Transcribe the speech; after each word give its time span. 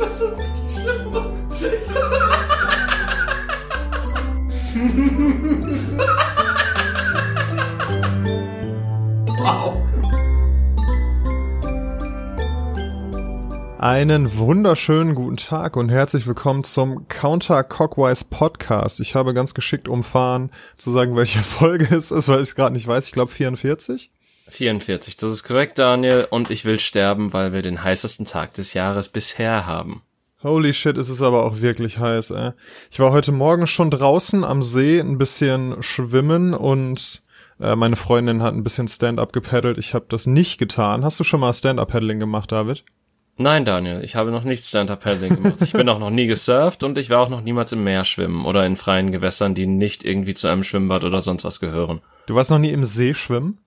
Das 0.00 0.18
ist 0.18 0.38
richtig 0.38 0.80
schlimm. 0.80 1.12
wow. 9.36 9.76
Einen 13.78 14.38
wunderschönen 14.38 15.14
guten 15.14 15.36
Tag 15.36 15.76
und 15.76 15.90
herzlich 15.90 16.26
willkommen 16.26 16.64
zum 16.64 17.06
Counter 17.08 17.62
Cockwise 17.62 18.24
Podcast. 18.24 19.00
Ich 19.00 19.14
habe 19.14 19.34
ganz 19.34 19.52
geschickt 19.52 19.86
umfahren 19.86 20.50
zu 20.78 20.90
sagen, 20.90 21.14
welche 21.14 21.38
Folge 21.42 21.94
es 21.94 22.10
ist, 22.10 22.28
weil 22.28 22.36
ich 22.36 22.48
es 22.48 22.54
gerade 22.54 22.72
nicht 22.72 22.86
weiß. 22.86 23.04
Ich 23.04 23.12
glaube 23.12 23.30
44. 23.30 24.10
44, 24.50 25.16
das 25.16 25.30
ist 25.30 25.44
korrekt, 25.44 25.78
Daniel. 25.78 26.26
Und 26.30 26.50
ich 26.50 26.64
will 26.64 26.78
sterben, 26.78 27.32
weil 27.32 27.52
wir 27.52 27.62
den 27.62 27.82
heißesten 27.82 28.26
Tag 28.26 28.54
des 28.54 28.74
Jahres 28.74 29.08
bisher 29.08 29.66
haben. 29.66 30.02
Holy 30.42 30.72
shit, 30.72 30.96
ist 30.96 31.10
es 31.10 31.20
aber 31.20 31.44
auch 31.44 31.60
wirklich 31.60 31.98
heiß, 31.98 32.30
ey. 32.30 32.52
Ich 32.90 32.98
war 32.98 33.12
heute 33.12 33.30
Morgen 33.30 33.66
schon 33.66 33.90
draußen 33.90 34.42
am 34.42 34.62
See 34.62 34.98
ein 34.98 35.18
bisschen 35.18 35.82
schwimmen 35.82 36.54
und 36.54 37.22
äh, 37.60 37.76
meine 37.76 37.96
Freundin 37.96 38.42
hat 38.42 38.54
ein 38.54 38.64
bisschen 38.64 38.88
Stand-up 38.88 39.34
gepaddelt. 39.34 39.76
Ich 39.76 39.92
habe 39.92 40.06
das 40.08 40.26
nicht 40.26 40.58
getan. 40.58 41.04
Hast 41.04 41.20
du 41.20 41.24
schon 41.24 41.40
mal 41.40 41.52
Stand-up-Paddling 41.52 42.18
gemacht, 42.18 42.52
David? 42.52 42.84
Nein, 43.36 43.64
Daniel, 43.64 44.02
ich 44.04 44.16
habe 44.16 44.30
noch 44.30 44.44
nicht 44.44 44.64
Stand-Up-Paddling 44.64 45.42
gemacht. 45.42 45.62
Ich 45.62 45.72
bin 45.72 45.88
auch 45.88 45.98
noch 45.98 46.10
nie 46.10 46.26
gesurft 46.26 46.82
und 46.82 46.98
ich 46.98 47.08
war 47.08 47.20
auch 47.20 47.30
noch 47.30 47.40
niemals 47.40 47.72
im 47.72 47.84
Meer 47.84 48.04
schwimmen 48.04 48.44
oder 48.44 48.66
in 48.66 48.76
freien 48.76 49.10
Gewässern, 49.10 49.54
die 49.54 49.66
nicht 49.66 50.04
irgendwie 50.04 50.34
zu 50.34 50.48
einem 50.48 50.62
Schwimmbad 50.62 51.04
oder 51.04 51.22
sonst 51.22 51.44
was 51.44 51.58
gehören. 51.58 52.02
Du 52.26 52.34
warst 52.34 52.50
noch 52.50 52.58
nie 52.58 52.70
im 52.70 52.84
See 52.84 53.14
schwimmen? 53.14 53.58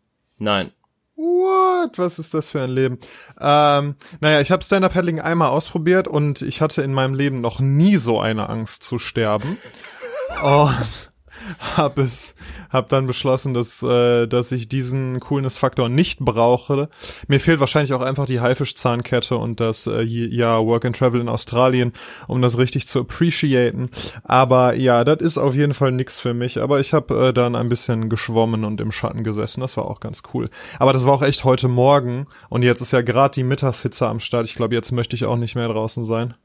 Nein. 0.44 0.72
What? 1.16 1.98
Was 1.98 2.20
ist 2.20 2.34
das 2.34 2.50
für 2.50 2.62
ein 2.62 2.70
Leben? 2.70 3.00
Ähm, 3.40 3.96
naja, 4.20 4.42
ich 4.42 4.52
habe 4.52 4.62
Stand-Up-Paddling 4.62 5.22
einmal 5.22 5.50
ausprobiert 5.50 6.06
und 6.08 6.42
ich 6.42 6.60
hatte 6.60 6.82
in 6.82 6.94
meinem 6.94 7.14
Leben 7.14 7.40
noch 7.40 7.62
nie 7.62 7.96
so 7.96 8.20
eine 8.20 8.50
Angst 8.50 8.84
zu 8.84 9.00
sterben. 9.00 9.58
und 10.44 11.13
hab 11.78 11.98
es, 11.98 12.36
hab 12.70 12.90
dann 12.90 13.08
beschlossen, 13.08 13.54
dass, 13.54 13.82
äh, 13.84 14.28
dass 14.28 14.52
ich 14.52 14.68
diesen 14.68 15.20
Coolness-Faktor 15.20 15.90
nicht 15.90 16.20
brauche. 16.20 16.90
Mir 17.28 17.40
fehlt 17.40 17.60
wahrscheinlich 17.60 17.94
auch 17.94 18.02
einfach 18.02 18.26
die 18.26 18.40
Haifischzahnkette 18.40 19.38
und 19.38 19.60
das 19.60 19.88
äh, 19.88 20.02
ja 20.02 20.64
Work 20.66 20.86
and 20.86 20.96
Travel 20.98 21.22
in 21.22 21.30
Australien, 21.30 21.94
um 22.28 22.42
das 22.42 22.58
richtig 22.58 22.88
zu 22.88 23.02
appreciaten. 23.02 23.90
Aber 24.24 24.76
ja, 24.76 25.04
das 25.04 25.22
ist 25.22 25.38
auf 25.38 25.56
jeden 25.56 25.74
Fall 25.74 25.92
nix 25.92 26.20
für 26.20 26.34
mich. 26.34 26.62
Aber 26.62 26.80
ich 26.80 26.94
habe 26.94 27.28
äh, 27.30 27.34
dann 27.34 27.56
ein 27.56 27.70
bisschen 27.70 28.10
geschwommen 28.10 28.64
und 28.64 28.82
im 28.82 28.92
Schatten 28.92 29.24
gesessen. 29.24 29.62
Das 29.62 29.78
war 29.78 29.86
auch 29.86 30.00
ganz 30.00 30.24
cool. 30.34 30.50
Aber 30.80 30.94
das 30.94 31.06
war 31.06 31.14
auch 31.14 31.24
echt 31.24 31.44
heute 31.44 31.68
Morgen 31.68 32.26
und 32.50 32.64
jetzt 32.64 32.82
ist 32.82 32.92
ja 32.92 33.02
gerade 33.02 33.36
die 33.36 33.44
Mittagshitze 33.44 34.08
am 34.08 34.20
Start. 34.20 34.46
Ich 34.46 34.56
glaube, 34.56 34.76
jetzt 34.76 34.92
möchte 34.92 35.16
ich 35.16 35.26
auch 35.26 35.38
nicht 35.38 35.56
mehr 35.56 35.68
draußen 35.68 36.04
sein. 36.04 36.36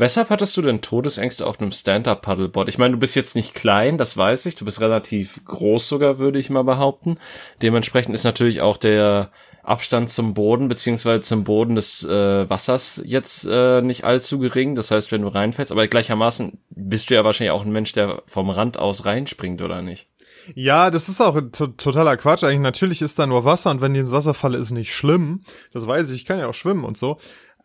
Weshalb 0.00 0.30
hattest 0.30 0.56
du 0.56 0.62
denn 0.62 0.80
Todesängste 0.80 1.46
auf 1.46 1.60
einem 1.60 1.72
Stand-Up-Paddleboard? 1.72 2.70
Ich 2.70 2.78
meine, 2.78 2.94
du 2.94 2.98
bist 2.98 3.14
jetzt 3.16 3.36
nicht 3.36 3.52
klein, 3.52 3.98
das 3.98 4.16
weiß 4.16 4.46
ich. 4.46 4.54
Du 4.54 4.64
bist 4.64 4.80
relativ 4.80 5.44
groß 5.44 5.90
sogar, 5.90 6.18
würde 6.18 6.38
ich 6.38 6.48
mal 6.48 6.64
behaupten. 6.64 7.18
Dementsprechend 7.60 8.14
ist 8.14 8.24
natürlich 8.24 8.62
auch 8.62 8.78
der 8.78 9.30
Abstand 9.62 10.08
zum 10.08 10.32
Boden 10.32 10.68
beziehungsweise 10.68 11.20
zum 11.20 11.44
Boden 11.44 11.74
des 11.74 12.02
äh, 12.02 12.48
Wassers 12.48 13.02
jetzt 13.04 13.46
äh, 13.46 13.82
nicht 13.82 14.04
allzu 14.04 14.38
gering. 14.38 14.74
Das 14.74 14.90
heißt, 14.90 15.12
wenn 15.12 15.20
du 15.20 15.28
reinfällst, 15.28 15.70
aber 15.70 15.86
gleichermaßen 15.86 16.58
bist 16.70 17.10
du 17.10 17.14
ja 17.14 17.22
wahrscheinlich 17.22 17.52
auch 17.52 17.66
ein 17.66 17.70
Mensch, 17.70 17.92
der 17.92 18.22
vom 18.24 18.48
Rand 18.48 18.78
aus 18.78 19.04
reinspringt, 19.04 19.60
oder 19.60 19.82
nicht? 19.82 20.08
Ja, 20.54 20.90
das 20.90 21.10
ist 21.10 21.20
auch 21.20 21.38
totaler 21.52 22.16
Quatsch. 22.16 22.42
Eigentlich 22.42 22.60
natürlich 22.60 23.02
ist 23.02 23.18
da 23.18 23.26
nur 23.26 23.44
Wasser 23.44 23.70
und 23.70 23.82
wenn 23.82 23.92
die 23.92 24.00
ins 24.00 24.12
Wasser 24.12 24.32
falle, 24.32 24.56
ist 24.56 24.70
nicht 24.70 24.94
schlimm. 24.94 25.42
Das 25.74 25.86
weiß 25.86 26.10
ich. 26.10 26.22
Ich 26.22 26.26
kann 26.26 26.38
ja 26.38 26.48
auch 26.48 26.54
schwimmen 26.54 26.84
und 26.84 26.96
so. 26.96 27.18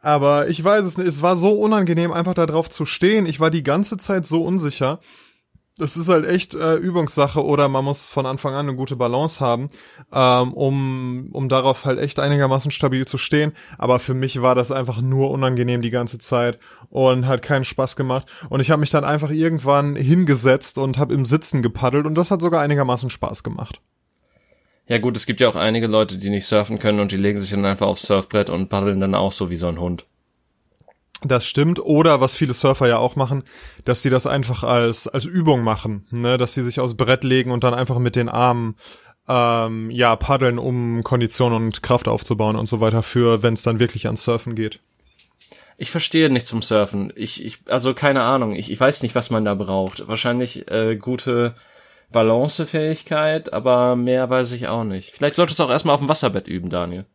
Aber 0.06 0.50
ich 0.50 0.64
weiß 0.64 0.86
es 0.86 1.00
nicht. 1.00 1.08
Es 1.08 1.24
war 1.24 1.36
so 1.36 1.54
unangenehm, 1.54 2.12
einfach 2.12 2.36
da 2.36 2.46
drauf 2.46 2.70
zu 2.70 2.86
stehen. 2.86 3.26
Ich 3.26 3.40
war 3.40 3.50
die 3.50 3.64
ganze 3.64 3.98
Zeit 3.98 4.28
so 4.28 4.44
unsicher. 4.44 5.00
Das 5.80 5.98
ist 5.98 6.10
halt 6.10 6.28
echt 6.28 6.54
äh, 6.54 6.76
Übungssache 6.76 7.44
oder 7.44 7.68
man 7.70 7.84
muss 7.84 8.08
von 8.08 8.28
Anfang 8.28 8.54
an 8.54 8.70
eine 8.70 8.78
gute 8.78 8.96
Balance 8.96 9.40
haben, 9.40 9.68
ähm, 10.14 10.54
um, 10.54 11.30
um 11.32 11.50
darauf 11.50 11.86
halt 11.86 11.98
echt 11.98 12.20
einigermaßen 12.20 12.70
stabil 12.70 13.06
zu 13.06 13.18
stehen. 13.18 13.54
Aber 13.80 13.98
für 13.98 14.14
mich 14.14 14.44
war 14.44 14.54
das 14.54 14.72
einfach 14.72 15.02
nur 15.02 15.32
unangenehm 15.32 15.82
die 15.82 15.90
ganze 15.90 16.20
Zeit 16.20 16.60
und 16.90 17.26
hat 17.26 17.42
keinen 17.42 17.66
Spaß 17.66 17.96
gemacht. 17.96 18.28
Und 18.50 18.60
ich 18.60 18.70
habe 18.70 18.82
mich 18.82 18.92
dann 18.92 19.06
einfach 19.06 19.32
irgendwann 19.32 19.96
hingesetzt 19.96 20.78
und 20.78 21.00
habe 21.00 21.16
im 21.16 21.26
Sitzen 21.26 21.64
gepaddelt 21.64 22.06
und 22.06 22.14
das 22.14 22.30
hat 22.30 22.42
sogar 22.42 22.62
einigermaßen 22.62 23.10
Spaß 23.10 23.42
gemacht. 23.42 23.82
Ja 24.88 25.00
gut, 25.00 25.18
es 25.18 25.26
gibt 25.26 25.42
ja 25.42 25.50
auch 25.50 25.56
einige 25.56 25.88
Leute, 25.88 26.18
die 26.18 26.30
nicht 26.30 26.46
surfen 26.46 26.78
können 26.78 27.00
und 27.00 27.12
die 27.12 27.18
legen 27.18 27.40
sich 27.40 27.50
dann 27.50 27.66
einfach 27.66 27.88
aufs 27.88 28.04
Surfbrett 28.04 28.50
und 28.50 28.70
paddeln 28.70 29.00
dann 29.00 29.16
auch 29.16 29.32
so 29.32 29.50
wie 29.50 29.56
so 29.56 29.68
ein 29.68 29.80
Hund. 29.80 30.06
Das 31.24 31.46
stimmt. 31.46 31.80
Oder 31.80 32.22
was 32.22 32.36
viele 32.36 32.54
Surfer 32.54 32.88
ja 32.88 32.98
auch 32.98 33.16
machen, 33.16 33.44
dass 33.84 34.04
sie 34.04 34.12
das 34.12 34.28
einfach 34.28 34.64
als, 34.64 35.08
als 35.08 35.26
Übung 35.26 35.64
machen, 35.64 36.06
ne? 36.12 36.38
dass 36.38 36.54
sie 36.54 36.64
sich 36.64 36.80
aufs 36.80 36.96
Brett 36.96 37.24
legen 37.24 37.52
und 37.52 37.64
dann 37.64 37.74
einfach 37.74 37.98
mit 37.98 38.16
den 38.16 38.30
Armen 38.30 38.76
ähm, 39.28 39.90
ja 39.90 40.16
paddeln, 40.16 40.60
um 40.60 41.04
Kondition 41.04 41.54
und 41.54 41.82
Kraft 41.82 42.08
aufzubauen 42.08 42.56
und 42.56 42.68
so 42.68 42.80
weiter 42.80 43.02
für, 43.02 43.42
wenn 43.42 43.56
es 43.56 43.64
dann 43.64 43.80
wirklich 43.80 44.06
ans 44.06 44.24
Surfen 44.24 44.54
geht. 44.54 44.80
Ich 45.78 45.90
verstehe 45.90 46.30
nicht 46.30 46.46
zum 46.46 46.62
Surfen. 46.62 47.12
Ich, 47.16 47.44
ich, 47.44 47.60
also 47.66 47.94
keine 47.94 48.22
Ahnung. 48.22 48.54
Ich, 48.54 48.72
ich 48.72 48.80
weiß 48.80 49.02
nicht, 49.02 49.16
was 49.16 49.30
man 49.30 49.44
da 49.46 49.56
braucht. 49.56 50.08
Wahrscheinlich 50.08 50.70
äh, 50.70 50.96
gute 50.96 51.56
Balancefähigkeit, 52.12 53.54
aber 53.54 53.96
mehr 53.96 54.30
weiß 54.30 54.52
ich 54.54 54.68
auch 54.68 54.84
nicht. 54.84 55.12
Vielleicht 55.12 55.36
solltest 55.36 55.60
du 55.60 55.64
auch 55.64 55.70
erstmal 55.70 55.96
auf 55.96 56.02
dem 56.02 56.10
Wasserbett 56.10 56.48
üben, 56.48 56.70
Daniel. 56.70 57.06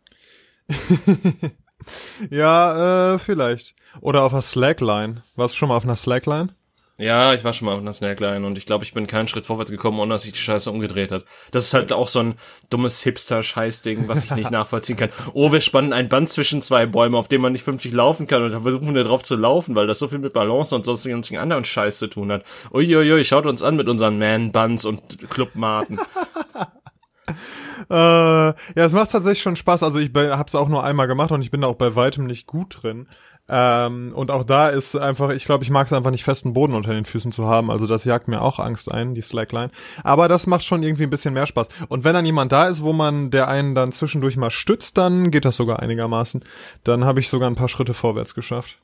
ja, 2.30 3.14
äh, 3.14 3.18
vielleicht. 3.18 3.74
Oder 4.00 4.22
auf 4.22 4.32
einer 4.32 4.42
Slackline. 4.42 5.22
Warst 5.36 5.54
du 5.54 5.58
schon 5.58 5.68
mal 5.68 5.76
auf 5.76 5.84
einer 5.84 5.96
Slackline? 5.96 6.54
Ja, 7.00 7.32
ich 7.32 7.44
war 7.44 7.54
schon 7.54 7.64
mal 7.64 7.72
auf 7.72 7.80
einer 7.80 7.94
Snackline 7.94 8.46
und 8.46 8.58
ich 8.58 8.66
glaube, 8.66 8.84
ich 8.84 8.92
bin 8.92 9.06
keinen 9.06 9.26
Schritt 9.26 9.46
vorwärts 9.46 9.70
gekommen, 9.70 9.98
ohne 10.00 10.12
dass 10.12 10.22
sich 10.22 10.32
die 10.34 10.38
Scheiße 10.38 10.70
umgedreht 10.70 11.12
hat. 11.12 11.24
Das 11.50 11.64
ist 11.64 11.72
halt 11.72 11.94
auch 11.94 12.08
so 12.08 12.18
ein 12.18 12.34
dummes 12.68 13.02
Hipster-Scheißding, 13.02 14.06
was 14.06 14.24
ich 14.24 14.32
nicht 14.32 14.50
nachvollziehen 14.50 14.98
kann. 14.98 15.08
Oh, 15.32 15.50
wir 15.50 15.62
spannen 15.62 15.94
ein 15.94 16.10
Band 16.10 16.28
zwischen 16.28 16.60
zwei 16.60 16.84
Bäume, 16.84 17.16
auf 17.16 17.28
dem 17.28 17.40
man 17.40 17.52
nicht 17.52 17.64
vernünftig 17.64 17.94
laufen 17.94 18.26
kann 18.26 18.42
und 18.42 18.52
da 18.52 18.60
versuchen 18.60 18.94
wir 18.94 19.04
drauf 19.04 19.22
zu 19.22 19.36
laufen, 19.36 19.76
weil 19.76 19.86
das 19.86 19.98
so 19.98 20.08
viel 20.08 20.18
mit 20.18 20.34
Balance 20.34 20.74
und 20.76 20.84
sonst 20.84 21.04
sonstigen 21.04 21.40
anderen 21.40 21.64
Scheiß 21.64 21.98
zu 21.98 22.06
tun 22.06 22.30
hat. 22.30 22.44
Uiuiui, 22.70 23.24
schaut 23.24 23.46
uns 23.46 23.62
an 23.62 23.76
mit 23.76 23.88
unseren 23.88 24.18
Man-Buns 24.18 24.84
und 24.84 25.30
Clubmaten. 25.30 25.98
äh, 27.90 27.94
ja, 27.94 28.54
es 28.74 28.92
macht 28.92 29.10
tatsächlich 29.10 29.40
schon 29.40 29.56
Spaß. 29.56 29.82
Also 29.82 29.98
ich 29.98 30.10
habe 30.14 30.44
es 30.46 30.54
auch 30.54 30.68
nur 30.68 30.84
einmal 30.84 31.06
gemacht 31.06 31.32
und 31.32 31.40
ich 31.40 31.50
bin 31.50 31.62
da 31.62 31.68
auch 31.68 31.76
bei 31.76 31.94
weitem 31.96 32.26
nicht 32.26 32.46
gut 32.46 32.82
drin. 32.82 33.08
Ähm, 33.52 34.12
und 34.14 34.30
auch 34.30 34.44
da 34.44 34.68
ist 34.68 34.94
einfach, 34.94 35.30
ich 35.30 35.44
glaube, 35.44 35.64
ich 35.64 35.70
mag 35.70 35.86
es 35.88 35.92
einfach 35.92 36.12
nicht 36.12 36.22
festen 36.22 36.52
Boden 36.52 36.74
unter 36.74 36.92
den 36.92 37.04
Füßen 37.04 37.32
zu 37.32 37.46
haben. 37.46 37.70
Also 37.70 37.88
das 37.88 38.04
jagt 38.04 38.28
mir 38.28 38.42
auch 38.42 38.60
Angst 38.60 38.90
ein, 38.90 39.14
die 39.14 39.22
Slackline. 39.22 39.70
Aber 40.04 40.28
das 40.28 40.46
macht 40.46 40.64
schon 40.64 40.84
irgendwie 40.84 41.02
ein 41.02 41.10
bisschen 41.10 41.34
mehr 41.34 41.46
Spaß. 41.46 41.68
Und 41.88 42.04
wenn 42.04 42.14
dann 42.14 42.24
jemand 42.24 42.52
da 42.52 42.68
ist, 42.68 42.82
wo 42.82 42.92
man 42.92 43.30
der 43.32 43.48
einen 43.48 43.74
dann 43.74 43.90
zwischendurch 43.90 44.36
mal 44.36 44.50
stützt, 44.50 44.96
dann 44.98 45.32
geht 45.32 45.44
das 45.44 45.56
sogar 45.56 45.80
einigermaßen. 45.80 46.44
Dann 46.84 47.04
habe 47.04 47.18
ich 47.18 47.28
sogar 47.28 47.50
ein 47.50 47.56
paar 47.56 47.68
Schritte 47.68 47.92
vorwärts 47.92 48.34
geschafft. 48.36 48.78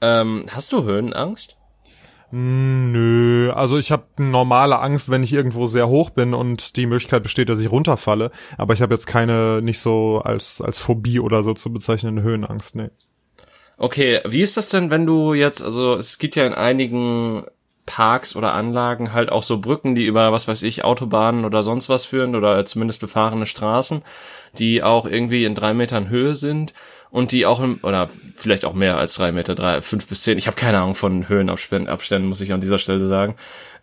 Ähm, 0.00 0.46
hast 0.50 0.72
du 0.72 0.84
Höhenangst? 0.84 1.58
Nö, 2.30 3.52
also 3.52 3.78
ich 3.78 3.92
habe 3.92 4.06
normale 4.16 4.80
Angst, 4.80 5.08
wenn 5.08 5.22
ich 5.22 5.32
irgendwo 5.32 5.68
sehr 5.68 5.88
hoch 5.88 6.10
bin 6.10 6.34
und 6.34 6.76
die 6.76 6.86
Möglichkeit 6.86 7.22
besteht, 7.22 7.48
dass 7.48 7.60
ich 7.60 7.70
runterfalle. 7.70 8.30
Aber 8.58 8.74
ich 8.74 8.82
habe 8.82 8.94
jetzt 8.94 9.06
keine, 9.06 9.62
nicht 9.62 9.78
so 9.78 10.20
als, 10.24 10.60
als 10.60 10.78
Phobie 10.78 11.20
oder 11.20 11.44
so 11.44 11.54
zu 11.54 11.72
bezeichnende 11.72 12.22
Höhenangst, 12.22 12.74
nee. 12.74 12.88
Okay, 13.76 14.20
wie 14.24 14.42
ist 14.42 14.56
das 14.56 14.68
denn, 14.68 14.90
wenn 14.90 15.06
du 15.06 15.34
jetzt, 15.34 15.62
also 15.62 15.94
es 15.94 16.18
gibt 16.18 16.36
ja 16.36 16.46
in 16.46 16.54
einigen 16.54 17.44
Parks 17.86 18.34
oder 18.36 18.54
Anlagen 18.54 19.12
halt 19.12 19.30
auch 19.30 19.42
so 19.42 19.58
Brücken, 19.58 19.94
die 19.94 20.06
über, 20.06 20.32
was 20.32 20.48
weiß 20.48 20.62
ich, 20.62 20.84
Autobahnen 20.84 21.44
oder 21.44 21.62
sonst 21.62 21.88
was 21.88 22.04
führen 22.04 22.34
oder 22.34 22.64
zumindest 22.64 23.00
befahrene 23.00 23.46
Straßen, 23.46 24.02
die 24.58 24.82
auch 24.82 25.06
irgendwie 25.06 25.44
in 25.44 25.54
drei 25.54 25.74
Metern 25.74 26.08
Höhe 26.08 26.34
sind 26.34 26.72
und 27.10 27.32
die 27.32 27.46
auch 27.46 27.60
im, 27.60 27.78
oder 27.82 28.08
vielleicht 28.34 28.64
auch 28.64 28.72
mehr 28.74 28.96
als 28.96 29.14
drei 29.14 29.32
Meter, 29.32 29.54
drei, 29.54 29.82
fünf 29.82 30.06
bis 30.06 30.22
zehn, 30.22 30.38
ich 30.38 30.46
habe 30.46 30.56
keine 30.56 30.78
Ahnung 30.78 30.94
von 30.94 31.28
Höhenabständen, 31.28 31.88
Abständen, 31.88 32.28
muss 32.28 32.40
ich 32.40 32.52
an 32.52 32.60
dieser 32.60 32.78
Stelle 32.78 33.06
sagen. 33.06 33.36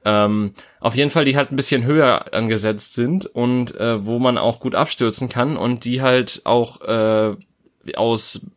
Ähm, 0.03 0.53
auf 0.79 0.95
jeden 0.95 1.11
Fall, 1.11 1.25
die 1.25 1.37
halt 1.37 1.51
ein 1.51 1.55
bisschen 1.55 1.83
höher 1.83 2.33
angesetzt 2.33 2.95
sind 2.95 3.27
und 3.27 3.75
äh, 3.79 4.03
wo 4.03 4.17
man 4.17 4.39
auch 4.39 4.59
gut 4.59 4.73
abstürzen 4.73 5.29
kann 5.29 5.57
und 5.57 5.85
die 5.85 6.01
halt 6.01 6.41
auch 6.43 6.81
äh, 6.81 7.35
aus 7.95 8.47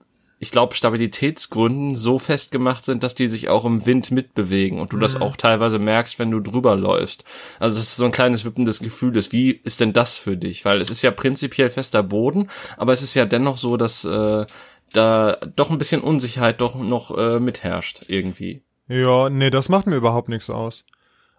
ich 0.44 0.50
glaube, 0.50 0.75
Stabilitätsgründen 0.75 1.94
so 1.94 2.19
festgemacht 2.19 2.85
sind, 2.85 3.02
dass 3.02 3.14
die 3.14 3.29
sich 3.29 3.49
auch 3.49 3.64
im 3.64 3.87
Wind 3.87 4.11
mitbewegen 4.11 4.79
und 4.79 4.93
du 4.93 4.99
mhm. 4.99 5.00
das 5.00 5.19
auch 5.19 5.37
teilweise 5.37 5.79
merkst, 5.79 6.19
wenn 6.19 6.31
du 6.31 6.38
drüber 6.38 6.76
läufst. 6.76 7.25
Also 7.58 7.79
das 7.79 7.87
ist 7.87 7.96
so 7.96 8.05
ein 8.05 8.12
kleines 8.12 8.44
wippendes 8.44 8.81
Gefühl 8.81 9.17
ist. 9.17 9.32
Wie 9.32 9.52
ist 9.52 9.81
denn 9.81 9.94
das 9.94 10.19
für 10.19 10.37
dich? 10.37 10.67
Weil 10.67 10.82
es 10.82 10.91
ist 10.91 11.00
ja 11.00 11.12
prinzipiell 11.12 11.70
fester 11.70 12.02
Boden, 12.02 12.50
aber 12.76 12.93
es 12.93 13.00
ist 13.00 13.14
ja 13.14 13.25
dennoch 13.25 13.56
so, 13.56 13.79
dass 13.79 14.05
äh, 14.05 14.44
da 14.93 15.37
doch 15.56 15.70
ein 15.70 15.79
bisschen 15.79 16.02
Unsicherheit 16.02 16.61
doch 16.61 16.75
noch 16.75 17.17
äh, 17.17 17.41
mitherrscht 17.41 18.05
irgendwie. 18.08 18.62
Ja, 18.87 19.31
nee, 19.31 19.49
das 19.49 19.70
macht 19.70 19.87
mir 19.87 19.96
überhaupt 19.96 20.29
nichts 20.29 20.50
aus. 20.50 20.85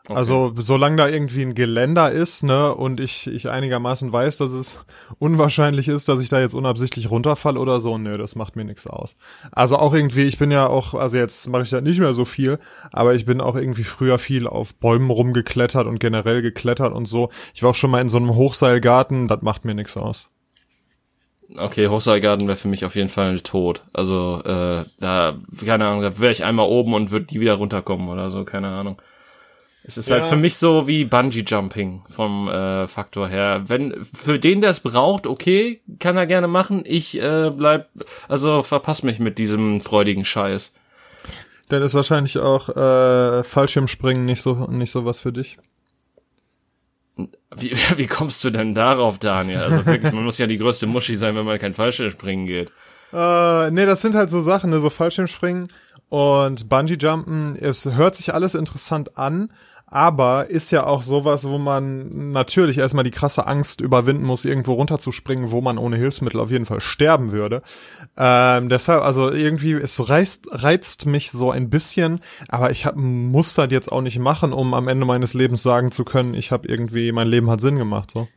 Okay. 0.08 0.16
Also 0.16 0.54
solange 0.56 0.98
da 0.98 1.08
irgendwie 1.08 1.42
ein 1.42 1.56
Geländer 1.56 2.12
ist, 2.12 2.44
ne, 2.44 2.76
und 2.76 3.00
ich, 3.00 3.26
ich 3.26 3.50
einigermaßen 3.50 4.12
weiß, 4.12 4.38
dass 4.38 4.52
es 4.52 4.80
unwahrscheinlich 5.20 5.88
ist, 5.88 6.08
dass 6.08 6.22
ich 6.22 6.30
da 6.30 6.40
jetzt 6.40 6.54
unabsichtlich 6.54 7.10
runterfall 7.10 7.58
oder 7.58 7.82
so, 7.82 7.98
ne, 7.98 8.18
das 8.20 8.36
macht 8.36 8.56
mir 8.56 8.66
nichts 8.66 8.86
aus. 8.86 9.16
Also 9.52 9.78
auch 9.78 9.96
irgendwie, 9.96 10.24
ich 10.24 10.38
bin 10.38 10.52
ja 10.52 10.68
auch, 10.68 10.94
also 10.94 11.18
jetzt 11.18 11.50
mache 11.50 11.64
ich 11.64 11.72
da 11.72 11.82
nicht 11.82 12.00
mehr 12.00 12.14
so 12.14 12.24
viel, 12.24 12.60
aber 12.92 13.16
ich 13.16 13.26
bin 13.26 13.42
auch 13.42 13.56
irgendwie 13.56 13.84
früher 13.84 14.20
viel 14.20 14.46
auf 14.46 14.76
Bäumen 14.76 15.10
rumgeklettert 15.10 15.88
und 15.88 16.00
generell 16.00 16.44
geklettert 16.44 16.94
und 16.94 17.08
so. 17.08 17.30
Ich 17.56 17.64
war 17.64 17.72
auch 17.72 17.76
schon 17.76 17.90
mal 17.90 18.02
in 18.02 18.10
so 18.10 18.18
einem 18.18 18.36
Hochseilgarten, 18.36 19.28
das 19.28 19.42
macht 19.42 19.66
mir 19.66 19.74
nichts 19.74 19.98
aus. 19.98 20.30
Okay, 21.58 21.88
Hochseilgarten 21.88 22.48
wäre 22.48 22.58
für 22.58 22.68
mich 22.68 22.86
auf 22.86 22.96
jeden 22.96 23.10
Fall 23.10 23.40
tot. 23.40 23.84
Also, 23.94 24.42
äh, 24.44 24.84
da, 25.00 25.36
keine 25.66 25.88
Ahnung, 25.88 26.02
da 26.02 26.20
wäre 26.20 26.32
ich 26.32 26.44
einmal 26.44 26.68
oben 26.68 26.94
und 26.94 27.12
würde 27.12 27.34
nie 27.34 27.40
wieder 27.40 27.56
runterkommen 27.56 28.10
oder 28.10 28.30
so, 28.30 28.46
keine 28.46 28.68
Ahnung. 28.68 29.00
Es 29.88 29.98
ist 29.98 30.10
halt 30.10 30.20
ja. 30.20 30.24
halt 30.24 30.34
für 30.34 30.40
mich 30.40 30.56
so 30.56 30.88
wie 30.88 31.06
Bungee 31.06 31.44
Jumping 31.46 32.02
vom 32.10 32.48
äh, 32.48 32.88
Faktor 32.88 33.28
her. 33.28 33.64
Wenn 33.68 34.04
für 34.04 34.40
den, 34.40 34.62
der 34.62 34.72
es 34.72 34.80
braucht, 34.80 35.28
okay, 35.28 35.82
kann 36.00 36.18
er 36.18 36.26
gerne 36.26 36.48
machen. 36.48 36.84
Ich 36.86 37.22
äh, 37.22 37.52
bleib, 37.56 37.88
also 38.28 38.64
verpass 38.64 39.04
mich 39.04 39.20
mit 39.20 39.38
diesem 39.38 39.82
freudigen 39.82 40.26
Scheiß. 40.26 40.74
Dann 41.70 41.84
ist 41.84 41.94
wahrscheinlich 41.94 42.40
auch 42.40 42.70
äh, 42.70 43.44
Fallschirmspringen 43.44 44.26
nicht 44.26 44.42
so 44.42 44.66
nicht 44.68 44.92
so 44.92 45.06
was 45.06 45.20
für 45.20 45.32
dich. 45.32 45.58
Wie, 47.56 47.72
wie 47.98 48.08
kommst 48.08 48.44
du 48.44 48.50
denn 48.50 48.74
darauf, 48.74 49.20
Daniel? 49.20 49.60
Also 49.60 49.86
wirklich, 49.86 50.14
man 50.14 50.24
muss 50.24 50.40
ja 50.40 50.48
die 50.48 50.58
größte 50.58 50.88
Muschi 50.88 51.16
sein, 51.16 51.36
wenn 51.36 51.46
man 51.46 51.60
kein 51.60 51.76
Fallschirmspringen 51.76 52.48
geht. 52.48 52.72
Äh, 53.14 53.72
nee, 53.72 53.86
das 53.86 54.02
sind 54.02 54.16
halt 54.16 54.32
so 54.32 54.42
Sachen, 54.42 54.72
ne, 54.72 54.80
so 54.80 54.90
Fallschirmspringen 54.90 55.72
und 56.10 56.70
Bungee 56.70 56.98
Jumpen. 57.00 57.56
Es 57.56 57.86
hört 57.86 58.16
sich 58.16 58.34
alles 58.34 58.56
interessant 58.56 59.18
an, 59.18 59.52
aber 59.88 60.50
ist 60.50 60.72
ja 60.72 60.86
auch 60.86 61.04
sowas, 61.04 61.48
wo 61.48 61.58
man 61.58 62.32
natürlich 62.32 62.80
erstmal 62.80 63.04
die 63.04 63.12
krasse 63.12 63.46
Angst 63.46 63.82
überwinden 63.82 64.26
muss, 64.26 64.44
irgendwo 64.44 64.74
runterzuspringen, 64.74 65.52
wo 65.52 65.62
man 65.62 65.78
ohne 65.78 65.96
Hilfsmittel 65.96 66.40
auf 66.40 66.52
jeden 66.52 66.66
Fall 66.66 66.82
sterben 66.82 67.32
würde. 67.32 67.62
Ähm, 68.18 68.70
deshalb, 68.70 69.04
also 69.04 69.30
irgendwie, 69.30 69.74
es 69.74 70.10
reizt, 70.10 70.48
reizt 70.52 71.06
mich 71.06 71.32
so 71.32 71.52
ein 71.52 71.70
bisschen, 71.70 72.20
aber 72.50 72.72
ich 72.72 72.86
hab, 72.86 72.96
muss 72.96 73.54
das 73.54 73.68
jetzt 73.72 73.92
auch 73.92 74.02
nicht 74.02 74.20
machen, 74.20 74.54
um 74.54 74.74
am 74.74 74.88
Ende 74.88 75.06
meines 75.06 75.34
Lebens 75.34 75.62
sagen 75.62 75.92
zu 75.92 76.04
können, 76.04 76.34
ich 76.34 76.52
habe 76.52 76.68
irgendwie, 76.68 77.12
mein 77.12 77.28
Leben 77.28 77.50
hat 77.50 77.62
Sinn 77.62 77.78
gemacht, 77.78 78.12
so. 78.12 78.28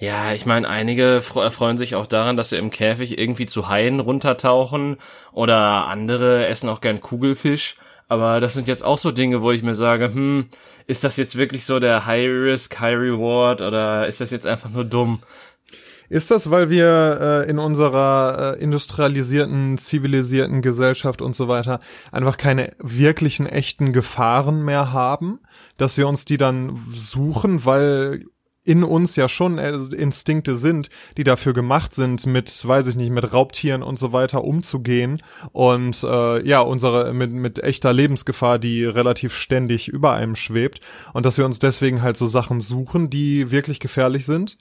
Ja, 0.00 0.32
ich 0.32 0.46
meine, 0.46 0.68
einige 0.68 1.20
freuen 1.22 1.76
sich 1.76 1.96
auch 1.96 2.06
daran, 2.06 2.36
dass 2.36 2.50
sie 2.50 2.56
im 2.56 2.70
Käfig 2.70 3.18
irgendwie 3.18 3.46
zu 3.46 3.68
Haien 3.68 3.98
runtertauchen 3.98 4.96
oder 5.32 5.88
andere 5.88 6.46
essen 6.46 6.68
auch 6.68 6.80
gern 6.80 7.00
Kugelfisch. 7.00 7.74
Aber 8.08 8.40
das 8.40 8.54
sind 8.54 8.68
jetzt 8.68 8.84
auch 8.84 8.98
so 8.98 9.10
Dinge, 9.12 9.42
wo 9.42 9.52
ich 9.52 9.62
mir 9.62 9.74
sage, 9.74 10.12
hm, 10.12 10.46
ist 10.86 11.04
das 11.04 11.18
jetzt 11.18 11.36
wirklich 11.36 11.64
so 11.64 11.78
der 11.78 12.06
High 12.06 12.28
Risk, 12.28 12.80
High 12.80 12.96
Reward 12.96 13.60
oder 13.60 14.06
ist 14.06 14.20
das 14.20 14.30
jetzt 14.30 14.46
einfach 14.46 14.70
nur 14.70 14.84
dumm? 14.84 15.22
Ist 16.08 16.30
das, 16.30 16.50
weil 16.50 16.70
wir 16.70 17.18
äh, 17.20 17.50
in 17.50 17.58
unserer 17.58 18.56
äh, 18.56 18.62
industrialisierten, 18.62 19.76
zivilisierten 19.76 20.62
Gesellschaft 20.62 21.20
und 21.20 21.36
so 21.36 21.48
weiter 21.48 21.80
einfach 22.12 22.38
keine 22.38 22.72
wirklichen 22.78 23.46
echten 23.46 23.92
Gefahren 23.92 24.64
mehr 24.64 24.90
haben, 24.90 25.40
dass 25.76 25.98
wir 25.98 26.08
uns 26.08 26.24
die 26.24 26.38
dann 26.38 26.80
suchen, 26.90 27.66
weil 27.66 28.24
in 28.68 28.84
uns 28.84 29.16
ja 29.16 29.30
schon 29.30 29.56
äh, 29.56 29.70
Instinkte 29.70 30.58
sind, 30.58 30.90
die 31.16 31.24
dafür 31.24 31.54
gemacht 31.54 31.94
sind, 31.94 32.26
mit, 32.26 32.68
weiß 32.68 32.88
ich 32.88 32.96
nicht, 32.96 33.10
mit 33.10 33.32
Raubtieren 33.32 33.82
und 33.82 33.98
so 33.98 34.12
weiter 34.12 34.44
umzugehen 34.44 35.22
und 35.52 36.02
äh, 36.02 36.46
ja, 36.46 36.60
unsere 36.60 37.14
mit, 37.14 37.32
mit 37.32 37.58
echter 37.60 37.94
Lebensgefahr, 37.94 38.58
die 38.58 38.84
relativ 38.84 39.32
ständig 39.32 39.88
über 39.88 40.12
einem 40.12 40.36
schwebt 40.36 40.82
und 41.14 41.24
dass 41.24 41.38
wir 41.38 41.46
uns 41.46 41.58
deswegen 41.58 42.02
halt 42.02 42.18
so 42.18 42.26
Sachen 42.26 42.60
suchen, 42.60 43.08
die 43.08 43.50
wirklich 43.50 43.80
gefährlich 43.80 44.26
sind. 44.26 44.58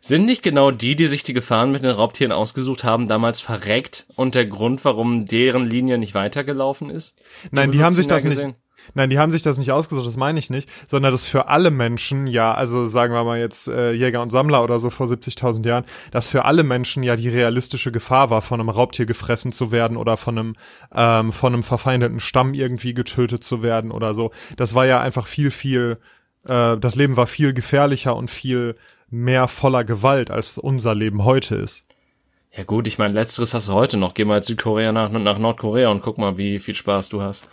Sind 0.00 0.24
nicht 0.24 0.44
genau 0.44 0.70
die, 0.70 0.94
die 0.94 1.06
sich 1.06 1.24
die 1.24 1.34
Gefahren 1.34 1.72
mit 1.72 1.82
den 1.82 1.90
Raubtieren 1.90 2.30
ausgesucht 2.30 2.84
haben, 2.84 3.08
damals 3.08 3.40
verreckt 3.40 4.06
und 4.14 4.36
der 4.36 4.46
Grund, 4.46 4.84
warum 4.84 5.26
deren 5.26 5.64
Linie 5.64 5.98
nicht 5.98 6.14
weitergelaufen 6.14 6.88
ist? 6.88 7.20
Nein, 7.50 7.72
die 7.72 7.82
haben 7.82 7.96
sich 7.96 8.06
das 8.06 8.22
gesehen? 8.22 8.46
nicht. 8.50 8.67
Nein, 8.94 9.10
die 9.10 9.18
haben 9.18 9.30
sich 9.30 9.42
das 9.42 9.58
nicht 9.58 9.72
ausgesucht, 9.72 10.06
das 10.06 10.16
meine 10.16 10.38
ich 10.38 10.50
nicht, 10.50 10.68
sondern 10.88 11.12
das 11.12 11.26
für 11.26 11.48
alle 11.48 11.70
Menschen, 11.70 12.26
ja, 12.26 12.52
also 12.52 12.86
sagen 12.88 13.14
wir 13.14 13.24
mal 13.24 13.38
jetzt 13.38 13.68
äh, 13.68 13.92
Jäger 13.92 14.22
und 14.22 14.30
Sammler 14.30 14.62
oder 14.62 14.80
so 14.80 14.90
vor 14.90 15.06
70.000 15.06 15.66
Jahren, 15.66 15.84
dass 16.10 16.30
für 16.30 16.44
alle 16.44 16.64
Menschen 16.64 17.02
ja 17.02 17.16
die 17.16 17.28
realistische 17.28 17.92
Gefahr 17.92 18.30
war, 18.30 18.42
von 18.42 18.60
einem 18.60 18.68
Raubtier 18.68 19.06
gefressen 19.06 19.52
zu 19.52 19.72
werden 19.72 19.96
oder 19.96 20.16
von 20.16 20.38
einem 20.38 20.56
ähm, 20.94 21.32
von 21.32 21.54
einem 21.54 21.62
verfeindeten 21.62 22.20
Stamm 22.20 22.54
irgendwie 22.54 22.94
getötet 22.94 23.44
zu 23.44 23.62
werden 23.62 23.90
oder 23.90 24.14
so. 24.14 24.30
Das 24.56 24.74
war 24.74 24.86
ja 24.86 25.00
einfach 25.00 25.26
viel 25.26 25.50
viel 25.50 25.98
äh, 26.44 26.76
das 26.78 26.96
Leben 26.96 27.16
war 27.16 27.26
viel 27.26 27.52
gefährlicher 27.52 28.16
und 28.16 28.30
viel 28.30 28.76
mehr 29.10 29.48
voller 29.48 29.84
Gewalt 29.84 30.30
als 30.30 30.58
unser 30.58 30.94
Leben 30.94 31.24
heute 31.24 31.54
ist. 31.56 31.84
Ja 32.56 32.64
gut, 32.64 32.86
ich 32.86 32.98
meine, 32.98 33.14
letzteres 33.14 33.52
hast 33.54 33.68
du 33.68 33.74
heute 33.74 33.98
noch. 33.98 34.14
Geh 34.14 34.24
mal 34.24 34.36
jetzt 34.36 34.46
Südkorea 34.46 34.90
nach, 34.90 35.10
nach 35.10 35.38
Nordkorea 35.38 35.90
und 35.90 36.02
guck 36.02 36.18
mal, 36.18 36.38
wie 36.38 36.58
viel 36.58 36.74
Spaß 36.74 37.10
du 37.10 37.20
hast. 37.20 37.48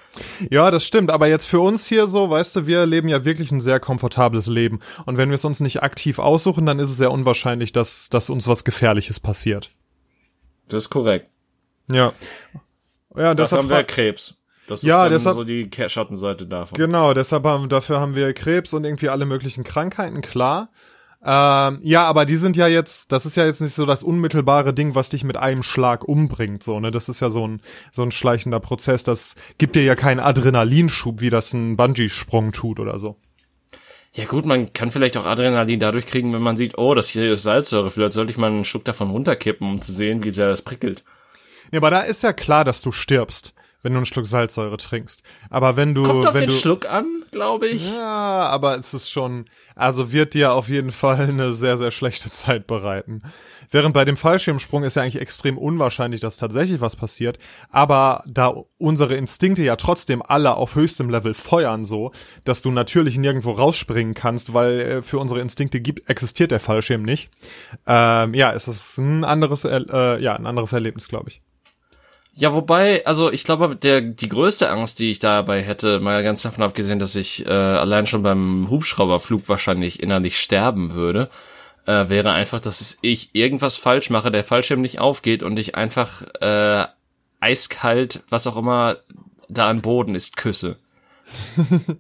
Ja, 0.50 0.72
das 0.72 0.86
stimmt. 0.86 1.12
Aber 1.12 1.28
jetzt 1.28 1.46
für 1.46 1.60
uns 1.60 1.86
hier 1.86 2.08
so, 2.08 2.30
weißt 2.30 2.56
du, 2.56 2.68
wir 2.68 2.86
leben 2.86 3.10
ja 3.10 3.26
wirklich 3.26 3.52
ein 3.52 3.60
sehr 3.60 3.80
komfortables 3.80 4.48
Leben. 4.48 4.80
Und 5.06 5.18
wenn 5.18 5.30
wir 5.30 5.36
es 5.36 5.46
uns 5.46 5.60
nicht 5.60 5.84
aktiv 5.84 6.18
aussuchen, 6.18 6.66
dann 6.66 6.80
ist 6.80 6.90
es 6.90 6.98
sehr 6.98 7.12
unwahrscheinlich, 7.12 7.74
dass, 7.74 8.10
dass 8.10 8.30
uns 8.30 8.48
was 8.48 8.64
Gefährliches 8.64 9.20
passiert. 9.20 9.72
Das 10.70 10.84
ist 10.84 10.90
korrekt. 10.90 11.30
Ja. 11.92 12.14
Ja, 13.16 13.36
dafür 13.36 13.60
haben 13.60 13.70
wir 13.70 13.84
Krebs. 13.84 14.42
Das 14.68 14.82
ist 14.82 14.88
ja, 14.88 15.04
dann 15.04 15.14
deshalb, 15.14 15.36
so 15.36 15.44
die 15.44 15.70
Schattenseite 15.88 16.48
davon. 16.48 16.78
Genau, 16.78 17.14
deshalb 17.14 17.44
haben, 17.44 17.70
dafür 17.70 18.00
haben 18.00 18.16
wir 18.16 18.34
Krebs 18.34 18.74
und 18.74 18.84
irgendwie 18.84 19.10
alle 19.10 19.26
möglichen 19.26 19.64
Krankheiten, 19.64 20.22
klar. 20.22 20.70
Ähm, 21.28 21.80
ja, 21.82 22.06
aber 22.06 22.26
die 22.26 22.38
sind 22.38 22.56
ja 22.56 22.68
jetzt, 22.68 23.12
das 23.12 23.26
ist 23.26 23.36
ja 23.36 23.48
jetzt 23.48 23.60
nicht 23.60 23.74
so 23.74 23.88
das 23.88 24.04
unmittelbare 24.04 24.76
Ding, 24.76 24.94
was 24.94 25.10
dich 25.10 25.24
mit 25.24 25.38
einem 25.38 25.64
Schlag 25.64 26.04
umbringt, 26.04 26.62
so, 26.62 26.80
ne? 26.80 26.92
Das 26.92 27.10
ist 27.10 27.20
ja 27.20 27.32
so 27.32 27.48
ein, 27.48 27.62
so 27.92 28.04
ein 28.04 28.12
schleichender 28.12 28.60
Prozess. 28.60 29.04
Das 29.04 29.36
gibt 29.58 29.76
dir 29.76 29.84
ja 29.84 29.96
keinen 29.96 30.20
Adrenalinschub, 30.20 31.22
wie 31.22 31.32
das 31.32 31.52
ein 31.54 31.78
Bungee-Sprung 31.78 32.52
tut 32.52 32.80
oder 32.80 33.00
so. 33.00 33.16
Ja 34.14 34.26
gut, 34.26 34.46
man 34.46 34.72
kann 34.72 34.92
vielleicht 34.92 35.18
auch 35.18 35.26
Adrenalin 35.26 35.80
dadurch 35.80 36.06
kriegen, 36.06 36.32
wenn 36.32 36.44
man 36.44 36.58
sieht, 36.58 36.78
oh, 36.78 36.94
das 36.94 37.10
hier 37.10 37.34
ist 37.34 37.44
Salzsäure, 37.44 37.90
vielleicht 37.90 38.14
sollte 38.14 38.32
ich 38.32 38.38
mal 38.38 38.52
einen 38.52 38.64
Schluck 38.64 38.86
davon 38.86 39.10
runterkippen, 39.10 39.68
um 39.68 39.82
zu 39.82 39.92
sehen, 39.92 40.24
wie 40.24 40.32
sehr 40.32 40.48
das 40.48 40.62
prickelt. 40.62 41.04
Ja, 41.72 41.80
aber 41.80 41.90
da 41.90 42.02
ist 42.02 42.22
ja 42.22 42.34
klar, 42.34 42.64
dass 42.64 42.84
du 42.84 42.92
stirbst 42.92 43.56
wenn 43.86 43.94
du 43.94 44.00
einen 44.00 44.08
Schluck 44.08 44.26
Salzsäure 44.26 44.78
trinkst. 44.78 45.22
Aber 45.52 45.78
wenn 45.78 45.94
du, 45.94 46.04
Kommt 46.04 46.26
auf 46.26 46.34
wenn 46.34 46.42
den 46.42 46.50
du, 46.50 46.56
Schluck 46.56 46.90
an, 46.90 47.24
glaube 47.30 47.68
ich. 47.68 47.94
Ja, 47.94 48.48
aber 48.48 48.80
es 48.80 48.96
ist 48.96 49.12
schon, 49.12 49.46
also 49.76 50.12
wird 50.12 50.34
dir 50.34 50.54
auf 50.54 50.70
jeden 50.70 50.90
Fall 50.90 51.22
eine 51.22 51.54
sehr, 51.54 51.78
sehr 51.78 51.92
schlechte 51.92 52.32
Zeit 52.32 52.66
bereiten. 52.66 53.22
Während 53.70 53.94
bei 53.94 54.04
dem 54.04 54.18
Fallschirmsprung 54.18 54.84
ist 54.84 54.96
ja 54.96 55.04
eigentlich 55.04 55.22
extrem 55.22 55.60
unwahrscheinlich, 55.60 56.20
dass 56.20 56.38
tatsächlich 56.38 56.82
was 56.82 56.96
passiert. 56.96 57.38
Aber 57.70 58.24
da 58.26 58.56
unsere 58.80 59.14
Instinkte 59.14 59.62
ja 59.62 59.76
trotzdem 59.76 60.24
alle 60.26 60.56
auf 60.56 60.74
höchstem 60.74 61.12
Level 61.12 61.36
feuern 61.36 61.86
so, 61.86 62.12
dass 62.44 62.64
du 62.64 62.72
natürlich 62.72 63.20
nirgendwo 63.20 63.52
rausspringen 63.52 64.16
kannst, 64.16 64.56
weil 64.56 64.80
äh, 64.80 65.04
für 65.04 65.20
unsere 65.20 65.42
Instinkte 65.42 65.80
gibt, 65.80 66.10
existiert 66.10 66.50
der 66.50 66.60
Fallschirm 66.60 67.04
nicht. 67.04 67.30
Ähm, 67.86 68.34
ja, 68.34 68.52
es 68.52 68.68
ist 68.68 68.98
ein 68.98 69.24
anderes, 69.24 69.64
äh, 69.64 70.20
ja, 70.20 70.36
ein 70.36 70.48
anderes 70.48 70.74
Erlebnis, 70.74 71.08
glaube 71.08 71.30
ich. 71.30 71.42
Ja, 72.38 72.54
wobei, 72.54 73.06
also 73.06 73.32
ich 73.32 73.46
glaube, 73.46 73.78
der 73.78 74.02
die 74.02 74.28
größte 74.28 74.70
Angst, 74.70 75.00
die 75.00 75.10
ich 75.10 75.20
dabei 75.20 75.62
hätte, 75.62 76.02
mal 76.02 76.22
ganz 76.22 76.42
davon 76.42 76.66
abgesehen, 76.66 77.00
dass 77.00 77.16
ich 77.16 77.46
äh, 77.46 77.50
allein 77.50 78.08
schon 78.08 78.24
beim 78.24 78.70
Hubschrauberflug 78.70 79.48
wahrscheinlich 79.48 80.04
innerlich 80.04 80.38
sterben 80.38 80.94
würde, 80.94 81.30
äh, 81.86 82.10
wäre 82.10 82.34
einfach, 82.34 82.60
dass 82.60 82.98
ich 83.02 83.30
irgendwas 83.34 83.78
falsch 83.78 84.10
mache, 84.10 84.32
der 84.32 84.44
Fallschirm 84.44 84.82
nicht 84.82 85.00
aufgeht 85.00 85.44
und 85.44 85.58
ich 85.58 85.76
einfach 85.76 86.24
äh, 86.42 86.86
eiskalt, 87.40 88.22
was 88.30 88.48
auch 88.48 88.58
immer 88.58 88.98
da 89.48 89.70
an 89.70 89.82
Boden 89.82 90.14
ist, 90.14 90.36
küsse. 90.36 90.76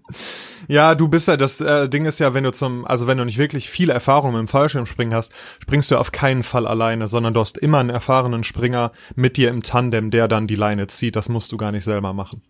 ja, 0.68 0.96
du 0.96 1.08
bist 1.08 1.28
ja, 1.28 1.38
das 1.38 1.62
äh, 1.62 1.90
Ding 1.90 2.06
ist 2.06 2.20
ja, 2.20 2.34
wenn 2.34 2.44
du 2.44 2.52
zum, 2.52 2.86
also 2.86 3.08
wenn 3.08 3.18
du 3.18 3.26
nicht 3.26 3.38
wirklich 3.38 3.70
viel 3.70 3.90
Erfahrung 3.90 4.34
dem 4.34 4.48
Fallschirmspringen 4.48 5.14
hast, 5.14 5.32
springst 5.62 5.92
du 5.92 5.98
auf 5.98 6.12
keinen 6.12 6.44
Fall 6.44 6.68
alleine, 6.68 7.08
sondern 7.08 7.34
du 7.34 7.40
hast 7.40 7.58
immer 7.58 7.80
einen 7.80 7.90
erfahrenen 7.90 8.44
Springer 8.44 8.92
mit 9.16 9.38
dir 9.38 9.50
im 9.50 9.64
Tandem, 9.64 10.12
der 10.12 10.28
dann 10.28 10.48
die 10.48 10.56
Leine 10.56 10.88
zieht. 10.88 11.16
Das 11.16 11.30
musst 11.30 11.52
du 11.52 11.58
gar 11.58 11.72
nicht 11.72 11.84
selber 11.84 12.14
machen. 12.14 12.42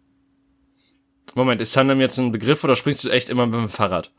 Moment, 1.33 1.61
ist 1.61 1.73
Tandem 1.73 1.99
jetzt 1.99 2.17
ein 2.17 2.31
Begriff 2.31 2.63
oder 2.63 2.75
springst 2.75 3.03
du 3.03 3.09
echt 3.09 3.29
immer 3.29 3.45
mit 3.45 3.55
dem 3.55 3.69
Fahrrad? 3.69 4.11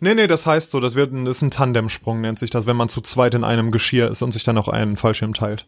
Nee, 0.00 0.14
nee, 0.14 0.26
das 0.26 0.46
heißt 0.46 0.70
so, 0.70 0.80
das 0.80 0.94
wird 0.94 1.12
ein, 1.12 1.24
das 1.24 1.38
ist 1.38 1.42
ein 1.42 1.50
Tandemsprung, 1.50 2.20
nennt 2.20 2.38
sich 2.38 2.50
das, 2.50 2.66
wenn 2.66 2.76
man 2.76 2.88
zu 2.88 3.00
zweit 3.00 3.34
in 3.34 3.44
einem 3.44 3.70
Geschirr 3.70 4.10
ist 4.10 4.22
und 4.22 4.32
sich 4.32 4.44
dann 4.44 4.58
auch 4.58 4.68
einen 4.68 4.96
Fallschirm 4.96 5.34
teilt. 5.34 5.66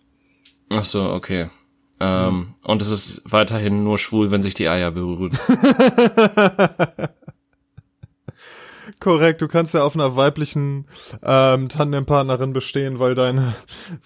Ach 0.74 0.84
so, 0.84 1.10
okay. 1.10 1.48
Ähm, 2.00 2.54
und 2.62 2.82
es 2.82 2.90
ist 2.90 3.22
weiterhin 3.24 3.84
nur 3.84 3.98
schwul, 3.98 4.30
wenn 4.30 4.42
sich 4.42 4.54
die 4.54 4.68
Eier 4.68 4.90
berühren. 4.90 5.38
Korrekt, 9.00 9.42
du 9.42 9.48
kannst 9.48 9.74
ja 9.74 9.82
auf 9.82 9.94
einer 9.94 10.16
weiblichen 10.16 10.86
ähm, 11.22 11.68
Tandempartnerin 11.68 12.52
bestehen, 12.52 12.98
weil 12.98 13.14
deine, 13.14 13.54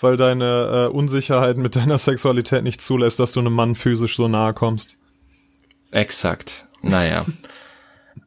weil 0.00 0.16
deine 0.16 0.88
äh, 0.88 0.92
Unsicherheit 0.92 1.56
mit 1.56 1.76
deiner 1.76 1.98
Sexualität 1.98 2.64
nicht 2.64 2.80
zulässt, 2.80 3.20
dass 3.20 3.32
du 3.32 3.40
einem 3.40 3.52
Mann 3.52 3.74
physisch 3.74 4.16
so 4.16 4.28
nahe 4.28 4.54
kommst. 4.54 4.96
Exakt. 5.90 6.66
Naja. 6.82 7.24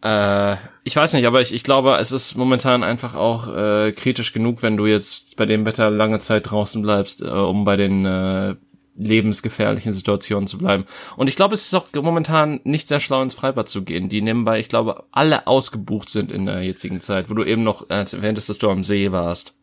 Äh, 0.02 0.56
ich 0.84 0.96
weiß 0.96 1.14
nicht, 1.14 1.28
aber 1.28 1.42
ich, 1.42 1.54
ich 1.54 1.64
glaube, 1.64 1.96
es 1.98 2.12
ist 2.12 2.36
momentan 2.36 2.84
einfach 2.84 3.14
auch 3.14 3.54
äh, 3.56 3.92
kritisch 3.92 4.34
genug, 4.34 4.64
wenn 4.64 4.78
du 4.78 4.88
jetzt 4.88 5.38
bei 5.38 5.46
dem 5.46 5.66
Wetter 5.66 5.92
lange 5.92 6.20
Zeit 6.20 6.50
draußen 6.50 6.82
bleibst, 6.82 7.22
äh, 7.22 7.28
um 7.28 7.66
bei 7.66 7.76
den 7.76 8.06
äh, 8.06 8.56
lebensgefährlichen 8.96 9.94
Situationen 9.94 10.48
zu 10.48 10.58
bleiben. 10.58 10.86
Und 11.16 11.30
ich 11.30 11.36
glaube, 11.36 11.54
es 11.54 11.66
ist 11.66 11.74
auch 11.74 11.88
momentan 11.94 12.60
nicht 12.64 12.88
sehr 12.88 13.00
schlau, 13.00 13.22
ins 13.22 13.34
Freibad 13.34 13.70
zu 13.70 13.84
gehen, 13.84 14.10
die 14.10 14.22
nebenbei, 14.22 14.60
ich 14.60 14.70
glaube, 14.70 15.04
alle 15.12 15.48
ausgebucht 15.48 16.10
sind 16.10 16.32
in 16.32 16.46
der 16.46 16.62
jetzigen 16.64 17.00
Zeit, 17.00 17.30
wo 17.30 17.34
du 17.34 17.44
eben 17.44 17.64
noch 17.64 17.90
äh, 17.90 18.06
erwähntest, 18.12 18.50
dass 18.50 18.60
du 18.60 18.70
am 18.70 18.84
See 18.84 19.12
warst. 19.12 19.54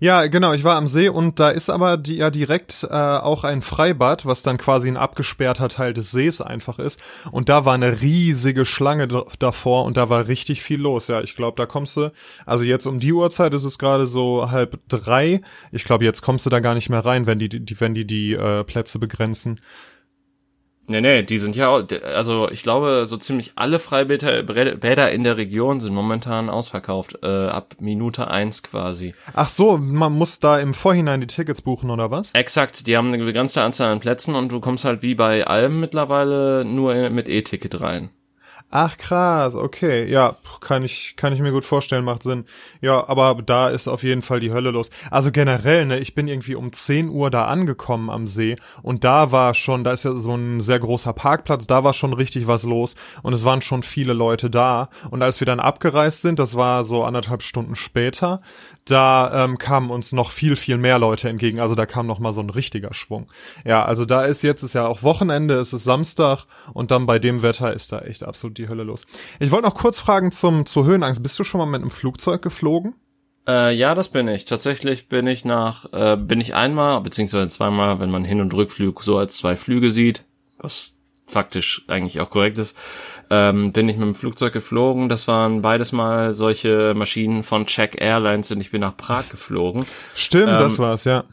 Ja, 0.00 0.26
genau, 0.26 0.52
ich 0.52 0.64
war 0.64 0.76
am 0.76 0.88
See 0.88 1.08
und 1.08 1.38
da 1.40 1.50
ist 1.50 1.70
aber 1.70 1.96
die, 1.96 2.16
ja 2.16 2.30
direkt 2.30 2.84
äh, 2.90 2.94
auch 2.94 3.44
ein 3.44 3.62
Freibad, 3.62 4.26
was 4.26 4.42
dann 4.42 4.58
quasi 4.58 4.88
ein 4.88 4.96
abgesperrter 4.96 5.68
Teil 5.68 5.94
des 5.94 6.10
Sees 6.10 6.40
einfach 6.40 6.78
ist. 6.78 6.98
Und 7.30 7.48
da 7.48 7.64
war 7.64 7.74
eine 7.74 8.00
riesige 8.00 8.66
Schlange 8.66 9.08
davor 9.38 9.84
und 9.84 9.96
da 9.96 10.08
war 10.08 10.28
richtig 10.28 10.62
viel 10.62 10.80
los. 10.80 11.08
Ja, 11.08 11.20
ich 11.20 11.36
glaube, 11.36 11.56
da 11.56 11.66
kommst 11.66 11.96
du, 11.96 12.12
also 12.46 12.64
jetzt 12.64 12.86
um 12.86 12.98
die 12.98 13.12
Uhrzeit 13.12 13.54
ist 13.54 13.64
es 13.64 13.78
gerade 13.78 14.06
so 14.06 14.50
halb 14.50 14.80
drei. 14.88 15.40
Ich 15.72 15.84
glaube, 15.84 16.04
jetzt 16.04 16.22
kommst 16.22 16.46
du 16.46 16.50
da 16.50 16.60
gar 16.60 16.74
nicht 16.74 16.90
mehr 16.90 17.04
rein, 17.04 17.26
wenn 17.26 17.38
die, 17.38 17.48
die 17.48 17.80
wenn 17.80 17.94
die 17.94 18.06
die 18.06 18.34
äh, 18.34 18.64
Plätze 18.64 18.98
begrenzen. 18.98 19.60
Nee, 20.86 21.00
nee, 21.00 21.22
die 21.22 21.38
sind 21.38 21.56
ja, 21.56 21.74
also 22.14 22.50
ich 22.50 22.62
glaube, 22.62 23.04
so 23.06 23.16
ziemlich 23.16 23.52
alle 23.56 23.78
Freibäder 23.78 24.42
Bäder 24.42 25.10
in 25.10 25.24
der 25.24 25.38
Region 25.38 25.80
sind 25.80 25.94
momentan 25.94 26.50
ausverkauft, 26.50 27.18
äh, 27.22 27.46
ab 27.46 27.76
Minute 27.80 28.28
eins 28.28 28.62
quasi. 28.62 29.14
Ach 29.32 29.48
so, 29.48 29.78
man 29.78 30.12
muss 30.12 30.40
da 30.40 30.58
im 30.58 30.74
Vorhinein 30.74 31.22
die 31.22 31.26
Tickets 31.26 31.62
buchen 31.62 31.90
oder 31.90 32.10
was? 32.10 32.32
Exakt, 32.32 32.86
die 32.86 32.96
haben 32.96 33.12
eine 33.12 33.24
begrenzte 33.24 33.62
Anzahl 33.62 33.90
an 33.92 34.00
Plätzen 34.00 34.34
und 34.34 34.52
du 34.52 34.60
kommst 34.60 34.84
halt 34.84 35.02
wie 35.02 35.14
bei 35.14 35.46
Alm 35.46 35.80
mittlerweile 35.80 36.64
nur 36.64 37.08
mit 37.08 37.28
E-Ticket 37.28 37.80
rein. 37.80 38.10
Ach 38.76 38.98
krass, 38.98 39.54
okay, 39.54 40.04
ja, 40.10 40.36
kann 40.60 40.82
ich 40.82 41.14
kann 41.14 41.32
ich 41.32 41.38
mir 41.38 41.52
gut 41.52 41.64
vorstellen, 41.64 42.04
macht 42.04 42.24
Sinn. 42.24 42.44
Ja, 42.80 43.08
aber 43.08 43.40
da 43.40 43.68
ist 43.68 43.86
auf 43.86 44.02
jeden 44.02 44.20
Fall 44.20 44.40
die 44.40 44.50
Hölle 44.50 44.72
los. 44.72 44.90
Also 45.12 45.30
generell, 45.30 45.86
ne, 45.86 46.00
ich 46.00 46.16
bin 46.16 46.26
irgendwie 46.26 46.56
um 46.56 46.72
10 46.72 47.08
Uhr 47.08 47.30
da 47.30 47.44
angekommen 47.44 48.10
am 48.10 48.26
See 48.26 48.56
und 48.82 49.04
da 49.04 49.30
war 49.30 49.54
schon, 49.54 49.84
da 49.84 49.92
ist 49.92 50.02
ja 50.02 50.16
so 50.16 50.34
ein 50.34 50.60
sehr 50.60 50.80
großer 50.80 51.12
Parkplatz, 51.12 51.68
da 51.68 51.84
war 51.84 51.92
schon 51.92 52.14
richtig 52.14 52.48
was 52.48 52.64
los 52.64 52.96
und 53.22 53.32
es 53.32 53.44
waren 53.44 53.62
schon 53.62 53.84
viele 53.84 54.12
Leute 54.12 54.50
da 54.50 54.88
und 55.08 55.22
als 55.22 55.38
wir 55.38 55.46
dann 55.46 55.60
abgereist 55.60 56.22
sind, 56.22 56.40
das 56.40 56.56
war 56.56 56.82
so 56.82 57.04
anderthalb 57.04 57.42
Stunden 57.42 57.76
später, 57.76 58.40
da 58.84 59.44
ähm, 59.44 59.58
kamen 59.58 59.90
uns 59.90 60.12
noch 60.12 60.30
viel, 60.30 60.56
viel 60.56 60.76
mehr 60.76 60.98
Leute 60.98 61.28
entgegen. 61.28 61.60
Also 61.60 61.74
da 61.74 61.86
kam 61.86 62.06
noch 62.06 62.18
mal 62.18 62.32
so 62.32 62.40
ein 62.40 62.50
richtiger 62.50 62.92
Schwung. 62.92 63.26
Ja, 63.64 63.84
also 63.84 64.04
da 64.04 64.24
ist 64.24 64.42
jetzt, 64.42 64.62
ist 64.62 64.74
ja 64.74 64.86
auch 64.86 65.02
Wochenende, 65.02 65.54
es 65.54 65.72
ist 65.72 65.84
Samstag 65.84 66.44
und 66.72 66.90
dann 66.90 67.06
bei 67.06 67.18
dem 67.18 67.42
Wetter 67.42 67.72
ist 67.72 67.92
da 67.92 68.00
echt 68.00 68.22
absolut 68.22 68.58
die 68.58 68.68
Hölle 68.68 68.84
los. 68.84 69.06
Ich 69.40 69.50
wollte 69.50 69.66
noch 69.66 69.74
kurz 69.74 69.98
fragen 69.98 70.30
zum, 70.32 70.66
zur 70.66 70.84
Höhenangst. 70.84 71.22
Bist 71.22 71.38
du 71.38 71.44
schon 71.44 71.58
mal 71.58 71.66
mit 71.66 71.80
einem 71.80 71.90
Flugzeug 71.90 72.42
geflogen? 72.42 72.94
Äh, 73.46 73.74
ja, 73.74 73.94
das 73.94 74.08
bin 74.08 74.28
ich. 74.28 74.44
Tatsächlich 74.44 75.08
bin 75.08 75.26
ich 75.26 75.44
nach, 75.44 75.92
äh, 75.92 76.16
bin 76.16 76.40
ich 76.40 76.54
einmal, 76.54 77.00
beziehungsweise 77.00 77.48
zweimal, 77.48 78.00
wenn 78.00 78.10
man 78.10 78.24
Hin- 78.24 78.40
und 78.40 78.54
Rückflug 78.54 79.02
so 79.02 79.18
als 79.18 79.36
zwei 79.36 79.56
Flüge 79.56 79.90
sieht, 79.90 80.24
was 80.58 80.96
faktisch 81.34 81.84
eigentlich 81.88 82.20
auch 82.20 82.30
korrekt 82.30 82.58
ist, 82.58 82.76
ähm, 83.30 83.72
bin 83.72 83.88
ich 83.88 83.96
mit 83.96 84.06
dem 84.06 84.14
Flugzeug 84.14 84.52
geflogen. 84.52 85.08
Das 85.08 85.28
waren 85.28 85.60
beides 85.60 85.92
mal 85.92 86.32
solche 86.32 86.94
Maschinen 86.94 87.42
von 87.42 87.66
Czech 87.66 87.96
Airlines 87.98 88.50
und 88.50 88.60
ich 88.60 88.70
bin 88.70 88.80
nach 88.80 88.96
Prag 88.96 89.28
geflogen. 89.28 89.86
Stimmt, 90.14 90.48
ähm, 90.48 90.58
das 90.58 90.78
war's, 90.78 91.04
ja. 91.04 91.24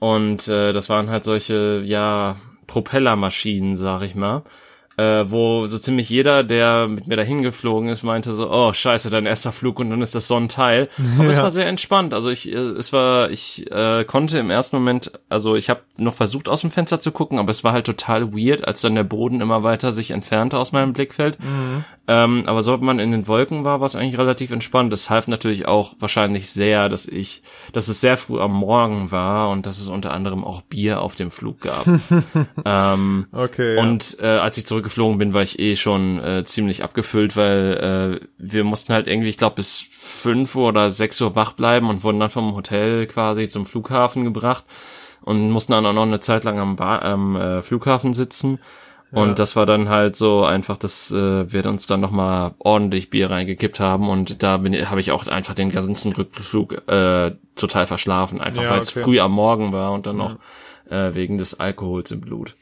Und 0.00 0.48
äh, 0.48 0.72
das 0.72 0.90
waren 0.90 1.08
halt 1.08 1.24
solche, 1.24 1.82
ja, 1.84 2.36
Propellermaschinen, 2.66 3.76
sag 3.76 4.02
ich 4.02 4.14
mal 4.14 4.42
äh, 4.96 5.24
wo 5.26 5.66
so 5.66 5.78
ziemlich 5.78 6.08
jeder, 6.08 6.44
der 6.44 6.88
mit 6.88 7.06
mir 7.06 7.16
dahin 7.16 7.42
geflogen 7.42 7.88
ist, 7.88 8.02
meinte 8.02 8.32
so, 8.32 8.50
oh 8.50 8.72
scheiße, 8.72 9.10
dein 9.10 9.26
erster 9.26 9.52
Flug 9.52 9.80
und 9.80 9.90
dann 9.90 10.02
ist 10.02 10.14
das 10.14 10.28
so 10.28 10.36
ein 10.36 10.48
Teil. 10.48 10.88
Aber 11.16 11.24
ja. 11.24 11.30
es 11.30 11.38
war 11.38 11.50
sehr 11.50 11.66
entspannt. 11.66 12.14
Also 12.14 12.30
ich, 12.30 12.50
äh, 12.50 12.56
es 12.56 12.92
war, 12.92 13.30
ich 13.30 13.70
äh, 13.70 14.04
konnte 14.04 14.38
im 14.38 14.50
ersten 14.50 14.76
Moment, 14.76 15.12
also 15.28 15.56
ich 15.56 15.70
habe 15.70 15.80
noch 15.98 16.14
versucht 16.14 16.48
aus 16.48 16.60
dem 16.60 16.70
Fenster 16.70 17.00
zu 17.00 17.12
gucken, 17.12 17.38
aber 17.38 17.50
es 17.50 17.64
war 17.64 17.72
halt 17.72 17.86
total 17.86 18.32
weird, 18.32 18.66
als 18.66 18.80
dann 18.80 18.94
der 18.94 19.04
Boden 19.04 19.40
immer 19.40 19.62
weiter 19.62 19.92
sich 19.92 20.10
entfernte 20.10 20.58
aus 20.58 20.72
meinem 20.72 20.92
Blickfeld. 20.92 21.38
Mhm. 21.40 21.84
Ähm, 22.06 22.44
aber 22.46 22.62
sobald 22.62 22.82
man 22.82 22.98
in 22.98 23.12
den 23.12 23.26
Wolken 23.28 23.64
war, 23.64 23.80
war 23.80 23.86
es 23.86 23.96
eigentlich 23.96 24.18
relativ 24.18 24.50
entspannt. 24.50 24.92
Das 24.92 25.08
half 25.08 25.26
natürlich 25.26 25.66
auch 25.66 25.94
wahrscheinlich 25.98 26.50
sehr, 26.50 26.90
dass 26.90 27.06
ich, 27.06 27.42
dass 27.72 27.88
es 27.88 28.00
sehr 28.00 28.18
früh 28.18 28.40
am 28.40 28.52
Morgen 28.52 29.10
war 29.10 29.48
und 29.50 29.64
dass 29.64 29.78
es 29.78 29.88
unter 29.88 30.12
anderem 30.12 30.44
auch 30.44 30.60
Bier 30.62 31.00
auf 31.00 31.14
dem 31.14 31.30
Flug 31.30 31.60
gab. 31.60 31.86
ähm, 32.64 33.26
okay. 33.32 33.78
Und 33.78 34.18
äh, 34.20 34.26
als 34.26 34.58
ich 34.58 34.66
zurückgeflogen 34.66 35.16
bin, 35.16 35.32
war 35.32 35.42
ich 35.42 35.58
eh 35.58 35.76
schon 35.76 36.22
äh, 36.22 36.44
ziemlich 36.44 36.84
abgefüllt, 36.84 37.36
weil 37.36 38.20
äh, 38.20 38.26
wir 38.36 38.64
mussten 38.64 38.92
halt 38.92 39.06
irgendwie, 39.06 39.30
ich 39.30 39.38
glaube, 39.38 39.56
bis 39.56 39.86
fünf 39.90 40.54
Uhr 40.56 40.68
oder 40.68 40.90
sechs 40.90 41.20
Uhr 41.22 41.34
wach 41.36 41.52
bleiben 41.52 41.88
und 41.88 42.04
wurden 42.04 42.20
dann 42.20 42.30
vom 42.30 42.54
Hotel 42.54 43.06
quasi 43.06 43.48
zum 43.48 43.64
Flughafen 43.64 44.24
gebracht 44.24 44.64
und 45.22 45.50
mussten 45.50 45.72
dann 45.72 45.86
auch 45.86 45.94
noch 45.94 46.02
eine 46.02 46.20
Zeit 46.20 46.44
lang 46.44 46.58
am, 46.58 46.76
ba 46.76 46.98
am 46.98 47.36
äh, 47.36 47.62
Flughafen 47.62 48.12
sitzen. 48.12 48.58
Und 49.14 49.38
das 49.38 49.56
war 49.56 49.66
dann 49.66 49.88
halt 49.88 50.16
so 50.16 50.44
einfach, 50.44 50.76
dass 50.76 51.10
äh, 51.12 51.52
wir 51.52 51.66
uns 51.66 51.86
dann 51.86 52.00
nochmal 52.00 52.52
ordentlich 52.58 53.10
Bier 53.10 53.30
reingekippt 53.30 53.80
haben 53.80 54.08
und 54.08 54.42
da 54.42 54.56
bin 54.56 54.74
habe 54.90 55.00
ich 55.00 55.12
auch 55.12 55.26
einfach 55.26 55.54
den 55.54 55.70
ganzen 55.70 56.12
Rückflug 56.12 56.88
äh, 56.88 57.32
total 57.54 57.86
verschlafen, 57.86 58.40
einfach 58.40 58.64
ja, 58.64 58.70
weil 58.70 58.80
es 58.80 58.90
okay. 58.90 59.04
früh 59.04 59.20
am 59.20 59.32
Morgen 59.32 59.72
war 59.72 59.92
und 59.92 60.06
dann 60.06 60.16
noch 60.16 60.36
äh, 60.90 61.14
wegen 61.14 61.38
des 61.38 61.60
Alkohols 61.60 62.10
im 62.10 62.20
Blut. 62.20 62.54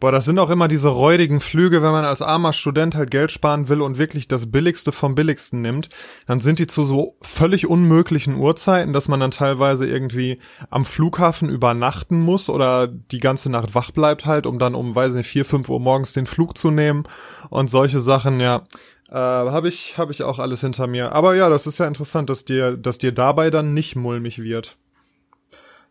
Boah, 0.00 0.12
das 0.12 0.24
sind 0.24 0.38
auch 0.38 0.48
immer 0.48 0.66
diese 0.66 0.88
räudigen 0.88 1.40
Flüge, 1.40 1.82
wenn 1.82 1.92
man 1.92 2.06
als 2.06 2.22
armer 2.22 2.54
Student 2.54 2.94
halt 2.94 3.10
Geld 3.10 3.32
sparen 3.32 3.68
will 3.68 3.82
und 3.82 3.98
wirklich 3.98 4.28
das 4.28 4.50
Billigste 4.50 4.92
vom 4.92 5.14
Billigsten 5.14 5.60
nimmt, 5.60 5.90
dann 6.26 6.40
sind 6.40 6.58
die 6.58 6.66
zu 6.66 6.84
so 6.84 7.18
völlig 7.20 7.66
unmöglichen 7.66 8.36
Uhrzeiten, 8.36 8.94
dass 8.94 9.08
man 9.08 9.20
dann 9.20 9.30
teilweise 9.30 9.86
irgendwie 9.86 10.38
am 10.70 10.86
Flughafen 10.86 11.50
übernachten 11.50 12.18
muss 12.18 12.48
oder 12.48 12.88
die 12.88 13.18
ganze 13.18 13.50
Nacht 13.50 13.74
wach 13.74 13.90
bleibt 13.90 14.24
halt, 14.24 14.46
um 14.46 14.58
dann 14.58 14.74
um, 14.74 14.94
weiß 14.94 15.16
nicht, 15.16 15.26
vier, 15.26 15.44
fünf 15.44 15.68
Uhr 15.68 15.80
morgens 15.80 16.14
den 16.14 16.26
Flug 16.26 16.56
zu 16.56 16.70
nehmen 16.70 17.04
und 17.50 17.68
solche 17.68 18.00
Sachen, 18.00 18.40
ja. 18.40 18.64
Äh, 19.10 19.16
habe 19.16 19.68
ich, 19.68 19.98
hab 19.98 20.08
ich 20.08 20.22
auch 20.22 20.38
alles 20.38 20.62
hinter 20.62 20.86
mir. 20.86 21.12
Aber 21.12 21.34
ja, 21.34 21.50
das 21.50 21.66
ist 21.66 21.78
ja 21.78 21.86
interessant, 21.86 22.30
dass 22.30 22.46
dir, 22.46 22.78
dass 22.78 22.96
dir 22.96 23.12
dabei 23.12 23.50
dann 23.50 23.74
nicht 23.74 23.96
mulmig 23.96 24.38
wird. 24.40 24.78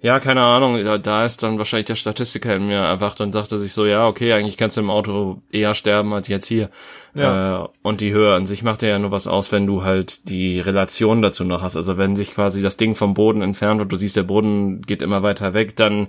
Ja, 0.01 0.19
keine 0.19 0.41
Ahnung, 0.41 0.81
da, 0.85 0.97
da 0.97 1.25
ist 1.25 1.43
dann 1.43 1.57
wahrscheinlich 1.57 1.87
der 1.87 1.95
Statistiker 1.95 2.55
in 2.55 2.67
mir 2.67 2.77
erwacht 2.77 3.19
und 3.19 3.33
sagte 3.33 3.59
sich 3.59 3.73
so, 3.73 3.85
ja, 3.85 4.07
okay, 4.07 4.31
eigentlich 4.31 4.55
kannst 4.55 4.77
du 4.77 4.81
im 4.81 4.89
Auto 4.89 5.41
eher 5.51 5.73
sterben 5.73 6.13
als 6.13 6.29
jetzt 6.29 6.45
hier. 6.45 6.69
Ja. 7.15 7.65
Äh, 7.65 7.67
und 7.81 7.99
die 7.99 8.13
Höhe 8.13 8.33
an 8.33 8.45
sich 8.45 8.63
macht 8.63 8.81
ja 8.81 8.97
nur 8.97 9.11
was 9.11 9.27
aus, 9.27 9.51
wenn 9.51 9.67
du 9.67 9.83
halt 9.83 10.29
die 10.29 10.61
Relation 10.61 11.21
dazu 11.21 11.43
noch 11.43 11.61
hast. 11.63 11.75
Also 11.75 11.97
wenn 11.97 12.15
sich 12.15 12.33
quasi 12.33 12.61
das 12.61 12.77
Ding 12.77 12.95
vom 12.95 13.13
Boden 13.13 13.41
entfernt 13.41 13.81
und 13.81 13.91
du 13.91 13.97
siehst, 13.97 14.15
der 14.15 14.23
Boden 14.23 14.81
geht 14.83 15.01
immer 15.01 15.21
weiter 15.21 15.53
weg, 15.53 15.75
dann 15.75 16.07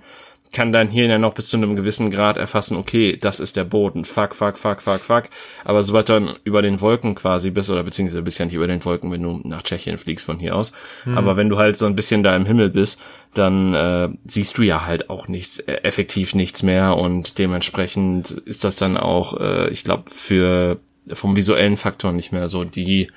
kann 0.52 0.73
dein 0.73 0.88
Hirn 0.88 1.11
ja 1.11 1.19
noch 1.19 1.35
bis 1.35 1.49
zu 1.49 1.57
einem 1.57 1.76
gewissen 1.76 2.11
Grad 2.11 2.37
erfassen, 2.37 2.76
okay, 2.76 3.16
das 3.16 3.38
ist 3.38 3.57
der 3.57 3.64
Boden, 3.64 4.04
fuck, 4.04 4.35
fuck, 4.35 4.59
fuck, 4.59 4.83
fuck, 4.83 5.00
fuck. 5.00 5.25
Aber 5.64 5.83
sobald 5.83 6.09
du 6.09 6.14
dann 6.14 6.37
über 6.45 6.61
den 6.61 6.80
Wolken 6.80 7.14
quasi 7.14 7.50
bist, 7.50 7.71
oder 7.71 7.85
beziehungsweise 7.85 8.23
bist 8.23 8.38
ja 8.38 8.47
nicht 8.47 8.54
über 8.54 8.66
den 8.66 8.85
Wolken, 8.85 9.12
wenn 9.12 9.23
du 9.23 9.40
nach 9.45 9.62
Tschechien 9.62 9.99
fliegst 9.99 10.26
von 10.26 10.38
hier 10.38 10.57
aus, 10.57 10.73
mhm. 11.04 11.16
aber 11.16 11.37
wenn 11.37 11.49
du 11.49 11.59
halt 11.59 11.78
so 11.78 11.87
ein 11.87 11.95
bisschen 11.95 12.23
da 12.23 12.35
im 12.35 12.47
Himmel 12.47 12.71
bist, 12.71 13.00
dann 13.35 13.75
äh, 13.75 14.09
siehst 14.25 14.59
du 14.59 14.62
ja 14.62 14.87
halt 14.87 15.09
auch 15.09 15.28
nichts, 15.28 15.61
äh, 15.61 15.75
effektiv 15.83 16.35
nichts 16.35 16.62
mehr 16.62 16.97
und 16.97 17.38
dementsprechend 17.38 18.30
ist 18.30 18.64
das 18.64 18.76
dann 18.76 18.97
auch, 18.97 19.38
äh, 19.38 19.69
ich 19.71 19.85
glaube, 19.85 20.11
für 20.11 20.78
vom 21.12 21.37
visuellen 21.37 21.76
Faktor 21.76 22.12
nicht 22.12 22.33
mehr 22.33 22.49
so 22.49 22.64
die 22.64 23.09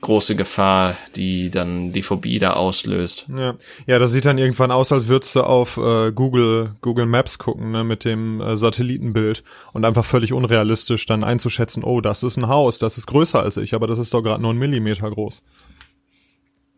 große 0.00 0.36
Gefahr, 0.36 0.96
die 1.16 1.50
dann 1.50 1.92
die 1.92 2.02
Phobie 2.02 2.38
da 2.38 2.52
auslöst. 2.52 3.26
Ja, 3.34 3.54
ja 3.86 3.98
das 3.98 4.12
sieht 4.12 4.24
dann 4.24 4.38
irgendwann 4.38 4.70
aus, 4.70 4.92
als 4.92 5.08
würdest 5.08 5.34
du 5.34 5.42
auf 5.42 5.78
äh, 5.78 6.12
Google 6.12 6.74
Google 6.80 7.06
Maps 7.06 7.38
gucken, 7.38 7.72
ne, 7.72 7.82
mit 7.82 8.04
dem 8.04 8.40
äh, 8.40 8.56
Satellitenbild 8.56 9.42
und 9.72 9.84
einfach 9.84 10.04
völlig 10.04 10.32
unrealistisch 10.32 11.06
dann 11.06 11.24
einzuschätzen, 11.24 11.82
oh, 11.82 12.00
das 12.00 12.22
ist 12.22 12.36
ein 12.36 12.48
Haus, 12.48 12.78
das 12.78 12.98
ist 12.98 13.06
größer 13.06 13.40
als 13.40 13.56
ich, 13.56 13.74
aber 13.74 13.86
das 13.86 13.98
ist 13.98 14.12
doch 14.12 14.22
gerade 14.22 14.42
nur 14.42 14.52
ein 14.52 14.58
Millimeter 14.58 15.10
groß. 15.10 15.42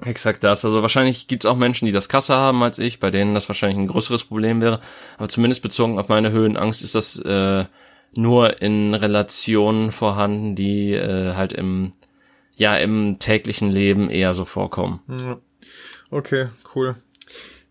Exakt 0.05 0.45
das. 0.45 0.65
Also 0.65 0.81
wahrscheinlich 0.81 1.27
gibt's 1.27 1.45
auch 1.45 1.57
Menschen, 1.57 1.87
die 1.87 1.93
das 1.93 2.09
krasser 2.09 2.37
haben 2.37 2.63
als 2.63 2.79
ich, 2.79 3.01
bei 3.01 3.11
denen 3.11 3.35
das 3.35 3.49
wahrscheinlich 3.49 3.79
ein 3.79 3.89
größeres 3.89 4.25
Problem 4.25 4.61
wäre. 4.61 4.81
Aber 5.17 5.29
zumindest 5.29 5.63
bezogen 5.63 5.99
auf 5.99 6.09
meine 6.09 6.31
Höhenangst 6.31 6.85
ist 6.85 6.95
das 6.95 7.19
äh, 7.19 7.65
nur 8.17 8.63
in 8.63 8.95
Relationen 8.95 9.91
vorhanden, 9.91 10.55
die 10.55 10.93
äh, 10.93 11.35
halt 11.35 11.53
im 11.53 11.93
ja 12.59 12.77
im 12.77 13.19
täglichen 13.19 13.71
Leben 13.71 14.11
eher 14.11 14.35
so 14.35 14.45
vorkommen. 14.45 15.01
Okay, 16.11 16.49
cool. 16.75 16.97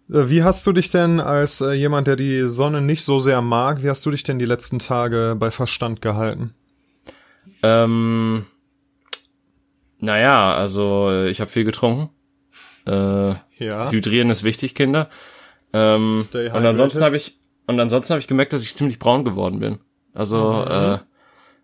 Äh, 0.09 0.29
wie 0.29 0.43
hast 0.43 0.65
du 0.65 0.71
dich 0.71 0.89
denn 0.89 1.19
als 1.19 1.61
äh, 1.61 1.73
jemand, 1.73 2.07
der 2.07 2.15
die 2.15 2.47
Sonne 2.47 2.81
nicht 2.81 3.03
so 3.03 3.19
sehr 3.19 3.41
mag, 3.41 3.83
wie 3.83 3.89
hast 3.89 4.05
du 4.05 4.11
dich 4.11 4.23
denn 4.23 4.39
die 4.39 4.45
letzten 4.45 4.79
Tage 4.79 5.35
bei 5.37 5.51
Verstand 5.51 6.01
gehalten? 6.01 6.53
Ähm, 7.63 8.45
naja, 9.99 10.53
also 10.55 11.09
äh, 11.09 11.29
ich 11.29 11.41
habe 11.41 11.51
viel 11.51 11.65
getrunken. 11.65 12.09
Äh, 12.85 13.33
ja. 13.57 13.91
Hydrieren 13.91 14.29
ist 14.29 14.43
wichtig, 14.43 14.75
Kinder. 14.75 15.09
Ähm, 15.73 16.07
und 16.07 16.65
ansonsten 16.65 17.03
habe 17.03 17.17
ich 17.17 17.37
und 17.65 17.79
ansonsten 17.81 18.13
habe 18.13 18.21
ich 18.21 18.27
gemerkt, 18.27 18.53
dass 18.53 18.63
ich 18.63 18.75
ziemlich 18.75 18.97
braun 18.97 19.25
geworden 19.25 19.59
bin. 19.59 19.79
Also 20.13 20.65
mhm. 20.65 20.71
äh, 20.71 20.99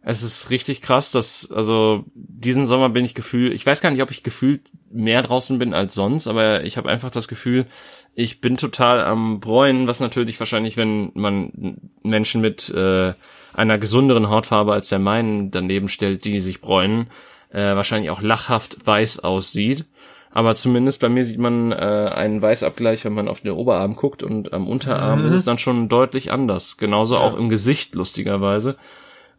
Es 0.05 0.21
ist 0.21 0.49
richtig 0.49 0.81
krass, 0.81 1.11
dass, 1.11 1.49
also 1.49 2.03
diesen 2.13 2.65
Sommer 2.65 2.89
bin 2.89 3.05
ich 3.05 3.15
gefühlt, 3.15 3.53
ich 3.53 3.65
weiß 3.65 3.79
gar 3.79 3.89
nicht, 3.89 4.01
ob 4.01 4.11
ich 4.11 4.21
gefühlt 4.21 4.69
mehr 4.91 5.23
draußen 5.23 5.57
bin 5.57 5.73
als 5.73 5.93
sonst, 5.93 6.27
aber 6.27 6.65
ich 6.65 6.75
habe 6.75 6.89
einfach 6.89 7.09
das 7.09 7.29
Gefühl, 7.29 7.67
ich 8.13 8.41
bin 8.41 8.57
total 8.57 9.01
am 9.05 9.39
Bräunen, 9.39 9.87
was 9.87 10.01
natürlich 10.01 10.37
wahrscheinlich, 10.41 10.75
wenn 10.75 11.11
man 11.13 11.79
Menschen 12.03 12.41
mit 12.41 12.69
äh, 12.69 13.13
einer 13.53 13.77
gesunderen 13.77 14.29
Hautfarbe 14.29 14.73
als 14.73 14.89
der 14.89 14.99
meinen 14.99 15.51
daneben 15.51 15.87
stellt, 15.87 16.25
die 16.25 16.41
sich 16.41 16.59
bräunen, 16.59 17.07
äh, 17.49 17.61
wahrscheinlich 17.61 18.11
auch 18.11 18.21
lachhaft 18.21 18.85
weiß 18.85 19.19
aussieht. 19.19 19.85
Aber 20.31 20.53
zumindest 20.55 20.99
bei 20.99 21.09
mir 21.09 21.23
sieht 21.23 21.39
man 21.39 21.71
äh, 21.71 21.75
einen 21.75 22.41
Weißabgleich, 22.41 23.05
wenn 23.05 23.13
man 23.13 23.29
auf 23.29 23.41
den 23.41 23.51
Oberarm 23.51 23.95
guckt 23.95 24.21
und 24.21 24.51
am 24.51 24.67
Unterarm 24.67 25.21
mhm. 25.21 25.27
ist 25.27 25.33
es 25.33 25.45
dann 25.45 25.59
schon 25.59 25.87
deutlich 25.87 26.31
anders. 26.31 26.77
Genauso 26.77 27.15
ja. 27.15 27.21
auch 27.21 27.37
im 27.37 27.49
Gesicht, 27.49 27.95
lustigerweise. 27.95 28.75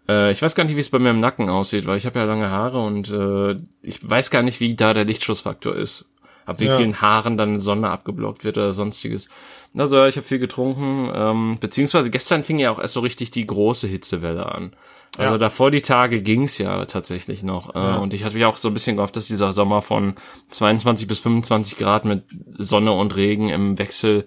Äh, 0.08 0.32
ich 0.32 0.42
weiß 0.42 0.54
gar 0.54 0.64
nicht, 0.64 0.76
wie 0.76 0.80
es 0.80 0.90
bei 0.90 0.98
mir 0.98 1.10
im 1.10 1.20
Nacken 1.20 1.48
aussieht, 1.48 1.86
weil 1.86 1.96
ich 1.96 2.06
habe 2.06 2.18
ja 2.18 2.24
lange 2.24 2.50
Haare 2.50 2.82
und 2.82 3.10
äh, 3.10 3.60
ich 3.82 4.08
weiß 4.08 4.30
gar 4.30 4.42
nicht, 4.42 4.60
wie 4.60 4.74
da 4.74 4.94
der 4.94 5.04
Lichtschussfaktor 5.04 5.74
ist. 5.76 6.10
Ab 6.46 6.60
wie 6.60 6.66
ja. 6.66 6.76
vielen 6.76 7.00
Haaren 7.00 7.38
dann 7.38 7.58
Sonne 7.58 7.88
abgeblockt 7.88 8.44
wird 8.44 8.58
oder 8.58 8.72
sonstiges. 8.72 9.30
Also 9.74 10.04
ich 10.04 10.16
habe 10.16 10.26
viel 10.26 10.38
getrunken, 10.38 11.10
ähm, 11.14 11.56
beziehungsweise 11.58 12.10
gestern 12.10 12.42
fing 12.44 12.58
ja 12.58 12.70
auch 12.70 12.78
erst 12.78 12.94
so 12.94 13.00
richtig 13.00 13.30
die 13.30 13.46
große 13.46 13.88
Hitzewelle 13.88 14.46
an. 14.46 14.72
Also 15.16 15.34
ja. 15.34 15.38
davor 15.38 15.70
die 15.70 15.80
Tage 15.80 16.22
ging's 16.22 16.58
ja 16.58 16.84
tatsächlich 16.84 17.42
noch. 17.42 17.74
Äh, 17.74 17.78
ja. 17.78 17.96
Und 17.96 18.14
ich 18.14 18.24
hatte 18.24 18.38
ja 18.38 18.48
auch 18.48 18.56
so 18.56 18.68
ein 18.68 18.74
bisschen 18.74 18.96
gehofft, 18.96 19.16
dass 19.16 19.26
dieser 19.26 19.52
Sommer 19.52 19.80
von 19.80 20.14
22 20.50 21.08
bis 21.08 21.20
25 21.20 21.78
Grad 21.78 22.04
mit 22.04 22.24
Sonne 22.58 22.92
und 22.92 23.16
Regen 23.16 23.48
im 23.48 23.78
Wechsel, 23.78 24.26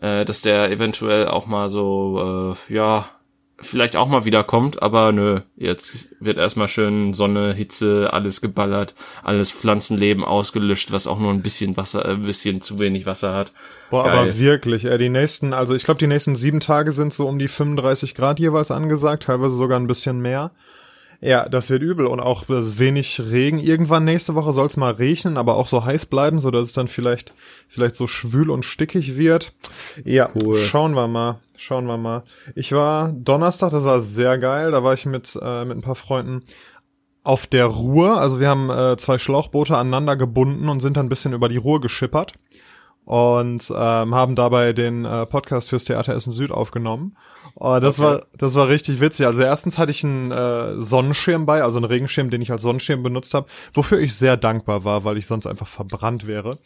äh, 0.00 0.24
dass 0.24 0.42
der 0.42 0.70
eventuell 0.70 1.28
auch 1.28 1.46
mal 1.46 1.68
so, 1.68 2.54
äh, 2.70 2.74
ja, 2.74 3.08
vielleicht 3.60 3.96
auch 3.96 4.08
mal 4.08 4.24
wieder 4.24 4.44
kommt, 4.44 4.82
aber 4.82 5.12
nö, 5.12 5.40
jetzt 5.56 6.08
wird 6.20 6.38
erstmal 6.38 6.68
schön 6.68 7.12
Sonne, 7.12 7.52
Hitze, 7.52 8.10
alles 8.12 8.40
geballert, 8.40 8.94
alles 9.22 9.50
Pflanzenleben 9.50 10.24
ausgelöscht, 10.24 10.92
was 10.92 11.06
auch 11.06 11.18
nur 11.18 11.32
ein 11.32 11.42
bisschen 11.42 11.76
Wasser, 11.76 12.04
ein 12.06 12.22
bisschen 12.22 12.60
zu 12.62 12.78
wenig 12.78 13.06
Wasser 13.06 13.34
hat. 13.34 13.52
Boah, 13.90 14.04
Geil. 14.04 14.18
aber 14.18 14.38
wirklich, 14.38 14.84
ey, 14.84 14.98
die 14.98 15.08
nächsten, 15.08 15.52
also 15.52 15.74
ich 15.74 15.84
glaube, 15.84 15.98
die 15.98 16.06
nächsten 16.06 16.36
sieben 16.36 16.60
Tage 16.60 16.92
sind 16.92 17.12
so 17.12 17.28
um 17.28 17.38
die 17.38 17.48
35 17.48 18.14
Grad 18.14 18.40
jeweils 18.40 18.70
angesagt, 18.70 19.24
teilweise 19.24 19.54
sogar 19.54 19.78
ein 19.78 19.86
bisschen 19.86 20.20
mehr. 20.20 20.50
Ja, 21.22 21.48
das 21.48 21.68
wird 21.68 21.82
übel 21.82 22.06
und 22.06 22.18
auch 22.20 22.44
wenig 22.48 23.20
Regen. 23.20 23.58
Irgendwann 23.58 24.04
nächste 24.04 24.34
Woche 24.34 24.54
soll 24.54 24.66
es 24.66 24.78
mal 24.78 24.92
regnen, 24.92 25.36
aber 25.36 25.56
auch 25.56 25.68
so 25.68 25.84
heiß 25.84 26.06
bleiben, 26.06 26.40
so 26.40 26.50
dass 26.50 26.64
es 26.64 26.72
dann 26.72 26.88
vielleicht 26.88 27.34
vielleicht 27.68 27.94
so 27.94 28.06
schwül 28.06 28.50
und 28.50 28.64
stickig 28.64 29.18
wird. 29.18 29.52
Ja, 30.04 30.30
cool. 30.34 30.58
schauen 30.64 30.94
wir 30.94 31.08
mal. 31.08 31.40
Schauen 31.56 31.84
wir 31.84 31.98
mal. 31.98 32.22
Ich 32.54 32.72
war 32.72 33.12
Donnerstag, 33.12 33.70
das 33.70 33.84
war 33.84 34.00
sehr 34.00 34.38
geil. 34.38 34.70
Da 34.70 34.82
war 34.82 34.94
ich 34.94 35.04
mit 35.04 35.38
äh, 35.42 35.64
mit 35.66 35.76
ein 35.76 35.82
paar 35.82 35.94
Freunden 35.94 36.42
auf 37.22 37.46
der 37.46 37.66
Ruhr. 37.66 38.18
Also 38.18 38.40
wir 38.40 38.48
haben 38.48 38.70
äh, 38.70 38.96
zwei 38.96 39.18
Schlauchboote 39.18 39.76
aneinander 39.76 40.16
gebunden 40.16 40.70
und 40.70 40.80
sind 40.80 40.96
dann 40.96 41.06
ein 41.06 41.10
bisschen 41.10 41.34
über 41.34 41.50
die 41.50 41.58
Ruhr 41.58 41.82
geschippert 41.82 42.32
und 43.04 43.70
ähm, 43.70 44.14
haben 44.14 44.36
dabei 44.36 44.72
den 44.72 45.04
äh, 45.04 45.26
Podcast 45.26 45.70
fürs 45.70 45.84
Theater 45.84 46.14
Essen 46.14 46.32
Süd 46.32 46.50
aufgenommen. 46.50 47.16
Oh, 47.54 47.78
das 47.80 47.98
okay. 47.98 48.08
war 48.08 48.20
das 48.36 48.54
war 48.54 48.68
richtig 48.68 49.00
witzig. 49.00 49.26
Also 49.26 49.42
erstens 49.42 49.78
hatte 49.78 49.90
ich 49.90 50.04
einen 50.04 50.30
äh, 50.30 50.80
Sonnenschirm 50.80 51.46
bei, 51.46 51.62
also 51.62 51.78
einen 51.78 51.86
Regenschirm, 51.86 52.30
den 52.30 52.42
ich 52.42 52.52
als 52.52 52.62
Sonnenschirm 52.62 53.02
benutzt 53.02 53.34
habe, 53.34 53.46
wofür 53.74 53.98
ich 54.00 54.14
sehr 54.14 54.36
dankbar 54.36 54.84
war, 54.84 55.04
weil 55.04 55.18
ich 55.18 55.26
sonst 55.26 55.46
einfach 55.46 55.66
verbrannt 55.66 56.26
wäre. 56.26 56.58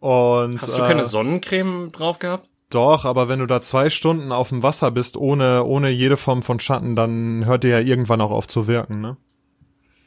Und 0.00 0.60
hast 0.60 0.78
du 0.78 0.82
äh, 0.82 0.86
keine 0.86 1.04
Sonnencreme 1.04 1.92
drauf 1.92 2.18
gehabt? 2.18 2.48
Doch, 2.70 3.04
aber 3.04 3.28
wenn 3.28 3.38
du 3.38 3.46
da 3.46 3.60
zwei 3.60 3.88
Stunden 3.88 4.32
auf 4.32 4.48
dem 4.48 4.62
Wasser 4.62 4.90
bist, 4.90 5.16
ohne 5.16 5.64
ohne 5.64 5.90
jede 5.90 6.16
Form 6.16 6.42
von 6.42 6.58
Schatten, 6.58 6.96
dann 6.96 7.44
hört 7.44 7.62
dir 7.62 7.70
ja 7.70 7.78
irgendwann 7.78 8.20
auch 8.20 8.32
auf 8.32 8.48
zu 8.48 8.66
wirken, 8.66 9.00
ne? 9.00 9.16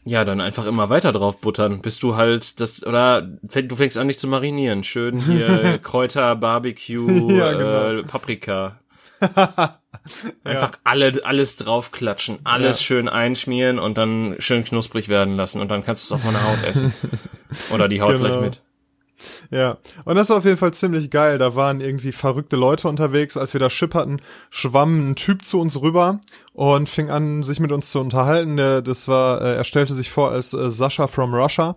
Ja, 0.07 0.23
dann 0.23 0.39
einfach 0.39 0.65
immer 0.65 0.89
weiter 0.89 1.11
drauf 1.11 1.41
buttern, 1.41 1.81
bis 1.81 1.99
du 1.99 2.15
halt 2.15 2.61
das, 2.61 2.85
oder 2.85 3.21
du 3.21 3.75
fängst 3.75 3.97
an 3.97 4.07
nicht 4.07 4.19
zu 4.19 4.29
marinieren. 4.29 4.85
Schön 4.85 5.19
hier 5.19 5.77
Kräuter, 5.83 6.37
Barbecue, 6.37 7.31
ja, 7.37 7.51
genau. 7.51 7.99
äh, 7.99 8.03
Paprika. 8.03 8.79
Einfach 9.19 10.71
ja. 10.71 10.79
alle, 10.85 11.11
alles 11.25 11.57
draufklatschen, 11.57 12.39
alles 12.45 12.79
ja. 12.79 12.85
schön 12.85 13.09
einschmieren 13.09 13.79
und 13.79 13.97
dann 13.97 14.35
schön 14.39 14.63
knusprig 14.63 15.09
werden 15.09 15.35
lassen 15.35 15.59
und 15.59 15.69
dann 15.69 15.83
kannst 15.83 16.03
du 16.03 16.13
es 16.13 16.17
auf 16.17 16.23
meiner 16.23 16.41
Haut 16.41 16.63
essen. 16.65 16.93
Oder 17.73 17.89
die 17.89 18.01
Haut 18.01 18.13
genau. 18.13 18.27
gleich 18.27 18.39
mit. 18.39 18.61
Ja, 19.49 19.77
und 20.05 20.15
das 20.15 20.29
war 20.29 20.37
auf 20.37 20.45
jeden 20.45 20.57
Fall 20.57 20.73
ziemlich 20.73 21.09
geil. 21.09 21.37
Da 21.37 21.55
waren 21.55 21.81
irgendwie 21.81 22.11
verrückte 22.11 22.55
Leute 22.55 22.87
unterwegs. 22.87 23.37
Als 23.37 23.53
wir 23.53 23.59
da 23.59 23.69
schipperten, 23.69 24.21
schwamm 24.49 25.11
ein 25.11 25.15
Typ 25.15 25.43
zu 25.43 25.59
uns 25.59 25.81
rüber 25.81 26.19
und 26.53 26.89
fing 26.89 27.09
an, 27.09 27.43
sich 27.43 27.59
mit 27.59 27.71
uns 27.71 27.91
zu 27.91 27.99
unterhalten. 27.99 28.57
Der, 28.57 28.81
das 28.81 29.07
war, 29.07 29.41
äh, 29.41 29.55
er 29.55 29.63
stellte 29.63 29.93
sich 29.93 30.09
vor 30.09 30.31
als 30.31 30.53
äh, 30.53 30.71
Sascha 30.71 31.07
from 31.07 31.33
Russia 31.33 31.75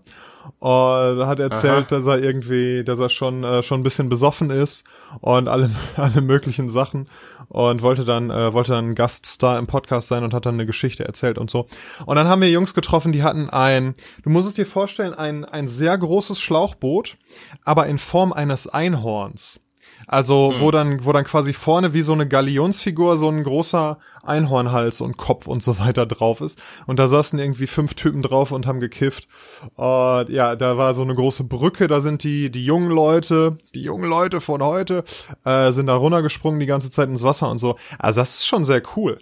und 0.59 1.27
hat 1.27 1.39
erzählt, 1.41 1.93
Aha. 1.93 1.99
dass 1.99 2.07
er 2.07 2.23
irgendwie, 2.23 2.83
dass 2.85 2.99
er 2.99 3.09
schon 3.09 3.45
äh, 3.45 3.63
schon 3.63 3.81
ein 3.81 3.83
bisschen 3.83 4.09
besoffen 4.09 4.51
ist 4.51 4.85
und 5.21 5.49
alle 5.49 5.71
alle 5.97 6.21
möglichen 6.23 6.69
Sachen 6.69 7.09
und 7.51 7.83
wollte 7.83 8.05
dann 8.05 8.31
äh, 8.31 8.53
wollte 8.53 8.73
dann 8.73 8.95
Gaststar 8.95 9.59
im 9.59 9.67
Podcast 9.67 10.09
sein 10.09 10.25
und 10.25 10.33
hat 10.33 10.47
dann 10.47 10.55
eine 10.55 10.67
Geschichte 10.67 11.05
erzählt 11.05 11.37
und 11.37 11.51
so. 11.51 11.67
Und 12.07 12.17
dann 12.17 12.29
haben 12.29 12.41
wir 12.41 12.49
Jungs 12.49 12.75
getroffen, 12.75 13.13
die 13.13 13.23
hatten 13.23 13.51
ein, 13.51 13.95
du 14.23 14.31
musst 14.31 14.49
es 14.49 14.55
dir 14.55 14.67
vorstellen, 14.67 15.13
ein 15.13 15.45
ein 15.45 15.69
sehr 15.69 15.99
großes 15.99 16.41
Schlauchboot, 16.41 17.19
aber 17.65 17.87
in 17.87 17.99
Form 17.99 18.33
eines 18.33 18.69
Einhorns. 18.69 19.61
Also, 20.13 20.51
mhm. 20.51 20.61
wo 20.61 20.71
dann, 20.73 21.05
wo 21.05 21.13
dann 21.13 21.23
quasi 21.23 21.53
vorne 21.53 21.95
wie 21.95 22.03
so 22.03 22.13
eine 22.13 22.27
Galionsfigur 22.27 23.17
so 23.17 23.29
ein 23.29 23.45
großer 23.45 23.97
Einhornhals 24.25 25.01
und 25.01 25.17
Kopf 25.17 25.47
und 25.47 25.63
so 25.63 25.79
weiter 25.79 26.05
drauf 26.05 26.41
ist. 26.41 26.61
Und 26.89 26.99
da 26.99 27.07
saßen 27.07 27.39
irgendwie 27.39 27.69
fünf 27.69 27.95
Typen 27.95 28.21
drauf 28.21 28.51
und 28.51 28.67
haben 28.67 28.81
gekifft. 28.81 29.29
Und 29.77 30.29
ja, 30.29 30.57
da 30.57 30.77
war 30.77 30.95
so 30.95 31.03
eine 31.03 31.15
große 31.15 31.45
Brücke, 31.45 31.87
da 31.87 32.01
sind 32.01 32.25
die, 32.25 32.51
die 32.51 32.65
jungen 32.65 32.91
Leute, 32.91 33.57
die 33.73 33.83
jungen 33.83 34.11
Leute 34.11 34.41
von 34.41 34.65
heute, 34.65 35.05
äh, 35.45 35.71
sind 35.71 35.87
da 35.87 35.95
runtergesprungen 35.95 36.59
die 36.59 36.67
ganze 36.67 36.91
Zeit 36.91 37.09
ins 37.09 37.23
Wasser 37.23 37.49
und 37.49 37.59
so. 37.59 37.77
Also, 38.01 38.21
das 38.21 38.35
ist 38.35 38.47
schon 38.47 38.65
sehr 38.65 38.83
cool. 38.97 39.21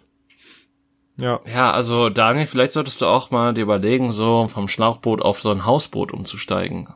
Ja. 1.20 1.40
Ja, 1.54 1.70
also 1.70 2.08
Daniel, 2.08 2.46
vielleicht 2.46 2.72
solltest 2.72 3.02
du 3.02 3.06
auch 3.06 3.30
mal 3.30 3.52
dir 3.52 3.60
überlegen, 3.60 4.10
so 4.10 4.48
vom 4.48 4.68
Schlauchboot 4.68 5.20
auf 5.20 5.42
so 5.42 5.50
ein 5.50 5.66
Hausboot 5.66 6.12
umzusteigen. 6.14 6.88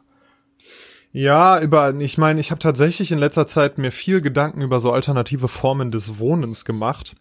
Ja, 1.12 1.60
über, 1.60 1.94
ich 1.94 2.16
meine, 2.16 2.40
ich 2.40 2.50
habe 2.50 2.58
tatsächlich 2.58 3.12
in 3.12 3.18
letzter 3.18 3.46
Zeit 3.46 3.76
mir 3.78 3.92
viel 3.92 4.22
Gedanken 4.22 4.62
über 4.62 4.80
so 4.80 4.92
alternative 4.92 5.48
Formen 5.48 5.90
des 5.90 6.18
Wohnens 6.18 6.64
gemacht. 6.64 7.14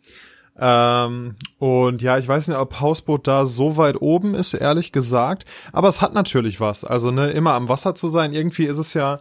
Ähm, 0.58 1.36
und 1.60 2.02
ja, 2.02 2.18
ich 2.18 2.28
weiß 2.28 2.48
nicht, 2.48 2.58
ob 2.58 2.80
Hausboot 2.80 3.28
da 3.28 3.46
so 3.46 3.78
weit 3.78 4.02
oben 4.02 4.34
ist, 4.34 4.54
ehrlich 4.54 4.92
gesagt. 4.92 5.46
Aber 5.74 5.90
es 5.90 6.02
hat 6.02 6.14
natürlich 6.14 6.60
was. 6.60 6.86
Also, 6.86 7.12
ne, 7.12 7.32
immer 7.32 7.54
am 7.54 7.68
Wasser 7.68 7.94
zu 7.94 8.08
sein, 8.08 8.32
irgendwie 8.32 8.66
ist 8.66 8.78
es 8.78 8.94
ja, 8.94 9.20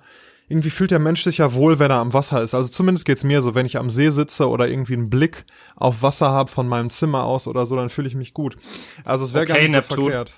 irgendwie 0.49 0.71
fühlt 0.71 0.91
der 0.91 0.99
Mensch 0.99 1.23
sich 1.23 1.39
ja 1.39 1.55
wohl, 1.55 1.79
wenn 1.79 1.91
er 1.91 1.99
am 1.99 2.13
Wasser 2.13 2.43
ist. 2.43 2.55
Also 2.55 2.71
zumindest 2.71 3.07
geht's 3.07 3.23
mir 3.23 3.41
so, 3.41 3.55
wenn 3.55 3.67
ich 3.67 3.79
am 3.79 3.89
See 3.89 4.11
sitze 4.11 4.49
oder 4.49 4.69
irgendwie 4.69 4.95
einen 4.95 5.09
Blick 5.09 5.45
auf 5.77 6.03
Wasser 6.03 6.31
habe 6.31 6.51
von 6.51 6.67
meinem 6.67 6.91
Zimmer 6.91 7.23
aus 7.25 7.47
oder 7.47 7.67
so, 7.67 7.77
dann 7.77 7.89
fühle 7.89 8.09
ich 8.09 8.17
mich 8.17 8.35
gut. 8.35 8.57
Also 9.05 9.25
es 9.25 9.33
wäre 9.33 9.45
okay, 9.45 9.53
gar 9.53 9.61
nicht 9.61 9.71
so 9.71 9.77
Neptun. 9.77 10.05
verkehrt. 10.11 10.33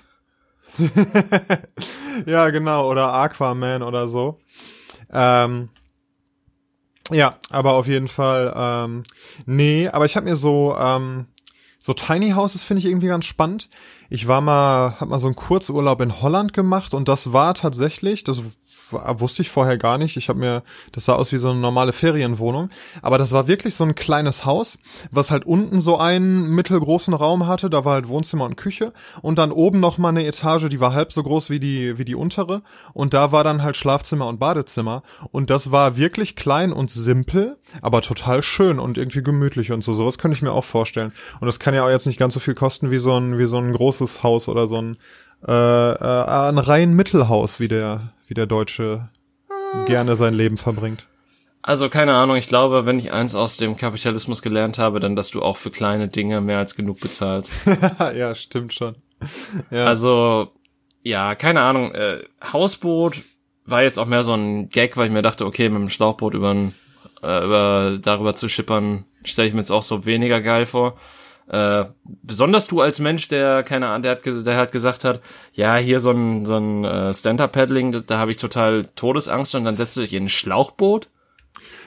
ja, 2.25 2.49
genau, 2.49 2.89
oder 2.89 3.13
Aquaman 3.13 3.83
oder 3.83 4.07
so. 4.07 4.39
Ähm, 5.11 5.69
ja, 7.11 7.37
aber 7.49 7.73
auf 7.73 7.87
jeden 7.87 8.07
Fall, 8.07 8.53
ähm, 8.55 9.03
nee, 9.45 9.87
aber 9.89 10.05
ich 10.05 10.15
habe 10.15 10.25
mir 10.25 10.35
so, 10.35 10.75
ähm, 10.77 11.27
so 11.79 11.93
Tiny 11.93 12.31
Houses 12.31 12.63
finde 12.63 12.79
ich 12.79 12.85
irgendwie 12.85 13.07
ganz 13.07 13.25
spannend. 13.25 13.69
Ich 14.09 14.27
war 14.27 14.39
mal, 14.39 14.99
hab 14.99 15.09
mal 15.09 15.19
so 15.19 15.27
einen 15.27 15.35
Kurzurlaub 15.35 15.99
in 16.01 16.21
Holland 16.21 16.53
gemacht 16.53 16.93
und 16.93 17.07
das 17.07 17.33
war 17.33 17.53
tatsächlich, 17.55 18.23
das 18.23 18.41
wusste 18.93 19.41
ich 19.41 19.49
vorher 19.49 19.77
gar 19.77 19.97
nicht. 19.97 20.17
Ich 20.17 20.29
habe 20.29 20.39
mir, 20.39 20.63
das 20.91 21.05
sah 21.05 21.15
aus 21.15 21.31
wie 21.31 21.37
so 21.37 21.49
eine 21.49 21.59
normale 21.59 21.93
Ferienwohnung, 21.93 22.69
aber 23.01 23.17
das 23.17 23.31
war 23.31 23.47
wirklich 23.47 23.75
so 23.75 23.83
ein 23.83 23.95
kleines 23.95 24.45
Haus, 24.45 24.77
was 25.11 25.31
halt 25.31 25.45
unten 25.45 25.79
so 25.79 25.97
einen 25.97 26.49
mittelgroßen 26.55 27.13
Raum 27.13 27.47
hatte. 27.47 27.69
Da 27.69 27.85
war 27.85 27.93
halt 27.93 28.07
Wohnzimmer 28.07 28.45
und 28.45 28.55
Küche 28.55 28.93
und 29.21 29.37
dann 29.37 29.51
oben 29.51 29.79
noch 29.79 29.97
mal 29.97 30.09
eine 30.09 30.25
Etage, 30.25 30.69
die 30.69 30.79
war 30.79 30.93
halb 30.93 31.11
so 31.11 31.23
groß 31.23 31.49
wie 31.49 31.59
die 31.59 31.97
wie 31.97 32.05
die 32.05 32.15
untere 32.15 32.61
und 32.93 33.13
da 33.13 33.31
war 33.31 33.43
dann 33.43 33.63
halt 33.63 33.75
Schlafzimmer 33.75 34.27
und 34.27 34.39
Badezimmer 34.39 35.03
und 35.31 35.49
das 35.49 35.71
war 35.71 35.97
wirklich 35.97 36.35
klein 36.35 36.71
und 36.71 36.91
simpel, 36.91 37.57
aber 37.81 38.01
total 38.01 38.41
schön 38.41 38.79
und 38.79 38.97
irgendwie 38.97 39.23
gemütlich 39.23 39.71
und 39.71 39.83
so. 39.83 39.93
Sowas 39.93 40.17
könnte 40.17 40.35
ich 40.35 40.41
mir 40.41 40.51
auch 40.51 40.63
vorstellen. 40.63 41.11
Und 41.39 41.47
das 41.47 41.59
kann 41.59 41.73
ja 41.73 41.85
auch 41.85 41.89
jetzt 41.89 42.05
nicht 42.05 42.19
ganz 42.19 42.33
so 42.33 42.39
viel 42.39 42.55
kosten 42.55 42.91
wie 42.91 42.99
so 42.99 43.17
ein 43.17 43.37
wie 43.37 43.45
so 43.45 43.57
ein 43.57 43.73
großes 43.73 44.23
Haus 44.23 44.47
oder 44.47 44.67
so 44.67 44.81
ein 44.81 44.97
äh, 45.47 45.91
äh, 45.91 46.47
ein 46.49 46.57
rein 46.57 46.93
Mittelhaus, 46.93 47.59
wie 47.59 47.67
der 47.67 48.13
wie 48.27 48.33
der 48.33 48.45
Deutsche 48.45 49.09
gerne 49.85 50.15
sein 50.15 50.33
Leben 50.33 50.57
verbringt. 50.57 51.07
Also 51.61 51.87
keine 51.87 52.13
Ahnung, 52.13 52.35
ich 52.35 52.47
glaube, 52.47 52.85
wenn 52.85 52.99
ich 52.99 53.13
eins 53.13 53.35
aus 53.35 53.57
dem 53.57 53.77
Kapitalismus 53.77 54.41
gelernt 54.41 54.79
habe, 54.79 54.99
dann, 54.99 55.15
dass 55.15 55.29
du 55.29 55.41
auch 55.41 55.55
für 55.55 55.71
kleine 55.71 56.09
Dinge 56.09 56.41
mehr 56.41 56.57
als 56.57 56.75
genug 56.75 56.99
bezahlst. 56.99 57.53
ja, 57.99 58.35
stimmt 58.35 58.73
schon. 58.73 58.95
Ja. 59.71 59.85
Also, 59.85 60.51
ja, 61.03 61.35
keine 61.35 61.61
Ahnung, 61.61 61.93
äh, 61.95 62.19
Hausboot 62.51 63.21
war 63.65 63.81
jetzt 63.81 63.97
auch 63.97 64.07
mehr 64.07 64.23
so 64.23 64.33
ein 64.33 64.69
Gag, 64.69 64.97
weil 64.97 65.07
ich 65.07 65.13
mir 65.13 65.21
dachte, 65.21 65.45
okay, 65.45 65.69
mit 65.69 65.79
dem 65.79 65.89
Schlauchboot 65.89 66.33
über, 66.33 66.53
äh, 67.21 67.45
über 67.45 67.97
darüber 68.01 68.35
zu 68.35 68.49
schippern, 68.49 69.05
stelle 69.23 69.47
ich 69.47 69.53
mir 69.53 69.61
jetzt 69.61 69.71
auch 69.71 69.83
so 69.83 70.05
weniger 70.05 70.41
geil 70.41 70.65
vor. 70.65 70.97
Äh, 71.47 71.85
besonders 72.03 72.67
du 72.67 72.81
als 72.81 72.99
Mensch, 72.99 73.27
der 73.27 73.63
keine 73.63 73.87
Ahnung, 73.87 74.03
der 74.03 74.11
hat, 74.13 74.25
der 74.25 74.57
hat 74.57 74.71
gesagt 74.71 75.03
hat, 75.03 75.21
ja, 75.53 75.75
hier 75.75 75.99
so 75.99 76.11
ein, 76.11 76.45
so 76.45 76.57
ein 76.57 76.83
äh, 76.85 77.13
Stand-Up-Paddling, 77.13 77.91
da, 77.91 77.99
da 77.99 78.17
habe 78.17 78.31
ich 78.31 78.37
total 78.37 78.85
Todesangst 78.95 79.55
und 79.55 79.65
dann 79.65 79.77
setzt 79.77 79.97
du 79.97 80.01
dich 80.01 80.13
in 80.13 80.25
ein 80.25 80.29
Schlauchboot. 80.29 81.09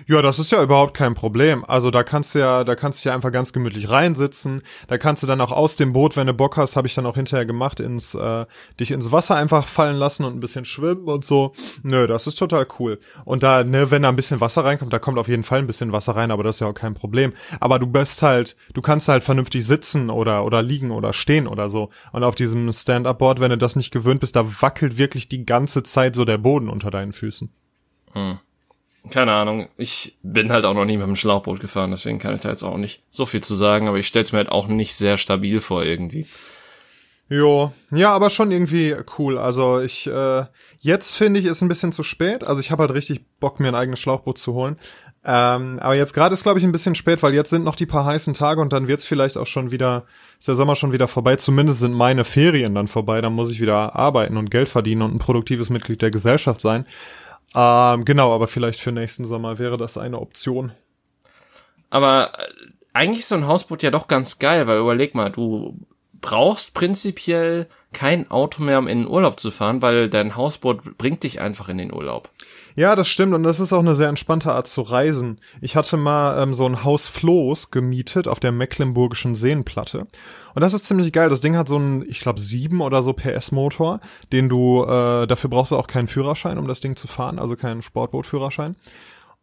Ja, 0.06 0.22
das 0.22 0.38
ist 0.38 0.52
ja 0.52 0.62
überhaupt 0.62 0.94
kein 0.94 1.14
Problem. 1.14 1.64
Also 1.64 1.90
da 1.90 2.02
kannst 2.02 2.34
du 2.34 2.38
ja, 2.38 2.64
da 2.64 2.74
kannst 2.74 3.04
du 3.04 3.08
ja 3.08 3.14
einfach 3.14 3.32
ganz 3.32 3.52
gemütlich 3.52 3.90
reinsitzen. 3.90 4.62
Da 4.88 4.98
kannst 4.98 5.22
du 5.22 5.26
dann 5.26 5.40
auch 5.40 5.52
aus 5.52 5.76
dem 5.76 5.92
Boot, 5.92 6.16
wenn 6.16 6.26
du 6.26 6.34
Bock 6.34 6.56
hast, 6.56 6.76
habe 6.76 6.86
ich 6.86 6.94
dann 6.94 7.06
auch 7.06 7.16
hinterher 7.16 7.46
gemacht, 7.46 7.80
ins 7.80 8.14
äh, 8.14 8.46
dich 8.78 8.90
ins 8.90 9.10
Wasser 9.12 9.36
einfach 9.36 9.66
fallen 9.66 9.96
lassen 9.96 10.24
und 10.24 10.36
ein 10.36 10.40
bisschen 10.40 10.64
schwimmen 10.64 11.06
und 11.06 11.24
so. 11.24 11.52
Nö, 11.82 12.06
das 12.06 12.26
ist 12.26 12.36
total 12.36 12.66
cool. 12.78 12.98
Und 13.24 13.42
da, 13.42 13.64
ne, 13.64 13.90
wenn 13.90 14.02
da 14.02 14.08
ein 14.08 14.16
bisschen 14.16 14.40
Wasser 14.40 14.64
reinkommt, 14.64 14.92
da 14.92 14.98
kommt 14.98 15.18
auf 15.18 15.28
jeden 15.28 15.44
Fall 15.44 15.60
ein 15.60 15.66
bisschen 15.66 15.92
Wasser 15.92 16.14
rein, 16.14 16.30
aber 16.30 16.42
das 16.42 16.56
ist 16.56 16.60
ja 16.60 16.68
auch 16.68 16.74
kein 16.74 16.94
Problem. 16.94 17.32
Aber 17.60 17.78
du 17.78 17.86
bist 17.86 18.22
halt, 18.22 18.56
du 18.74 18.82
kannst 18.82 19.08
halt 19.08 19.24
vernünftig 19.24 19.66
sitzen 19.66 20.10
oder 20.10 20.44
oder 20.44 20.62
liegen 20.62 20.90
oder 20.90 21.12
stehen 21.12 21.46
oder 21.46 21.70
so. 21.70 21.90
Und 22.12 22.24
auf 22.24 22.34
diesem 22.34 22.72
Stand-up-Board, 22.72 23.40
wenn 23.40 23.50
du 23.50 23.58
das 23.58 23.76
nicht 23.76 23.90
gewöhnt 23.90 24.20
bist, 24.20 24.36
da 24.36 24.44
wackelt 24.62 24.98
wirklich 24.98 25.28
die 25.28 25.46
ganze 25.46 25.82
Zeit 25.82 26.14
so 26.14 26.24
der 26.24 26.38
Boden 26.38 26.68
unter 26.68 26.90
deinen 26.90 27.12
Füßen. 27.12 27.50
Hm 28.12 28.38
keine 29.10 29.32
Ahnung. 29.32 29.68
Ich 29.76 30.16
bin 30.22 30.52
halt 30.52 30.64
auch 30.64 30.74
noch 30.74 30.84
nie 30.84 30.96
mit 30.96 31.06
dem 31.06 31.16
Schlauchboot 31.16 31.60
gefahren, 31.60 31.90
deswegen 31.90 32.18
kann 32.18 32.34
ich 32.34 32.40
da 32.40 32.50
jetzt 32.50 32.62
auch 32.62 32.76
nicht 32.76 33.02
so 33.10 33.26
viel 33.26 33.42
zu 33.42 33.54
sagen, 33.54 33.88
aber 33.88 33.98
ich 33.98 34.06
stell's 34.06 34.32
mir 34.32 34.38
halt 34.38 34.50
auch 34.50 34.68
nicht 34.68 34.94
sehr 34.94 35.16
stabil 35.16 35.60
vor 35.60 35.84
irgendwie. 35.84 36.26
Jo, 37.28 37.72
ja, 37.90 38.12
aber 38.12 38.30
schon 38.30 38.52
irgendwie 38.52 38.94
cool. 39.18 39.36
Also 39.36 39.80
ich, 39.80 40.06
äh, 40.06 40.44
jetzt 40.78 41.12
finde 41.16 41.40
ich, 41.40 41.46
ist 41.46 41.60
ein 41.60 41.68
bisschen 41.68 41.90
zu 41.90 42.04
spät. 42.04 42.44
Also 42.44 42.60
ich 42.60 42.70
habe 42.70 42.82
halt 42.82 42.94
richtig 42.94 43.24
Bock, 43.40 43.58
mir 43.58 43.66
ein 43.66 43.74
eigenes 43.74 43.98
Schlauchboot 43.98 44.38
zu 44.38 44.54
holen. 44.54 44.76
Ähm, 45.24 45.80
aber 45.80 45.96
jetzt 45.96 46.14
gerade 46.14 46.34
ist, 46.34 46.44
glaube 46.44 46.60
ich, 46.60 46.64
ein 46.64 46.70
bisschen 46.70 46.94
spät, 46.94 47.24
weil 47.24 47.34
jetzt 47.34 47.50
sind 47.50 47.64
noch 47.64 47.74
die 47.74 47.86
paar 47.86 48.04
heißen 48.04 48.32
Tage 48.32 48.60
und 48.60 48.72
dann 48.72 48.86
wird's 48.86 49.04
vielleicht 49.04 49.36
auch 49.36 49.48
schon 49.48 49.72
wieder, 49.72 50.04
ist 50.38 50.46
der 50.46 50.54
Sommer 50.54 50.76
schon 50.76 50.92
wieder 50.92 51.08
vorbei. 51.08 51.34
Zumindest 51.34 51.80
sind 51.80 51.94
meine 51.94 52.22
Ferien 52.24 52.76
dann 52.76 52.86
vorbei. 52.86 53.20
Dann 53.20 53.32
muss 53.32 53.50
ich 53.50 53.60
wieder 53.60 53.96
arbeiten 53.96 54.36
und 54.36 54.52
Geld 54.52 54.68
verdienen 54.68 55.02
und 55.02 55.12
ein 55.12 55.18
produktives 55.18 55.68
Mitglied 55.68 56.02
der 56.02 56.12
Gesellschaft 56.12 56.60
sein. 56.60 56.86
Ähm, 57.54 58.04
genau, 58.04 58.34
aber 58.34 58.48
vielleicht 58.48 58.80
für 58.80 58.92
nächsten 58.92 59.24
Sommer 59.24 59.58
wäre 59.58 59.76
das 59.76 59.96
eine 59.96 60.20
Option. 60.20 60.72
Aber 61.90 62.32
äh, 62.38 62.52
eigentlich 62.92 63.20
ist 63.20 63.28
so 63.28 63.34
ein 63.34 63.46
Hausboot 63.46 63.82
ja 63.82 63.90
doch 63.90 64.08
ganz 64.08 64.38
geil, 64.38 64.66
weil 64.66 64.78
überleg 64.78 65.14
mal, 65.14 65.30
du 65.30 65.78
brauchst 66.20 66.74
prinzipiell 66.74 67.66
kein 67.92 68.30
Auto 68.30 68.62
mehr, 68.62 68.78
um 68.78 68.88
in 68.88 69.00
den 69.00 69.08
Urlaub 69.08 69.38
zu 69.38 69.50
fahren, 69.50 69.80
weil 69.82 70.08
dein 70.08 70.36
Hausboot 70.36 70.98
bringt 70.98 71.22
dich 71.22 71.40
einfach 71.40 71.68
in 71.68 71.78
den 71.78 71.92
Urlaub. 71.92 72.30
Ja, 72.76 72.94
das 72.94 73.08
stimmt 73.08 73.32
und 73.32 73.42
das 73.42 73.58
ist 73.58 73.72
auch 73.72 73.78
eine 73.80 73.94
sehr 73.94 74.10
entspannte 74.10 74.52
Art 74.52 74.66
zu 74.66 74.82
reisen. 74.82 75.38
Ich 75.62 75.76
hatte 75.76 75.96
mal 75.96 76.42
ähm, 76.42 76.52
so 76.52 76.66
ein 76.66 76.84
Haus 76.84 77.08
Floß 77.08 77.70
gemietet 77.70 78.28
auf 78.28 78.38
der 78.38 78.52
Mecklenburgischen 78.52 79.34
Seenplatte 79.34 80.06
und 80.54 80.60
das 80.60 80.74
ist 80.74 80.84
ziemlich 80.84 81.10
geil. 81.10 81.30
Das 81.30 81.40
Ding 81.40 81.56
hat 81.56 81.68
so 81.68 81.76
einen, 81.76 82.04
ich 82.06 82.20
glaube, 82.20 82.38
sieben 82.38 82.82
oder 82.82 83.02
so 83.02 83.14
PS-Motor, 83.14 84.00
den 84.30 84.50
du, 84.50 84.84
äh, 84.84 85.26
dafür 85.26 85.48
brauchst 85.48 85.72
du 85.72 85.76
auch 85.76 85.86
keinen 85.86 86.06
Führerschein, 86.06 86.58
um 86.58 86.68
das 86.68 86.82
Ding 86.82 86.96
zu 86.96 87.06
fahren, 87.08 87.38
also 87.38 87.56
keinen 87.56 87.80
Sportbootführerschein. 87.80 88.76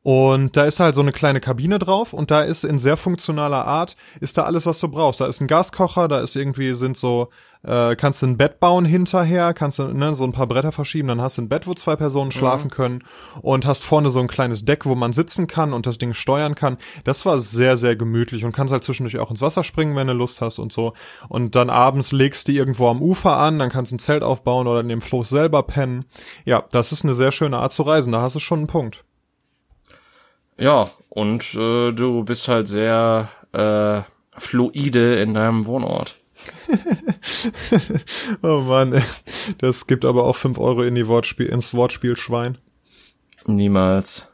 Und 0.04 0.58
da 0.58 0.66
ist 0.66 0.82
halt 0.82 0.96
so 0.96 1.02
eine 1.02 1.14
kleine 1.14 1.40
Kabine 1.40 1.80
drauf 1.80 2.12
und 2.12 2.30
da 2.30 2.42
ist 2.42 2.66
in 2.66 2.78
sehr 2.78 2.98
funktionaler 2.98 3.66
Art, 3.66 3.96
ist 4.20 4.38
da 4.38 4.44
alles, 4.44 4.66
was 4.66 4.80
du 4.80 4.90
brauchst. 4.90 5.22
Da 5.22 5.28
ist 5.28 5.40
ein 5.40 5.48
Gaskocher, 5.48 6.10
da 6.10 6.20
ist 6.20 6.36
irgendwie, 6.36 6.74
sind 6.74 6.98
so, 6.98 7.30
äh, 7.64 7.96
kannst 7.96 8.22
du 8.22 8.28
ein 8.28 8.36
Bett 8.36 8.60
bauen 8.60 8.84
hinterher, 8.84 9.54
kannst 9.54 9.80
du 9.80 9.88
ne, 9.88 10.14
so 10.14 10.26
ein 10.26 10.34
paar 10.34 10.48
Bretter 10.48 10.74
verschieben, 10.74 11.08
dann 11.08 11.22
hast 11.22 11.38
du 11.38 11.44
ein 11.44 11.48
Bett, 11.48 11.68
wo 11.68 11.74
zwei 11.74 11.96
Personen 11.96 12.28
mhm. 12.28 12.32
schlafen 12.32 12.66
mhm. 12.66 12.72
können 12.72 13.04
und 13.42 13.66
hast 13.66 13.86
vorne 13.86 14.10
so 14.10 14.20
ein 14.20 14.28
kleines 14.28 14.66
Deck, 14.66 14.86
wo 14.86 14.96
man 14.96 15.14
sitzen 15.14 15.48
kann 15.48 15.72
und 15.72 15.86
das 15.86 16.00
Ding 16.00 16.14
steuern 16.14 16.56
kann. 16.56 16.78
Das 17.06 17.26
war 17.26 17.40
sehr, 17.40 17.78
sehr 17.78 17.96
gemütlich 17.96 18.44
und 18.44 18.52
kannst 18.52 18.74
halt 18.74 18.84
zwischendurch 18.84 19.20
auch 19.20 19.32
ins 19.32 19.42
Wasser 19.42 19.64
springen, 19.64 19.96
wenn 19.96 20.08
du 20.08 20.14
Lust 20.14 20.42
hast 20.42 20.60
und 20.60 20.74
so. 20.74 20.92
Und 21.30 21.56
dann 21.56 21.70
abends 21.70 22.12
legst 22.12 22.50
du 22.50 22.52
irgendwo 22.52 22.90
am 22.90 23.02
Ufer 23.02 23.38
an, 23.38 23.58
dann 23.58 23.70
kannst 23.70 23.94
du 23.94 23.96
ein 23.96 24.00
Zelt 24.00 24.22
aufbauen 24.22 24.68
oder 24.68 24.82
in 24.82 24.90
dem 24.90 25.02
Floß 25.02 25.30
selber 25.30 25.64
pennen. 25.64 26.04
Ja, 26.44 26.66
das 26.72 26.92
ist 26.92 27.06
eine 27.06 27.16
sehr 27.16 27.32
schöne 27.32 27.60
Art 27.60 27.72
zu 27.72 27.84
reisen, 27.84 28.12
da 28.12 28.22
hast 28.22 28.36
du 28.36 28.40
schon 28.40 28.60
einen 28.60 28.68
Punkt. 28.68 29.06
Ja, 30.58 30.90
und 31.10 31.54
äh, 31.56 31.92
du 31.92 32.24
bist 32.24 32.48
halt 32.48 32.68
sehr 32.68 33.30
äh, 33.52 34.02
fluide 34.40 35.16
in 35.16 35.34
deinem 35.34 35.66
Wohnort. 35.66 36.16
oh 38.42 38.62
Mann, 38.62 38.94
ey. 38.94 39.04
das 39.60 39.88
gibt 39.88 40.06
aber 40.06 40.26
auch 40.26 40.36
fünf 40.36 40.58
Euro 40.58 40.84
in 40.84 40.96
die 40.96 41.08
Wortspiel, 41.08 41.48
ins 41.48 41.74
Wortspiel 41.74 42.18
Schwein. 42.18 42.58
Niemals. 43.46 44.30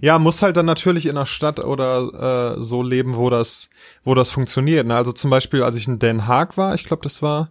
Ja, 0.00 0.18
muss 0.18 0.42
halt 0.42 0.56
dann 0.56 0.66
natürlich 0.66 1.06
in 1.06 1.16
der 1.16 1.26
Stadt 1.26 1.58
oder 1.58 2.56
äh, 2.56 2.62
so 2.62 2.82
leben, 2.82 3.16
wo 3.16 3.28
das, 3.28 3.70
wo 4.04 4.14
das 4.14 4.30
funktioniert. 4.30 4.86
Ne? 4.86 4.94
Also 4.94 5.12
zum 5.12 5.30
Beispiel, 5.30 5.62
als 5.62 5.76
ich 5.76 5.88
in 5.88 5.98
Den 5.98 6.26
Haag 6.26 6.56
war, 6.56 6.74
ich 6.74 6.84
glaube, 6.84 7.02
das 7.02 7.22
war 7.22 7.50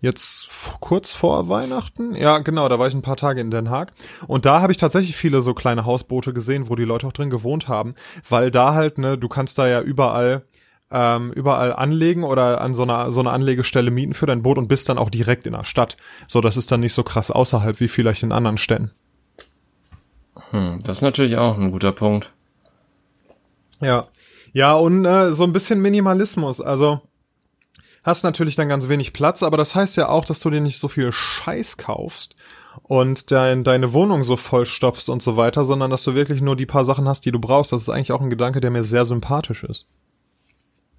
jetzt 0.00 0.48
kurz 0.80 1.12
vor 1.12 1.48
Weihnachten. 1.48 2.14
Ja, 2.14 2.38
genau, 2.38 2.68
da 2.68 2.78
war 2.78 2.88
ich 2.88 2.94
ein 2.94 3.02
paar 3.02 3.16
Tage 3.16 3.40
in 3.40 3.50
Den 3.50 3.70
Haag. 3.70 3.92
Und 4.26 4.44
da 4.44 4.60
habe 4.60 4.72
ich 4.72 4.78
tatsächlich 4.78 5.16
viele 5.16 5.42
so 5.42 5.54
kleine 5.54 5.84
Hausboote 5.84 6.32
gesehen, 6.32 6.68
wo 6.68 6.76
die 6.76 6.84
Leute 6.84 7.06
auch 7.06 7.12
drin 7.12 7.30
gewohnt 7.30 7.68
haben. 7.68 7.94
Weil 8.28 8.50
da 8.50 8.74
halt, 8.74 8.98
ne, 8.98 9.18
du 9.18 9.28
kannst 9.28 9.58
da 9.58 9.66
ja 9.66 9.80
überall 9.80 10.42
ähm, 10.90 11.32
überall 11.32 11.74
anlegen 11.74 12.24
oder 12.24 12.60
an 12.60 12.72
so 12.74 12.82
einer 12.82 13.12
so 13.12 13.20
einer 13.20 13.32
Anlegestelle 13.32 13.90
mieten 13.90 14.14
für 14.14 14.26
dein 14.26 14.42
Boot 14.42 14.56
und 14.56 14.68
bist 14.68 14.88
dann 14.88 14.96
auch 14.96 15.10
direkt 15.10 15.46
in 15.46 15.52
der 15.52 15.64
Stadt. 15.64 15.96
So, 16.26 16.40
das 16.40 16.56
ist 16.56 16.72
dann 16.72 16.80
nicht 16.80 16.94
so 16.94 17.02
krass 17.02 17.30
außerhalb 17.30 17.78
wie 17.80 17.88
vielleicht 17.88 18.22
in 18.22 18.32
anderen 18.32 18.56
Städten. 18.56 18.92
Hm, 20.50 20.78
das 20.84 20.98
ist 20.98 21.02
natürlich 21.02 21.36
auch 21.36 21.58
ein 21.58 21.72
guter 21.72 21.92
Punkt. 21.92 22.32
Ja. 23.80 24.08
Ja, 24.54 24.74
und 24.74 25.04
äh, 25.04 25.32
so 25.32 25.44
ein 25.44 25.52
bisschen 25.52 25.80
Minimalismus. 25.80 26.60
Also 26.60 27.02
hast 28.04 28.24
natürlich 28.24 28.56
dann 28.56 28.68
ganz 28.68 28.88
wenig 28.88 29.12
Platz, 29.12 29.42
aber 29.42 29.56
das 29.56 29.74
heißt 29.74 29.96
ja 29.96 30.08
auch, 30.08 30.24
dass 30.24 30.40
du 30.40 30.50
dir 30.50 30.60
nicht 30.60 30.78
so 30.78 30.88
viel 30.88 31.12
Scheiß 31.12 31.76
kaufst 31.76 32.36
und 32.82 33.30
dein, 33.30 33.64
deine 33.64 33.92
Wohnung 33.92 34.24
so 34.24 34.36
vollstopfst 34.36 35.08
und 35.08 35.22
so 35.22 35.36
weiter, 35.36 35.64
sondern 35.64 35.90
dass 35.90 36.04
du 36.04 36.14
wirklich 36.14 36.40
nur 36.40 36.56
die 36.56 36.66
paar 36.66 36.84
Sachen 36.84 37.08
hast, 37.08 37.24
die 37.24 37.32
du 37.32 37.38
brauchst. 37.38 37.72
Das 37.72 37.82
ist 37.82 37.88
eigentlich 37.88 38.12
auch 38.12 38.20
ein 38.20 38.30
Gedanke, 38.30 38.60
der 38.60 38.70
mir 38.70 38.84
sehr 38.84 39.04
sympathisch 39.04 39.64
ist. 39.64 39.86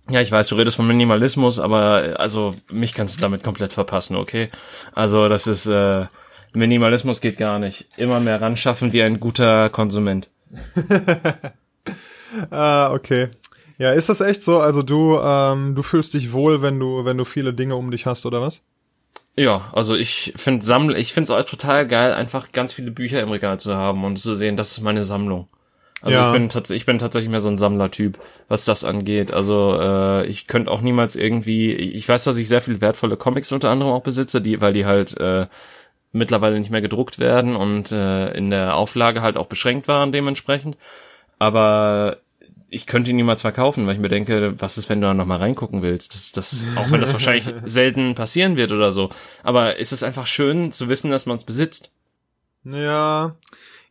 Ja, 0.09 0.21
ich 0.21 0.31
weiß, 0.31 0.47
du 0.47 0.55
redest 0.55 0.75
von 0.75 0.87
Minimalismus, 0.87 1.59
aber 1.59 2.15
also 2.17 2.55
mich 2.71 2.93
kannst 2.95 3.17
du 3.17 3.21
damit 3.21 3.43
komplett 3.43 3.73
verpassen, 3.73 4.15
okay? 4.15 4.49
Also 4.93 5.29
das 5.29 5.45
ist 5.45 5.67
äh, 5.67 6.07
Minimalismus 6.53 7.21
geht 7.21 7.37
gar 7.37 7.59
nicht. 7.59 7.85
Immer 7.97 8.19
mehr 8.19 8.41
ran 8.41 8.57
schaffen 8.57 8.91
wie 8.91 9.03
ein 9.03 9.19
guter 9.19 9.69
Konsument. 9.69 10.29
ah, 12.49 12.91
okay. 12.91 13.29
Ja, 13.79 13.91
ist 13.91 14.09
das 14.09 14.19
echt 14.21 14.43
so? 14.43 14.59
Also 14.59 14.83
du, 14.83 15.17
ähm, 15.17 15.73
du 15.73 15.81
fühlst 15.81 16.13
dich 16.13 16.33
wohl, 16.33 16.61
wenn 16.61 16.79
du, 16.79 17.05
wenn 17.05 17.17
du 17.17 17.23
viele 17.23 17.53
Dinge 17.53 17.75
um 17.75 17.89
dich 17.89 18.05
hast, 18.05 18.25
oder 18.25 18.41
was? 18.41 18.61
Ja, 19.37 19.69
also 19.71 19.95
ich 19.95 20.33
finde 20.35 20.65
Sammel, 20.65 20.97
ich 20.97 21.13
finde 21.13 21.31
es 21.31 21.39
auch 21.39 21.49
total 21.49 21.87
geil, 21.87 22.13
einfach 22.13 22.51
ganz 22.51 22.73
viele 22.73 22.91
Bücher 22.91 23.21
im 23.21 23.31
Regal 23.31 23.57
zu 23.57 23.75
haben 23.75 24.03
und 24.03 24.17
zu 24.17 24.35
sehen, 24.35 24.57
das 24.57 24.71
ist 24.71 24.81
meine 24.81 25.05
Sammlung. 25.05 25.47
Also 26.01 26.17
ja. 26.17 26.27
ich 26.27 26.33
bin 26.33 26.49
tatsächlich, 26.49 26.81
ich 26.81 26.85
bin 26.85 26.97
tatsächlich 26.97 27.29
mehr 27.29 27.39
so 27.39 27.47
ein 27.47 27.57
Sammlertyp, 27.57 28.19
was 28.49 28.65
das 28.65 28.83
angeht. 28.83 29.31
Also 29.31 29.77
äh, 29.79 30.25
ich 30.25 30.47
könnte 30.47 30.71
auch 30.71 30.81
niemals 30.81 31.15
irgendwie, 31.15 31.71
ich 31.73 32.07
weiß, 32.07 32.25
dass 32.25 32.37
ich 32.37 32.49
sehr 32.49 32.61
viele 32.61 32.81
wertvolle 32.81 33.15
Comics 33.15 33.53
unter 33.53 33.69
anderem 33.69 33.93
auch 33.93 34.03
besitze, 34.03 34.41
die, 34.41 34.59
weil 34.59 34.73
die 34.73 34.85
halt 34.85 35.17
äh, 35.17 35.47
mittlerweile 36.11 36.57
nicht 36.57 36.69
mehr 36.69 36.81
gedruckt 36.81 37.17
werden 37.19 37.55
und 37.55 37.93
äh, 37.93 38.31
in 38.33 38.49
der 38.49 38.75
Auflage 38.75 39.21
halt 39.21 39.37
auch 39.37 39.47
beschränkt 39.47 39.87
waren 39.87 40.11
dementsprechend. 40.11 40.77
Aber 41.37 42.17
ich 42.69 42.85
könnte 42.85 43.09
ihn 43.09 43.15
niemals 43.15 43.41
verkaufen, 43.41 43.87
weil 43.87 43.95
ich 43.95 43.99
mir 43.99 44.09
denke, 44.09 44.53
was 44.59 44.77
ist, 44.77 44.89
wenn 44.89 45.01
du 45.01 45.07
da 45.07 45.13
nochmal 45.13 45.39
reingucken 45.39 45.81
willst? 45.81 46.13
Das, 46.13 46.31
das, 46.31 46.65
auch 46.75 46.91
wenn 46.91 47.01
das 47.01 47.13
wahrscheinlich 47.13 47.51
selten 47.65 48.15
passieren 48.15 48.57
wird 48.57 48.71
oder 48.71 48.91
so. 48.91 49.09
Aber 49.43 49.77
ist 49.77 49.91
es 49.91 50.03
einfach 50.03 50.27
schön 50.27 50.71
zu 50.71 50.89
wissen, 50.89 51.09
dass 51.11 51.25
man 51.25 51.37
es 51.37 51.43
besitzt. 51.43 51.91
Ja. 52.63 53.35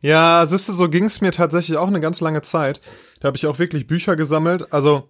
Ja, 0.01 0.45
siehst 0.45 0.69
du, 0.69 0.73
so 0.73 0.89
ging's 0.89 1.19
mir 1.21 1.31
tatsächlich 1.31 1.77
auch 1.77 1.87
eine 1.87 1.99
ganz 1.99 2.21
lange 2.21 2.41
Zeit. 2.41 2.79
Da 3.19 3.27
habe 3.27 3.37
ich 3.37 3.47
auch 3.47 3.59
wirklich 3.59 3.85
Bücher 3.85 4.15
gesammelt. 4.15 4.71
Also 4.71 5.09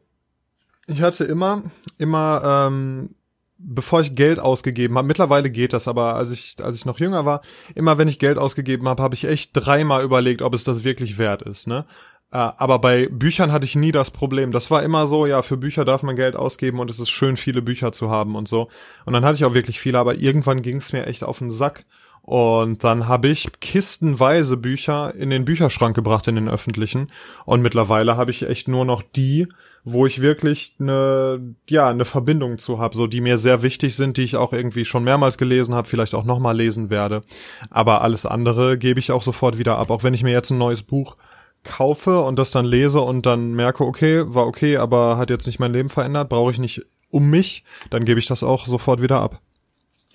ich 0.88 1.02
hatte 1.04 1.26
immer, 1.26 1.64
immer, 2.00 2.70
ähm, 2.70 3.16
bevor 3.60 4.02
ich 4.02 4.16
Geld 4.16 4.40
ausgegeben 4.40 4.98
habe, 4.98 5.08
mittlerweile 5.08 5.52
geht 5.52 5.74
das, 5.74 5.88
aber 5.88 6.16
als 6.16 6.32
ich, 6.32 6.56
als 6.62 6.76
ich 6.76 6.86
noch 6.86 7.00
jünger 7.00 7.26
war, 7.26 7.42
immer 7.76 7.98
wenn 7.98 8.08
ich 8.08 8.18
Geld 8.18 8.40
ausgegeben 8.40 8.88
habe, 8.88 9.04
habe 9.04 9.14
ich 9.14 9.26
echt 9.26 9.52
dreimal 9.54 10.04
überlegt, 10.04 10.42
ob 10.42 10.56
es 10.56 10.64
das 10.64 10.84
wirklich 10.84 11.18
wert 11.20 11.44
ist. 11.44 11.68
Ne? 11.68 11.86
Äh, 12.32 12.38
aber 12.38 12.80
bei 12.80 13.08
Büchern 13.08 13.52
hatte 13.52 13.66
ich 13.66 13.76
nie 13.76 13.92
das 13.92 14.12
Problem. 14.12 14.52
Das 14.52 14.70
war 14.70 14.84
immer 14.84 15.08
so, 15.08 15.26
ja, 15.26 15.42
für 15.42 15.58
Bücher 15.58 15.86
darf 15.86 16.04
man 16.04 16.16
Geld 16.16 16.36
ausgeben 16.36 16.80
und 16.80 16.90
es 16.90 17.00
ist 17.00 17.10
schön, 17.10 17.38
viele 17.38 17.62
Bücher 17.62 17.92
zu 17.92 18.10
haben 18.10 18.36
und 18.36 18.48
so. 18.48 18.70
Und 19.06 19.14
dann 19.14 19.26
hatte 19.26 19.36
ich 19.36 19.46
auch 19.46 19.54
wirklich 19.54 19.80
viele, 19.80 20.00
aber 20.00 20.16
irgendwann 20.16 20.62
ging 20.62 20.78
es 20.78 20.94
mir 20.94 21.08
echt 21.08 21.24
auf 21.24 21.40
den 21.40 21.52
Sack. 21.52 21.86
Und 22.22 22.84
dann 22.84 23.08
habe 23.08 23.30
ich 23.30 23.48
kistenweise 23.60 24.56
Bücher 24.56 25.16
in 25.16 25.32
den 25.32 25.46
Bücherschrank 25.46 25.96
gebracht, 25.96 26.28
in 26.28 26.36
den 26.36 26.50
öffentlichen. 26.50 27.08
Und 27.46 27.64
mittlerweile 27.64 28.18
habe 28.18 28.30
ich 28.30 28.48
echt 28.48 28.68
nur 28.68 28.86
noch 28.86 29.02
die, 29.02 29.48
wo 29.84 30.06
ich 30.06 30.22
wirklich 30.22 30.76
eine, 30.80 31.56
ja, 31.68 31.90
eine 31.90 32.06
Verbindung 32.06 32.60
zu 32.60 32.78
habe, 32.78 32.96
so 32.96 33.08
die 33.08 33.22
mir 33.22 33.40
sehr 33.40 33.64
wichtig 33.64 33.96
sind, 33.96 34.18
die 34.18 34.24
ich 34.24 34.36
auch 34.36 34.54
irgendwie 34.54 34.86
schon 34.86 35.04
mehrmals 35.04 35.40
gelesen 35.40 35.74
habe, 35.74 35.88
vielleicht 35.88 36.14
auch 36.14 36.26
nochmal 36.26 36.56
lesen 36.56 36.92
werde. 36.92 37.24
Aber 37.72 38.02
alles 38.02 38.28
andere 38.28 38.78
gebe 38.78 39.00
ich 39.00 39.12
auch 39.12 39.24
sofort 39.24 39.58
wieder 39.58 39.80
ab. 39.80 39.90
Auch 39.90 40.04
wenn 40.04 40.14
ich 40.14 40.22
mir 40.22 40.34
jetzt 40.34 40.52
ein 40.52 40.60
neues 40.60 40.84
Buch 40.84 41.18
kaufe 41.64 42.22
und 42.22 42.38
das 42.38 42.52
dann 42.52 42.66
lese 42.66 43.02
und 43.02 43.26
dann 43.26 43.54
merke, 43.54 43.84
okay, 43.84 44.24
war 44.26 44.48
okay, 44.48 44.78
aber 44.78 45.18
hat 45.18 45.30
jetzt 45.30 45.46
nicht 45.46 45.60
mein 45.60 45.74
Leben 45.74 45.90
verändert, 45.90 46.30
brauche 46.30 46.52
ich 46.52 46.60
nicht 46.60 46.82
um 47.12 47.30
mich, 47.30 47.64
dann 47.90 48.06
gebe 48.06 48.20
ich 48.20 48.28
das 48.28 48.44
auch 48.44 48.68
sofort 48.68 49.02
wieder 49.02 49.20
ab. 49.20 49.40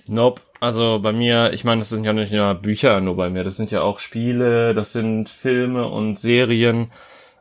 Nope. 0.06 0.42
Also 0.60 0.98
bei 1.02 1.12
mir, 1.12 1.52
ich 1.52 1.64
meine, 1.64 1.80
das 1.80 1.90
sind 1.90 2.04
ja 2.04 2.12
nicht 2.12 2.32
nur 2.32 2.54
Bücher 2.54 3.00
nur 3.00 3.16
bei 3.16 3.28
mir, 3.28 3.44
das 3.44 3.56
sind 3.56 3.70
ja 3.70 3.82
auch 3.82 3.98
Spiele, 3.98 4.74
das 4.74 4.92
sind 4.92 5.28
Filme 5.28 5.88
und 5.88 6.18
Serien. 6.18 6.90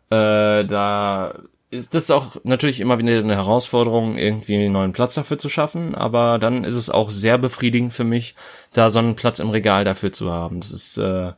Äh, 0.10 0.66
da 0.66 1.34
ist 1.70 1.96
das 1.96 2.12
auch 2.12 2.36
natürlich 2.44 2.80
immer 2.82 3.00
wieder 3.00 3.18
eine 3.18 3.36
Herausforderung, 3.36 4.18
irgendwie 4.18 4.56
einen 4.56 4.74
neuen 4.74 4.92
Platz 4.92 5.16
dafür 5.16 5.40
zu 5.40 5.50
schaffen, 5.50 5.96
aber 5.96 6.38
dann 6.38 6.64
ist 6.64 6.76
es 6.76 6.90
auch 6.90 7.10
sehr 7.10 7.38
befriedigend 7.38 7.94
für 7.94 8.04
mich, 8.04 8.36
da 8.74 8.90
so 8.90 9.00
einen 9.00 9.16
Platz 9.16 9.40
im 9.40 9.50
Regal 9.50 9.84
dafür 9.84 10.12
zu 10.12 10.32
haben. 10.32 10.60
Das 10.60 10.72
ist, 10.72 10.98
äh, 10.98 11.32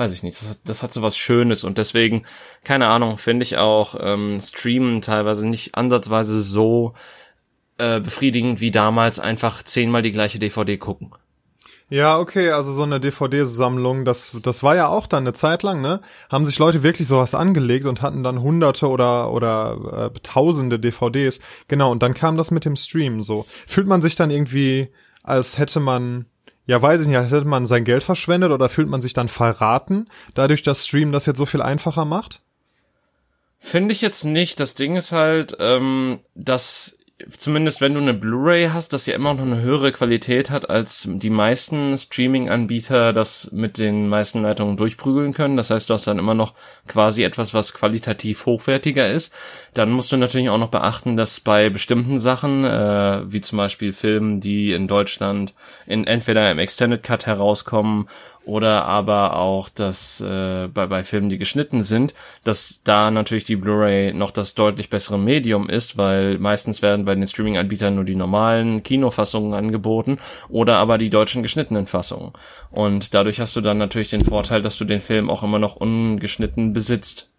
weiß 0.00 0.14
ich 0.14 0.22
nicht, 0.22 0.40
das 0.40 0.48
hat, 0.48 0.58
das 0.64 0.82
hat 0.82 0.92
so 0.94 1.02
was 1.02 1.16
Schönes 1.16 1.62
und 1.62 1.76
deswegen, 1.76 2.24
keine 2.64 2.86
Ahnung, 2.86 3.18
finde 3.18 3.44
ich 3.44 3.58
auch 3.58 3.94
ähm, 4.00 4.40
Streamen 4.40 5.02
teilweise 5.02 5.46
nicht 5.46 5.74
ansatzweise 5.74 6.40
so 6.40 6.94
äh, 7.76 8.00
befriedigend 8.00 8.62
wie 8.62 8.70
damals 8.70 9.20
einfach 9.20 9.62
zehnmal 9.62 10.00
die 10.00 10.12
gleiche 10.12 10.38
DVD 10.38 10.78
gucken. 10.78 11.12
Ja, 11.90 12.18
okay, 12.18 12.50
also 12.50 12.72
so 12.72 12.84
eine 12.84 12.98
DVD-Sammlung, 12.98 14.06
das, 14.06 14.34
das 14.42 14.62
war 14.62 14.74
ja 14.74 14.88
auch 14.88 15.06
dann 15.06 15.24
eine 15.24 15.34
Zeit 15.34 15.62
lang, 15.62 15.82
ne? 15.82 16.00
Haben 16.30 16.46
sich 16.46 16.58
Leute 16.58 16.82
wirklich 16.82 17.06
sowas 17.06 17.34
angelegt 17.34 17.84
und 17.84 18.00
hatten 18.00 18.22
dann 18.22 18.40
hunderte 18.40 18.88
oder, 18.88 19.32
oder 19.32 20.10
äh, 20.14 20.20
tausende 20.22 20.78
DVDs. 20.78 21.40
Genau, 21.68 21.90
und 21.90 22.02
dann 22.02 22.14
kam 22.14 22.38
das 22.38 22.52
mit 22.52 22.64
dem 22.64 22.76
Stream 22.76 23.22
so. 23.22 23.44
Fühlt 23.66 23.88
man 23.88 24.00
sich 24.00 24.14
dann 24.14 24.30
irgendwie, 24.30 24.88
als 25.24 25.58
hätte 25.58 25.80
man, 25.80 26.24
ja, 26.66 26.80
weiß 26.80 27.00
ich 27.02 27.08
nicht, 27.08 27.18
hätte 27.18 27.44
man 27.44 27.66
sein 27.66 27.84
Geld 27.84 28.02
verschwendet 28.02 28.52
oder 28.52 28.68
fühlt 28.68 28.88
man 28.88 29.02
sich 29.02 29.12
dann 29.12 29.28
verraten, 29.28 30.06
dadurch, 30.34 30.62
dass 30.62 30.86
Stream 30.86 31.12
das 31.12 31.26
jetzt 31.26 31.38
so 31.38 31.46
viel 31.46 31.62
einfacher 31.62 32.04
macht? 32.04 32.42
Finde 33.58 33.92
ich 33.92 34.00
jetzt 34.00 34.24
nicht. 34.24 34.58
Das 34.58 34.74
Ding 34.74 34.96
ist 34.96 35.12
halt, 35.12 35.56
ähm, 35.60 36.20
dass 36.34 36.98
zumindest 37.36 37.80
wenn 37.80 37.94
du 37.94 38.00
eine 38.00 38.14
Blu-ray 38.14 38.68
hast, 38.68 38.92
das 38.92 39.06
ja 39.06 39.14
immer 39.14 39.34
noch 39.34 39.42
eine 39.42 39.60
höhere 39.60 39.92
Qualität 39.92 40.50
hat, 40.50 40.70
als 40.70 41.08
die 41.08 41.30
meisten 41.30 41.96
Streaming-Anbieter 41.96 43.12
das 43.12 43.50
mit 43.52 43.78
den 43.78 44.08
meisten 44.08 44.42
Leitungen 44.42 44.76
durchprügeln 44.76 45.32
können. 45.32 45.56
Das 45.56 45.70
heißt, 45.70 45.90
du 45.90 45.94
hast 45.94 46.06
dann 46.06 46.18
immer 46.18 46.34
noch 46.34 46.54
quasi 46.86 47.22
etwas, 47.22 47.54
was 47.54 47.74
qualitativ 47.74 48.46
hochwertiger 48.46 49.10
ist. 49.10 49.34
Dann 49.74 49.90
musst 49.90 50.12
du 50.12 50.16
natürlich 50.16 50.50
auch 50.50 50.58
noch 50.58 50.70
beachten, 50.70 51.16
dass 51.16 51.40
bei 51.40 51.70
bestimmten 51.70 52.18
Sachen, 52.18 52.64
äh, 52.64 53.20
wie 53.30 53.40
zum 53.40 53.58
Beispiel 53.58 53.92
Filmen, 53.92 54.40
die 54.40 54.72
in 54.72 54.88
Deutschland 54.88 55.54
in 55.86 56.06
entweder 56.06 56.50
im 56.50 56.58
Extended 56.58 57.02
Cut 57.02 57.26
herauskommen 57.26 58.08
oder 58.50 58.84
aber 58.84 59.36
auch 59.36 59.68
dass 59.68 60.20
äh, 60.20 60.66
bei, 60.66 60.86
bei 60.86 61.04
Filmen, 61.04 61.28
die 61.28 61.38
geschnitten 61.38 61.82
sind, 61.82 62.14
dass 62.42 62.80
da 62.82 63.10
natürlich 63.12 63.44
die 63.44 63.54
Blu-ray 63.54 64.12
noch 64.12 64.32
das 64.32 64.54
deutlich 64.56 64.90
bessere 64.90 65.18
Medium 65.18 65.70
ist, 65.70 65.96
weil 65.96 66.38
meistens 66.38 66.82
werden 66.82 67.04
bei 67.04 67.14
den 67.14 67.26
Streaming-Anbietern 67.26 67.94
nur 67.94 68.04
die 68.04 68.16
normalen 68.16 68.82
Kinofassungen 68.82 69.54
angeboten 69.54 70.18
oder 70.48 70.78
aber 70.78 70.98
die 70.98 71.10
deutschen 71.10 71.42
geschnittenen 71.42 71.86
Fassungen. 71.86 72.32
Und 72.72 73.14
dadurch 73.14 73.38
hast 73.38 73.54
du 73.54 73.60
dann 73.60 73.78
natürlich 73.78 74.10
den 74.10 74.24
Vorteil, 74.24 74.62
dass 74.62 74.76
du 74.76 74.84
den 74.84 75.00
Film 75.00 75.30
auch 75.30 75.44
immer 75.44 75.60
noch 75.60 75.76
ungeschnitten 75.76 76.72
besitzt. 76.72 77.30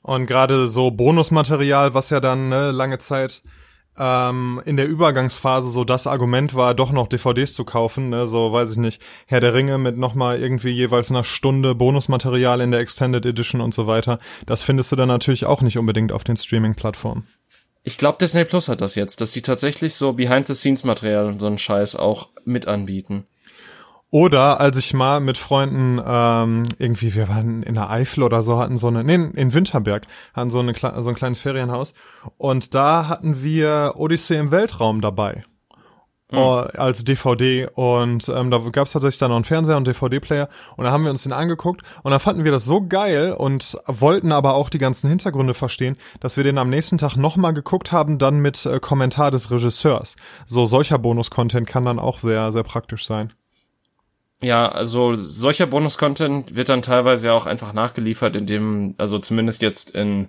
Und 0.00 0.26
gerade 0.26 0.68
so 0.68 0.90
Bonusmaterial, 0.90 1.92
was 1.92 2.08
ja 2.08 2.20
dann 2.20 2.48
ne, 2.48 2.70
lange 2.70 2.98
Zeit 2.98 3.42
ähm, 3.98 4.62
in 4.64 4.76
der 4.76 4.88
Übergangsphase 4.88 5.68
so 5.70 5.84
das 5.84 6.06
Argument 6.06 6.54
war, 6.54 6.74
doch 6.74 6.92
noch 6.92 7.08
DVDs 7.08 7.54
zu 7.54 7.64
kaufen, 7.64 8.10
ne? 8.10 8.26
so 8.26 8.52
weiß 8.52 8.72
ich 8.72 8.76
nicht, 8.76 9.02
Herr 9.26 9.40
der 9.40 9.54
Ringe 9.54 9.78
mit 9.78 9.96
nochmal 9.96 10.40
irgendwie 10.40 10.70
jeweils 10.70 11.10
einer 11.10 11.24
Stunde 11.24 11.74
Bonusmaterial 11.74 12.60
in 12.60 12.70
der 12.70 12.80
Extended 12.80 13.26
Edition 13.26 13.60
und 13.60 13.74
so 13.74 13.86
weiter. 13.86 14.18
Das 14.46 14.62
findest 14.62 14.92
du 14.92 14.96
dann 14.96 15.08
natürlich 15.08 15.46
auch 15.46 15.62
nicht 15.62 15.78
unbedingt 15.78 16.12
auf 16.12 16.24
den 16.24 16.36
Streaming-Plattformen. 16.36 17.26
Ich 17.82 17.96
glaube, 17.96 18.18
Disney 18.20 18.44
Plus 18.44 18.68
hat 18.68 18.80
das 18.80 18.94
jetzt, 18.94 19.20
dass 19.20 19.32
die 19.32 19.42
tatsächlich 19.42 19.94
so 19.94 20.12
Behind-the-Scenes-Material 20.12 21.26
und 21.26 21.40
so 21.40 21.46
einen 21.46 21.58
Scheiß 21.58 21.96
auch 21.96 22.28
mit 22.44 22.68
anbieten. 22.68 23.26
Oder 24.10 24.58
als 24.60 24.78
ich 24.78 24.94
mal 24.94 25.20
mit 25.20 25.36
Freunden 25.36 26.00
ähm, 26.04 26.66
irgendwie, 26.78 27.14
wir 27.14 27.28
waren 27.28 27.62
in 27.62 27.74
der 27.74 27.90
Eifel 27.90 28.22
oder 28.22 28.42
so, 28.42 28.58
hatten 28.58 28.78
so 28.78 28.86
eine, 28.86 29.04
nee, 29.04 29.14
in 29.14 29.52
Winterberg, 29.52 30.06
hatten 30.32 30.50
so, 30.50 30.60
eine, 30.60 30.72
so 30.74 31.10
ein 31.10 31.14
kleines 31.14 31.40
Ferienhaus 31.40 31.92
und 32.38 32.74
da 32.74 33.08
hatten 33.08 33.42
wir 33.42 33.94
Odyssee 33.96 34.38
im 34.38 34.50
Weltraum 34.50 35.02
dabei. 35.02 35.42
Mhm. 36.30 36.38
als 36.38 37.04
DVD 37.04 37.68
und 37.74 38.28
ähm, 38.28 38.50
da 38.50 38.58
gab 38.70 38.84
es 38.84 38.92
tatsächlich 38.92 39.18
dann 39.18 39.30
noch 39.30 39.36
einen 39.36 39.44
Fernseher 39.44 39.78
und 39.78 39.86
DVD-Player 39.86 40.50
und 40.76 40.84
da 40.84 40.90
haben 40.90 41.04
wir 41.04 41.10
uns 41.10 41.22
den 41.22 41.32
angeguckt 41.32 41.80
und 42.02 42.10
da 42.10 42.18
fanden 42.18 42.44
wir 42.44 42.52
das 42.52 42.66
so 42.66 42.86
geil 42.86 43.32
und 43.32 43.78
wollten 43.86 44.30
aber 44.30 44.54
auch 44.54 44.68
die 44.68 44.76
ganzen 44.76 45.08
Hintergründe 45.08 45.54
verstehen, 45.54 45.96
dass 46.20 46.36
wir 46.36 46.44
den 46.44 46.58
am 46.58 46.68
nächsten 46.68 46.98
Tag 46.98 47.16
nochmal 47.16 47.54
geguckt 47.54 47.92
haben, 47.92 48.18
dann 48.18 48.40
mit 48.40 48.66
äh, 48.66 48.78
Kommentar 48.78 49.30
des 49.30 49.50
Regisseurs. 49.50 50.16
So 50.44 50.66
solcher 50.66 50.98
Bonus-Content 50.98 51.66
kann 51.66 51.84
dann 51.84 51.98
auch 51.98 52.18
sehr, 52.18 52.52
sehr 52.52 52.62
praktisch 52.62 53.06
sein. 53.06 53.32
Ja, 54.40 54.68
also 54.68 55.14
solcher 55.16 55.66
Bonus-Content 55.66 56.54
wird 56.54 56.68
dann 56.68 56.82
teilweise 56.82 57.28
ja 57.28 57.32
auch 57.32 57.46
einfach 57.46 57.72
nachgeliefert, 57.72 58.36
indem, 58.36 58.94
also 58.96 59.18
zumindest 59.18 59.62
jetzt 59.62 59.90
in 59.90 60.28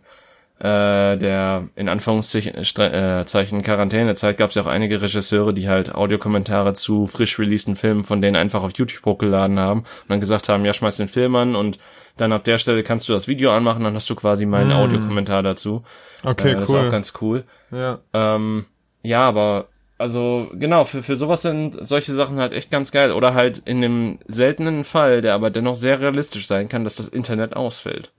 äh, 0.60 1.18
der 1.18 1.70
in 1.76 1.88
Anführungszeichen 1.88 2.54
äh, 2.56 3.64
Quarantänezeit 3.64 4.38
gab 4.38 4.50
es 4.50 4.56
ja 4.56 4.64
auch 4.64 4.68
einige 4.68 5.02
Regisseure, 5.02 5.54
die 5.54 5.70
halt 5.70 5.96
Audiokommentare 5.96 6.74
zu 6.74 7.08
frisch 7.08 7.40
releaseden 7.40 7.78
Filmen 7.78 8.04
von 8.04 8.22
denen 8.22 8.36
einfach 8.36 8.64
auf 8.64 8.74
YouTube 8.76 9.06
hochgeladen 9.06 9.58
haben 9.58 9.82
und 9.82 10.10
dann 10.10 10.20
gesagt 10.20 10.50
haben, 10.50 10.66
ja, 10.66 10.74
schmeiß 10.74 10.98
den 10.98 11.08
Film 11.08 11.36
an 11.36 11.56
und 11.56 11.80
dann 12.18 12.34
ab 12.34 12.44
der 12.44 12.58
Stelle 12.58 12.84
kannst 12.84 13.08
du 13.08 13.14
das 13.14 13.30
Video 13.30 13.52
anmachen, 13.52 13.86
dann 13.86 13.96
hast 13.96 14.10
du 14.10 14.16
quasi 14.16 14.46
meinen 14.46 14.70
mm. 14.70 14.74
Audiokommentar 14.74 15.44
dazu. 15.44 15.84
Okay, 16.26 16.52
äh, 16.52 16.56
das 16.56 16.68
cool. 16.68 16.76
Das 16.76 16.84
ist 16.84 16.88
auch 16.88 16.92
ganz 16.92 17.14
cool. 17.22 17.44
Ja. 17.72 18.00
Ähm, 18.14 18.66
ja, 19.02 19.22
aber 19.22 19.70
also 20.00 20.50
genau, 20.54 20.86
für, 20.86 21.04
für 21.04 21.18
sowas 21.18 21.42
sind 21.42 21.78
solche 21.82 22.14
Sachen 22.14 22.40
halt 22.40 22.54
echt 22.54 22.72
ganz 22.72 22.92
geil. 22.92 23.12
Oder 23.12 23.34
halt 23.34 23.62
in 23.66 23.82
dem 23.82 24.18
seltenen 24.26 24.86
Fall, 24.86 25.20
der 25.20 25.34
aber 25.34 25.50
dennoch 25.50 25.76
sehr 25.76 26.00
realistisch 26.00 26.48
sein 26.48 26.70
kann, 26.70 26.86
dass 26.86 26.96
das 26.96 27.10
Internet 27.10 27.56
ausfällt. 27.56 28.14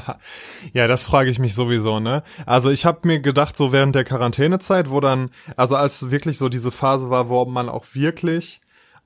ja, 0.72 0.86
das 0.86 1.04
frage 1.04 1.28
ich 1.28 1.38
mich 1.38 1.54
sowieso, 1.54 2.00
ne? 2.00 2.22
Also 2.46 2.70
ich 2.70 2.86
habe 2.86 3.06
mir 3.06 3.20
gedacht, 3.20 3.56
so 3.56 3.72
während 3.72 3.94
der 3.94 4.04
Quarantänezeit, 4.04 4.88
wo 4.88 5.00
dann, 5.00 5.30
also 5.54 5.76
als 5.76 6.10
wirklich 6.10 6.38
so 6.38 6.48
diese 6.48 6.70
Phase 6.70 7.10
war, 7.10 7.28
wo 7.28 7.44
man 7.44 7.68
auch 7.68 7.84
wirklich 7.92 8.62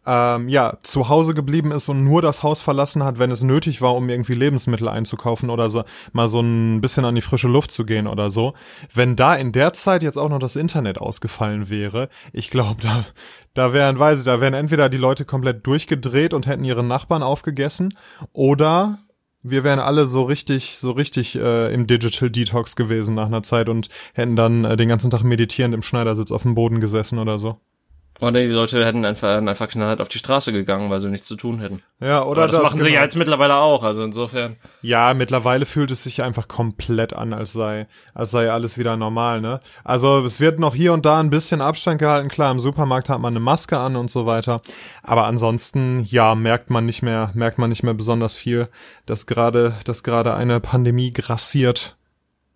ähm, 0.07 0.49
ja, 0.49 0.79
zu 0.83 1.09
Hause 1.09 1.35
geblieben 1.35 1.73
ist 1.73 1.88
und 1.88 2.05
nur 2.05 2.23
das 2.23 2.42
Haus 2.42 2.61
verlassen 2.61 3.03
hat, 3.03 3.19
wenn 3.19 3.31
es 3.31 3.42
nötig 3.42 3.83
war, 3.83 3.95
um 3.95 4.09
irgendwie 4.09 4.35
Lebensmittel 4.35 4.88
einzukaufen 4.88 5.51
oder 5.51 5.69
so 5.69 5.85
mal 6.12 6.29
so 6.29 6.40
ein 6.40 6.81
bisschen 6.81 7.05
an 7.05 7.14
die 7.14 7.23
frische 7.23 7.49
Luft 7.49 7.71
zu 7.71 7.85
gehen 7.85 8.07
oder 8.07 8.31
so. 8.31 8.55
Wenn 8.95 9.16
da 9.16 9.35
in 9.35 9.53
der 9.53 9.73
Zeit 9.73 10.03
jetzt 10.03 10.16
auch 10.16 10.29
noch 10.29 10.38
das 10.38 10.57
Internet 10.57 10.99
ausgefallen 10.99 11.69
wäre, 11.69 12.09
ich 12.33 12.51
glaube, 12.51 12.81
da, 12.81 13.05
da 13.55 13.73
wären, 13.73 13.99
weiß 13.99 14.21
ich, 14.21 14.25
da 14.25 14.40
wären 14.40 14.55
entweder 14.55 14.88
die 14.88 14.97
Leute 14.97 15.25
komplett 15.25 15.66
durchgedreht 15.66 16.33
und 16.33 16.47
hätten 16.47 16.64
ihre 16.64 16.85
Nachbarn 16.85 17.23
aufgegessen 17.23 17.95
oder 18.33 18.99
wir 19.42 19.64
wären 19.64 19.79
alle 19.79 20.07
so 20.07 20.23
richtig, 20.23 20.79
so 20.79 20.90
richtig 20.90 21.37
äh, 21.37 21.73
im 21.73 21.87
Digital 21.87 22.31
Detox 22.31 22.75
gewesen 22.77 23.14
nach 23.14 23.27
einer 23.27 23.42
Zeit 23.42 23.69
und 23.69 23.88
hätten 24.14 24.37
dann 24.37 24.64
äh, 24.64 24.77
den 24.77 24.88
ganzen 24.88 25.11
Tag 25.11 25.23
meditierend 25.23 25.75
im 25.75 25.83
Schneidersitz 25.83 26.33
auf 26.33 26.42
dem 26.42 26.55
Boden 26.55 26.81
gesessen 26.81 27.19
oder 27.19 27.38
so. 27.38 27.61
Oder 28.20 28.40
die 28.40 28.46
Leute 28.46 28.85
hätten 28.85 29.05
einfach, 29.05 29.37
einfach 29.37 29.68
knallhart 29.68 30.00
auf 30.00 30.09
die 30.09 30.18
Straße 30.18 30.50
gegangen, 30.50 30.88
weil 30.90 31.00
sie 31.00 31.11
nichts 31.11 31.26
zu 31.26 31.37
tun 31.37 31.61
hätten. 31.61 31.83
Ja, 32.00 32.24
oder 32.24 32.42
Aber 32.42 32.46
das, 32.46 32.57
das 32.57 32.62
machen 32.62 32.79
genau. 32.79 32.88
sie 32.88 32.94
ja 32.94 33.02
jetzt 33.02 33.16
mittlerweile 33.16 33.57
auch, 33.57 33.83
also 33.83 34.02
insofern. 34.02 34.57
Ja, 34.81 35.12
mittlerweile 35.12 35.66
fühlt 35.66 35.90
es 35.90 36.05
sich 36.05 36.22
einfach 36.22 36.48
komplett 36.48 37.12
an, 37.12 37.35
als 37.35 37.52
sei, 37.52 37.87
als 38.14 38.31
sei 38.31 38.50
alles 38.50 38.79
wieder 38.79 38.96
normal, 38.96 39.42
ne? 39.42 39.61
Also 39.85 40.24
es 40.24 40.40
wird 40.40 40.59
noch 40.59 40.74
hier 40.74 40.94
und 40.94 41.05
da 41.05 41.20
ein 41.20 41.29
bisschen 41.29 41.61
Abstand 41.61 41.98
gehalten, 41.98 42.29
klar, 42.29 42.50
im 42.50 42.61
Supermarkt 42.61 43.11
hat 43.11 43.20
man 43.20 43.35
eine 43.35 43.40
Maske 43.40 43.79
an 43.79 43.96
und 43.96 44.11
so 44.11 44.24
weiter. 44.24 44.62
Aber 45.02 45.26
ansonsten, 45.26 46.05
ja, 46.05 46.35
merkt 46.35 46.70
man 46.70 46.87
nicht 46.87 47.02
mehr, 47.02 47.31
merkt 47.35 47.59
man 47.59 47.68
nicht 47.68 47.83
mehr 47.83 47.94
besonders 47.94 48.35
viel, 48.35 48.68
dass 49.05 49.26
gerade, 49.26 49.74
dass 49.85 50.02
gerade 50.02 50.35
eine 50.35 50.61
Pandemie 50.61 51.12
grassiert. 51.12 51.96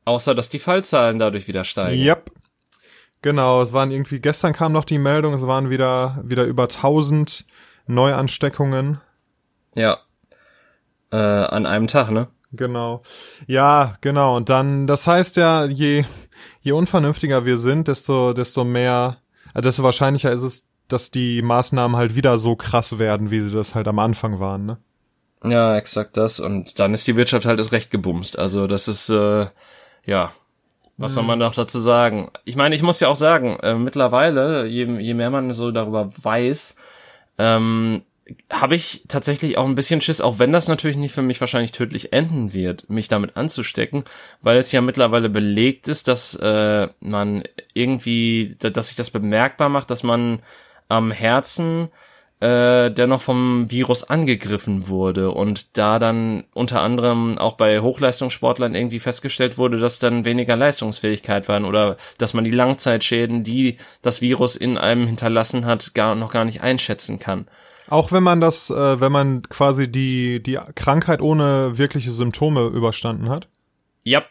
Außer, 0.06 0.34
dass 0.34 0.48
die 0.48 0.58
Fallzahlen 0.58 1.18
dadurch 1.18 1.48
wieder 1.48 1.64
steigen. 1.64 2.02
Yep. 2.02 2.30
Genau, 3.22 3.60
es 3.60 3.72
waren 3.72 3.90
irgendwie, 3.90 4.20
gestern 4.20 4.52
kam 4.52 4.72
noch 4.72 4.84
die 4.84 4.98
Meldung, 4.98 5.34
es 5.34 5.46
waren 5.46 5.68
wieder, 5.68 6.22
wieder 6.24 6.44
über 6.44 6.64
1000 6.64 7.44
Neuansteckungen. 7.86 9.00
Ja. 9.74 9.98
Äh, 11.12 11.16
an 11.16 11.66
einem 11.66 11.86
Tag, 11.86 12.10
ne? 12.10 12.28
Genau. 12.52 13.02
Ja, 13.46 13.96
genau. 14.00 14.36
Und 14.36 14.48
dann, 14.48 14.86
das 14.86 15.06
heißt 15.06 15.36
ja, 15.36 15.64
je, 15.66 16.04
je 16.62 16.72
unvernünftiger 16.72 17.44
wir 17.44 17.58
sind, 17.58 17.88
desto, 17.88 18.32
desto 18.32 18.64
mehr, 18.64 19.18
äh, 19.54 19.60
desto 19.60 19.82
wahrscheinlicher 19.82 20.32
ist 20.32 20.42
es, 20.42 20.64
dass 20.88 21.10
die 21.10 21.42
Maßnahmen 21.42 21.96
halt 21.96 22.16
wieder 22.16 22.38
so 22.38 22.56
krass 22.56 22.98
werden, 22.98 23.30
wie 23.30 23.40
sie 23.40 23.52
das 23.52 23.74
halt 23.74 23.86
am 23.86 23.98
Anfang 23.98 24.40
waren, 24.40 24.66
ne? 24.66 24.78
Ja, 25.42 25.76
exakt 25.76 26.16
das. 26.16 26.38
Und 26.38 26.78
dann 26.78 26.92
ist 26.92 27.06
die 27.06 27.16
Wirtschaft 27.16 27.46
halt 27.46 27.58
das 27.58 27.72
Recht 27.72 27.90
gebumst. 27.90 28.38
Also 28.38 28.66
das 28.66 28.88
ist, 28.88 29.08
äh, 29.08 29.46
ja, 30.04 30.32
was 31.00 31.14
soll 31.14 31.24
man 31.24 31.38
noch 31.38 31.54
dazu 31.54 31.78
sagen? 31.78 32.30
Ich 32.44 32.56
meine, 32.56 32.74
ich 32.74 32.82
muss 32.82 33.00
ja 33.00 33.08
auch 33.08 33.16
sagen, 33.16 33.58
äh, 33.60 33.74
mittlerweile, 33.74 34.66
je, 34.66 34.84
je 34.84 35.14
mehr 35.14 35.30
man 35.30 35.52
so 35.54 35.70
darüber 35.70 36.10
weiß, 36.22 36.76
ähm, 37.38 38.02
habe 38.50 38.74
ich 38.74 39.04
tatsächlich 39.08 39.56
auch 39.56 39.66
ein 39.66 39.74
bisschen 39.74 40.00
Schiss, 40.00 40.20
auch 40.20 40.38
wenn 40.38 40.52
das 40.52 40.68
natürlich 40.68 40.96
nicht 40.96 41.14
für 41.14 41.22
mich 41.22 41.40
wahrscheinlich 41.40 41.72
tödlich 41.72 42.12
enden 42.12 42.52
wird, 42.52 42.88
mich 42.90 43.08
damit 43.08 43.36
anzustecken, 43.36 44.04
weil 44.42 44.58
es 44.58 44.72
ja 44.72 44.82
mittlerweile 44.82 45.28
belegt 45.28 45.88
ist, 45.88 46.06
dass 46.06 46.34
äh, 46.34 46.88
man 47.00 47.44
irgendwie, 47.72 48.56
dass 48.58 48.88
sich 48.88 48.96
das 48.96 49.10
bemerkbar 49.10 49.68
macht, 49.68 49.90
dass 49.90 50.02
man 50.02 50.40
am 50.88 51.10
Herzen 51.10 51.88
äh, 52.40 52.90
der 52.90 53.06
noch 53.06 53.20
vom 53.20 53.70
Virus 53.70 54.04
angegriffen 54.04 54.88
wurde 54.88 55.30
und 55.30 55.76
da 55.76 55.98
dann 55.98 56.44
unter 56.54 56.80
anderem 56.80 57.36
auch 57.36 57.56
bei 57.56 57.80
Hochleistungssportlern 57.80 58.74
irgendwie 58.74 58.98
festgestellt 58.98 59.58
wurde, 59.58 59.78
dass 59.78 59.98
dann 59.98 60.24
weniger 60.24 60.56
Leistungsfähigkeit 60.56 61.48
waren 61.48 61.66
oder 61.66 61.98
dass 62.16 62.32
man 62.32 62.44
die 62.44 62.50
Langzeitschäden, 62.50 63.44
die 63.44 63.76
das 64.00 64.22
Virus 64.22 64.56
in 64.56 64.78
einem 64.78 65.06
hinterlassen 65.06 65.66
hat, 65.66 65.94
gar 65.94 66.14
noch 66.14 66.32
gar 66.32 66.46
nicht 66.46 66.62
einschätzen 66.62 67.18
kann. 67.18 67.46
Auch 67.88 68.10
wenn 68.10 68.22
man 68.22 68.40
das, 68.40 68.70
äh, 68.70 69.00
wenn 69.00 69.12
man 69.12 69.42
quasi 69.42 69.90
die 69.90 70.42
die 70.42 70.58
Krankheit 70.74 71.20
ohne 71.20 71.76
wirkliche 71.76 72.10
Symptome 72.10 72.68
überstanden 72.68 73.28
hat? 73.28 73.48
Ja. 74.02 74.24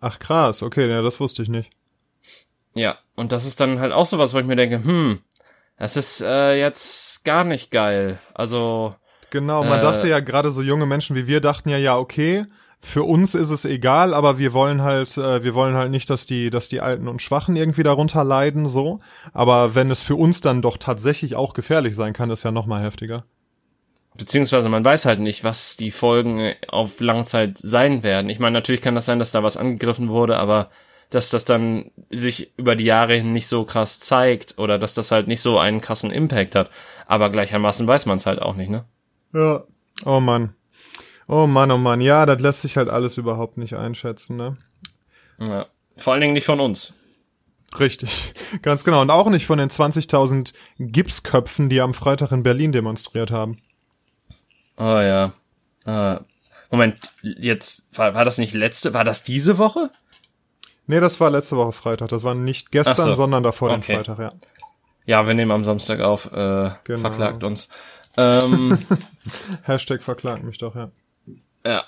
Ach 0.00 0.20
krass, 0.20 0.62
okay, 0.62 0.88
ja, 0.88 1.02
das 1.02 1.18
wusste 1.18 1.42
ich 1.42 1.48
nicht. 1.48 1.70
Ja, 2.74 2.98
und 3.16 3.32
das 3.32 3.46
ist 3.46 3.58
dann 3.58 3.80
halt 3.80 3.92
auch 3.92 4.06
sowas, 4.06 4.34
wo 4.34 4.38
ich 4.38 4.44
mir 4.44 4.54
denke, 4.54 4.84
hm, 4.84 5.18
das 5.78 5.96
ist 5.96 6.20
äh, 6.20 6.58
jetzt 6.58 7.24
gar 7.24 7.44
nicht 7.44 7.70
geil. 7.70 8.18
Also 8.34 8.94
genau, 9.30 9.64
man 9.64 9.78
äh, 9.78 9.82
dachte 9.82 10.08
ja 10.08 10.20
gerade 10.20 10.50
so 10.50 10.62
junge 10.62 10.86
Menschen 10.86 11.16
wie 11.16 11.26
wir 11.26 11.40
dachten 11.40 11.68
ja, 11.68 11.78
ja 11.78 11.96
okay, 11.96 12.46
für 12.80 13.02
uns 13.02 13.34
ist 13.34 13.50
es 13.50 13.64
egal, 13.64 14.14
aber 14.14 14.38
wir 14.38 14.52
wollen 14.52 14.82
halt, 14.82 15.16
äh, 15.16 15.42
wir 15.42 15.54
wollen 15.54 15.74
halt 15.74 15.90
nicht, 15.90 16.08
dass 16.08 16.24
die, 16.24 16.50
dass 16.50 16.68
die 16.68 16.80
Alten 16.80 17.08
und 17.08 17.20
Schwachen 17.20 17.56
irgendwie 17.56 17.82
darunter 17.82 18.22
leiden, 18.22 18.68
so. 18.68 19.00
Aber 19.32 19.74
wenn 19.74 19.90
es 19.90 20.02
für 20.02 20.14
uns 20.14 20.40
dann 20.40 20.62
doch 20.62 20.76
tatsächlich 20.76 21.34
auch 21.34 21.52
gefährlich 21.52 21.96
sein 21.96 22.12
kann, 22.12 22.30
ist 22.30 22.44
ja 22.44 22.52
noch 22.52 22.66
mal 22.66 22.82
heftiger. 22.82 23.24
Beziehungsweise 24.16 24.68
man 24.68 24.84
weiß 24.84 25.04
halt 25.04 25.20
nicht, 25.20 25.42
was 25.42 25.76
die 25.76 25.90
Folgen 25.90 26.54
auf 26.68 27.00
Langzeit 27.00 27.58
sein 27.58 28.02
werden. 28.02 28.30
Ich 28.30 28.38
meine, 28.38 28.54
natürlich 28.54 28.82
kann 28.82 28.94
das 28.94 29.06
sein, 29.06 29.18
dass 29.18 29.32
da 29.32 29.42
was 29.42 29.56
angegriffen 29.56 30.08
wurde, 30.08 30.38
aber 30.38 30.70
dass 31.10 31.30
das 31.30 31.44
dann 31.44 31.90
sich 32.10 32.52
über 32.56 32.76
die 32.76 32.84
Jahre 32.84 33.14
hin 33.14 33.32
nicht 33.32 33.46
so 33.46 33.64
krass 33.64 34.00
zeigt 34.00 34.58
oder 34.58 34.78
dass 34.78 34.94
das 34.94 35.10
halt 35.10 35.28
nicht 35.28 35.40
so 35.40 35.58
einen 35.58 35.80
krassen 35.80 36.10
Impact 36.10 36.54
hat. 36.54 36.70
Aber 37.06 37.30
gleichermaßen 37.30 37.86
weiß 37.86 38.06
man 38.06 38.16
es 38.16 38.26
halt 38.26 38.42
auch 38.42 38.54
nicht, 38.54 38.70
ne? 38.70 38.84
Ja. 39.32 39.64
Oh 40.04 40.20
Mann. 40.20 40.54
Oh 41.28 41.46
Mann, 41.46 41.70
oh 41.70 41.78
Mann. 41.78 42.00
Ja, 42.00 42.26
das 42.26 42.40
lässt 42.42 42.62
sich 42.62 42.76
halt 42.76 42.88
alles 42.88 43.18
überhaupt 43.18 43.56
nicht 43.56 43.74
einschätzen, 43.74 44.36
ne? 44.36 44.56
Ja. 45.38 45.66
Vor 45.96 46.12
allen 46.12 46.20
Dingen 46.20 46.34
nicht 46.34 46.46
von 46.46 46.60
uns. 46.60 46.94
Richtig, 47.78 48.32
ganz 48.62 48.84
genau. 48.84 49.02
Und 49.02 49.10
auch 49.10 49.28
nicht 49.28 49.46
von 49.46 49.58
den 49.58 49.70
20.000 49.70 50.54
Gipsköpfen, 50.78 51.68
die 51.68 51.80
am 51.80 51.94
Freitag 51.94 52.32
in 52.32 52.42
Berlin 52.42 52.72
demonstriert 52.72 53.30
haben. 53.30 53.58
Oh 54.76 54.82
ja. 55.00 55.32
Äh, 55.84 56.20
Moment, 56.70 56.96
jetzt 57.22 57.86
war, 57.92 58.14
war 58.14 58.24
das 58.24 58.38
nicht 58.38 58.54
letzte, 58.54 58.92
war 58.92 59.04
das 59.04 59.22
diese 59.22 59.58
Woche? 59.58 59.90
Nee, 60.86 61.00
das 61.00 61.20
war 61.20 61.30
letzte 61.30 61.56
Woche 61.56 61.72
Freitag. 61.72 62.08
Das 62.08 62.22
war 62.22 62.34
nicht 62.34 62.70
gestern, 62.70 63.06
so. 63.06 63.14
sondern 63.14 63.42
davor 63.42 63.70
okay. 63.70 63.80
den 63.80 64.04
Freitag, 64.04 64.18
ja. 64.18 64.32
Ja, 65.04 65.26
wir 65.26 65.34
nehmen 65.34 65.52
am 65.52 65.64
Samstag 65.64 66.00
auf. 66.00 66.32
Äh, 66.32 66.70
genau. 66.84 67.00
Verklagt 67.00 67.44
uns. 67.44 67.68
Ähm, 68.16 68.78
Hashtag 69.62 70.02
verklagt 70.02 70.42
mich 70.44 70.58
doch, 70.58 70.74
ja. 70.74 70.90
Ja. 71.64 71.84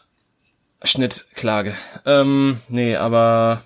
Schnittklage. 0.84 1.74
Ähm, 2.06 2.60
nee, 2.68 2.94
aber 2.96 3.62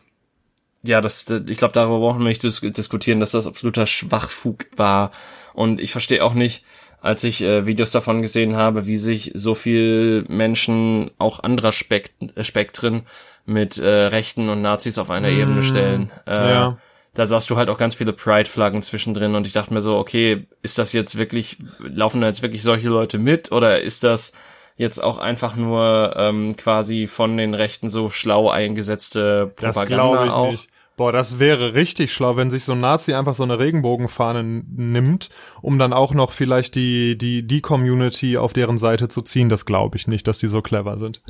ja, 0.82 1.00
das, 1.00 1.28
ich 1.28 1.58
glaube, 1.58 1.74
darüber 1.74 1.98
brauchen 2.00 2.20
wir 2.20 2.28
nicht 2.28 2.42
dis 2.42 2.60
diskutieren, 2.60 3.20
dass 3.20 3.32
das 3.32 3.46
absoluter 3.46 3.86
Schwachfug 3.86 4.66
war. 4.76 5.12
Und 5.52 5.80
ich 5.80 5.92
verstehe 5.92 6.24
auch 6.24 6.34
nicht, 6.34 6.64
als 7.00 7.24
ich 7.24 7.42
äh, 7.42 7.66
Videos 7.66 7.90
davon 7.90 8.22
gesehen 8.22 8.56
habe, 8.56 8.86
wie 8.86 8.96
sich 8.96 9.32
so 9.34 9.54
viel 9.54 10.24
Menschen 10.28 11.10
auch 11.18 11.42
anderer 11.42 11.72
Spekt 11.72 12.14
Spektren 12.40 13.02
mit 13.44 13.78
äh, 13.78 13.88
Rechten 13.88 14.48
und 14.48 14.62
Nazis 14.62 14.98
auf 14.98 15.11
einer 15.11 15.31
mm, 15.31 15.40
Ebene 15.40 15.62
stellen. 15.62 16.12
Äh, 16.26 16.35
ja. 16.35 16.78
Da 17.14 17.26
sahst 17.26 17.50
du 17.50 17.57
halt 17.57 17.68
auch 17.68 17.76
ganz 17.76 17.94
viele 17.94 18.12
Pride-Flaggen 18.12 18.81
zwischendrin 18.81 19.35
und 19.35 19.46
ich 19.46 19.52
dachte 19.52 19.74
mir 19.74 19.83
so, 19.83 19.98
okay, 19.98 20.46
ist 20.62 20.78
das 20.78 20.92
jetzt 20.92 21.18
wirklich, 21.18 21.59
laufen 21.78 22.20
da 22.20 22.26
jetzt 22.26 22.42
wirklich 22.42 22.62
solche 22.62 22.88
Leute 22.88 23.18
mit 23.18 23.52
oder 23.52 23.81
ist 23.81 24.05
das 24.05 24.33
jetzt 24.76 25.02
auch 25.02 25.18
einfach 25.18 25.55
nur 25.55 26.14
ähm, 26.16 26.57
quasi 26.57 27.07
von 27.07 27.37
den 27.37 27.55
Rechten 27.55 27.90
so 27.90 28.09
schlau 28.09 28.48
eingesetzte 28.48 29.52
Propaganda 29.55 30.14
das 30.14 30.26
ich 30.26 30.33
auch? 30.33 30.50
Nicht. 30.52 30.68
Boah, 30.96 31.12
das 31.12 31.38
wäre 31.38 31.74
richtig 31.74 32.12
schlau, 32.12 32.37
wenn 32.37 32.50
sich 32.50 32.64
so 32.64 32.72
ein 32.72 32.81
Nazi 32.81 33.14
einfach 33.14 33.35
so 33.35 33.42
eine 33.42 33.59
Regenbogenfahne 33.59 34.42
nimmt, 34.42 35.31
um 35.62 35.78
dann 35.78 35.92
auch 35.92 36.12
noch 36.12 36.33
vielleicht 36.33 36.74
die, 36.74 37.16
die, 37.16 37.46
die 37.46 37.61
Community 37.62 38.37
auf 38.37 38.52
deren 38.52 38.76
Seite 38.76 39.09
zu 39.09 39.22
ziehen. 39.22 39.48
Das 39.48 39.64
glaube 39.64 39.96
ich 39.96 40.07
nicht, 40.07 40.28
dass 40.28 40.38
die 40.38 40.48
so 40.48 40.61
clever 40.61 40.98
sind. 40.98 41.22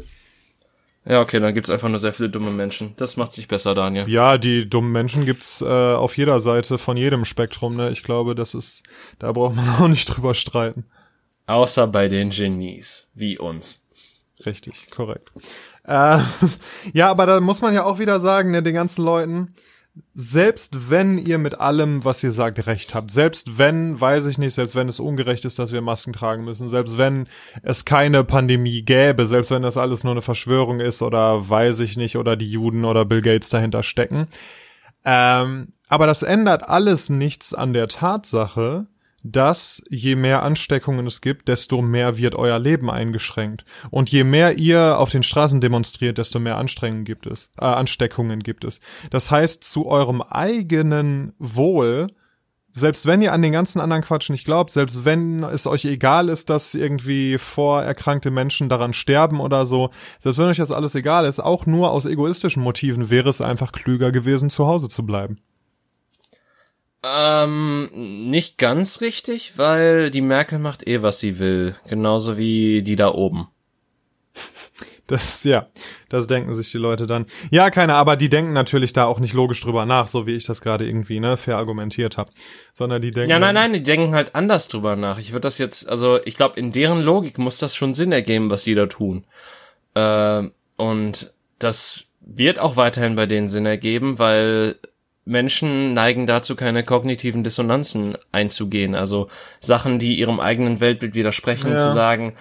Ja, 1.04 1.20
okay, 1.20 1.40
dann 1.40 1.52
gibt's 1.52 1.70
einfach 1.70 1.88
nur 1.88 1.98
sehr 1.98 2.12
viele 2.12 2.30
dumme 2.30 2.52
Menschen. 2.52 2.94
Das 2.96 3.16
macht 3.16 3.32
sich 3.32 3.48
besser, 3.48 3.74
Daniel. 3.74 4.08
Ja, 4.08 4.38
die 4.38 4.68
dummen 4.68 4.92
Menschen 4.92 5.26
gibt's 5.26 5.60
äh, 5.60 5.64
auf 5.66 6.16
jeder 6.16 6.38
Seite 6.38 6.78
von 6.78 6.96
jedem 6.96 7.24
Spektrum. 7.24 7.74
Ne? 7.74 7.90
Ich 7.90 8.04
glaube, 8.04 8.36
das 8.36 8.54
ist, 8.54 8.84
da 9.18 9.32
braucht 9.32 9.56
man 9.56 9.68
auch 9.80 9.88
nicht 9.88 10.06
drüber 10.06 10.34
streiten. 10.34 10.84
Außer 11.46 11.88
bei 11.88 12.06
den 12.06 12.30
Genies, 12.30 13.08
wie 13.14 13.36
uns. 13.36 13.88
Richtig, 14.46 14.90
korrekt. 14.90 15.32
Äh, 15.84 16.18
ja, 16.92 17.10
aber 17.10 17.26
da 17.26 17.40
muss 17.40 17.62
man 17.62 17.74
ja 17.74 17.84
auch 17.84 17.98
wieder 17.98 18.20
sagen, 18.20 18.52
ne, 18.52 18.62
den 18.62 18.74
ganzen 18.74 19.04
Leuten, 19.04 19.54
selbst 20.14 20.90
wenn 20.90 21.18
ihr 21.18 21.36
mit 21.38 21.60
allem, 21.60 22.04
was 22.04 22.22
ihr 22.22 22.32
sagt, 22.32 22.66
recht 22.66 22.94
habt, 22.94 23.10
selbst 23.10 23.58
wenn, 23.58 24.00
weiß 24.00 24.26
ich 24.26 24.38
nicht, 24.38 24.54
selbst 24.54 24.74
wenn 24.74 24.88
es 24.88 25.00
ungerecht 25.00 25.44
ist, 25.44 25.58
dass 25.58 25.72
wir 25.72 25.82
Masken 25.82 26.14
tragen 26.14 26.44
müssen, 26.44 26.70
selbst 26.70 26.96
wenn 26.96 27.28
es 27.62 27.84
keine 27.84 28.24
Pandemie 28.24 28.82
gäbe, 28.82 29.26
selbst 29.26 29.50
wenn 29.50 29.62
das 29.62 29.76
alles 29.76 30.02
nur 30.02 30.12
eine 30.12 30.22
Verschwörung 30.22 30.80
ist 30.80 31.02
oder 31.02 31.48
weiß 31.48 31.80
ich 31.80 31.96
nicht, 31.96 32.16
oder 32.16 32.36
die 32.36 32.50
Juden 32.50 32.84
oder 32.84 33.04
Bill 33.04 33.20
Gates 33.20 33.50
dahinter 33.50 33.82
stecken. 33.82 34.28
Ähm, 35.04 35.68
aber 35.88 36.06
das 36.06 36.22
ändert 36.22 36.68
alles 36.68 37.10
nichts 37.10 37.52
an 37.52 37.74
der 37.74 37.88
Tatsache, 37.88 38.86
dass 39.22 39.82
je 39.88 40.16
mehr 40.16 40.42
Ansteckungen 40.42 41.06
es 41.06 41.20
gibt, 41.20 41.48
desto 41.48 41.82
mehr 41.82 42.18
wird 42.18 42.34
euer 42.34 42.58
Leben 42.58 42.90
eingeschränkt. 42.90 43.64
Und 43.90 44.10
je 44.10 44.24
mehr 44.24 44.58
ihr 44.58 44.98
auf 44.98 45.10
den 45.10 45.22
Straßen 45.22 45.60
demonstriert, 45.60 46.18
desto 46.18 46.38
mehr 46.38 46.58
Anstrengungen 46.58 47.04
gibt 47.04 47.26
es, 47.26 47.50
äh, 47.58 47.64
Ansteckungen 47.64 48.40
gibt 48.40 48.64
es. 48.64 48.80
Das 49.10 49.30
heißt, 49.30 49.64
zu 49.64 49.86
eurem 49.86 50.22
eigenen 50.22 51.34
Wohl, 51.38 52.08
selbst 52.74 53.06
wenn 53.06 53.20
ihr 53.20 53.32
an 53.32 53.42
den 53.42 53.52
ganzen 53.52 53.80
anderen 53.80 54.02
Quatsch 54.02 54.30
nicht 54.30 54.46
glaubt, 54.46 54.70
selbst 54.70 55.04
wenn 55.04 55.44
es 55.44 55.66
euch 55.66 55.84
egal 55.84 56.28
ist, 56.28 56.48
dass 56.48 56.74
irgendwie 56.74 57.36
vorerkrankte 57.36 58.30
Menschen 58.30 58.70
daran 58.70 58.94
sterben 58.94 59.40
oder 59.40 59.66
so, 59.66 59.90
selbst 60.20 60.38
wenn 60.38 60.46
euch 60.46 60.56
das 60.56 60.72
alles 60.72 60.94
egal 60.94 61.26
ist, 61.26 61.38
auch 61.38 61.66
nur 61.66 61.90
aus 61.90 62.06
egoistischen 62.06 62.62
Motiven 62.62 63.10
wäre 63.10 63.28
es 63.28 63.42
einfach 63.42 63.72
klüger 63.72 64.10
gewesen, 64.10 64.48
zu 64.48 64.66
Hause 64.66 64.88
zu 64.88 65.04
bleiben. 65.04 65.36
Ähm, 67.04 67.90
nicht 68.30 68.58
ganz 68.58 69.00
richtig, 69.00 69.58
weil 69.58 70.10
die 70.10 70.20
Merkel 70.20 70.58
macht 70.58 70.86
eh, 70.86 71.02
was 71.02 71.18
sie 71.18 71.38
will. 71.38 71.74
Genauso 71.88 72.38
wie 72.38 72.82
die 72.82 72.96
da 72.96 73.08
oben. 73.08 73.48
Das, 75.08 75.44
ja, 75.44 75.66
das 76.08 76.26
denken 76.26 76.54
sich 76.54 76.70
die 76.70 76.78
Leute 76.78 77.06
dann. 77.06 77.26
Ja, 77.50 77.68
keine, 77.70 77.94
aber 77.94 78.16
die 78.16 78.30
denken 78.30 78.54
natürlich 78.54 78.94
da 78.94 79.04
auch 79.04 79.18
nicht 79.18 79.34
logisch 79.34 79.60
drüber 79.60 79.84
nach, 79.84 80.06
so 80.06 80.26
wie 80.26 80.34
ich 80.34 80.46
das 80.46 80.62
gerade 80.62 80.86
irgendwie, 80.86 81.20
ne, 81.20 81.36
verargumentiert 81.36 82.16
habe. 82.16 82.30
Sondern 82.72 83.02
die 83.02 83.10
denken. 83.10 83.28
Ja, 83.28 83.38
nein, 83.38 83.56
nein, 83.56 83.72
die 83.74 83.82
denken 83.82 84.14
halt 84.14 84.34
anders 84.34 84.68
drüber 84.68 84.96
nach. 84.96 85.18
Ich 85.18 85.32
würde 85.32 85.42
das 85.42 85.58
jetzt, 85.58 85.86
also 85.88 86.20
ich 86.24 86.36
glaube, 86.36 86.58
in 86.58 86.72
deren 86.72 87.02
Logik 87.02 87.36
muss 87.36 87.58
das 87.58 87.74
schon 87.74 87.92
Sinn 87.92 88.12
ergeben, 88.12 88.48
was 88.48 88.62
die 88.62 88.76
da 88.76 88.86
tun. 88.86 89.24
Äh, 89.94 90.44
und 90.76 91.32
das 91.58 92.06
wird 92.20 92.58
auch 92.58 92.76
weiterhin 92.76 93.16
bei 93.16 93.26
denen 93.26 93.48
Sinn 93.48 93.66
ergeben, 93.66 94.18
weil 94.18 94.76
Menschen 95.24 95.94
neigen 95.94 96.26
dazu, 96.26 96.56
keine 96.56 96.84
kognitiven 96.84 97.44
Dissonanzen 97.44 98.16
einzugehen. 98.32 98.94
Also 98.94 99.28
Sachen, 99.60 99.98
die 99.98 100.18
ihrem 100.18 100.40
eigenen 100.40 100.80
Weltbild 100.80 101.14
widersprechen, 101.14 101.70
ja. 101.70 101.76
zu 101.76 101.92
sagen, 101.92 102.34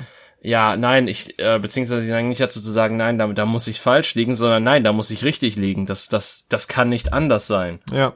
ja, 0.44 0.76
nein, 0.76 1.08
ich, 1.08 1.38
äh, 1.39 1.60
beziehungsweise 1.60 2.02
sie 2.02 2.12
neigen 2.12 2.30
nicht 2.30 2.41
dazu 2.41 2.60
zu 2.62 2.72
sagen, 2.72 2.98
nein, 2.98 3.20
da, 3.20 3.28
da 3.28 3.46
muss 3.46 3.67
ich 3.67 3.80
falsch 3.80 4.15
liegen, 4.15 4.36
sondern 4.36 4.63
nein, 4.63 4.84
da 4.84 4.91
muss 4.91 5.12
ich 5.12 5.24
richtig 5.24 5.56
liegen. 5.56 5.86
Das, 5.86 6.10
das, 6.10 6.48
das 6.50 6.67
kann 6.67 6.89
nicht 6.89 7.13
anders 7.13 7.48
sein. 7.48 7.80
Ja. 7.94 8.13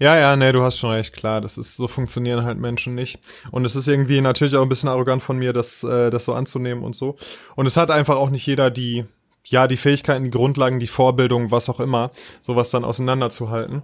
Ja, 0.00 0.16
ja, 0.16 0.34
nee, 0.34 0.50
du 0.50 0.62
hast 0.62 0.78
schon 0.78 0.90
recht, 0.90 1.12
klar. 1.12 1.40
Das 1.40 1.58
ist, 1.58 1.76
so 1.76 1.86
funktionieren 1.86 2.44
halt 2.44 2.58
Menschen 2.58 2.96
nicht. 2.96 3.20
Und 3.52 3.64
es 3.64 3.76
ist 3.76 3.86
irgendwie 3.86 4.20
natürlich 4.20 4.56
auch 4.56 4.62
ein 4.62 4.68
bisschen 4.68 4.88
arrogant 4.88 5.22
von 5.22 5.38
mir, 5.38 5.52
das, 5.52 5.84
äh, 5.84 6.10
das 6.10 6.24
so 6.24 6.34
anzunehmen 6.34 6.82
und 6.82 6.96
so. 6.96 7.16
Und 7.54 7.66
es 7.66 7.76
hat 7.76 7.92
einfach 7.92 8.16
auch 8.16 8.30
nicht 8.30 8.44
jeder 8.44 8.70
die, 8.70 9.04
ja, 9.44 9.66
die 9.66 9.76
Fähigkeiten, 9.76 10.24
die 10.24 10.30
Grundlagen, 10.30 10.80
die 10.80 10.86
Vorbildung, 10.86 11.50
was 11.50 11.68
auch 11.68 11.80
immer, 11.80 12.10
sowas 12.40 12.70
dann 12.70 12.84
auseinanderzuhalten. 12.84 13.82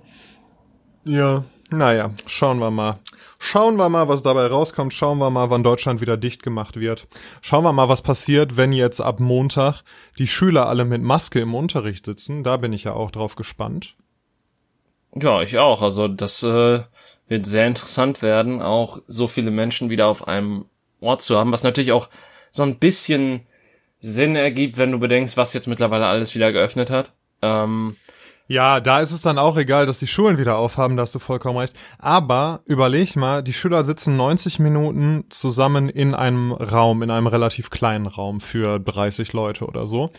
Ja, 1.04 1.44
naja, 1.70 2.10
schauen 2.26 2.58
wir 2.58 2.70
mal. 2.70 2.98
Schauen 3.38 3.76
wir 3.76 3.88
mal, 3.88 4.08
was 4.08 4.22
dabei 4.22 4.46
rauskommt. 4.46 4.92
Schauen 4.92 5.18
wir 5.18 5.30
mal, 5.30 5.50
wann 5.50 5.62
Deutschland 5.62 6.00
wieder 6.00 6.16
dicht 6.16 6.42
gemacht 6.42 6.80
wird. 6.80 7.06
Schauen 7.40 7.62
wir 7.62 7.72
mal, 7.72 7.88
was 7.88 8.02
passiert, 8.02 8.56
wenn 8.56 8.72
jetzt 8.72 9.00
ab 9.00 9.20
Montag 9.20 9.82
die 10.18 10.26
Schüler 10.26 10.66
alle 10.66 10.84
mit 10.84 11.02
Maske 11.02 11.40
im 11.40 11.54
Unterricht 11.54 12.06
sitzen. 12.06 12.42
Da 12.42 12.56
bin 12.56 12.72
ich 12.72 12.84
ja 12.84 12.94
auch 12.94 13.10
drauf 13.10 13.36
gespannt. 13.36 13.94
Ja, 15.14 15.42
ich 15.42 15.58
auch. 15.58 15.82
Also 15.82 16.08
das 16.08 16.42
äh, 16.42 16.80
wird 17.28 17.46
sehr 17.46 17.66
interessant 17.66 18.22
werden, 18.22 18.60
auch 18.62 19.00
so 19.06 19.28
viele 19.28 19.50
Menschen 19.50 19.90
wieder 19.90 20.08
auf 20.08 20.26
einem 20.26 20.64
Ort 21.00 21.22
zu 21.22 21.38
haben, 21.38 21.52
was 21.52 21.62
natürlich 21.62 21.92
auch 21.92 22.08
so 22.50 22.62
ein 22.62 22.78
bisschen 22.78 23.46
Sinn 24.00 24.36
ergibt, 24.36 24.78
wenn 24.78 24.92
du 24.92 24.98
bedenkst, 24.98 25.36
was 25.36 25.54
jetzt 25.54 25.66
mittlerweile 25.66 26.06
alles 26.06 26.34
wieder 26.34 26.52
geöffnet 26.52 26.90
hat. 26.90 27.12
Ähm, 27.42 27.96
ja, 28.50 28.80
da 28.80 29.00
ist 29.00 29.12
es 29.12 29.20
dann 29.20 29.38
auch 29.38 29.58
egal, 29.58 29.84
dass 29.84 29.98
die 29.98 30.06
Schulen 30.06 30.38
wieder 30.38 30.56
aufhaben, 30.56 30.96
da 30.96 31.02
hast 31.02 31.14
du 31.14 31.18
vollkommen 31.18 31.58
recht. 31.58 31.74
Aber 31.98 32.62
überleg 32.64 33.14
mal, 33.14 33.42
die 33.42 33.52
Schüler 33.52 33.84
sitzen 33.84 34.16
90 34.16 34.58
Minuten 34.58 35.26
zusammen 35.28 35.90
in 35.90 36.14
einem 36.14 36.52
Raum, 36.52 37.02
in 37.02 37.10
einem 37.10 37.26
relativ 37.26 37.68
kleinen 37.68 38.06
Raum 38.06 38.40
für 38.40 38.78
30 38.80 39.34
Leute 39.34 39.66
oder 39.66 39.86
so. 39.86 40.10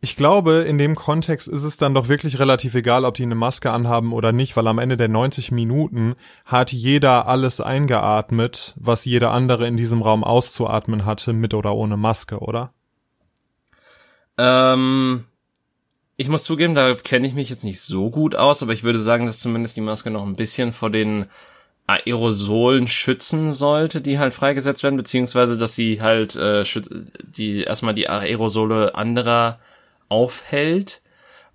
Ich 0.00 0.16
glaube, 0.16 0.64
in 0.68 0.78
dem 0.78 0.94
Kontext 0.94 1.48
ist 1.48 1.64
es 1.64 1.76
dann 1.76 1.94
doch 1.94 2.08
wirklich 2.08 2.38
relativ 2.38 2.74
egal, 2.76 3.04
ob 3.04 3.14
die 3.14 3.24
eine 3.24 3.34
Maske 3.34 3.72
anhaben 3.72 4.12
oder 4.12 4.32
nicht, 4.32 4.56
weil 4.56 4.68
am 4.68 4.78
Ende 4.78 4.96
der 4.96 5.08
90 5.08 5.50
Minuten 5.50 6.14
hat 6.44 6.72
jeder 6.72 7.26
alles 7.26 7.60
eingeatmet, 7.60 8.74
was 8.76 9.04
jeder 9.04 9.32
andere 9.32 9.66
in 9.66 9.76
diesem 9.76 10.02
Raum 10.02 10.22
auszuatmen 10.22 11.04
hatte, 11.04 11.32
mit 11.32 11.54
oder 11.54 11.74
ohne 11.74 11.96
Maske, 11.96 12.38
oder? 12.38 12.72
Ähm, 14.42 15.24
ich 16.16 16.28
muss 16.28 16.42
zugeben, 16.42 16.74
da 16.74 16.94
kenne 16.94 17.26
ich 17.28 17.34
mich 17.34 17.48
jetzt 17.48 17.64
nicht 17.64 17.80
so 17.80 18.10
gut 18.10 18.34
aus, 18.34 18.62
aber 18.62 18.72
ich 18.72 18.82
würde 18.82 18.98
sagen, 18.98 19.26
dass 19.26 19.38
zumindest 19.38 19.76
die 19.76 19.80
Maske 19.80 20.10
noch 20.10 20.26
ein 20.26 20.34
bisschen 20.34 20.72
vor 20.72 20.90
den 20.90 21.26
Aerosolen 21.86 22.88
schützen 22.88 23.52
sollte, 23.52 24.00
die 24.00 24.18
halt 24.18 24.34
freigesetzt 24.34 24.82
werden, 24.82 24.96
beziehungsweise 24.96 25.58
dass 25.58 25.74
sie 25.76 26.02
halt 26.02 26.34
äh, 26.36 26.64
die 27.22 27.62
erstmal 27.62 27.94
die 27.94 28.08
Aerosole 28.08 28.94
anderer 28.96 29.60
aufhält 30.08 31.02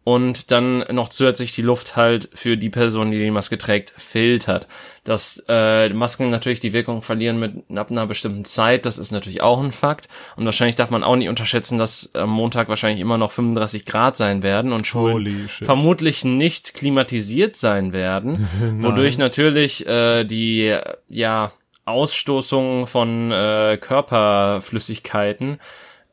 und 0.07 0.51
dann 0.51 0.85
noch 0.89 1.09
zusätzlich 1.09 1.53
die 1.53 1.61
Luft 1.61 1.97
halt 1.97 2.29
für 2.33 2.55
die 2.55 2.69
Person, 2.69 3.11
die 3.11 3.19
die 3.19 3.29
Maske 3.29 3.57
trägt, 3.57 3.89
filtert. 3.89 4.65
Dass 5.03 5.43
äh, 5.49 5.89
Masken 5.89 6.29
natürlich 6.29 6.61
die 6.61 6.71
Wirkung 6.71 7.01
verlieren 7.01 7.37
mit 7.37 7.77
ab 7.77 7.91
einer 7.91 8.07
bestimmten 8.07 8.45
Zeit, 8.45 8.85
das 8.85 8.99
ist 8.99 9.11
natürlich 9.11 9.41
auch 9.41 9.61
ein 9.61 9.73
Fakt. 9.73 10.07
Und 10.37 10.45
wahrscheinlich 10.45 10.77
darf 10.77 10.91
man 10.91 11.03
auch 11.03 11.17
nicht 11.17 11.27
unterschätzen, 11.27 11.77
dass 11.77 12.15
am 12.15 12.29
Montag 12.29 12.69
wahrscheinlich 12.69 13.01
immer 13.01 13.17
noch 13.17 13.31
35 13.31 13.85
Grad 13.85 14.15
sein 14.15 14.43
werden 14.43 14.71
und 14.71 14.87
Schulen 14.87 15.49
vermutlich 15.49 16.23
nicht 16.23 16.73
klimatisiert 16.73 17.57
sein 17.57 17.91
werden, 17.91 18.47
wodurch 18.79 19.17
natürlich 19.17 19.85
äh, 19.87 20.23
die 20.23 20.73
ja 21.09 21.51
Ausstoßung 21.83 22.87
von 22.87 23.33
äh, 23.33 23.77
Körperflüssigkeiten 23.77 25.59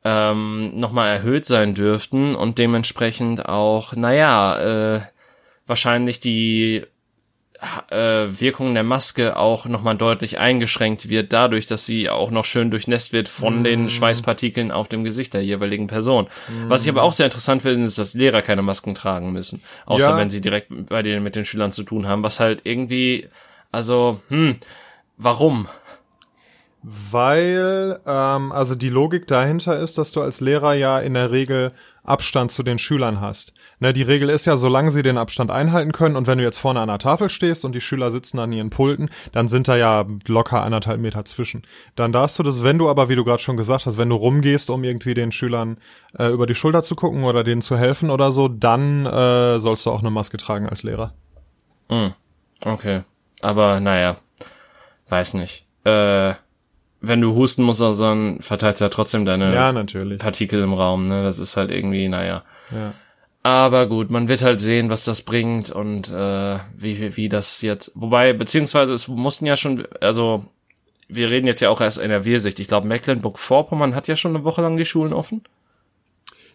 ähm, 0.04 0.78
nochmal 0.78 1.16
erhöht 1.16 1.46
sein 1.46 1.74
dürften 1.74 2.34
und 2.34 2.58
dementsprechend 2.58 3.46
auch, 3.48 3.94
naja, 3.96 4.96
äh, 4.96 5.00
wahrscheinlich 5.66 6.20
die 6.20 6.84
äh, 7.90 7.96
Wirkung 7.96 8.74
der 8.74 8.82
Maske 8.82 9.36
auch 9.36 9.64
nochmal 9.66 9.96
deutlich 9.96 10.38
eingeschränkt 10.38 11.08
wird, 11.08 11.32
dadurch, 11.32 11.66
dass 11.66 11.86
sie 11.86 12.10
auch 12.10 12.30
noch 12.30 12.44
schön 12.44 12.70
durchnässt 12.70 13.12
wird 13.12 13.28
von 13.28 13.62
mm. 13.62 13.64
den 13.64 13.90
Schweißpartikeln 13.90 14.70
auf 14.70 14.88
dem 14.88 15.04
Gesicht 15.04 15.34
der 15.34 15.42
jeweiligen 15.42 15.86
Person. 15.86 16.26
Mm. 16.48 16.68
Was 16.68 16.82
ich 16.82 16.90
aber 16.90 17.02
auch 17.02 17.12
sehr 17.12 17.26
interessant 17.26 17.62
finde, 17.62 17.86
ist, 17.86 17.98
dass 17.98 18.14
Lehrer 18.14 18.42
keine 18.42 18.62
Masken 18.62 18.94
tragen 18.94 19.32
müssen. 19.32 19.62
Außer 19.86 20.10
ja. 20.10 20.16
wenn 20.16 20.30
sie 20.30 20.40
direkt 20.40 20.70
bei 20.88 21.02
denen 21.02 21.22
mit 21.22 21.36
den 21.36 21.44
Schülern 21.44 21.72
zu 21.72 21.82
tun 21.82 22.06
haben, 22.06 22.22
was 22.22 22.40
halt 22.40 22.60
irgendwie, 22.64 23.28
also, 23.72 24.20
hm, 24.28 24.56
warum? 25.16 25.68
Weil, 26.86 27.98
ähm, 28.06 28.52
also 28.52 28.74
die 28.74 28.90
Logik 28.90 29.26
dahinter 29.26 29.78
ist, 29.78 29.96
dass 29.96 30.12
du 30.12 30.20
als 30.20 30.42
Lehrer 30.42 30.74
ja 30.74 30.98
in 30.98 31.14
der 31.14 31.30
Regel 31.30 31.72
Abstand 32.02 32.52
zu 32.52 32.62
den 32.62 32.78
Schülern 32.78 33.22
hast. 33.22 33.54
Ne, 33.80 33.94
die 33.94 34.02
Regel 34.02 34.28
ist 34.28 34.44
ja, 34.44 34.58
solange 34.58 34.90
sie 34.90 35.02
den 35.02 35.16
Abstand 35.16 35.50
einhalten 35.50 35.92
können 35.92 36.14
und 36.14 36.26
wenn 36.26 36.36
du 36.36 36.44
jetzt 36.44 36.58
vorne 36.58 36.80
an 36.80 36.88
der 36.88 36.98
Tafel 36.98 37.30
stehst 37.30 37.64
und 37.64 37.74
die 37.74 37.80
Schüler 37.80 38.10
sitzen 38.10 38.38
an 38.38 38.52
ihren 38.52 38.68
Pulten, 38.68 39.08
dann 39.32 39.48
sind 39.48 39.66
da 39.66 39.76
ja 39.76 40.04
locker 40.26 40.62
anderthalb 40.62 41.00
Meter 41.00 41.24
zwischen. 41.24 41.62
Dann 41.96 42.12
darfst 42.12 42.38
du 42.38 42.42
das, 42.42 42.62
wenn 42.62 42.76
du 42.76 42.90
aber, 42.90 43.08
wie 43.08 43.16
du 43.16 43.24
gerade 43.24 43.42
schon 43.42 43.56
gesagt 43.56 43.86
hast, 43.86 43.96
wenn 43.96 44.10
du 44.10 44.16
rumgehst, 44.16 44.68
um 44.68 44.84
irgendwie 44.84 45.14
den 45.14 45.32
Schülern 45.32 45.78
äh, 46.18 46.28
über 46.28 46.46
die 46.46 46.54
Schulter 46.54 46.82
zu 46.82 46.96
gucken 46.96 47.24
oder 47.24 47.44
denen 47.44 47.62
zu 47.62 47.78
helfen 47.78 48.10
oder 48.10 48.30
so, 48.30 48.48
dann 48.48 49.06
äh, 49.06 49.58
sollst 49.58 49.86
du 49.86 49.90
auch 49.90 50.00
eine 50.00 50.10
Maske 50.10 50.36
tragen 50.36 50.68
als 50.68 50.82
Lehrer. 50.82 51.14
Mm, 51.88 52.08
okay. 52.60 53.04
Aber 53.40 53.80
naja, 53.80 54.18
weiß 55.08 55.32
nicht. 55.34 55.64
Äh 55.84 56.34
wenn 57.06 57.20
du 57.20 57.34
husten 57.34 57.62
musst, 57.62 57.80
dann 57.80 58.40
verteilst 58.40 58.80
du 58.80 58.84
ja 58.84 58.88
trotzdem 58.88 59.24
deine 59.24 59.52
ja, 59.54 59.72
natürlich. 59.72 60.18
Partikel 60.18 60.62
im 60.62 60.72
Raum, 60.72 61.08
ne? 61.08 61.22
Das 61.22 61.38
ist 61.38 61.56
halt 61.56 61.70
irgendwie, 61.70 62.08
naja. 62.08 62.42
Ja. 62.70 62.92
Aber 63.42 63.86
gut, 63.86 64.10
man 64.10 64.28
wird 64.28 64.42
halt 64.42 64.60
sehen, 64.60 64.88
was 64.88 65.04
das 65.04 65.22
bringt 65.22 65.70
und 65.70 66.10
äh, 66.10 66.58
wie, 66.76 67.00
wie, 67.00 67.16
wie 67.16 67.28
das 67.28 67.60
jetzt. 67.60 67.92
Wobei, 67.94 68.32
beziehungsweise 68.32 68.94
es 68.94 69.06
mussten 69.06 69.44
ja 69.44 69.56
schon, 69.56 69.86
also 70.00 70.46
wir 71.08 71.30
reden 71.30 71.46
jetzt 71.46 71.60
ja 71.60 71.68
auch 71.68 71.82
erst 71.82 71.98
in 71.98 72.08
der 72.08 72.24
Wehrsicht. 72.24 72.58
Ich 72.58 72.68
glaube, 72.68 72.88
Mecklenburg-Vorpommern 72.88 73.94
hat 73.94 74.08
ja 74.08 74.16
schon 74.16 74.34
eine 74.34 74.44
Woche 74.44 74.62
lang 74.62 74.76
die 74.76 74.86
Schulen 74.86 75.12
offen. 75.12 75.42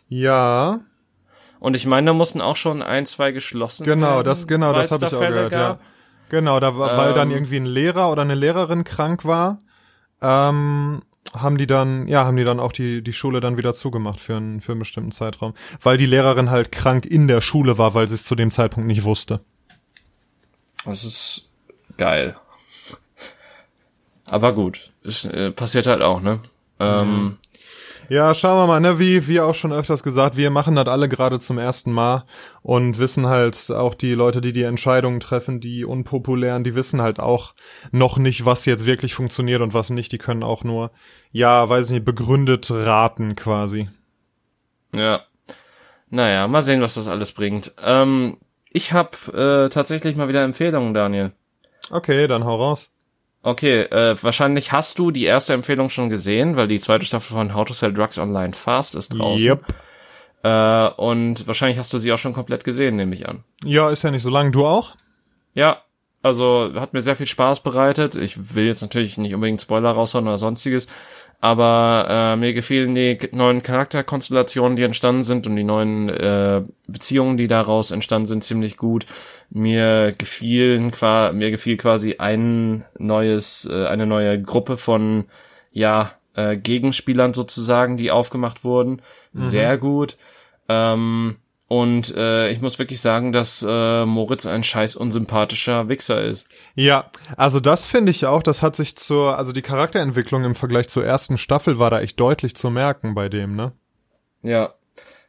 Ja. 0.07 0.79
Und 1.59 1.75
ich 1.75 1.85
meine, 1.85 2.07
da 2.07 2.13
mussten 2.13 2.41
auch 2.41 2.55
schon 2.55 2.81
ein, 2.81 3.05
zwei 3.05 3.31
geschlossen 3.31 3.83
Genau, 3.83 4.23
das 4.23 4.47
genau, 4.47 4.73
das 4.73 4.91
habe 4.91 5.05
ich 5.05 5.13
auch 5.13 5.19
gehört, 5.19 5.51
gab. 5.51 5.79
ja. 5.79 5.85
Genau, 6.29 6.59
da 6.59 6.77
war, 6.77 6.91
ähm, 6.91 6.97
weil 6.97 7.13
dann 7.13 7.31
irgendwie 7.31 7.57
ein 7.57 7.65
Lehrer 7.65 8.11
oder 8.11 8.23
eine 8.23 8.35
Lehrerin 8.35 8.83
krank 8.83 9.25
war 9.25 9.59
ähm, 10.21 11.01
haben 11.33 11.57
die 11.57 11.67
dann, 11.67 12.07
ja, 12.07 12.25
haben 12.25 12.37
die 12.37 12.43
dann 12.43 12.59
auch 12.59 12.71
die, 12.71 13.03
die 13.03 13.13
Schule 13.13 13.39
dann 13.39 13.57
wieder 13.57 13.73
zugemacht 13.73 14.19
für 14.19 14.37
einen, 14.37 14.61
für 14.61 14.71
einen 14.71 14.79
bestimmten 14.79 15.11
Zeitraum. 15.11 15.53
Weil 15.81 15.97
die 15.97 16.05
Lehrerin 16.05 16.49
halt 16.49 16.71
krank 16.71 17.05
in 17.05 17.27
der 17.27 17.41
Schule 17.41 17.77
war, 17.77 17.93
weil 17.93 18.07
sie 18.07 18.15
es 18.15 18.23
zu 18.23 18.35
dem 18.35 18.51
Zeitpunkt 18.51 18.87
nicht 18.87 19.03
wusste. 19.03 19.41
Das 20.85 21.03
ist 21.03 21.49
geil. 21.97 22.35
Aber 24.29 24.53
gut, 24.53 24.91
ist, 25.03 25.25
äh, 25.25 25.51
passiert 25.51 25.87
halt 25.87 26.01
auch, 26.01 26.21
ne? 26.21 26.39
Ähm, 26.79 27.37
ja, 28.09 28.33
schauen 28.33 28.57
wir 28.57 28.67
mal, 28.67 28.79
ne, 28.79 28.99
wie, 28.99 29.27
wie 29.27 29.39
auch 29.39 29.55
schon 29.55 29.71
öfters 29.71 30.03
gesagt, 30.03 30.35
wir 30.35 30.49
machen 30.49 30.75
das 30.75 30.87
alle 30.87 31.07
gerade 31.07 31.39
zum 31.39 31.57
ersten 31.57 31.91
Mal 31.91 32.25
und 32.61 32.97
wissen 32.97 33.27
halt 33.27 33.69
auch 33.71 33.93
die 33.93 34.13
Leute, 34.13 34.41
die 34.41 34.51
die 34.51 34.63
Entscheidungen 34.63 35.19
treffen, 35.19 35.59
die 35.59 35.85
unpopulären, 35.85 36.63
die 36.63 36.75
wissen 36.75 37.01
halt 37.01 37.19
auch 37.19 37.53
noch 37.91 38.17
nicht, 38.17 38.45
was 38.45 38.65
jetzt 38.65 38.85
wirklich 38.85 39.13
funktioniert 39.13 39.61
und 39.61 39.73
was 39.73 39.89
nicht. 39.91 40.11
Die 40.11 40.17
können 40.17 40.43
auch 40.43 40.63
nur, 40.63 40.91
ja, 41.31 41.69
weiß 41.69 41.91
nicht, 41.91 42.05
begründet 42.05 42.69
raten 42.71 43.35
quasi. 43.35 43.89
Ja. 44.93 45.21
Naja, 46.09 46.47
mal 46.47 46.63
sehen, 46.63 46.81
was 46.81 46.95
das 46.95 47.07
alles 47.07 47.33
bringt. 47.33 47.75
Ähm, 47.81 48.37
ich 48.71 48.93
habe 48.93 49.65
äh, 49.67 49.69
tatsächlich 49.69 50.15
mal 50.15 50.27
wieder 50.27 50.43
Empfehlungen, 50.43 50.93
Daniel. 50.93 51.31
Okay, 51.91 52.27
dann 52.27 52.43
hau 52.43 52.55
raus. 52.55 52.91
Okay, 53.41 53.81
äh, 53.83 54.21
wahrscheinlich 54.21 54.71
hast 54.71 54.99
du 54.99 55.11
die 55.11 55.23
erste 55.23 55.53
Empfehlung 55.53 55.89
schon 55.89 56.09
gesehen, 56.09 56.55
weil 56.55 56.67
die 56.67 56.79
zweite 56.79 57.05
Staffel 57.05 57.35
von 57.35 57.53
How 57.53 57.65
to 57.65 57.73
Sell 57.73 57.93
Drugs 57.93 58.17
Online 58.17 58.53
Fast 58.53 58.95
ist 58.95 59.09
draußen. 59.09 59.45
Yep. 59.45 59.63
Äh, 60.43 60.89
und 61.01 61.47
wahrscheinlich 61.47 61.77
hast 61.77 61.93
du 61.93 61.99
sie 61.99 62.11
auch 62.11 62.17
schon 62.17 62.33
komplett 62.33 62.63
gesehen, 62.63 62.97
nehme 62.97 63.15
ich 63.15 63.27
an. 63.27 63.43
Ja, 63.63 63.89
ist 63.89 64.03
ja 64.03 64.11
nicht 64.11 64.23
so 64.23 64.29
lang. 64.29 64.51
Du 64.51 64.65
auch? 64.65 64.95
Ja, 65.53 65.81
also 66.21 66.71
hat 66.75 66.93
mir 66.93 67.01
sehr 67.01 67.15
viel 67.15 67.27
Spaß 67.27 67.61
bereitet. 67.61 68.15
Ich 68.15 68.55
will 68.55 68.65
jetzt 68.65 68.81
natürlich 68.81 69.17
nicht 69.17 69.33
unbedingt 69.33 69.61
Spoiler 69.61 69.91
raushauen 69.91 70.27
oder 70.27 70.37
sonstiges, 70.37 70.87
aber 71.41 72.07
äh, 72.09 72.35
mir 72.35 72.53
gefielen 72.53 72.95
die 72.95 73.17
neuen 73.31 73.63
Charakterkonstellationen, 73.63 74.75
die 74.75 74.83
entstanden 74.83 75.21
sind 75.21 75.47
und 75.47 75.55
die 75.55 75.63
neuen 75.63 76.09
äh, 76.09 76.63
Beziehungen, 76.87 77.37
die 77.37 77.47
daraus 77.47 77.91
entstanden 77.91 78.25
sind, 78.25 78.43
ziemlich 78.43 78.75
gut. 78.75 79.05
Mir 79.49 80.13
gefielen 80.17 80.91
mir 81.33 81.51
gefiel 81.51 81.77
quasi 81.77 82.15
ein 82.17 82.83
neues, 82.97 83.69
äh, 83.71 83.85
eine 83.87 84.05
neue 84.05 84.41
Gruppe 84.41 84.75
von 84.75 85.25
ja 85.71 86.11
äh, 86.35 86.57
Gegenspielern 86.57 87.33
sozusagen, 87.33 87.95
die 87.95 88.11
aufgemacht 88.11 88.65
wurden, 88.65 89.01
mhm. 89.31 89.39
sehr 89.39 89.77
gut. 89.77 90.17
Ähm, 90.67 91.37
und 91.69 92.15
äh, 92.17 92.49
ich 92.49 92.61
muss 92.61 92.79
wirklich 92.79 92.99
sagen, 92.99 93.31
dass 93.31 93.63
äh, 93.67 94.03
Moritz 94.03 94.47
ein 94.47 94.63
scheiß 94.63 94.95
unsympathischer 94.95 95.87
Wichser 95.87 96.19
ist. 96.19 96.49
Ja, 96.73 97.11
also 97.37 97.59
das 97.59 97.85
finde 97.85 98.09
ich 98.09 98.25
auch. 98.25 98.41
Das 98.41 98.63
hat 98.63 98.75
sich 98.75 98.97
zur, 98.97 99.37
also 99.37 99.51
die 99.51 99.61
Charakterentwicklung 99.61 100.43
im 100.45 100.55
Vergleich 100.55 100.89
zur 100.89 101.05
ersten 101.05 101.37
Staffel 101.37 101.77
war 101.77 101.91
da 101.91 102.01
echt 102.01 102.19
deutlich 102.19 102.55
zu 102.55 102.71
merken 102.71 103.13
bei 103.13 103.29
dem, 103.29 103.55
ne? 103.55 103.73
Ja. 104.41 104.73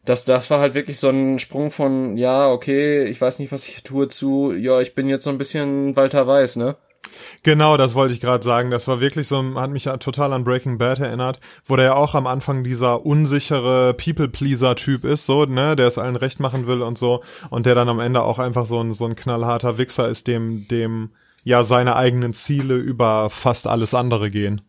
Das, 0.07 0.25
das 0.25 0.51
war 0.51 0.61
halt 0.61 0.73
wirklich 0.73 0.99
so 0.99 1.11
ein 1.11 1.39
Sprung 1.39 1.71
von, 1.71 2.17
ja, 2.17 2.51
okay, 2.51 3.05
ich 3.05 3.21
weiß 3.21 3.39
nicht, 3.39 3.53
was 3.53 3.69
ich 3.69 3.83
tue, 3.83 4.09
zu, 4.09 4.55
ja, 4.55 4.81
ich 4.81 4.95
bin 4.95 5.11
jetzt 5.11 5.25
so 5.25 5.31
ein 5.31 5.37
bisschen 5.37 5.95
Walter 5.95 6.27
Weiß, 6.27 6.57
ne? 6.57 6.77
Genau, 7.43 7.77
das 7.77 7.95
wollte 7.95 8.15
ich 8.15 8.21
gerade 8.21 8.45
sagen. 8.45 8.71
Das 8.71 8.89
war 8.89 9.01
wirklich 9.01 9.29
so, 9.29 9.43
hat 9.55 9.71
mich 9.71 9.85
ja 9.85 9.97
total 9.97 10.33
an 10.33 10.45
Breaking 10.45 10.79
Bad 10.79 11.01
erinnert, 11.01 11.41
wo 11.65 11.77
der 11.77 11.85
ja 11.87 11.95
auch 11.95 12.15
am 12.15 12.27
Anfang 12.27 12.65
dieser 12.65 13.05
unsichere 13.05 13.95
People-Pleaser-Typ 13.95 15.05
ist, 15.05 15.27
so, 15.27 15.45
ne, 15.45 15.77
der 15.77 15.89
es 15.89 15.99
allen 15.99 16.17
recht 16.17 16.41
machen 16.41 16.67
will 16.67 16.83
und 16.83 16.99
so, 16.99 17.23
und 17.51 17.67
der 17.67 17.75
dann 17.75 17.89
am 17.89 18.01
Ende 18.01 18.23
auch 18.23 18.39
einfach 18.39 18.67
so 18.67 18.81
ein, 18.81 18.93
so 18.93 19.07
ein 19.07 19.17
knallharter 19.17 19.79
Wichser 19.79 20.09
ist, 20.09 20.27
dem, 20.27 20.69
dem 20.69 21.11
ja 21.43 21.63
seine 21.63 21.97
eigenen 21.97 22.33
Ziele 22.35 22.77
über 22.77 23.31
fast 23.31 23.67
alles 23.67 23.95
andere 23.95 24.31
gehen. 24.31 24.61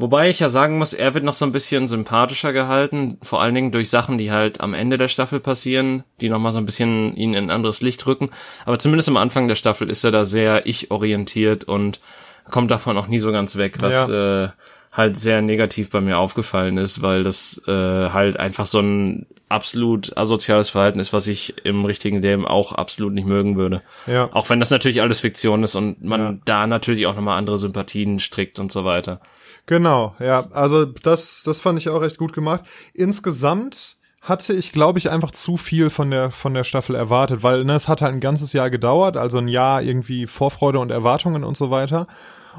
Wobei 0.00 0.30
ich 0.30 0.38
ja 0.38 0.48
sagen 0.48 0.78
muss, 0.78 0.92
er 0.92 1.14
wird 1.14 1.24
noch 1.24 1.34
so 1.34 1.44
ein 1.44 1.50
bisschen 1.50 1.88
sympathischer 1.88 2.52
gehalten, 2.52 3.18
vor 3.20 3.42
allen 3.42 3.56
Dingen 3.56 3.72
durch 3.72 3.90
Sachen, 3.90 4.16
die 4.16 4.30
halt 4.30 4.60
am 4.60 4.72
Ende 4.72 4.96
der 4.96 5.08
Staffel 5.08 5.40
passieren, 5.40 6.04
die 6.20 6.28
nochmal 6.28 6.52
so 6.52 6.60
ein 6.60 6.66
bisschen 6.66 7.16
ihn 7.16 7.34
in 7.34 7.46
ein 7.46 7.50
anderes 7.50 7.80
Licht 7.80 8.06
rücken. 8.06 8.30
Aber 8.64 8.78
zumindest 8.78 9.08
am 9.08 9.16
Anfang 9.16 9.48
der 9.48 9.56
Staffel 9.56 9.90
ist 9.90 10.04
er 10.04 10.12
da 10.12 10.24
sehr 10.24 10.66
ich-orientiert 10.66 11.64
und 11.64 12.00
kommt 12.48 12.70
davon 12.70 12.96
auch 12.96 13.08
nie 13.08 13.18
so 13.18 13.32
ganz 13.32 13.56
weg, 13.56 13.78
was 13.80 14.08
ja. 14.08 14.44
äh, 14.44 14.48
halt 14.92 15.16
sehr 15.16 15.42
negativ 15.42 15.90
bei 15.90 16.00
mir 16.00 16.18
aufgefallen 16.18 16.78
ist, 16.78 17.02
weil 17.02 17.24
das 17.24 17.60
äh, 17.66 17.72
halt 17.72 18.38
einfach 18.38 18.66
so 18.66 18.78
ein 18.78 19.26
absolut 19.48 20.16
asoziales 20.16 20.70
Verhalten 20.70 21.00
ist, 21.00 21.12
was 21.12 21.26
ich 21.26 21.64
im 21.64 21.84
richtigen 21.84 22.22
Leben 22.22 22.46
auch 22.46 22.72
absolut 22.72 23.14
nicht 23.14 23.26
mögen 23.26 23.56
würde. 23.56 23.82
Ja. 24.06 24.28
Auch 24.32 24.48
wenn 24.48 24.60
das 24.60 24.70
natürlich 24.70 25.00
alles 25.00 25.20
Fiktion 25.20 25.64
ist 25.64 25.74
und 25.74 26.04
man 26.04 26.20
ja. 26.20 26.34
da 26.44 26.66
natürlich 26.68 27.06
auch 27.06 27.16
nochmal 27.16 27.36
andere 27.36 27.58
Sympathien 27.58 28.20
strickt 28.20 28.60
und 28.60 28.70
so 28.70 28.84
weiter. 28.84 29.20
Genau, 29.68 30.14
ja, 30.18 30.46
also 30.52 30.86
das, 30.86 31.42
das 31.44 31.60
fand 31.60 31.78
ich 31.78 31.90
auch 31.90 32.00
recht 32.00 32.16
gut 32.16 32.32
gemacht. 32.32 32.64
Insgesamt 32.94 33.98
hatte 34.22 34.54
ich, 34.54 34.72
glaube 34.72 34.98
ich, 34.98 35.10
einfach 35.10 35.30
zu 35.30 35.58
viel 35.58 35.90
von 35.90 36.10
der, 36.10 36.30
von 36.30 36.54
der 36.54 36.64
Staffel 36.64 36.96
erwartet, 36.96 37.42
weil 37.42 37.66
ne, 37.66 37.74
es 37.74 37.86
hat 37.86 38.00
halt 38.00 38.14
ein 38.14 38.20
ganzes 38.20 38.54
Jahr 38.54 38.70
gedauert, 38.70 39.18
also 39.18 39.36
ein 39.36 39.46
Jahr 39.46 39.82
irgendwie 39.82 40.24
Vorfreude 40.24 40.78
und 40.78 40.90
Erwartungen 40.90 41.44
und 41.44 41.54
so 41.54 41.70
weiter. 41.70 42.06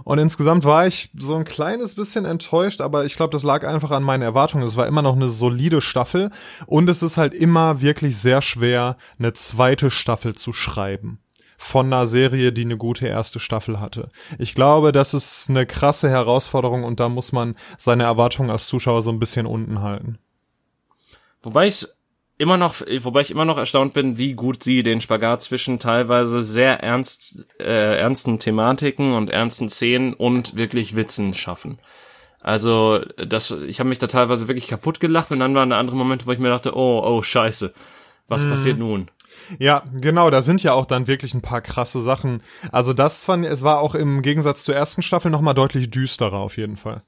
Und 0.03 0.19
insgesamt 0.19 0.65
war 0.65 0.85
ich 0.85 1.09
so 1.17 1.35
ein 1.35 1.45
kleines 1.45 1.95
bisschen 1.95 2.25
enttäuscht, 2.25 2.79
aber 2.79 3.05
ich 3.05 3.15
glaube, 3.15 3.31
das 3.31 3.41
lag 3.41 3.67
einfach 3.67 3.89
an 3.89 4.03
meinen 4.03 4.21
Erwartungen. 4.21 4.63
Es 4.63 4.77
war 4.77 4.85
immer 4.85 5.01
noch 5.01 5.15
eine 5.15 5.29
solide 5.29 5.81
Staffel 5.81 6.29
und 6.67 6.87
es 6.91 7.01
ist 7.01 7.17
halt 7.17 7.33
immer 7.33 7.81
wirklich 7.81 8.17
sehr 8.17 8.43
schwer, 8.43 8.97
eine 9.17 9.33
zweite 9.33 9.89
Staffel 9.89 10.35
zu 10.35 10.53
schreiben 10.53 11.19
von 11.59 11.87
einer 11.87 12.07
Serie, 12.07 12.53
die 12.53 12.63
eine 12.63 12.77
gute 12.77 13.05
erste 13.05 13.39
Staffel 13.39 13.79
hatte. 13.81 14.09
Ich 14.39 14.55
glaube, 14.55 14.93
das 14.93 15.13
ist 15.13 15.49
eine 15.49 15.65
krasse 15.65 16.09
Herausforderung 16.09 16.85
und 16.85 17.01
da 17.01 17.09
muss 17.09 17.33
man 17.33 17.55
seine 17.77 18.03
Erwartungen 18.03 18.49
als 18.49 18.65
Zuschauer 18.65 19.01
so 19.01 19.11
ein 19.11 19.19
bisschen 19.19 19.45
unten 19.45 19.81
halten. 19.81 20.17
Wobei 21.43 21.67
ich 21.67 21.85
immer 22.37 22.55
noch, 22.55 22.75
wobei 23.01 23.21
ich 23.21 23.31
immer 23.31 23.43
noch 23.43 23.57
erstaunt 23.57 23.93
bin, 23.93 24.17
wie 24.17 24.33
gut 24.33 24.63
sie 24.63 24.83
den 24.83 25.01
Spagat 25.01 25.41
zwischen 25.41 25.79
teilweise 25.79 26.41
sehr 26.41 26.81
ernst, 26.81 27.45
äh, 27.59 27.97
ernsten 27.99 28.39
Thematiken 28.39 29.13
und 29.13 29.29
ernsten 29.29 29.69
Szenen 29.69 30.13
und 30.13 30.55
wirklich 30.55 30.95
Witzen 30.95 31.33
schaffen. 31.33 31.77
Also, 32.39 33.01
das, 33.17 33.51
ich 33.51 33.81
habe 33.81 33.89
mich 33.89 33.99
da 33.99 34.07
teilweise 34.07 34.47
wirklich 34.47 34.69
kaputt 34.69 35.01
gelacht 35.01 35.29
und 35.31 35.39
dann 35.39 35.53
waren 35.53 35.71
da 35.71 35.77
andere 35.77 35.97
Momente, 35.97 36.25
wo 36.25 36.31
ich 36.31 36.39
mir 36.39 36.47
dachte, 36.47 36.73
oh, 36.73 37.03
oh, 37.05 37.21
scheiße, 37.21 37.73
was 38.29 38.45
mm. 38.45 38.49
passiert 38.49 38.79
nun? 38.79 39.11
Ja, 39.57 39.83
genau, 39.99 40.29
da 40.29 40.41
sind 40.41 40.61
ja 40.63 40.73
auch 40.73 40.85
dann 40.85 41.07
wirklich 41.07 41.33
ein 41.33 41.41
paar 41.41 41.61
krasse 41.61 42.01
Sachen. 42.01 42.41
Also 42.71 42.93
das 42.93 43.23
fand, 43.23 43.45
es 43.45 43.63
war 43.63 43.79
auch 43.79 43.95
im 43.95 44.21
Gegensatz 44.21 44.63
zur 44.63 44.75
ersten 44.75 45.01
Staffel 45.01 45.31
nochmal 45.31 45.53
deutlich 45.53 45.89
düsterer 45.89 46.37
auf 46.37 46.57
jeden 46.57 46.77
Fall. 46.77 47.01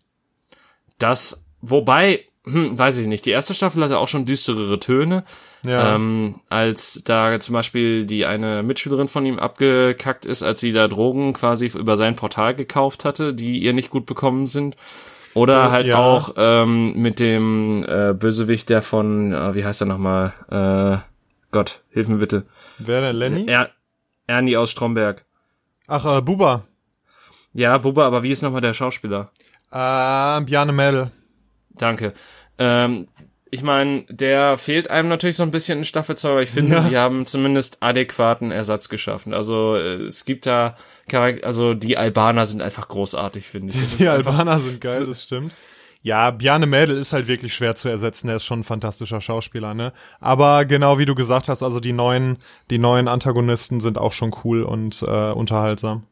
Das, 0.98 1.46
wobei, 1.62 2.26
hm, 2.46 2.78
weiß 2.78 2.98
ich 2.98 3.08
nicht. 3.08 3.26
Die 3.26 3.32
erste 3.32 3.54
Staffel 3.54 3.84
hatte 3.84 4.00
auch 4.00 4.08
schon 4.08 4.26
düsterere 4.26 4.80
Töne. 4.80 5.24
Ja. 5.64 5.96
Ähm, 5.96 6.40
als 6.50 7.04
da 7.04 7.40
zum 7.40 7.54
Beispiel 7.54 8.06
die 8.06 8.26
eine 8.26 8.64
Mitschülerin 8.64 9.08
von 9.08 9.26
ihm 9.26 9.38
abgekackt 9.38 10.26
ist, 10.26 10.42
als 10.42 10.60
sie 10.60 10.74
da 10.74 10.88
Drogen 10.88 11.34
quasi 11.34 11.68
über 11.68 11.98
sein 11.98 12.16
Portal 12.16 12.56
gekauft 12.56 13.06
hatte, 13.06 13.34
die 13.34 13.60
ihr 13.60 13.74
nicht 13.74 13.92
gut 13.92 14.06
bekommen 14.08 14.48
sind. 14.48 14.76
Oder 15.34 15.68
äh, 15.68 15.70
halt 15.70 15.88
ja. 15.88 15.98
auch 15.98 16.34
ähm, 16.36 16.94
mit 16.98 17.20
dem 17.20 17.86
äh, 17.88 18.14
Bösewicht, 18.14 18.70
der 18.70 18.82
von, 18.82 19.32
äh, 19.32 19.56
wie 19.56 19.64
heißt 19.64 19.82
er 19.82 19.88
nochmal? 19.88 20.34
Äh, 20.50 21.11
Gott, 21.52 21.84
hilf 21.90 22.08
mir 22.08 22.18
bitte. 22.18 22.46
Wer 22.80 23.02
denn, 23.02 23.16
Lenny? 23.16 23.46
Er 23.48 23.72
Ernie 24.28 24.58
aus 24.58 24.72
Stromberg. 24.72 25.26
Ach, 25.88 26.06
äh, 26.06 26.22
Buba. 26.22 26.64
Ja, 27.54 27.78
Buba, 27.78 28.08
aber 28.08 28.24
wie 28.24 28.32
ist 28.32 28.42
nochmal 28.42 28.62
der 28.62 28.74
Schauspieler? 28.74 29.32
Äh, 29.72 30.42
Bjarne 30.42 30.72
Mädel. 30.72 31.12
Danke. 31.72 32.14
Ähm, 32.58 33.08
ich 33.50 33.64
meine, 33.64 34.06
der 34.08 34.58
fehlt 34.58 34.90
einem 34.90 35.10
natürlich 35.10 35.36
so 35.36 35.44
ein 35.44 35.52
bisschen 35.52 35.80
in 35.80 35.86
Staffel 35.86 36.16
2, 36.16 36.30
aber 36.30 36.42
ich 36.42 36.50
finde, 36.50 36.76
ja. 36.76 36.82
sie 36.84 36.98
haben 36.98 37.26
zumindest 37.26 37.78
adäquaten 37.82 38.52
Ersatz 38.52 38.88
geschaffen. 38.88 39.34
Also 39.34 39.76
äh, 39.76 40.04
es 40.04 40.24
gibt 40.24 40.46
da 40.46 40.78
Charakter, 41.10 41.46
also 41.46 41.74
die 41.74 41.98
Albaner 41.98 42.46
sind 42.46 42.62
einfach 42.62 42.88
großartig, 42.88 43.46
finde 43.46 43.76
ich. 43.76 43.98
Die 43.98 44.08
Albaner 44.08 44.60
sind 44.60 44.80
geil, 44.80 45.06
das 45.06 45.24
stimmt. 45.24 45.52
Ja, 46.04 46.32
Bjarne 46.32 46.66
Mädel 46.66 46.98
ist 46.98 47.14
halt 47.14 47.28
wirklich 47.28 47.54
schwer 47.54 47.76
zu 47.76 47.88
ersetzen. 47.88 48.28
Er 48.28 48.38
ist 48.38 48.46
schon 48.46 48.62
ein 48.62 48.64
fantastischer 48.64 49.22
Schauspieler, 49.22 49.74
ne? 49.74 49.94
Aber 50.20 50.66
genau 50.66 50.98
wie 50.98 51.06
du 51.06 51.14
gesagt 51.14 51.48
hast, 51.48 51.62
also 51.62 51.80
die 51.80 51.94
neuen, 51.94 52.38
die 52.70 52.80
neuen 52.80 53.08
Antagonisten 53.08 53.82
sind 53.82 53.98
auch 53.98 54.12
schon 54.12 54.36
cool 54.44 54.64
und 54.64 55.04
äh, 55.04 55.32
unterhaltsam. 55.32 56.04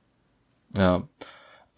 Ja. 0.75 1.01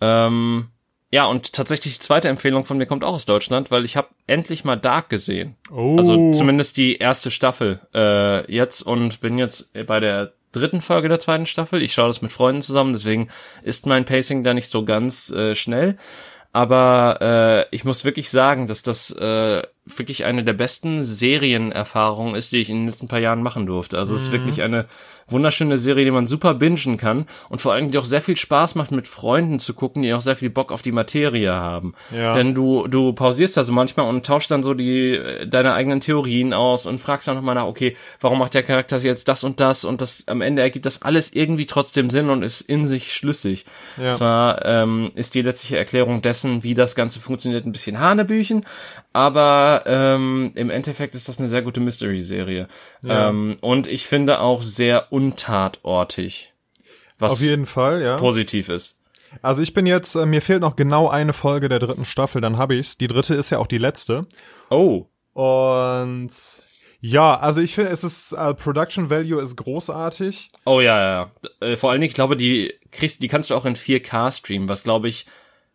Ähm, 0.01 0.67
ja, 1.13 1.25
und 1.25 1.53
tatsächlich 1.53 1.95
die 1.95 1.99
zweite 1.99 2.29
Empfehlung 2.29 2.63
von 2.63 2.77
mir 2.77 2.85
kommt 2.85 3.03
auch 3.03 3.13
aus 3.13 3.25
Deutschland, 3.25 3.71
weil 3.71 3.85
ich 3.85 3.97
habe 3.97 4.09
endlich 4.27 4.63
mal 4.65 4.77
Dark 4.77 5.09
gesehen. 5.09 5.55
Oh. 5.69 5.97
Also 5.97 6.31
zumindest 6.31 6.77
die 6.77 6.97
erste 6.97 7.31
Staffel 7.31 7.79
äh, 7.93 8.49
jetzt 8.51 8.81
und 8.81 9.21
bin 9.21 9.37
jetzt 9.37 9.73
bei 9.87 9.99
der 9.99 10.33
dritten 10.53 10.81
Folge 10.81 11.09
der 11.09 11.19
zweiten 11.19 11.45
Staffel. 11.45 11.81
Ich 11.81 11.93
schaue 11.93 12.07
das 12.07 12.21
mit 12.21 12.31
Freunden 12.31 12.61
zusammen, 12.61 12.93
deswegen 12.93 13.29
ist 13.63 13.85
mein 13.85 14.05
Pacing 14.05 14.43
da 14.43 14.53
nicht 14.53 14.67
so 14.67 14.85
ganz 14.85 15.29
äh, 15.31 15.55
schnell. 15.55 15.97
Aber 16.53 17.17
äh, 17.71 17.75
ich 17.75 17.85
muss 17.85 18.03
wirklich 18.03 18.29
sagen, 18.29 18.67
dass 18.67 18.83
das 18.83 19.11
äh, 19.11 19.63
wirklich 19.97 20.25
eine 20.25 20.43
der 20.43 20.53
besten 20.53 21.03
Serienerfahrungen 21.03 22.35
ist, 22.35 22.51
die 22.51 22.57
ich 22.57 22.69
in 22.69 22.77
den 22.77 22.87
letzten 22.87 23.07
paar 23.07 23.19
Jahren 23.19 23.43
machen 23.43 23.65
durfte. 23.65 23.97
Also 23.97 24.15
es 24.15 24.23
ist 24.23 24.27
mhm. 24.29 24.33
wirklich 24.33 24.61
eine 24.61 24.85
wunderschöne 25.31 25.77
Serie, 25.77 26.05
die 26.05 26.11
man 26.11 26.25
super 26.25 26.53
bingen 26.53 26.97
kann 26.97 27.25
und 27.49 27.59
vor 27.59 27.73
allem 27.73 27.91
die 27.91 27.97
auch 27.97 28.05
sehr 28.05 28.21
viel 28.21 28.37
Spaß 28.37 28.75
macht, 28.75 28.91
mit 28.91 29.07
Freunden 29.07 29.59
zu 29.59 29.73
gucken, 29.73 30.01
die 30.01 30.13
auch 30.13 30.21
sehr 30.21 30.35
viel 30.35 30.49
Bock 30.49 30.71
auf 30.71 30.81
die 30.81 30.91
Materie 30.91 31.51
haben. 31.51 31.93
Ja. 32.15 32.33
Denn 32.33 32.53
du, 32.53 32.87
du 32.87 33.13
pausierst 33.13 33.57
da 33.57 33.63
so 33.63 33.73
manchmal 33.73 34.07
und 34.07 34.25
tauschst 34.25 34.51
dann 34.51 34.63
so 34.63 34.73
die, 34.73 35.19
deine 35.47 35.73
eigenen 35.73 35.99
Theorien 35.99 36.53
aus 36.53 36.85
und 36.85 36.99
fragst 36.99 37.27
dann 37.27 37.35
nochmal 37.35 37.55
nach, 37.55 37.65
okay, 37.65 37.95
warum 38.19 38.39
macht 38.39 38.53
der 38.53 38.63
Charakter 38.63 38.97
jetzt 38.97 39.27
das 39.27 39.43
und 39.43 39.59
das 39.59 39.85
und 39.85 40.01
das, 40.01 40.27
am 40.27 40.41
Ende 40.41 40.61
ergibt 40.61 40.85
das 40.85 41.01
alles 41.01 41.33
irgendwie 41.33 41.65
trotzdem 41.65 42.09
Sinn 42.09 42.29
und 42.29 42.43
ist 42.43 42.61
in 42.61 42.85
sich 42.85 43.13
schlüssig. 43.13 43.65
Ja. 44.01 44.13
Zwar 44.13 44.65
ähm, 44.65 45.11
ist 45.15 45.33
die 45.33 45.41
letztliche 45.41 45.77
Erklärung 45.77 46.21
dessen, 46.21 46.63
wie 46.63 46.73
das 46.73 46.95
Ganze 46.95 47.19
funktioniert, 47.19 47.65
ein 47.65 47.71
bisschen 47.71 47.99
Hanebüchen, 47.99 48.61
aber 49.13 49.80
ähm, 49.85 50.51
im 50.55 50.69
Endeffekt 50.69 51.15
ist 51.15 51.29
das 51.29 51.39
eine 51.39 51.47
sehr 51.47 51.61
gute 51.61 51.79
Mystery-Serie. 51.79 52.67
Ja. 53.03 53.29
Ähm, 53.29 53.57
und 53.61 53.87
ich 53.87 54.05
finde 54.05 54.39
auch 54.39 54.61
sehr 54.61 55.11
untatortig. 55.11 56.53
Was 57.19 57.33
Auf 57.33 57.41
jeden 57.41 57.65
Fall, 57.65 58.01
ja. 58.01 58.17
Positiv 58.17 58.69
ist. 58.69 58.97
Also 59.41 59.61
ich 59.61 59.73
bin 59.73 59.85
jetzt, 59.85 60.15
äh, 60.15 60.25
mir 60.25 60.41
fehlt 60.41 60.61
noch 60.61 60.75
genau 60.75 61.07
eine 61.09 61.33
Folge 61.33 61.69
der 61.69 61.79
dritten 61.79 62.05
Staffel, 62.05 62.41
dann 62.41 62.57
habe 62.57 62.75
ich's. 62.75 62.97
Die 62.97 63.07
dritte 63.07 63.35
ist 63.35 63.49
ja 63.49 63.59
auch 63.59 63.67
die 63.67 63.77
letzte. 63.77 64.25
Oh. 64.69 65.05
Und 65.33 66.31
ja, 66.99 67.39
also 67.39 67.61
ich 67.61 67.73
finde, 67.73 67.91
es 67.91 68.03
ist 68.03 68.33
uh, 68.33 68.53
Production 68.53 69.09
Value 69.09 69.41
ist 69.41 69.55
großartig. 69.55 70.51
Oh 70.65 70.81
ja, 70.81 71.01
ja. 71.01 71.31
Äh, 71.59 71.77
vor 71.77 71.91
allen 71.91 72.01
Dingen, 72.01 72.09
ich 72.09 72.15
glaube, 72.15 72.35
die 72.35 72.73
kriegst, 72.91 73.23
die 73.23 73.27
kannst 73.27 73.49
du 73.49 73.55
auch 73.55 73.65
in 73.65 73.75
4K 73.75 74.31
streamen, 74.31 74.67
was 74.67 74.83
glaube 74.83 75.07
ich 75.07 75.25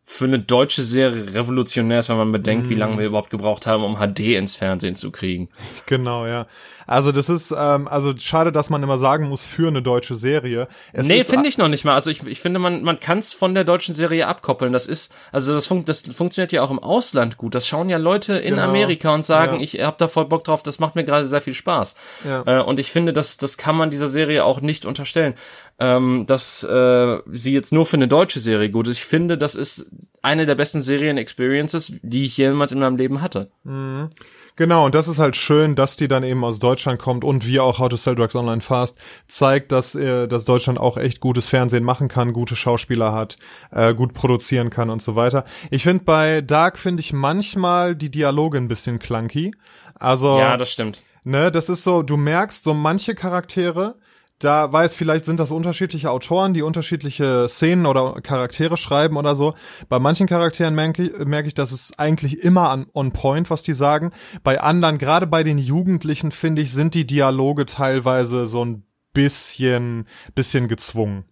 für 0.09 0.25
eine 0.25 0.39
deutsche 0.39 0.83
Serie 0.83 1.35
revolutionär 1.35 1.99
ist, 1.99 2.09
wenn 2.09 2.17
man 2.17 2.31
bedenkt, 2.31 2.69
mm. 2.69 2.71
wie 2.71 2.75
lange 2.75 2.95
mhm. 2.95 2.99
wir 3.01 3.07
überhaupt 3.07 3.31
gebraucht 3.31 3.67
haben, 3.67 3.83
um 3.83 3.97
HD 3.97 4.37
ins 4.37 4.55
Fernsehen 4.55 4.95
zu 4.95 5.11
kriegen. 5.11 5.49
Genau, 5.87 6.27
ja. 6.27 6.47
Also 6.87 7.11
das 7.11 7.29
ist, 7.29 7.53
ähm, 7.57 7.89
also 7.89 8.15
schade, 8.17 8.53
dass 8.53 8.71
man 8.71 8.83
immer 8.83 8.99
sagen 8.99 9.29
muss, 9.29 9.45
für 9.45 9.67
eine 9.67 9.83
deutsche 9.83 10.15
Serie. 10.15 10.69
Es 10.93 11.09
nee, 11.09 11.25
finde 11.25 11.49
ich 11.49 11.59
noch 11.59 11.67
nicht 11.67 11.85
mal. 11.85 11.95
Also 11.95 12.11
ich, 12.11 12.25
ich 12.25 12.41
finde, 12.41 12.61
man, 12.61 12.83
man 12.83 13.01
kann 13.01 13.19
es 13.19 13.33
von 13.33 13.55
der 13.55 13.65
deutschen 13.65 13.95
Serie 13.95 14.29
abkoppeln. 14.29 14.73
Das 14.73 14.87
ist, 14.87 15.13
also 15.33 15.53
das, 15.53 15.67
fun 15.67 15.85
das 15.85 16.03
funktioniert 16.03 16.53
ja 16.53 16.63
auch 16.63 16.71
im 16.71 16.79
Ausland 16.79 17.37
gut. 17.37 17.57
Das 17.57 17.67
schauen 17.67 17.89
ja 17.89 17.99
Leute 17.99 18.37
in 18.37 18.55
genau. 18.55 18.69
Amerika 18.69 19.13
und 19.13 19.25
sagen, 19.25 19.57
ja. 19.57 19.63
ich 19.63 19.81
hab 19.81 19.99
da 19.99 20.07
voll 20.07 20.27
Bock 20.27 20.45
drauf, 20.45 20.63
das 20.63 20.79
macht 20.79 20.95
mir 20.95 21.05
gerade 21.05 21.27
sehr 21.27 21.41
viel 21.41 21.55
Spaß. 21.55 21.97
Ja. 22.25 22.45
Äh, 22.47 22.63
und 22.63 22.79
ich 22.79 22.93
finde, 22.93 23.13
das, 23.13 23.37
das 23.37 23.59
kann 23.59 23.77
man 23.77 23.91
dieser 23.91 24.09
Serie 24.09 24.45
auch 24.45 24.61
nicht 24.61 24.87
unterstellen, 24.87 25.35
ähm, 25.79 26.25
dass 26.27 26.63
äh, 26.63 27.19
sie 27.31 27.53
jetzt 27.53 27.73
nur 27.73 27.87
für 27.87 27.97
eine 27.97 28.09
deutsche 28.09 28.41
Serie 28.41 28.71
gut 28.71 28.89
ist. 28.89 28.99
Ich 28.99 29.05
finde, 29.05 29.37
das 29.37 29.55
ist 29.55 29.87
eine 30.23 30.47
der 30.47 30.55
besten 30.55 30.81
Serien-Experiences, 30.81 32.01
die 32.03 32.25
ich 32.25 32.37
jemals 32.37 32.73
in 32.73 32.81
meinem 32.81 32.97
Leben 32.97 33.21
hatte. 33.21 33.51
Mhm. 33.65 34.11
Genau, 34.57 34.87
und 34.87 34.95
das 34.95 35.07
ist 35.07 35.19
halt 35.19 35.37
schön, 35.37 35.75
dass 35.75 35.97
die 35.97 36.09
dann 36.09 36.25
eben 36.25 36.43
aus 36.43 36.59
Deutschland 36.59 36.99
kommt 36.99 37.25
und 37.25 37.47
wie 37.47 37.61
auch 37.61 37.79
How 37.79 37.91
to 37.91 37.97
Sell 37.97 38.15
Drugs 38.15 38.35
Online 38.35 38.63
Fast 38.63 38.97
zeigt, 39.29 39.71
dass, 39.71 39.95
äh, 39.95 40.27
dass 40.27 40.47
Deutschland 40.47 40.81
auch 40.81 40.97
echt 40.97 41.21
gutes 41.21 41.47
Fernsehen 41.47 41.85
machen 41.85 42.09
kann, 42.09 42.33
gute 42.33 42.57
Schauspieler 42.57 43.13
hat, 43.13 43.37
äh, 43.71 43.95
gut 43.95 44.15
produzieren 44.15 44.71
kann 44.71 44.89
und 44.89 45.03
so 45.03 45.15
weiter. 45.15 45.45
Ich 45.71 45.83
finde 45.83 46.05
bei 46.05 46.41
Dark 46.41 46.79
finde 46.79 47.01
ich 47.01 47.13
manchmal 47.13 47.95
die 47.95 48.11
Dialoge 48.11 48.57
ein 48.57 48.69
bisschen 48.69 48.99
clunky. 48.99 49.53
Also 49.95 50.39
Ja, 50.39 50.57
das 50.57 50.73
stimmt. 50.73 51.03
Ne, 51.25 51.51
das 51.51 51.69
ist 51.69 51.85
so, 51.85 52.03
du 52.03 52.17
merkst 52.17 52.65
so 52.65 52.73
manche 52.73 53.15
Charaktere, 53.15 53.97
da 54.39 54.71
weiß, 54.71 54.93
vielleicht 54.93 55.25
sind 55.25 55.41
das 55.41 55.51
unterschiedliche 55.51 56.11
Autoren, 56.11 56.53
die 56.53 56.63
unterschiedliche 56.63 57.49
Szenen 57.49 57.87
oder 57.87 58.21
Charaktere 58.21 58.77
schreiben 58.77 59.17
oder 59.17 59.35
so. 59.35 59.55
Bei 59.89 59.99
manchen 59.99 60.27
Charakteren 60.27 60.75
merke 60.75 61.05
ich, 61.05 61.19
merke 61.25 61.49
ich 61.49 61.55
dass 61.55 61.73
es 61.73 61.99
eigentlich 61.99 62.45
immer 62.45 62.71
an, 62.71 62.87
on 62.93 63.13
point, 63.13 63.49
was 63.49 63.63
die 63.63 63.73
sagen. 63.73 64.13
Bei 64.43 64.61
anderen, 64.61 64.99
gerade 64.99 65.27
bei 65.27 65.43
den 65.43 65.59
Jugendlichen, 65.59 66.33
finde 66.33 66.63
ich, 66.63 66.73
sind 66.73 66.95
die 66.95 67.07
Dialoge 67.07 67.65
teilweise 67.65 68.47
so 68.47 68.65
ein 68.65 68.85
bisschen, 69.15 70.07
bisschen 70.35 70.69
gezwungen. 70.69 71.25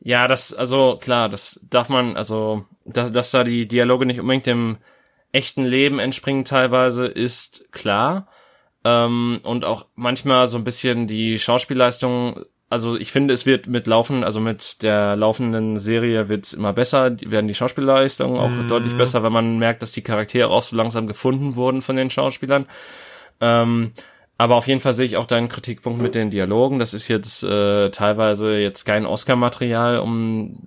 Ja, 0.00 0.26
das, 0.26 0.52
also 0.52 0.98
klar, 1.00 1.28
das 1.28 1.60
darf 1.68 1.88
man, 1.88 2.16
also, 2.16 2.64
dass, 2.84 3.12
dass 3.12 3.30
da 3.30 3.44
die 3.44 3.68
Dialoge 3.68 4.06
nicht 4.06 4.18
unbedingt 4.18 4.46
dem 4.46 4.78
echten 5.30 5.64
Leben 5.64 6.00
entspringen 6.00 6.44
teilweise, 6.44 7.06
ist 7.06 7.70
klar 7.70 8.26
ähm, 8.84 9.40
und 9.42 9.64
auch 9.64 9.86
manchmal 9.94 10.48
so 10.48 10.56
ein 10.56 10.64
bisschen 10.64 11.06
die 11.06 11.38
Schauspielleistung 11.38 12.44
also 12.72 12.96
ich 12.96 13.10
finde, 13.10 13.34
es 13.34 13.46
wird 13.46 13.66
mit 13.66 13.88
laufen, 13.88 14.22
also 14.22 14.38
mit 14.38 14.82
der 14.84 15.16
laufenden 15.16 15.76
Serie 15.76 16.28
wird's 16.28 16.52
immer 16.52 16.72
besser, 16.72 17.16
werden 17.20 17.48
die 17.48 17.54
Schauspielleistungen 17.54 18.38
auch 18.38 18.50
Mhm. 18.50 18.68
deutlich 18.68 18.96
besser, 18.96 19.24
wenn 19.24 19.32
man 19.32 19.58
merkt, 19.58 19.82
dass 19.82 19.90
die 19.90 20.02
Charaktere 20.02 20.48
auch 20.48 20.62
so 20.62 20.76
langsam 20.76 21.08
gefunden 21.08 21.56
wurden 21.56 21.82
von 21.82 21.96
den 21.96 22.10
Schauspielern. 22.10 22.66
Ähm, 23.40 23.90
aber 24.38 24.54
auf 24.54 24.68
jeden 24.68 24.78
Fall 24.78 24.94
sehe 24.94 25.04
ich 25.04 25.16
auch 25.16 25.26
deinen 25.26 25.48
Kritikpunkt 25.48 26.00
mit 26.00 26.14
den 26.14 26.30
Dialogen. 26.30 26.78
Das 26.78 26.94
ist 26.94 27.08
jetzt 27.08 27.42
äh, 27.42 27.90
teilweise 27.90 28.56
jetzt 28.56 28.84
kein 28.84 29.04
Oscar-Material, 29.04 29.98
um 29.98 30.58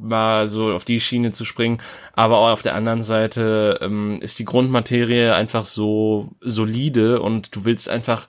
mal 0.00 0.48
so 0.48 0.72
auf 0.72 0.84
die 0.84 1.00
Schiene 1.00 1.32
zu 1.32 1.44
springen. 1.44 1.80
Aber 2.14 2.38
auch 2.38 2.50
auf 2.50 2.62
der 2.62 2.74
anderen 2.74 3.02
Seite 3.02 3.78
ähm, 3.82 4.18
ist 4.20 4.38
die 4.38 4.44
Grundmaterie 4.44 5.30
einfach 5.34 5.64
so 5.64 6.30
solide 6.40 7.20
und 7.20 7.54
du 7.56 7.64
willst 7.64 7.88
einfach 7.88 8.28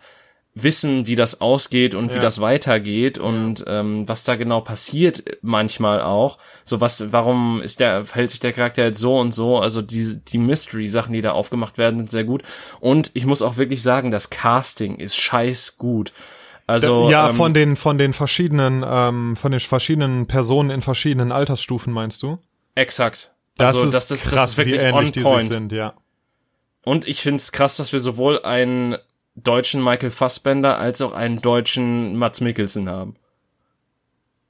wissen, 0.55 1.07
wie 1.07 1.15
das 1.15 1.41
ausgeht 1.41 1.95
und 1.95 2.11
wie 2.11 2.17
Ja. 2.17 2.21
das 2.21 2.39
weitergeht 2.39 3.17
und 3.17 3.63
ähm, 3.65 4.07
was 4.07 4.23
da 4.23 4.35
genau 4.35 4.61
passiert 4.61 5.23
manchmal 5.41 6.01
auch. 6.01 6.37
So 6.63 6.79
was, 6.79 7.11
warum 7.11 7.59
ist 7.63 7.79
der, 7.79 8.05
verhält 8.05 8.29
sich 8.29 8.39
der 8.39 8.53
Charakter 8.53 8.83
jetzt 8.83 8.99
so 8.99 9.17
und 9.17 9.33
so? 9.33 9.57
Also 9.57 9.81
die, 9.81 10.19
die 10.27 10.37
Mystery-Sachen, 10.37 11.11
die 11.13 11.23
da 11.23 11.31
aufgemacht 11.31 11.79
werden, 11.79 11.97
sind 11.99 12.11
sehr 12.11 12.23
gut. 12.23 12.43
Und 12.79 13.09
ich 13.15 13.25
muss 13.25 13.41
auch 13.41 13.57
wirklich 13.57 13.81
sagen, 13.81 14.11
das 14.11 14.29
Casting 14.29 14.97
ist 14.97 15.15
scheiß 15.15 15.79
gut. 15.79 16.13
Also 16.73 17.11
ja, 17.11 17.29
ähm, 17.29 17.35
von 17.35 17.53
den 17.53 17.75
von 17.75 17.97
den 17.99 18.13
verschiedenen 18.13 18.83
ähm, 18.87 19.35
von 19.35 19.51
den 19.51 19.59
verschiedenen 19.59 20.25
Personen 20.25 20.71
in 20.71 20.81
verschiedenen 20.81 21.31
Altersstufen 21.31 21.93
meinst 21.93 22.23
du? 22.23 22.39
exakt. 22.75 23.33
Das 23.57 23.75
also 23.75 23.85
ist 23.85 23.93
das, 23.93 24.07
das, 24.07 24.23
krass, 24.23 24.31
das 24.33 24.51
ist 24.51 24.57
wirklich 24.57 24.75
wie 24.75 24.79
ähnlich 24.79 24.95
on 24.95 25.11
die 25.11 25.19
sich 25.19 25.23
point. 25.23 25.51
sind, 25.51 25.71
ja. 25.71 25.93
Und 26.83 27.07
ich 27.07 27.21
find's 27.21 27.51
krass, 27.51 27.77
dass 27.77 27.93
wir 27.93 27.99
sowohl 27.99 28.41
einen 28.41 28.97
deutschen 29.35 29.83
Michael 29.83 30.09
Fassbender 30.09 30.79
als 30.79 31.01
auch 31.01 31.13
einen 31.13 31.41
deutschen 31.41 32.15
Mats 32.15 32.41
Mikkelsen 32.41 32.89
haben. 32.89 33.15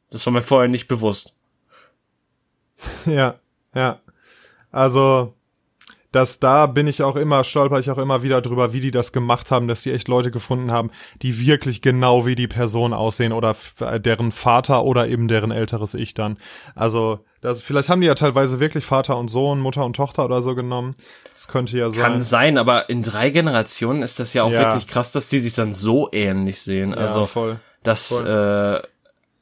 Das 0.09 0.25
war 0.25 0.31
mir 0.31 0.41
vorher 0.41 0.69
nicht 0.69 0.87
bewusst. 0.87 1.33
Ja, 3.05 3.35
ja. 3.75 3.99
Also, 4.71 5.33
das 6.13 6.39
da 6.39 6.67
bin 6.67 6.87
ich 6.87 7.01
auch 7.01 7.15
immer, 7.15 7.43
stolper 7.43 7.79
ich 7.79 7.89
auch 7.89 7.97
immer 7.97 8.21
wieder 8.21 8.39
drüber, 8.41 8.71
wie 8.71 8.79
die 8.79 8.91
das 8.91 9.11
gemacht 9.11 9.49
haben, 9.51 9.67
dass 9.67 9.81
sie 9.81 9.91
echt 9.91 10.07
Leute 10.07 10.29
gefunden 10.29 10.71
haben, 10.71 10.91
die 11.23 11.45
wirklich 11.45 11.81
genau 11.81 12.25
wie 12.27 12.35
die 12.35 12.47
Person 12.47 12.93
aussehen 12.93 13.33
oder 13.33 13.55
äh, 13.79 13.99
deren 13.99 14.31
Vater 14.31 14.83
oder 14.83 15.07
eben 15.07 15.27
deren 15.27 15.49
älteres 15.51 15.95
Ich 15.95 16.13
dann. 16.13 16.37
Also, 16.75 17.19
das, 17.41 17.61
vielleicht 17.63 17.89
haben 17.89 17.99
die 18.01 18.07
ja 18.07 18.13
teilweise 18.13 18.59
wirklich 18.59 18.85
Vater 18.85 19.17
und 19.17 19.27
Sohn, 19.29 19.59
Mutter 19.59 19.83
und 19.83 19.95
Tochter 19.95 20.23
oder 20.23 20.43
so 20.43 20.53
genommen. 20.53 20.95
Das 21.33 21.47
könnte 21.47 21.77
ja 21.77 21.85
Kann 21.89 22.21
sein. 22.21 22.21
sein, 22.21 22.57
aber 22.59 22.89
in 22.91 23.01
drei 23.01 23.31
Generationen 23.31 24.03
ist 24.03 24.19
das 24.19 24.33
ja 24.35 24.43
auch 24.43 24.51
Ja. 24.51 24.59
wirklich 24.61 24.87
krass, 24.87 25.11
dass 25.11 25.29
die 25.29 25.39
sich 25.39 25.53
dann 25.53 25.73
so 25.73 26.09
ähnlich 26.11 26.61
sehen. 26.61 26.93
Also 26.93 27.21
ja, 27.21 27.25
voll. 27.25 27.59
das, 27.81 28.09
voll. 28.09 28.81
äh, 28.83 28.87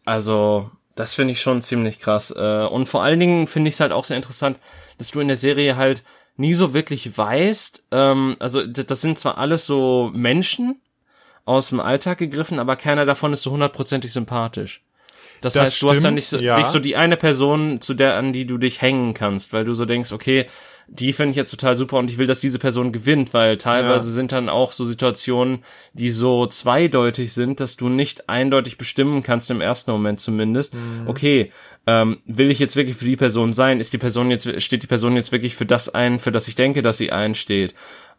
also 0.05 0.71
das 0.95 1.15
finde 1.15 1.33
ich 1.33 1.41
schon 1.41 1.61
ziemlich 1.61 1.99
krass. 1.99 2.31
Äh, 2.35 2.65
und 2.65 2.87
vor 2.87 3.03
allen 3.03 3.19
Dingen 3.19 3.47
finde 3.47 3.67
ich 3.67 3.73
es 3.75 3.79
halt 3.81 3.91
auch 3.91 4.05
sehr 4.05 4.17
interessant, 4.17 4.57
dass 4.97 5.11
du 5.11 5.19
in 5.19 5.27
der 5.27 5.37
Serie 5.37 5.75
halt 5.75 6.03
nie 6.41 6.53
so 6.53 6.73
wirklich 6.73 7.17
weißt. 7.17 7.85
Ähm, 7.91 8.35
also 8.39 8.65
das 8.65 8.99
sind 8.99 9.17
zwar 9.17 9.37
alles 9.37 9.65
so 9.65 10.11
Menschen 10.13 10.81
aus 11.45 11.69
dem 11.69 11.79
Alltag 11.79 12.17
gegriffen, 12.17 12.59
aber 12.59 12.75
keiner 12.75 13.05
davon 13.05 13.31
ist 13.33 13.43
so 13.43 13.51
hundertprozentig 13.51 14.11
sympathisch. 14.11 14.83
Das, 15.41 15.53
Das 15.53 15.63
heißt, 15.63 15.81
du 15.81 15.89
hast 15.89 15.95
dann 15.97 16.01
stimmt, 16.01 16.15
nicht 16.15 16.27
so, 16.27 16.37
ja. 16.37 16.57
nicht 16.57 16.67
so 16.67 16.79
die 16.79 16.95
eine 16.95 17.17
Person, 17.17 17.81
zu 17.81 17.95
der 17.95 18.15
an 18.15 18.31
die 18.31 18.45
du 18.45 18.57
dich 18.59 18.81
hängen 18.81 19.13
kannst, 19.15 19.53
weil 19.53 19.65
du 19.65 19.73
so 19.73 19.85
denkst, 19.85 20.11
okay, 20.11 20.45
die 20.87 21.13
finde 21.13 21.31
ich 21.31 21.35
jetzt 21.37 21.51
total 21.51 21.77
super 21.77 21.97
und 21.97 22.09
ich 22.11 22.17
will, 22.17 22.27
dass 22.27 22.39
diese 22.41 22.59
Person 22.59 22.91
gewinnt, 22.91 23.33
weil 23.33 23.57
teilweise 23.57 24.07
Ja. 24.07 24.13
sind 24.13 24.31
dann 24.31 24.49
auch 24.49 24.71
so 24.71 24.83
Situationen, 24.85 25.63
die 25.93 26.09
so 26.09 26.47
zweideutig 26.47 27.33
sind, 27.33 27.59
dass 27.59 27.77
du 27.77 27.87
nicht 27.89 28.29
eindeutig 28.29 28.77
bestimmen 28.77 29.23
kannst 29.23 29.49
im 29.51 29.61
ersten 29.61 29.91
Moment 29.91 30.19
zumindest. 30.19 30.73
Mhm. 30.73 31.07
Okay, 31.07 31.51
ähm, 31.87 32.19
will 32.25 32.51
ich 32.51 32.59
jetzt 32.59 32.75
wirklich 32.75 32.97
für 32.97 33.05
die 33.05 33.15
Person 33.15 33.53
sein? 33.53 33.79
Ist 33.79 33.93
die 33.93 33.97
Person 33.97 34.29
jetzt 34.31 34.61
steht 34.61 34.83
die 34.83 34.87
Person 34.87 35.15
jetzt 35.15 35.31
wirklich 35.31 35.55
für 35.55 35.65
das 35.65 35.89
ein, 35.93 36.19
für 36.19 36.31
das 36.31 36.47
ich 36.47 36.55
denke, 36.55 36.81
dass 36.81 36.97
sie 36.97 37.11
einsteht? 37.11 37.73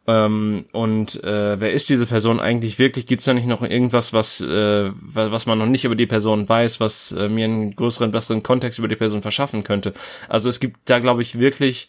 Ähm, 0.05 0.65
und 0.73 1.23
äh, 1.23 1.61
wer 1.61 1.73
ist 1.73 1.89
diese 1.89 2.07
Person 2.07 2.41
eigentlich 2.41 2.81
wirklich? 2.81 3.07
Gibt 3.07 3.21
es 3.21 3.25
da 3.27 3.35
nicht 3.35 3.47
noch 3.47 3.63
irgendwas, 3.63 4.13
was 4.13 4.41
äh, 4.41 4.91
wa- 4.91 5.31
was 5.31 5.47
man 5.47 5.59
noch 5.59 5.67
nicht 5.67 5.85
über 5.85 5.95
die 5.95 6.07
Person 6.07 6.49
weiß, 6.49 6.81
was 6.81 7.13
äh, 7.13 7.29
mir 7.29 7.45
einen 7.45 7.77
größeren, 7.77 8.11
besseren 8.11 8.43
Kontext 8.43 8.81
über 8.81 8.89
die 8.89 8.97
Person 8.97 9.23
verschaffen 9.23 9.63
könnte? 9.63 9.93
Also 10.29 10.49
es 10.49 10.59
gibt 10.59 10.81
da, 10.87 10.99
glaube 10.99 11.23
ich, 11.23 11.39
wirklich 11.39 11.87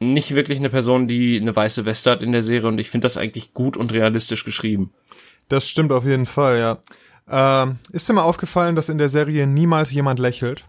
nicht 0.00 0.34
wirklich 0.34 0.58
eine 0.58 0.70
Person, 0.70 1.08
die 1.08 1.40
eine 1.40 1.54
weiße 1.54 1.84
Weste 1.84 2.10
hat 2.10 2.22
in 2.22 2.32
der 2.32 2.42
Serie 2.42 2.68
und 2.68 2.78
ich 2.78 2.90
finde 2.90 3.06
das 3.06 3.16
eigentlich 3.16 3.54
gut 3.54 3.76
und 3.76 3.92
realistisch 3.92 4.44
geschrieben. 4.44 4.92
Das 5.48 5.68
stimmt 5.68 5.92
auf 5.92 6.04
jeden 6.04 6.26
Fall, 6.26 6.58
ja. 6.58 6.78
Ähm, 7.30 7.78
ist 7.92 8.08
dir 8.08 8.14
mal 8.14 8.22
aufgefallen, 8.22 8.76
dass 8.76 8.88
in 8.88 8.98
der 8.98 9.08
Serie 9.08 9.46
niemals 9.46 9.92
jemand 9.92 10.18
lächelt? 10.18 10.64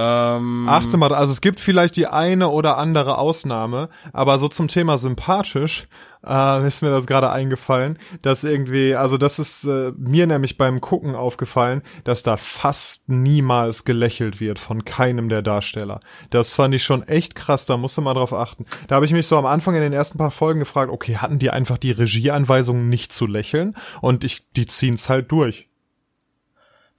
Ähm, 0.00 0.68
Achte 0.68 0.96
mal, 0.96 1.12
also 1.12 1.32
es 1.32 1.40
gibt 1.40 1.58
vielleicht 1.58 1.96
die 1.96 2.06
eine 2.06 2.50
oder 2.50 2.78
andere 2.78 3.18
Ausnahme, 3.18 3.88
aber 4.12 4.38
so 4.38 4.46
zum 4.46 4.68
Thema 4.68 4.96
sympathisch 4.96 5.88
äh, 6.24 6.64
ist 6.68 6.82
mir 6.82 6.90
das 6.90 7.08
gerade 7.08 7.32
eingefallen, 7.32 7.98
dass 8.22 8.44
irgendwie, 8.44 8.94
also 8.94 9.18
das 9.18 9.40
ist 9.40 9.64
äh, 9.64 9.90
mir 9.98 10.28
nämlich 10.28 10.56
beim 10.56 10.80
Gucken 10.80 11.16
aufgefallen, 11.16 11.82
dass 12.04 12.22
da 12.22 12.36
fast 12.36 13.08
niemals 13.08 13.84
gelächelt 13.84 14.38
wird 14.38 14.60
von 14.60 14.84
keinem 14.84 15.28
der 15.28 15.42
Darsteller. 15.42 15.98
Das 16.30 16.54
fand 16.54 16.76
ich 16.76 16.84
schon 16.84 17.02
echt 17.02 17.34
krass, 17.34 17.66
da 17.66 17.76
musst 17.76 17.96
du 17.96 18.00
mal 18.00 18.14
drauf 18.14 18.32
achten. 18.32 18.66
Da 18.86 18.94
habe 18.94 19.06
ich 19.06 19.12
mich 19.12 19.26
so 19.26 19.36
am 19.36 19.46
Anfang 19.46 19.74
in 19.74 19.80
den 19.80 19.92
ersten 19.92 20.18
paar 20.18 20.30
Folgen 20.30 20.60
gefragt, 20.60 20.92
okay, 20.92 21.16
hatten 21.16 21.40
die 21.40 21.50
einfach 21.50 21.76
die 21.76 21.90
Regieanweisungen 21.90 22.88
nicht 22.88 23.12
zu 23.12 23.26
lächeln? 23.26 23.74
Und 24.00 24.22
ich, 24.22 24.46
die 24.52 24.66
ziehen's 24.66 25.08
halt 25.08 25.32
durch. 25.32 25.67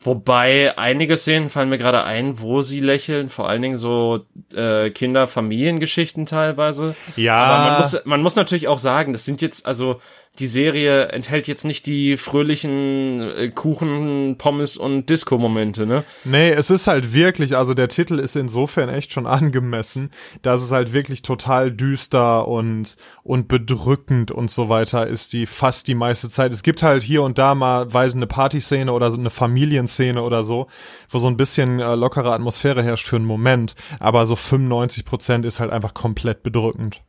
Wobei 0.02 0.78
einige 0.78 1.18
Szenen 1.18 1.50
fallen 1.50 1.68
mir 1.68 1.78
gerade 1.78 2.06
ein, 2.06 2.39
wo 2.39 2.62
sie 2.62 2.80
lächeln, 2.80 3.28
vor 3.28 3.50
allen 3.50 3.62
Dingen 3.62 3.76
so 3.76 4.22
äh, 4.56 4.91
Kinder-Familiengeschichten 4.91 6.26
teilweise. 6.26 6.95
Ja. 7.18 7.36
Aber 7.36 7.70
man 7.70 7.78
muss, 7.80 8.06
man 8.06 8.22
muss 8.22 8.36
natürlich 8.38 8.70
auch 8.70 8.80
sagen, 8.80 9.12
das 9.12 9.26
sind 9.26 9.41
jetzt, 9.41 9.66
also 9.66 10.00
die 10.40 10.48
Serie 10.48 11.10
enthält 11.10 11.48
jetzt 11.48 11.66
nicht 11.66 11.86
die 11.86 12.16
fröhlichen 12.16 13.22
äh, 13.22 13.50
Kuchen, 13.50 14.38
Pommes 14.38 14.78
und 14.78 15.10
Disco-Momente, 15.10 15.86
ne? 15.86 16.04
Nee, 16.24 16.52
es 16.52 16.70
ist 16.70 16.88
halt 16.88 17.14
wirklich, 17.14 17.58
also 17.58 17.74
der 17.74 17.90
Titel 17.90 18.20
ist 18.20 18.36
insofern 18.36 18.90
echt 18.90 19.12
schon 19.12 19.28
angemessen, 19.28 20.12
dass 20.42 20.62
es 20.62 20.72
halt 20.72 20.94
wirklich 20.94 21.22
total 21.22 21.72
düster 21.72 22.48
und, 22.48 22.96
und 23.24 23.48
bedrückend 23.48 24.32
und 24.32 24.50
so 24.50 24.70
weiter 24.70 25.08
ist, 25.08 25.34
die 25.34 25.46
fast 25.46 25.88
die 25.88 25.96
meiste 25.96 26.30
Zeit. 26.30 26.54
Es 26.54 26.64
gibt 26.64 26.84
halt 26.84 27.04
hier 27.04 27.24
und 27.24 27.38
da 27.38 27.54
mal 27.54 27.94
weise 27.94 28.16
eine 28.16 28.28
Partyszene 28.28 28.92
oder 28.94 29.12
so 29.12 29.18
eine 29.18 29.30
Familienszene 29.30 30.22
oder 30.22 30.44
so, 30.44 30.68
wo 31.10 31.20
so 31.20 31.28
ein 31.28 31.38
bisschen 31.38 31.80
äh, 31.80 31.96
lockere 31.96 32.34
Atmosphäre 32.34 32.82
herrscht 32.82 33.08
für 33.08 33.18
einen 33.18 33.26
Moment, 33.26 33.76
aber 34.00 34.26
so 34.26 34.36
95 34.36 35.04
Prozent 35.04 35.46
ist 35.46 35.60
halt 35.60 35.72
einfach 35.72 35.94
komplett 35.94 36.44
bedrückend. 36.44 37.02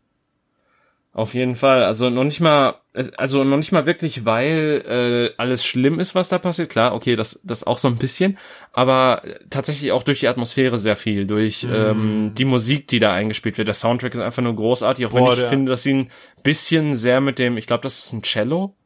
Auf 1.13 1.35
jeden 1.35 1.57
Fall. 1.57 1.83
Also 1.83 2.09
noch 2.09 2.23
nicht 2.23 2.41
mal, 2.41 2.75
also 3.17 3.43
noch 3.43 3.57
nicht 3.57 3.73
mal 3.73 3.85
wirklich, 3.85 4.25
weil 4.25 5.33
äh, 5.35 5.41
alles 5.43 5.65
schlimm 5.65 5.99
ist, 5.99 6.15
was 6.15 6.29
da 6.29 6.39
passiert. 6.39 6.71
Klar, 6.71 6.95
okay, 6.95 7.17
das, 7.17 7.41
das 7.43 7.65
auch 7.67 7.79
so 7.79 7.89
ein 7.89 7.97
bisschen, 7.97 8.39
aber 8.73 9.23
tatsächlich 9.51 9.91
auch 9.91 10.05
durch 10.05 10.21
die 10.21 10.29
Atmosphäre 10.29 10.79
sehr 10.79 10.97
viel, 10.97 11.27
durch 11.27 11.65
Mhm. 11.65 11.75
ähm, 11.75 12.33
die 12.35 12.45
Musik, 12.45 12.87
die 12.87 13.01
da 13.01 13.13
eingespielt 13.13 13.59
wird. 13.59 13.67
Der 13.67 13.75
Soundtrack 13.75 14.15
ist 14.15 14.21
einfach 14.21 14.43
nur 14.43 14.55
großartig, 14.55 15.05
auch 15.07 15.13
wenn 15.13 15.25
Boah, 15.25 15.33
ich 15.33 15.41
der- 15.41 15.49
finde, 15.49 15.71
dass 15.71 15.83
sie 15.83 15.95
ein 15.95 16.11
bisschen 16.45 16.95
sehr 16.95 17.21
mit 17.21 17.41
dem, 17.41 17.57
ich 17.57 17.67
glaube, 17.67 17.83
das 17.83 17.99
ist 18.05 18.13
ein 18.13 18.23
Cello 18.23 18.77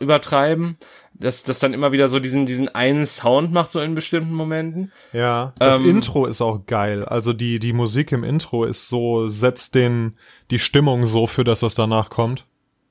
übertreiben, 0.00 0.76
dass 1.14 1.42
das 1.42 1.58
dann 1.58 1.74
immer 1.74 1.92
wieder 1.92 2.08
so 2.08 2.20
diesen 2.20 2.46
diesen 2.46 2.68
einen 2.74 3.06
Sound 3.06 3.52
macht 3.52 3.70
so 3.70 3.80
in 3.80 3.94
bestimmten 3.94 4.32
Momenten. 4.32 4.92
Ja, 5.12 5.52
das 5.58 5.78
Ähm, 5.78 5.88
Intro 5.90 6.26
ist 6.26 6.40
auch 6.40 6.66
geil. 6.66 7.04
Also 7.04 7.32
die, 7.32 7.58
die 7.58 7.72
Musik 7.72 8.12
im 8.12 8.24
Intro 8.24 8.64
ist 8.64 8.88
so, 8.88 9.28
setzt 9.28 9.74
den, 9.74 10.14
die 10.50 10.58
Stimmung 10.58 11.06
so 11.06 11.26
für 11.26 11.44
das, 11.44 11.62
was 11.62 11.74
danach 11.74 12.10
kommt. 12.10 12.46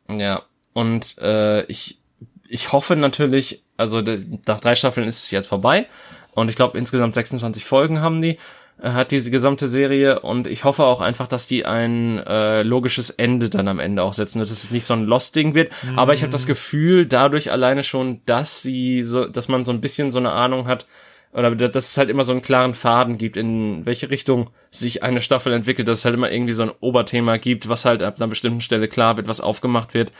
Ja, 0.09 0.43
und 0.73 1.17
äh, 1.19 1.63
ich, 1.65 1.99
ich 2.47 2.71
hoffe 2.71 2.95
natürlich, 2.95 3.63
also 3.77 4.01
nach 4.45 4.59
drei 4.59 4.75
Staffeln 4.75 5.07
ist 5.07 5.23
es 5.23 5.31
jetzt 5.31 5.47
vorbei 5.47 5.87
und 6.33 6.49
ich 6.49 6.55
glaube 6.55 6.77
insgesamt 6.77 7.13
26 7.15 7.63
Folgen 7.65 8.01
haben 8.01 8.21
die, 8.21 8.37
hat 8.83 9.11
diese 9.11 9.31
gesamte 9.31 9.67
Serie 9.67 10.19
und 10.19 10.45
ich 10.45 10.65
hoffe 10.65 10.83
auch 10.83 10.99
einfach, 10.99 11.27
dass 11.27 11.47
die 11.47 11.65
ein 11.65 12.19
äh, 12.19 12.63
logisches 12.63 13.09
Ende 13.09 13.49
dann 13.49 13.67
am 13.67 13.79
Ende 13.79 14.03
auch 14.03 14.13
setzen, 14.13 14.39
dass 14.39 14.51
es 14.51 14.71
nicht 14.71 14.85
so 14.85 14.93
ein 14.93 15.05
Lost-Ding 15.05 15.53
wird, 15.53 15.71
aber 15.95 16.13
ich 16.13 16.21
habe 16.21 16.31
das 16.31 16.45
Gefühl, 16.45 17.05
dadurch 17.05 17.51
alleine 17.51 17.83
schon, 17.83 18.21
dass 18.25 18.61
sie 18.61 19.03
so, 19.03 19.25
dass 19.25 19.47
man 19.47 19.63
so 19.63 19.71
ein 19.71 19.81
bisschen 19.81 20.11
so 20.11 20.19
eine 20.19 20.31
Ahnung 20.31 20.67
hat, 20.67 20.85
oder 21.33 21.55
dass 21.55 21.91
es 21.91 21.97
halt 21.97 22.09
immer 22.09 22.23
so 22.23 22.31
einen 22.31 22.41
klaren 22.41 22.73
Faden 22.73 23.17
gibt, 23.17 23.37
in 23.37 23.85
welche 23.85 24.09
Richtung 24.11 24.51
sich 24.69 25.01
eine 25.01 25.19
Staffel 25.19 25.51
entwickelt, 25.53 25.87
dass 25.87 25.99
es 25.99 26.05
halt 26.05 26.15
immer 26.15 26.31
irgendwie 26.31 26.53
so 26.53 26.63
ein 26.63 26.71
Oberthema 26.79 27.37
gibt, 27.37 27.69
was 27.69 27.85
halt 27.85 28.03
ab 28.03 28.17
einer 28.17 28.27
bestimmten 28.27 28.61
Stelle 28.61 28.87
klar 28.87 29.17
wird, 29.17 29.27
was 29.27 29.41
aufgemacht 29.41 29.93
wird, 29.93 30.13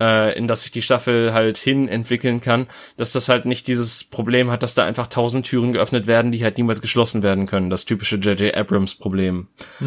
äh, 0.00 0.36
in 0.36 0.48
das 0.48 0.62
sich 0.62 0.72
die 0.72 0.82
Staffel 0.82 1.32
halt 1.32 1.56
hin 1.58 1.88
entwickeln 1.88 2.40
kann, 2.40 2.66
dass 2.96 3.12
das 3.12 3.28
halt 3.28 3.44
nicht 3.44 3.66
dieses 3.66 4.04
Problem 4.04 4.50
hat, 4.50 4.62
dass 4.62 4.74
da 4.74 4.84
einfach 4.84 5.06
tausend 5.06 5.46
Türen 5.46 5.72
geöffnet 5.72 6.06
werden, 6.06 6.32
die 6.32 6.42
halt 6.42 6.58
niemals 6.58 6.80
geschlossen 6.80 7.22
werden 7.22 7.46
können. 7.46 7.70
Das 7.70 7.84
typische 7.84 8.16
J.J. 8.16 8.54
Abrams 8.56 8.94
Problem. 8.96 9.48
Äh, 9.80 9.84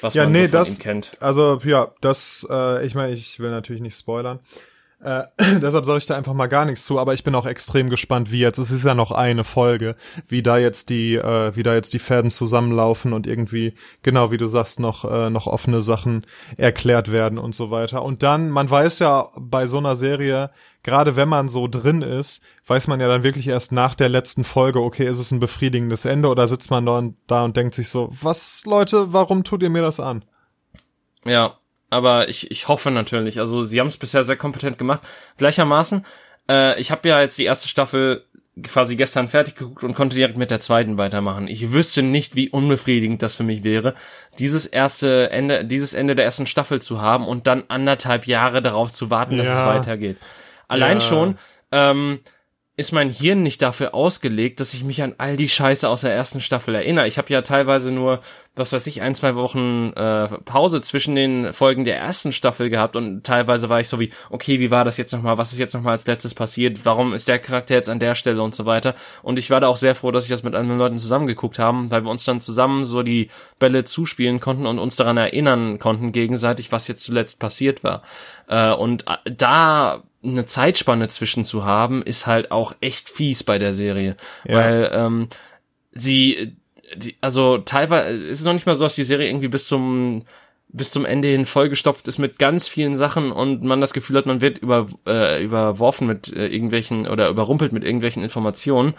was 0.00 0.14
Ja, 0.14 0.24
man 0.24 0.32
nee, 0.32 0.42
so 0.46 0.48
von 0.48 0.58
das, 0.58 0.78
ihm 0.78 0.82
kennt. 0.82 1.12
also 1.20 1.60
ja, 1.64 1.92
das, 2.00 2.46
äh, 2.50 2.84
ich 2.86 2.94
meine, 2.94 3.12
ich 3.14 3.38
will 3.40 3.50
natürlich 3.50 3.82
nicht 3.82 3.98
spoilern, 3.98 4.40
Äh, 5.00 5.24
deshalb 5.60 5.84
sage 5.84 5.98
ich 5.98 6.06
da 6.06 6.16
einfach 6.16 6.32
mal 6.32 6.46
gar 6.46 6.64
nichts 6.64 6.84
zu, 6.84 6.98
aber 6.98 7.12
ich 7.12 7.22
bin 7.22 7.34
auch 7.34 7.46
extrem 7.46 7.90
gespannt, 7.90 8.32
wie 8.32 8.40
jetzt, 8.40 8.58
es 8.58 8.70
ist 8.70 8.84
ja 8.84 8.94
noch 8.94 9.10
eine 9.10 9.44
Folge, 9.44 9.94
wie 10.26 10.42
da 10.42 10.56
jetzt 10.56 10.88
die, 10.88 11.16
äh, 11.16 11.54
wie 11.54 11.62
da 11.62 11.74
jetzt 11.74 11.92
die 11.92 11.98
Fäden 11.98 12.30
zusammenlaufen 12.30 13.12
und 13.12 13.26
irgendwie, 13.26 13.74
genau 14.02 14.30
wie 14.30 14.38
du 14.38 14.46
sagst, 14.46 14.80
noch, 14.80 15.04
äh, 15.04 15.28
noch 15.28 15.46
offene 15.46 15.82
Sachen 15.82 16.26
erklärt 16.56 17.12
werden 17.12 17.38
und 17.38 17.54
so 17.54 17.70
weiter. 17.70 18.02
Und 18.02 18.22
dann, 18.22 18.50
man 18.50 18.70
weiß 18.70 18.98
ja 19.00 19.28
bei 19.38 19.66
so 19.66 19.78
einer 19.78 19.96
Serie, 19.96 20.50
gerade 20.82 21.14
wenn 21.14 21.28
man 21.28 21.50
so 21.50 21.68
drin 21.68 22.00
ist, 22.00 22.40
weiß 22.66 22.86
man 22.86 23.00
ja 23.00 23.08
dann 23.08 23.22
wirklich 23.22 23.48
erst 23.48 23.72
nach 23.72 23.94
der 23.94 24.08
letzten 24.08 24.44
Folge, 24.44 24.80
okay, 24.80 25.06
ist 25.06 25.18
es 25.18 25.30
ein 25.30 25.40
befriedigendes 25.40 26.06
Ende 26.06 26.28
oder 26.28 26.48
sitzt 26.48 26.70
man 26.70 26.86
da 26.86 26.98
und, 26.98 27.16
da 27.26 27.44
und 27.44 27.56
denkt 27.56 27.74
sich 27.74 27.90
so, 27.90 28.08
was, 28.22 28.62
Leute, 28.64 29.12
warum 29.12 29.44
tut 29.44 29.62
ihr 29.62 29.70
mir 29.70 29.82
das 29.82 30.00
an? 30.00 30.24
Ja, 31.24 31.58
aber 31.90 32.28
ich, 32.28 32.50
ich 32.50 32.68
hoffe 32.68 32.90
natürlich. 32.90 33.38
Also 33.38 33.62
sie 33.62 33.80
haben 33.80 33.86
es 33.86 33.96
bisher 33.96 34.24
sehr 34.24 34.36
kompetent 34.36 34.78
gemacht. 34.78 35.02
Gleichermaßen, 35.38 36.04
äh, 36.48 36.80
ich 36.80 36.90
habe 36.90 37.08
ja 37.08 37.20
jetzt 37.20 37.38
die 37.38 37.44
erste 37.44 37.68
Staffel 37.68 38.24
quasi 38.62 38.96
gestern 38.96 39.28
fertig 39.28 39.56
geguckt 39.56 39.84
und 39.84 39.94
konnte 39.94 40.16
direkt 40.16 40.38
mit 40.38 40.50
der 40.50 40.60
zweiten 40.60 40.96
weitermachen. 40.96 41.46
Ich 41.46 41.72
wüsste 41.72 42.02
nicht, 42.02 42.36
wie 42.36 42.48
unbefriedigend 42.48 43.22
das 43.22 43.34
für 43.34 43.42
mich 43.42 43.64
wäre, 43.64 43.94
dieses 44.38 44.66
erste 44.66 45.30
Ende, 45.30 45.64
dieses 45.64 45.92
Ende 45.92 46.14
der 46.14 46.24
ersten 46.24 46.46
Staffel 46.46 46.80
zu 46.80 47.02
haben 47.02 47.28
und 47.28 47.46
dann 47.46 47.64
anderthalb 47.68 48.26
Jahre 48.26 48.62
darauf 48.62 48.90
zu 48.90 49.10
warten, 49.10 49.36
dass 49.36 49.46
ja. 49.46 49.60
es 49.60 49.76
weitergeht. 49.76 50.16
Allein 50.68 50.98
ja. 50.98 51.00
schon, 51.00 51.38
ähm, 51.70 52.20
ist 52.78 52.92
mein 52.92 53.08
Hirn 53.08 53.42
nicht 53.42 53.62
dafür 53.62 53.94
ausgelegt, 53.94 54.60
dass 54.60 54.74
ich 54.74 54.84
mich 54.84 55.02
an 55.02 55.14
all 55.16 55.38
die 55.38 55.48
Scheiße 55.48 55.88
aus 55.88 56.02
der 56.02 56.12
ersten 56.12 56.42
Staffel 56.42 56.74
erinnere. 56.74 57.08
Ich 57.08 57.16
habe 57.16 57.32
ja 57.32 57.40
teilweise 57.40 57.90
nur, 57.90 58.20
was 58.54 58.70
weiß 58.70 58.86
ich, 58.86 59.00
ein, 59.00 59.14
zwei 59.14 59.34
Wochen 59.34 59.94
äh, 59.96 60.28
Pause 60.44 60.82
zwischen 60.82 61.14
den 61.14 61.54
Folgen 61.54 61.84
der 61.84 61.96
ersten 61.96 62.32
Staffel 62.32 62.68
gehabt 62.68 62.94
und 62.94 63.24
teilweise 63.24 63.70
war 63.70 63.80
ich 63.80 63.88
so 63.88 63.98
wie, 63.98 64.10
okay, 64.28 64.60
wie 64.60 64.70
war 64.70 64.84
das 64.84 64.98
jetzt 64.98 65.12
nochmal, 65.12 65.38
was 65.38 65.52
ist 65.52 65.58
jetzt 65.58 65.72
nochmal 65.72 65.92
als 65.92 66.06
letztes 66.06 66.34
passiert, 66.34 66.84
warum 66.84 67.14
ist 67.14 67.28
der 67.28 67.38
Charakter 67.38 67.74
jetzt 67.74 67.88
an 67.88 67.98
der 67.98 68.14
Stelle 68.14 68.42
und 68.42 68.54
so 68.54 68.66
weiter. 68.66 68.94
Und 69.22 69.38
ich 69.38 69.48
war 69.48 69.60
da 69.60 69.68
auch 69.68 69.78
sehr 69.78 69.94
froh, 69.94 70.10
dass 70.10 70.24
ich 70.24 70.30
das 70.30 70.42
mit 70.42 70.54
anderen 70.54 70.78
Leuten 70.78 70.98
zusammengeguckt 70.98 71.58
haben, 71.58 71.90
weil 71.90 72.04
wir 72.04 72.10
uns 72.10 72.24
dann 72.24 72.42
zusammen 72.42 72.84
so 72.84 73.02
die 73.02 73.30
Bälle 73.58 73.84
zuspielen 73.84 74.38
konnten 74.38 74.66
und 74.66 74.78
uns 74.78 74.96
daran 74.96 75.16
erinnern 75.16 75.78
konnten 75.78 76.12
gegenseitig, 76.12 76.72
was 76.72 76.88
jetzt 76.88 77.04
zuletzt 77.04 77.40
passiert 77.40 77.82
war. 77.84 78.02
Äh, 78.48 78.74
und 78.74 79.06
äh, 79.06 79.30
da 79.30 80.02
eine 80.26 80.46
Zeitspanne 80.46 81.08
zwischen 81.08 81.44
zu 81.44 81.64
haben, 81.64 82.02
ist 82.02 82.26
halt 82.26 82.50
auch 82.50 82.74
echt 82.80 83.08
fies 83.08 83.44
bei 83.44 83.58
der 83.58 83.74
Serie. 83.74 84.16
Ja. 84.44 84.56
Weil 84.56 84.90
ähm, 84.92 85.28
sie, 85.92 86.56
die, 86.94 87.16
also 87.20 87.58
teilweise 87.58 88.10
ist 88.10 88.40
es 88.40 88.44
noch 88.44 88.52
nicht 88.52 88.66
mal 88.66 88.76
so, 88.76 88.84
dass 88.84 88.94
die 88.94 89.04
Serie 89.04 89.28
irgendwie 89.28 89.48
bis 89.48 89.66
zum 89.66 90.24
bis 90.68 90.90
zum 90.90 91.04
Ende 91.04 91.28
hin 91.28 91.46
vollgestopft 91.46 92.06
ist 92.08 92.18
mit 92.18 92.38
ganz 92.38 92.68
vielen 92.68 92.96
Sachen 92.96 93.32
und 93.32 93.62
man 93.62 93.80
das 93.80 93.94
Gefühl 93.94 94.16
hat, 94.16 94.26
man 94.26 94.40
wird 94.40 94.58
über, 94.58 94.86
äh, 95.06 95.42
überworfen 95.42 96.06
mit 96.06 96.32
äh, 96.32 96.48
irgendwelchen 96.48 97.06
oder 97.06 97.28
überrumpelt 97.28 97.72
mit 97.72 97.84
irgendwelchen 97.84 98.22
Informationen. 98.22 98.94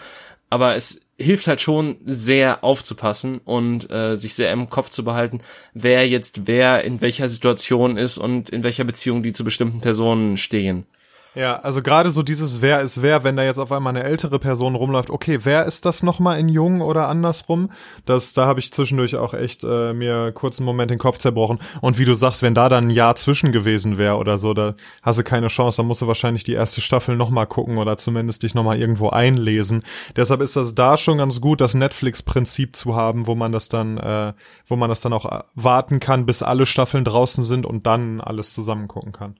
Aber 0.50 0.74
es 0.74 1.02
hilft 1.18 1.46
halt 1.46 1.60
schon 1.60 1.96
sehr 2.04 2.64
aufzupassen 2.64 3.40
und 3.44 3.90
äh, 3.90 4.16
sich 4.16 4.34
sehr 4.34 4.50
im 4.50 4.70
Kopf 4.70 4.88
zu 4.88 5.04
behalten, 5.04 5.40
wer 5.74 6.08
jetzt 6.08 6.46
wer 6.46 6.84
in 6.84 7.00
welcher 7.00 7.28
Situation 7.28 7.96
ist 7.96 8.18
und 8.18 8.50
in 8.50 8.62
welcher 8.62 8.84
Beziehung 8.84 9.22
die 9.22 9.32
zu 9.32 9.44
bestimmten 9.44 9.80
Personen 9.80 10.36
stehen. 10.36 10.86
Ja, 11.34 11.56
also 11.56 11.82
gerade 11.82 12.10
so 12.10 12.22
dieses 12.22 12.62
Wer 12.62 12.80
ist 12.80 13.02
wer, 13.02 13.22
wenn 13.22 13.36
da 13.36 13.44
jetzt 13.44 13.58
auf 13.58 13.70
einmal 13.70 13.94
eine 13.94 14.02
ältere 14.02 14.38
Person 14.38 14.74
rumläuft, 14.74 15.10
okay, 15.10 15.40
wer 15.44 15.66
ist 15.66 15.84
das 15.84 16.02
nochmal 16.02 16.40
in 16.40 16.48
jung 16.48 16.80
oder 16.80 17.08
andersrum? 17.08 17.70
Das, 18.06 18.32
da 18.32 18.46
habe 18.46 18.60
ich 18.60 18.72
zwischendurch 18.72 19.14
auch 19.16 19.34
echt 19.34 19.62
äh, 19.62 19.92
mir 19.92 20.32
kurz 20.32 20.58
einen 20.58 20.66
Moment 20.66 20.90
den 20.90 20.98
Kopf 20.98 21.18
zerbrochen. 21.18 21.58
Und 21.80 21.98
wie 21.98 22.06
du 22.06 22.14
sagst, 22.14 22.42
wenn 22.42 22.54
da 22.54 22.68
dann 22.68 22.88
ein 22.88 22.90
Jahr 22.90 23.14
zwischen 23.14 23.52
gewesen 23.52 23.98
wäre 23.98 24.16
oder 24.16 24.38
so, 24.38 24.54
da 24.54 24.74
hast 25.02 25.18
du 25.18 25.22
keine 25.22 25.48
Chance, 25.48 25.76
dann 25.76 25.86
musst 25.86 26.02
du 26.02 26.06
wahrscheinlich 26.06 26.44
die 26.44 26.54
erste 26.54 26.80
Staffel 26.80 27.14
nochmal 27.14 27.46
gucken 27.46 27.78
oder 27.78 27.98
zumindest 27.98 28.42
dich 28.42 28.54
nochmal 28.54 28.80
irgendwo 28.80 29.10
einlesen. 29.10 29.82
Deshalb 30.16 30.40
ist 30.40 30.56
das 30.56 30.74
da 30.74 30.96
schon 30.96 31.18
ganz 31.18 31.40
gut, 31.40 31.60
das 31.60 31.74
Netflix-Prinzip 31.74 32.74
zu 32.74 32.96
haben, 32.96 33.26
wo 33.26 33.34
man 33.34 33.52
das 33.52 33.68
dann, 33.68 33.98
äh, 33.98 34.32
wo 34.66 34.76
man 34.76 34.88
das 34.88 35.02
dann 35.02 35.12
auch 35.12 35.30
äh, 35.30 35.42
warten 35.54 36.00
kann, 36.00 36.26
bis 36.26 36.42
alle 36.42 36.64
Staffeln 36.64 37.04
draußen 37.04 37.44
sind 37.44 37.66
und 37.66 37.86
dann 37.86 38.20
alles 38.20 38.54
zusammen 38.54 38.88
gucken 38.88 39.12
kann. 39.12 39.34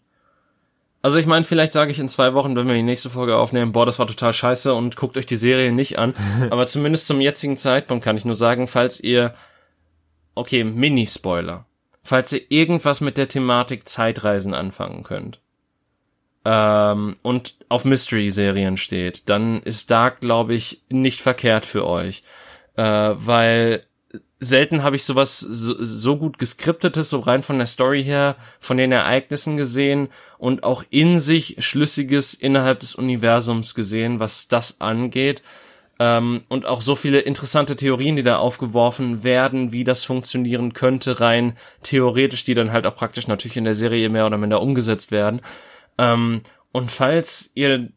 Also 1.00 1.18
ich 1.18 1.26
meine, 1.26 1.44
vielleicht 1.44 1.72
sage 1.72 1.90
ich 1.90 2.00
in 2.00 2.08
zwei 2.08 2.34
Wochen, 2.34 2.56
wenn 2.56 2.66
wir 2.66 2.74
die 2.74 2.82
nächste 2.82 3.08
Folge 3.08 3.36
aufnehmen, 3.36 3.72
boah, 3.72 3.86
das 3.86 3.98
war 3.98 4.06
total 4.06 4.32
scheiße 4.32 4.74
und 4.74 4.96
guckt 4.96 5.16
euch 5.16 5.26
die 5.26 5.36
Serie 5.36 5.72
nicht 5.72 5.98
an. 5.98 6.12
Aber 6.50 6.66
zumindest 6.66 7.06
zum 7.06 7.20
jetzigen 7.20 7.56
Zeitpunkt 7.56 8.04
kann 8.04 8.16
ich 8.16 8.24
nur 8.24 8.34
sagen, 8.34 8.66
falls 8.66 8.98
ihr, 8.98 9.34
okay, 10.34 10.64
Mini-Spoiler, 10.64 11.66
falls 12.02 12.32
ihr 12.32 12.42
irgendwas 12.48 13.00
mit 13.00 13.16
der 13.16 13.28
Thematik 13.28 13.88
Zeitreisen 13.88 14.54
anfangen 14.54 15.04
könnt 15.04 15.40
ähm, 16.44 17.16
und 17.22 17.54
auf 17.68 17.84
Mystery-Serien 17.84 18.76
steht, 18.76 19.28
dann 19.28 19.62
ist 19.62 19.90
Dark, 19.90 20.20
glaube 20.20 20.54
ich, 20.54 20.82
nicht 20.88 21.20
verkehrt 21.20 21.64
für 21.64 21.86
euch. 21.86 22.24
Äh, 22.76 22.82
weil 23.16 23.84
selten 24.40 24.82
habe 24.82 24.96
ich 24.96 25.04
sowas 25.04 25.40
so, 25.40 25.74
so 25.82 26.16
gut 26.16 26.38
geskriptetes, 26.38 27.10
so 27.10 27.20
rein 27.20 27.42
von 27.42 27.58
der 27.58 27.66
Story 27.66 28.04
her, 28.04 28.36
von 28.60 28.76
den 28.76 28.92
Ereignissen 28.92 29.56
gesehen 29.56 30.08
und 30.38 30.62
auch 30.62 30.84
in 30.90 31.18
sich 31.18 31.56
Schlüssiges 31.58 32.34
innerhalb 32.34 32.80
des 32.80 32.94
Universums 32.94 33.74
gesehen, 33.74 34.20
was 34.20 34.48
das 34.48 34.80
angeht. 34.80 35.42
Ähm, 35.98 36.42
und 36.48 36.66
auch 36.66 36.80
so 36.80 36.94
viele 36.94 37.18
interessante 37.18 37.74
Theorien, 37.74 38.14
die 38.14 38.22
da 38.22 38.38
aufgeworfen 38.38 39.24
werden, 39.24 39.72
wie 39.72 39.82
das 39.82 40.04
funktionieren 40.04 40.72
könnte, 40.72 41.20
rein 41.20 41.56
theoretisch, 41.82 42.44
die 42.44 42.54
dann 42.54 42.70
halt 42.70 42.86
auch 42.86 42.94
praktisch 42.94 43.26
natürlich 43.26 43.56
in 43.56 43.64
der 43.64 43.74
Serie 43.74 44.08
mehr 44.08 44.26
oder 44.26 44.38
minder 44.38 44.62
umgesetzt 44.62 45.10
werden. 45.10 45.40
Ähm, 45.98 46.42
und 46.70 46.92
falls 46.92 47.50
ihr 47.54 47.88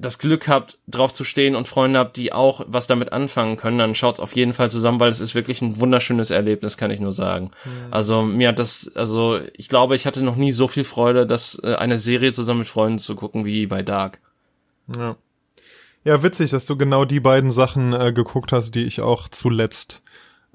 das 0.00 0.20
Glück 0.20 0.46
habt, 0.46 0.78
drauf 0.86 1.12
zu 1.12 1.24
stehen 1.24 1.56
und 1.56 1.66
Freunde 1.66 1.98
habt, 1.98 2.16
die 2.16 2.32
auch 2.32 2.64
was 2.68 2.86
damit 2.86 3.12
anfangen 3.12 3.56
können, 3.56 3.78
dann 3.78 3.96
schaut's 3.96 4.20
auf 4.20 4.34
jeden 4.34 4.52
Fall 4.52 4.70
zusammen, 4.70 5.00
weil 5.00 5.10
es 5.10 5.20
ist 5.20 5.34
wirklich 5.34 5.60
ein 5.60 5.80
wunderschönes 5.80 6.30
Erlebnis, 6.30 6.76
kann 6.76 6.92
ich 6.92 7.00
nur 7.00 7.12
sagen. 7.12 7.50
Ja. 7.64 7.70
Also 7.90 8.22
mir 8.22 8.48
hat 8.48 8.60
das, 8.60 8.92
also 8.94 9.40
ich 9.54 9.68
glaube, 9.68 9.96
ich 9.96 10.06
hatte 10.06 10.22
noch 10.22 10.36
nie 10.36 10.52
so 10.52 10.68
viel 10.68 10.84
Freude, 10.84 11.26
dass 11.26 11.60
äh, 11.64 11.74
eine 11.74 11.98
Serie 11.98 12.32
zusammen 12.32 12.60
mit 12.60 12.68
Freunden 12.68 12.98
zu 12.98 13.16
gucken 13.16 13.44
wie 13.44 13.66
bei 13.66 13.82
Dark. 13.82 14.20
Ja. 14.96 15.16
Ja, 16.04 16.22
witzig, 16.22 16.52
dass 16.52 16.64
du 16.66 16.76
genau 16.76 17.04
die 17.04 17.20
beiden 17.20 17.50
Sachen 17.50 17.92
äh, 17.92 18.12
geguckt 18.12 18.52
hast, 18.52 18.76
die 18.76 18.84
ich 18.84 19.00
auch 19.00 19.28
zuletzt 19.28 20.02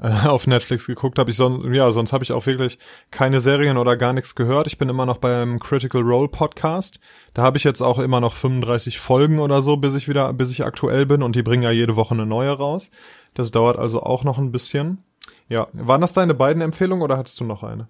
äh, 0.01 0.07
auf 0.27 0.47
Netflix 0.47 0.87
geguckt 0.87 1.19
habe. 1.19 1.31
Ich 1.31 1.37
son 1.37 1.73
ja, 1.73 1.91
sonst 1.91 2.13
habe 2.13 2.23
ich 2.23 2.31
auch 2.31 2.45
wirklich 2.45 2.77
keine 3.11 3.41
Serien 3.41 3.77
oder 3.77 3.97
gar 3.97 4.13
nichts 4.13 4.35
gehört. 4.35 4.67
Ich 4.67 4.77
bin 4.77 4.89
immer 4.89 5.05
noch 5.05 5.17
beim 5.17 5.59
Critical 5.59 6.01
Role 6.01 6.27
Podcast. 6.27 6.99
Da 7.33 7.43
habe 7.43 7.57
ich 7.57 7.63
jetzt 7.63 7.81
auch 7.81 7.99
immer 7.99 8.19
noch 8.19 8.33
35 8.33 8.99
Folgen 8.99 9.39
oder 9.39 9.61
so, 9.61 9.77
bis 9.77 9.95
ich 9.95 10.07
wieder, 10.07 10.31
bis 10.33 10.51
ich 10.51 10.65
aktuell 10.65 11.05
bin 11.05 11.23
und 11.23 11.35
die 11.35 11.43
bringen 11.43 11.63
ja 11.63 11.71
jede 11.71 11.95
Woche 11.95 12.13
eine 12.13 12.25
neue 12.25 12.51
raus. 12.51 12.89
Das 13.33 13.51
dauert 13.51 13.77
also 13.77 14.01
auch 14.01 14.23
noch 14.23 14.37
ein 14.37 14.51
bisschen. 14.51 15.03
Ja, 15.49 15.67
waren 15.73 16.01
das 16.01 16.13
deine 16.13 16.33
beiden 16.33 16.61
Empfehlungen 16.61 17.03
oder 17.03 17.17
hattest 17.17 17.39
du 17.39 17.43
noch 17.43 17.63
eine? 17.63 17.87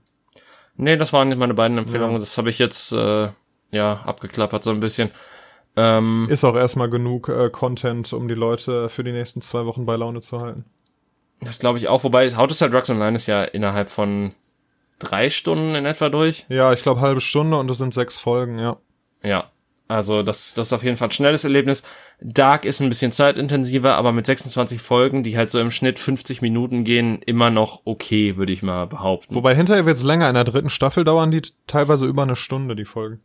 Nee, 0.76 0.98
das 0.98 1.14
waren 1.14 1.30
nicht 1.30 1.38
meine 1.38 1.54
beiden 1.54 1.78
Empfehlungen. 1.78 2.14
Ja. 2.14 2.20
Das 2.20 2.38
habe 2.38 2.50
ich 2.50 2.60
jetzt 2.60 2.92
äh, 2.94 3.30
ja 3.72 3.94
abgeklappert 4.06 4.64
so 4.64 4.72
ein 4.72 4.80
bisschen. 4.80 5.12
Ähm, 5.76 6.28
Ist 6.30 6.44
auch 6.44 6.56
erstmal 6.56 6.90
genug 6.90 7.30
äh, 7.30 7.50
Content, 7.50 8.14
um 8.14 8.28
die 8.28 8.36
Leute 8.36 8.90
für 8.90 9.04
die 9.04 9.12
nächsten 9.12 9.42
zwei 9.42 9.66
Wochen 9.66 9.86
bei 9.86 9.96
Laune 9.96 10.22
zu 10.22 10.40
halten. 10.40 10.66
Das 11.44 11.60
glaube 11.60 11.78
ich 11.78 11.88
auch, 11.88 12.04
wobei 12.04 12.30
How 12.36 12.48
to 12.48 12.54
Sell 12.54 12.70
Drugs 12.70 12.90
Online 12.90 13.16
ist 13.16 13.28
ja 13.28 13.44
innerhalb 13.44 13.90
von 13.90 14.32
drei 15.00 15.30
Stunden 15.30 15.76
in 15.76 15.86
etwa 15.86 16.10
durch. 16.10 16.46
Ja, 16.50 16.74
ich 16.74 16.84
glaube 16.84 17.02
halbe 17.02 17.22
Stunde 17.22 17.58
und 17.58 17.70
es 17.70 17.78
sind 17.78 17.94
sechs 17.94 18.18
Folgen, 18.18 18.60
ja. 18.60 18.78
Ja, 19.24 19.52
also 19.88 20.24
das, 20.24 20.54
das 20.54 20.68
ist 20.68 20.74
auf 20.74 20.84
jeden 20.84 20.98
Fall 20.98 21.10
ein 21.10 21.12
schnelles 21.12 21.44
Erlebnis. 21.44 21.84
Dark 22.22 22.66
ist 22.66 22.80
ein 22.80 22.90
bisschen 22.90 23.12
zeitintensiver, 23.12 23.96
aber 23.96 24.12
mit 24.12 24.26
26 24.26 24.82
Folgen, 24.82 25.24
die 25.24 25.38
halt 25.38 25.52
so 25.52 25.60
im 25.60 25.72
Schnitt 25.72 26.00
50 26.00 26.42
Minuten 26.42 26.84
gehen, 26.84 27.22
immer 27.22 27.50
noch 27.50 27.82
okay, 27.86 28.38
würde 28.38 28.54
ich 28.54 28.64
mal 28.64 28.88
behaupten. 28.88 29.36
Wobei 29.36 29.56
hinterher 29.56 29.86
wird's 29.86 30.04
länger. 30.04 30.30
In 30.30 30.36
der 30.36 30.46
dritten 30.46 30.70
Staffel 30.70 31.04
dauern 31.04 31.32
die 31.32 31.42
teilweise 31.68 32.06
über 32.06 32.24
eine 32.24 32.36
Stunde, 32.36 32.76
die 32.76 32.86
Folgen. 32.86 33.22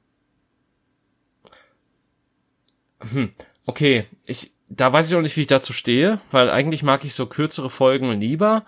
Hm, 3.12 3.31
okay. 3.64 4.07
Ich, 4.25 4.53
da 4.69 4.93
weiß 4.93 5.11
ich 5.11 5.16
auch 5.16 5.23
nicht, 5.23 5.37
wie 5.37 5.43
ich 5.43 5.47
dazu 5.47 5.73
stehe, 5.73 6.21
weil 6.31 6.51
eigentlich 6.51 6.83
mag 6.83 7.05
ich 7.05 7.14
so 7.14 7.27
kürzere 7.27 7.71
Folgen 7.71 8.12
lieber. 8.12 8.64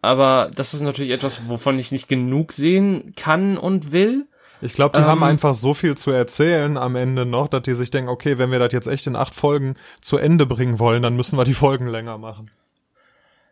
Aber 0.00 0.50
das 0.54 0.74
ist 0.74 0.80
natürlich 0.80 1.12
etwas, 1.12 1.48
wovon 1.48 1.78
ich 1.78 1.92
nicht 1.92 2.08
genug 2.08 2.52
sehen 2.52 3.14
kann 3.16 3.56
und 3.58 3.92
will. 3.92 4.26
Ich 4.60 4.72
glaube, 4.72 4.96
die 4.96 5.02
ähm, 5.02 5.08
haben 5.08 5.22
einfach 5.22 5.54
so 5.54 5.74
viel 5.74 5.96
zu 5.96 6.10
erzählen 6.10 6.76
am 6.76 6.96
Ende 6.96 7.24
noch, 7.24 7.48
dass 7.48 7.62
die 7.62 7.74
sich 7.74 7.90
denken, 7.90 8.10
okay, 8.10 8.38
wenn 8.38 8.50
wir 8.50 8.58
das 8.58 8.72
jetzt 8.72 8.86
echt 8.86 9.06
in 9.06 9.16
acht 9.16 9.34
Folgen 9.34 9.74
zu 10.00 10.16
Ende 10.16 10.46
bringen 10.46 10.78
wollen, 10.78 11.02
dann 11.02 11.16
müssen 11.16 11.38
wir 11.38 11.44
die 11.44 11.54
Folgen 11.54 11.86
länger 11.86 12.18
machen. 12.18 12.50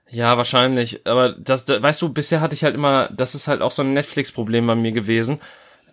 Ja, 0.08 0.36
wahrscheinlich. 0.36 1.06
Aber 1.06 1.32
das, 1.32 1.64
das 1.64 1.82
weißt 1.82 2.02
du, 2.02 2.12
bisher 2.12 2.40
hatte 2.40 2.54
ich 2.54 2.64
halt 2.64 2.74
immer, 2.74 3.08
das 3.08 3.34
ist 3.34 3.48
halt 3.48 3.60
auch 3.60 3.72
so 3.72 3.82
ein 3.82 3.92
Netflix-Problem 3.92 4.66
bei 4.66 4.74
mir 4.74 4.92
gewesen 4.92 5.40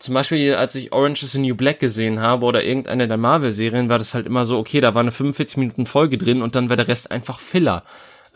zum 0.03 0.13
Beispiel, 0.13 0.55
als 0.55 0.75
ich 0.75 0.91
Orange 0.91 1.23
is 1.23 1.31
the 1.31 1.39
New 1.39 1.55
Black 1.55 1.79
gesehen 1.79 2.19
habe 2.19 2.45
oder 2.45 2.63
irgendeine 2.63 3.07
der 3.07 3.17
Marvel-Serien, 3.17 3.87
war 3.87 3.97
das 3.97 4.13
halt 4.13 4.25
immer 4.25 4.43
so, 4.43 4.59
okay, 4.59 4.81
da 4.81 4.93
war 4.93 4.99
eine 5.01 5.11
45 5.11 5.55
Minuten 5.55 5.85
Folge 5.85 6.17
drin 6.17 6.41
und 6.41 6.55
dann 6.55 6.67
war 6.67 6.75
der 6.75 6.89
Rest 6.89 7.09
einfach 7.09 7.39
Filler. 7.39 7.83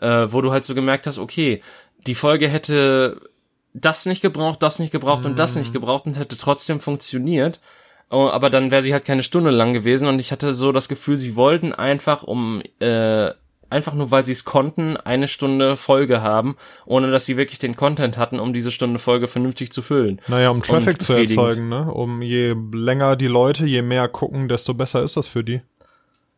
Äh, 0.00 0.32
wo 0.32 0.40
du 0.40 0.50
halt 0.50 0.64
so 0.64 0.74
gemerkt 0.74 1.06
hast, 1.06 1.18
okay, 1.18 1.60
die 2.06 2.14
Folge 2.14 2.48
hätte 2.48 3.20
das 3.74 4.06
nicht 4.06 4.22
gebraucht, 4.22 4.62
das 4.62 4.78
nicht 4.78 4.92
gebraucht 4.92 5.26
und 5.26 5.38
das 5.38 5.56
nicht 5.56 5.68
mhm. 5.68 5.74
gebraucht 5.74 6.06
und 6.06 6.18
hätte 6.18 6.38
trotzdem 6.38 6.80
funktioniert. 6.80 7.60
Oh, 8.10 8.30
aber 8.32 8.48
dann 8.48 8.70
wäre 8.70 8.82
sie 8.82 8.94
halt 8.94 9.04
keine 9.04 9.22
Stunde 9.22 9.50
lang 9.50 9.74
gewesen 9.74 10.08
und 10.08 10.18
ich 10.20 10.32
hatte 10.32 10.54
so 10.54 10.72
das 10.72 10.88
Gefühl, 10.88 11.18
sie 11.18 11.36
wollten 11.36 11.74
einfach 11.74 12.22
um 12.22 12.62
äh, 12.80 13.30
einfach 13.70 13.94
nur 13.94 14.10
weil 14.10 14.24
sie 14.24 14.32
es 14.32 14.44
konnten, 14.44 14.96
eine 14.96 15.28
Stunde 15.28 15.76
Folge 15.76 16.22
haben, 16.22 16.56
ohne 16.86 17.10
dass 17.10 17.26
sie 17.26 17.36
wirklich 17.36 17.58
den 17.58 17.76
Content 17.76 18.18
hatten, 18.18 18.40
um 18.40 18.52
diese 18.52 18.70
Stunde 18.70 18.98
Folge 18.98 19.28
vernünftig 19.28 19.72
zu 19.72 19.82
füllen. 19.82 20.20
Naja, 20.28 20.50
um 20.50 20.62
Traffic 20.62 21.02
zu 21.02 21.14
erzeugen, 21.14 21.68
ne? 21.68 21.92
Um 21.92 22.22
je 22.22 22.54
länger 22.72 23.16
die 23.16 23.26
Leute, 23.26 23.66
je 23.66 23.82
mehr 23.82 24.08
gucken, 24.08 24.48
desto 24.48 24.74
besser 24.74 25.02
ist 25.02 25.16
das 25.16 25.26
für 25.26 25.44
die. 25.44 25.60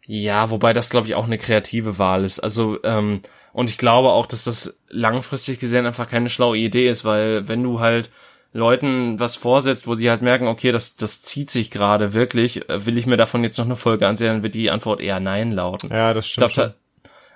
Ja, 0.06 0.50
wobei 0.50 0.72
das, 0.72 0.90
glaube 0.90 1.06
ich, 1.06 1.14
auch 1.14 1.26
eine 1.26 1.38
kreative 1.38 1.98
Wahl 1.98 2.24
ist. 2.24 2.40
Also, 2.40 2.78
ähm, 2.82 3.20
und 3.52 3.70
ich 3.70 3.78
glaube 3.78 4.08
auch, 4.08 4.26
dass 4.26 4.44
das 4.44 4.80
langfristig 4.88 5.60
gesehen 5.60 5.86
einfach 5.86 6.08
keine 6.08 6.28
schlaue 6.28 6.58
Idee 6.58 6.88
ist, 6.88 7.04
weil 7.04 7.46
wenn 7.48 7.62
du 7.62 7.78
halt 7.78 8.10
Leuten 8.52 9.20
was 9.20 9.36
vorsetzt, 9.36 9.86
wo 9.86 9.94
sie 9.94 10.10
halt 10.10 10.22
merken, 10.22 10.48
okay, 10.48 10.72
das, 10.72 10.96
das 10.96 11.22
zieht 11.22 11.50
sich 11.50 11.70
gerade 11.70 12.12
wirklich, 12.12 12.68
äh, 12.68 12.84
will 12.86 12.98
ich 12.98 13.06
mir 13.06 13.16
davon 13.16 13.44
jetzt 13.44 13.58
noch 13.58 13.64
eine 13.66 13.76
Folge 13.76 14.08
ansehen, 14.08 14.28
dann 14.28 14.42
wird 14.42 14.54
die 14.54 14.70
Antwort 14.70 15.00
eher 15.00 15.20
Nein 15.20 15.52
lauten. 15.52 15.90
Ja, 15.90 16.12
das 16.12 16.26
stimmt. 16.26 16.48
Ich 16.48 16.54
glaub, 16.54 16.74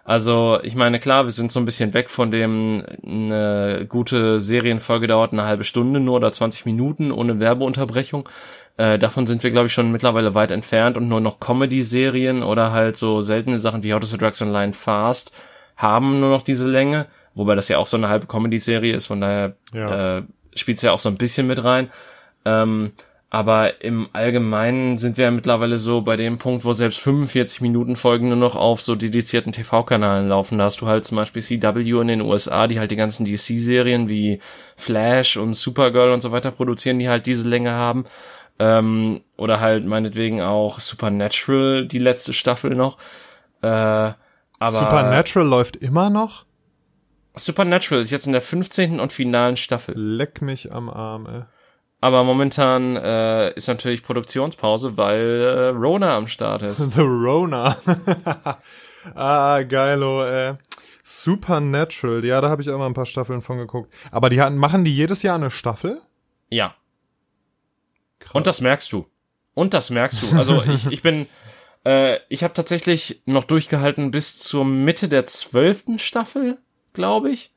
also, 0.05 0.59
ich 0.63 0.75
meine, 0.75 1.01
klar, 1.01 1.25
wir 1.25 1.33
sind 1.33 1.51
so 1.51 1.59
ein 1.59 1.65
bisschen 1.65 1.95
weg 1.95 2.11
von 2.11 2.31
dem, 2.31 2.85
eine 3.07 3.87
gute 3.89 4.39
Serienfolge 4.39 5.07
dauert 5.07 5.33
eine 5.33 5.47
halbe 5.47 5.65
Stunde 5.65 5.99
nur 5.99 6.17
oder 6.17 6.31
20 6.31 6.67
Minuten 6.67 7.11
ohne 7.11 7.41
Werbeunterbrechung. 7.41 8.29
Äh, 8.77 8.99
davon 8.99 9.25
sind 9.25 9.43
wir, 9.43 9.51
glaube 9.51 9.69
ich, 9.69 9.73
schon 9.73 9.93
mittlerweile 9.93 10.35
weit 10.35 10.51
entfernt 10.51 10.99
und 10.99 11.09
nur 11.09 11.23
noch 11.23 11.41
Comedy-Serien 11.41 12.43
oder 12.43 12.73
halt 12.73 12.97
so 12.97 13.23
seltene 13.23 13.57
Sachen 13.57 13.83
wie 13.83 13.95
How 13.95 14.01
to 14.01 14.07
Sell 14.07 14.19
Drugs 14.19 14.43
Online 14.43 14.75
Fast 14.75 15.33
haben 15.77 16.21
nur 16.21 16.31
noch 16.31 16.43
diese 16.43 16.69
Länge, 16.69 17.07
wobei 17.35 17.55
das 17.55 17.69
ja 17.69 17.79
auch 17.79 17.87
so 17.87 17.97
eine 17.97 18.09
halbe 18.09 18.27
Comedy-Serie 18.27 18.95
ist, 18.95 19.07
von 19.07 19.21
daher 19.21 19.57
ja. 19.73 20.19
äh, 20.19 20.23
spielt 20.55 20.83
ja 20.83 20.93
auch 20.93 20.99
so 20.99 21.09
ein 21.09 21.17
bisschen 21.17 21.47
mit 21.47 21.65
rein. 21.65 21.91
Ähm, 22.45 22.93
aber 23.35 23.83
im 23.83 24.09
Allgemeinen 24.13 24.97
sind 24.97 25.17
wir 25.17 25.25
ja 25.25 25.33
mittlerweile 25.33 25.77
so 25.77 26.03
bei 26.03 26.15
dem 26.15 26.39
Punkt, 26.39 26.65
wo 26.65 26.73
selbst 26.73 27.01
45 27.01 27.63
Minuten 27.63 27.97
Folgen 27.97 28.29
nur 28.29 28.37
noch 28.37 28.55
auf 28.55 28.81
so 28.81 28.95
dedizierten 28.95 29.51
TV-Kanalen 29.51 30.29
laufen. 30.29 30.59
Da 30.59 30.67
hast 30.67 30.81
du 30.81 30.87
halt 30.87 31.05
zum 31.05 31.17
Beispiel 31.17 31.43
CW 31.43 32.01
in 32.01 32.07
den 32.07 32.21
USA, 32.21 32.69
die 32.69 32.79
halt 32.79 32.93
die 32.93 32.97
ganzen 32.97 33.25
DC-Serien 33.27 34.09
wie 34.09 34.39
Flash 34.77 35.37
und 35.37 35.55
Supergirl 35.55 36.13
und 36.13 36.21
so 36.21 36.31
weiter 36.31 36.53
produzieren, 36.53 37.01
die 37.01 37.09
halt 37.09 37.27
diese 37.27 37.49
Länge 37.49 37.73
haben. 37.73 38.05
Ähm, 38.61 39.23
oder 39.37 39.59
halt 39.59 39.85
meinetwegen 39.85 40.41
auch 40.41 40.79
Supernatural, 40.79 41.89
die 41.89 41.99
letzte 41.99 42.35
Staffel 42.35 42.77
noch. 42.77 42.99
Äh, 43.63 43.67
aber 43.67 44.15
Supernatural 44.61 45.49
läuft 45.49 45.75
immer 45.75 46.09
noch? 46.09 46.45
Supernatural 47.35 48.01
ist 48.01 48.13
jetzt 48.13 48.29
in 48.29 48.33
der 48.33 48.43
15. 48.43 49.01
und 49.01 49.13
finalen 49.13 49.57
Staffel. 49.57 49.99
Leck 49.99 50.41
mich 50.41 50.71
am 50.71 50.89
Arm, 50.89 51.27
ey. 51.27 51.43
Aber 52.05 52.23
momentan 52.23 52.97
äh, 52.97 53.55
ist 53.55 53.67
natürlich 53.67 54.03
Produktionspause, 54.03 54.99
weil 54.99 55.41
äh, 55.41 55.69
Rona 55.69 56.19
am 56.19 56.29
Start 56.29 56.61
ist. 56.61 56.77
The 56.93 57.01
Rona. 57.01 57.79
ah, 59.15 59.63
geilo, 59.63 60.23
ey. 60.23 60.53
Supernatural, 61.03 62.23
ja, 62.23 62.43
da 62.43 62.51
habe 62.51 62.61
ich 62.61 62.69
auch 62.69 62.77
mal 62.77 62.85
ein 62.85 62.93
paar 62.93 63.07
Staffeln 63.07 63.41
von 63.41 63.57
geguckt. 63.57 63.91
Aber 64.11 64.29
die 64.29 64.43
hatten, 64.43 64.59
machen 64.59 64.85
die 64.85 64.95
jedes 64.95 65.23
Jahr 65.23 65.37
eine 65.37 65.51
Staffel? 65.51 65.99
Ja. 66.51 66.75
Krass. 68.19 68.35
Und 68.35 68.47
das 68.47 68.61
merkst 68.61 68.93
du. 68.93 69.07
Und 69.55 69.73
das 69.73 69.89
merkst 69.89 70.25
du. 70.25 70.37
Also 70.37 70.63
ich, 70.75 70.87
ich 70.91 71.01
bin, 71.01 71.27
äh, 71.87 72.19
ich 72.29 72.45
habe 72.45 72.53
tatsächlich 72.53 73.23
noch 73.25 73.45
durchgehalten 73.45 74.11
bis 74.11 74.41
zur 74.41 74.67
Mitte 74.67 75.09
der 75.09 75.25
zwölften 75.25 75.99
Staffel, 75.99 76.59
glaube 76.93 77.31
ich. 77.31 77.54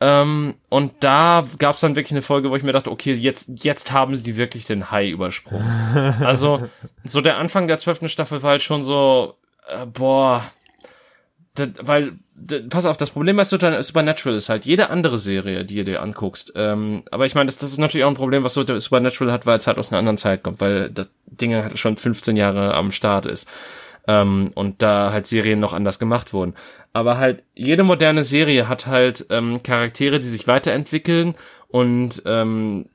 Ähm, 0.00 0.54
und 0.68 0.92
da 1.00 1.44
gab 1.58 1.74
es 1.74 1.80
dann 1.80 1.96
wirklich 1.96 2.12
eine 2.12 2.22
Folge, 2.22 2.50
wo 2.50 2.56
ich 2.56 2.62
mir 2.62 2.72
dachte, 2.72 2.90
okay, 2.90 3.12
jetzt, 3.12 3.64
jetzt 3.64 3.92
haben 3.92 4.14
sie 4.14 4.36
wirklich 4.36 4.64
den 4.64 4.90
High 4.90 5.10
übersprungen. 5.10 5.66
also, 6.24 6.68
so 7.04 7.20
der 7.20 7.38
Anfang 7.38 7.66
der 7.66 7.78
zwölften 7.78 8.08
Staffel 8.08 8.42
war 8.42 8.52
halt 8.52 8.62
schon 8.62 8.82
so, 8.82 9.34
äh, 9.68 9.86
boah, 9.86 10.44
das, 11.54 11.70
weil, 11.80 12.12
das, 12.36 12.62
pass 12.70 12.86
auf, 12.86 12.96
das 12.96 13.10
Problem 13.10 13.36
bei 13.36 13.44
Supernatural 13.44 14.36
ist 14.36 14.48
halt 14.48 14.64
jede 14.64 14.90
andere 14.90 15.18
Serie, 15.18 15.64
die 15.64 15.74
ihr 15.74 15.84
dir 15.84 16.00
anguckst. 16.00 16.52
Ähm, 16.54 17.02
aber 17.10 17.26
ich 17.26 17.34
meine, 17.34 17.46
das, 17.46 17.58
das 17.58 17.72
ist 17.72 17.78
natürlich 17.78 18.04
auch 18.04 18.10
ein 18.10 18.14
Problem, 18.14 18.44
was 18.44 18.54
Supernatural 18.54 19.32
hat, 19.32 19.46
weil 19.46 19.58
es 19.58 19.66
halt 19.66 19.78
aus 19.78 19.90
einer 19.90 19.98
anderen 19.98 20.16
Zeit 20.16 20.44
kommt, 20.44 20.60
weil 20.60 20.90
das 20.90 21.08
Ding 21.26 21.54
halt 21.54 21.78
schon 21.78 21.96
15 21.96 22.36
Jahre 22.36 22.74
am 22.74 22.92
Start 22.92 23.26
ist 23.26 23.48
ähm, 24.08 24.50
und 24.54 24.82
da 24.82 25.12
halt 25.12 25.28
Serien 25.28 25.60
noch 25.60 25.72
anders 25.72 26.00
gemacht 26.00 26.32
wurden. 26.32 26.54
Aber 26.92 27.18
halt 27.18 27.44
jede 27.54 27.84
moderne 27.84 28.24
Serie 28.24 28.68
hat 28.68 28.88
halt 28.88 29.26
ähm, 29.30 29.62
Charaktere, 29.62 30.18
die 30.18 30.26
sich 30.26 30.48
weiterentwickeln 30.48 31.34
und 31.68 32.22
ähm, 32.26 32.86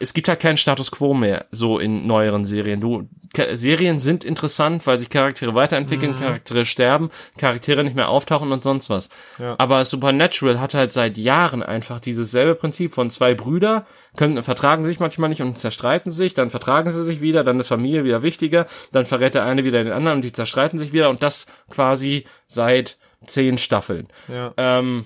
es 0.00 0.14
gibt 0.14 0.28
halt 0.28 0.40
keinen 0.40 0.56
Status 0.56 0.90
quo 0.90 1.12
mehr, 1.12 1.46
so 1.50 1.78
in 1.78 2.06
neueren 2.06 2.46
Serien. 2.46 2.80
Du, 2.80 3.06
Serien 3.52 4.00
sind 4.00 4.24
interessant, 4.24 4.86
weil 4.86 4.98
sich 4.98 5.10
Charaktere 5.10 5.54
weiterentwickeln, 5.54 6.12
mhm. 6.12 6.16
Charaktere 6.16 6.64
sterben, 6.64 7.10
Charaktere 7.36 7.84
nicht 7.84 7.94
mehr 7.94 8.08
auftauchen 8.08 8.50
und 8.50 8.62
sonst 8.62 8.88
was. 8.88 9.10
Ja. 9.38 9.56
Aber 9.58 9.84
Supernatural 9.84 10.58
hat 10.58 10.72
halt 10.72 10.94
seit 10.94 11.18
Jahren 11.18 11.62
einfach 11.62 12.00
dieses 12.00 12.30
selbe 12.30 12.54
Prinzip 12.54 12.94
von 12.94 13.10
zwei 13.10 13.34
Brüder, 13.34 13.86
können, 14.16 14.42
vertragen 14.42 14.86
sich 14.86 15.00
manchmal 15.00 15.28
nicht 15.28 15.42
und 15.42 15.58
zerstreiten 15.58 16.10
sich, 16.10 16.32
dann 16.32 16.48
vertragen 16.48 16.90
sie 16.90 17.04
sich 17.04 17.20
wieder, 17.20 17.44
dann 17.44 17.60
ist 17.60 17.68
Familie 17.68 18.04
wieder 18.04 18.22
wichtiger, 18.22 18.66
dann 18.92 19.04
verrät 19.04 19.34
der 19.34 19.44
eine 19.44 19.64
wieder 19.64 19.84
den 19.84 19.92
anderen 19.92 20.18
und 20.18 20.22
die 20.22 20.32
zerstreiten 20.32 20.78
sich 20.78 20.94
wieder 20.94 21.10
und 21.10 21.22
das 21.22 21.46
quasi 21.68 22.24
seit 22.46 22.96
zehn 23.26 23.58
Staffeln. 23.58 24.08
Ja. 24.28 24.54
Ähm, 24.56 25.04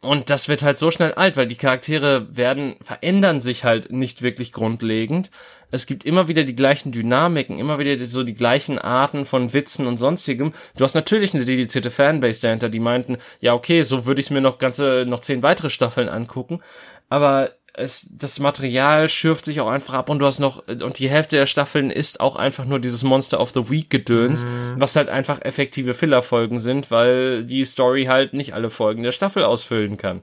und 0.00 0.30
das 0.30 0.48
wird 0.48 0.62
halt 0.62 0.78
so 0.78 0.90
schnell 0.90 1.14
alt, 1.14 1.36
weil 1.36 1.46
die 1.46 1.56
Charaktere 1.56 2.28
werden, 2.36 2.76
verändern 2.80 3.40
sich 3.40 3.64
halt 3.64 3.90
nicht 3.90 4.22
wirklich 4.22 4.52
grundlegend. 4.52 5.30
Es 5.70 5.86
gibt 5.86 6.04
immer 6.04 6.28
wieder 6.28 6.44
die 6.44 6.54
gleichen 6.54 6.92
Dynamiken, 6.92 7.58
immer 7.58 7.78
wieder 7.78 8.04
so 8.04 8.22
die 8.22 8.34
gleichen 8.34 8.78
Arten 8.78 9.24
von 9.24 9.52
Witzen 9.52 9.86
und 9.86 9.98
sonstigem. 9.98 10.52
Du 10.76 10.84
hast 10.84 10.94
natürlich 10.94 11.34
eine 11.34 11.44
dedizierte 11.44 11.90
Fanbase 11.90 12.42
dahinter, 12.42 12.68
die 12.68 12.78
meinten, 12.78 13.16
ja 13.40 13.54
okay, 13.54 13.82
so 13.82 14.06
würde 14.06 14.20
ich 14.20 14.30
mir 14.30 14.40
noch 14.40 14.58
ganze, 14.58 15.04
noch 15.08 15.20
zehn 15.20 15.42
weitere 15.42 15.70
Staffeln 15.70 16.08
angucken. 16.08 16.60
Aber 17.08 17.55
es, 17.76 18.08
das 18.10 18.38
Material 18.38 19.08
schürft 19.08 19.44
sich 19.44 19.60
auch 19.60 19.68
einfach 19.68 19.94
ab 19.94 20.08
und 20.08 20.18
du 20.18 20.26
hast 20.26 20.38
noch, 20.38 20.66
und 20.66 20.98
die 20.98 21.10
Hälfte 21.10 21.36
der 21.36 21.46
Staffeln 21.46 21.90
ist 21.90 22.20
auch 22.20 22.36
einfach 22.36 22.64
nur 22.64 22.78
dieses 22.78 23.02
Monster 23.02 23.38
of 23.38 23.52
the 23.54 23.68
Week 23.68 23.90
Gedöns, 23.90 24.44
mhm. 24.44 24.76
was 24.78 24.96
halt 24.96 25.10
einfach 25.10 25.42
effektive 25.42 25.92
Fillerfolgen 25.92 26.58
sind, 26.58 26.90
weil 26.90 27.44
die 27.44 27.64
Story 27.64 28.04
halt 28.04 28.32
nicht 28.32 28.54
alle 28.54 28.70
Folgen 28.70 29.02
der 29.02 29.12
Staffel 29.12 29.44
ausfüllen 29.44 29.98
kann. 29.98 30.22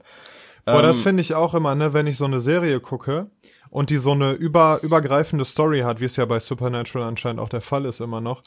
Boah, 0.64 0.80
ähm, 0.80 0.82
das 0.82 0.98
finde 0.98 1.20
ich 1.20 1.34
auch 1.34 1.54
immer, 1.54 1.74
ne, 1.76 1.94
wenn 1.94 2.08
ich 2.08 2.16
so 2.16 2.24
eine 2.24 2.40
Serie 2.40 2.80
gucke 2.80 3.28
und 3.70 3.90
die 3.90 3.98
so 3.98 4.12
eine 4.12 4.32
über, 4.32 4.80
übergreifende 4.82 5.44
Story 5.44 5.80
hat, 5.80 6.00
wie 6.00 6.06
es 6.06 6.16
ja 6.16 6.24
bei 6.24 6.40
Supernatural 6.40 7.06
anscheinend 7.06 7.40
auch 7.40 7.48
der 7.48 7.60
Fall 7.60 7.84
ist 7.84 8.00
immer 8.00 8.20
noch, 8.20 8.42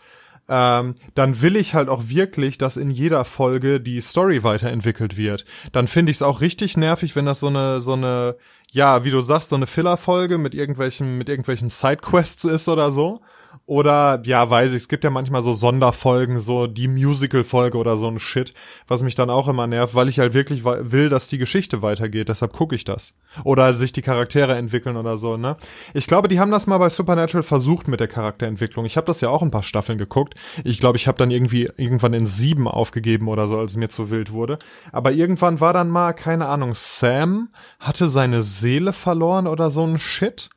ähm, 0.50 0.96
dann 1.14 1.42
will 1.42 1.56
ich 1.56 1.74
halt 1.74 1.90
auch 1.90 2.04
wirklich, 2.08 2.58
dass 2.58 2.78
in 2.78 2.90
jeder 2.90 3.26
Folge 3.26 3.80
die 3.80 4.02
Story 4.02 4.44
weiterentwickelt 4.44 5.18
wird. 5.18 5.46
Dann 5.72 5.88
finde 5.88 6.12
ich 6.12 6.18
es 6.18 6.22
auch 6.22 6.42
richtig 6.42 6.78
nervig, 6.78 7.16
wenn 7.16 7.26
das 7.26 7.42
so 7.42 7.48
eine, 7.48 7.82
so 7.82 7.94
eine 7.94 8.38
ja, 8.72 9.04
wie 9.04 9.12
du 9.12 9.22
sagst, 9.22 9.50
so 9.50 9.56
eine 9.56 9.68
Filler-Folge 9.68 10.38
mit 10.38 10.54
irgendwelchen, 10.54 11.18
mit 11.18 11.30
irgendwelchen 11.30 11.70
Sidequests 11.70 12.44
ist 12.44 12.68
oder 12.68 12.92
so. 12.92 13.22
Oder, 13.70 14.22
ja, 14.24 14.50
weiß 14.50 14.70
ich, 14.70 14.78
es 14.78 14.88
gibt 14.88 15.04
ja 15.04 15.10
manchmal 15.10 15.42
so 15.42 15.52
Sonderfolgen, 15.52 16.40
so 16.40 16.68
die 16.68 16.88
Musical-Folge 16.88 17.78
oder 17.78 17.98
so 17.98 18.08
ein 18.08 18.18
Shit, 18.18 18.54
was 18.88 19.04
mich 19.04 19.16
dann 19.16 19.30
auch 19.30 19.50
immer 19.50 19.68
nervt, 19.68 19.94
weil 19.94 20.08
ich 20.08 20.20
halt 20.20 20.34
wirklich 20.34 20.64
will, 20.64 21.10
dass 21.10 21.28
die 21.28 21.38
Geschichte 21.38 21.82
weitergeht, 21.82 22.30
deshalb 22.30 22.54
gucke 22.54 22.76
ich 22.76 22.86
das. 22.86 23.14
Oder 23.44 23.74
sich 23.74 23.92
die 23.92 24.02
Charaktere 24.02 24.56
entwickeln 24.56 24.96
oder 24.96 25.18
so, 25.18 25.36
ne? 25.36 25.58
Ich 25.94 26.08
glaube, 26.08 26.30
die 26.30 26.40
haben 26.40 26.50
das 26.50 26.66
mal 26.66 26.78
bei 26.78 26.90
Supernatural 26.90 27.44
versucht 27.44 27.90
mit 27.90 28.00
der 28.00 28.08
Charakterentwicklung. 28.08 28.86
Ich 28.86 28.96
habe 28.96 29.06
das 29.06 29.20
ja 29.20 29.28
auch 29.28 29.42
ein 29.42 29.52
paar 29.52 29.64
Staffeln 29.64 29.98
geguckt. 29.98 30.36
Ich 30.64 30.80
glaube, 30.80 30.98
ich 30.98 31.10
habe 31.10 31.18
dann 31.18 31.30
irgendwie 31.30 31.70
irgendwann 31.76 32.14
in 32.14 32.26
sieben 32.26 32.70
aufgegeben 32.70 33.28
oder 33.28 33.50
so, 33.50 33.60
als 33.60 33.72
es 33.72 33.78
mir 33.78 33.90
zu 33.90 34.10
wild 34.10 34.32
wurde. 34.32 34.60
Aber 34.94 35.12
irgendwann 35.12 35.60
war 35.60 35.74
dann 35.74 35.90
mal, 35.90 36.14
keine 36.14 36.48
Ahnung, 36.48 36.72
Sam 36.74 37.50
hatte 37.82 38.08
seine 38.08 38.44
Seele 38.44 38.94
verloren 38.94 39.46
oder 39.46 39.72
so 39.72 39.84
ein 39.84 40.00
Shit. 40.00 40.50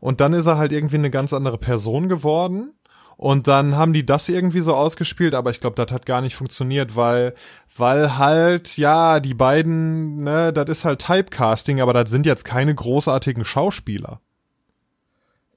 Und 0.00 0.20
dann 0.20 0.32
ist 0.32 0.46
er 0.46 0.58
halt 0.58 0.72
irgendwie 0.72 0.96
eine 0.96 1.10
ganz 1.10 1.32
andere 1.32 1.58
Person 1.58 2.08
geworden. 2.08 2.72
Und 3.16 3.48
dann 3.48 3.76
haben 3.76 3.92
die 3.92 4.06
das 4.06 4.28
irgendwie 4.28 4.60
so 4.60 4.74
ausgespielt, 4.74 5.34
aber 5.34 5.50
ich 5.50 5.58
glaube, 5.58 5.74
das 5.74 5.92
hat 5.92 6.06
gar 6.06 6.20
nicht 6.20 6.36
funktioniert, 6.36 6.94
weil, 6.94 7.34
weil 7.76 8.16
halt, 8.16 8.76
ja, 8.76 9.18
die 9.18 9.34
beiden, 9.34 10.22
ne, 10.22 10.52
das 10.52 10.68
ist 10.68 10.84
halt 10.84 11.04
Typecasting, 11.04 11.80
aber 11.80 11.92
das 11.92 12.10
sind 12.10 12.26
jetzt 12.26 12.44
keine 12.44 12.72
großartigen 12.72 13.44
Schauspieler. 13.44 14.20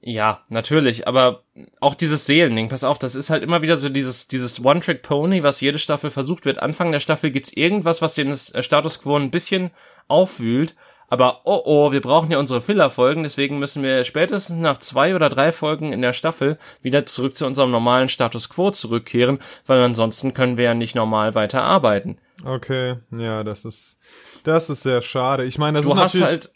Ja, 0.04 0.40
natürlich, 0.48 1.06
aber 1.06 1.44
auch 1.78 1.94
dieses 1.94 2.26
Seelending, 2.26 2.68
pass 2.68 2.82
auf, 2.82 2.98
das 2.98 3.14
ist 3.14 3.30
halt 3.30 3.44
immer 3.44 3.62
wieder 3.62 3.76
so 3.76 3.88
dieses, 3.88 4.26
dieses 4.26 4.64
One-Trick-Pony, 4.64 5.44
was 5.44 5.60
jede 5.60 5.78
Staffel 5.78 6.10
versucht 6.10 6.44
wird. 6.44 6.58
Anfang 6.58 6.90
der 6.90 6.98
Staffel 6.98 7.30
gibt's 7.30 7.52
irgendwas, 7.52 8.02
was 8.02 8.14
den 8.14 8.34
Status 8.34 9.02
Quo 9.02 9.16
ein 9.16 9.30
bisschen 9.30 9.70
aufwühlt 10.08 10.74
aber 11.12 11.42
oh 11.44 11.60
oh, 11.66 11.92
wir 11.92 12.00
brauchen 12.00 12.30
ja 12.30 12.38
unsere 12.38 12.62
Filler-Folgen, 12.62 13.22
deswegen 13.22 13.58
müssen 13.58 13.82
wir 13.82 14.06
spätestens 14.06 14.56
nach 14.56 14.78
zwei 14.78 15.14
oder 15.14 15.28
drei 15.28 15.52
Folgen 15.52 15.92
in 15.92 16.00
der 16.00 16.14
Staffel 16.14 16.56
wieder 16.80 17.04
zurück 17.04 17.36
zu 17.36 17.44
unserem 17.44 17.70
normalen 17.70 18.08
Status 18.08 18.48
Quo 18.48 18.70
zurückkehren, 18.70 19.38
weil 19.66 19.82
ansonsten 19.82 20.32
können 20.32 20.56
wir 20.56 20.64
ja 20.64 20.74
nicht 20.74 20.94
normal 20.94 21.34
weiter 21.34 21.64
arbeiten. 21.64 22.16
Okay, 22.46 22.96
ja, 23.10 23.44
das 23.44 23.66
ist, 23.66 23.98
das 24.44 24.70
ist 24.70 24.84
sehr 24.84 25.02
schade. 25.02 25.44
Ich 25.44 25.58
meine, 25.58 25.82
das 25.82 25.86
du 25.86 25.92
ist 25.92 26.00
hast 26.00 26.22
halt 26.22 26.50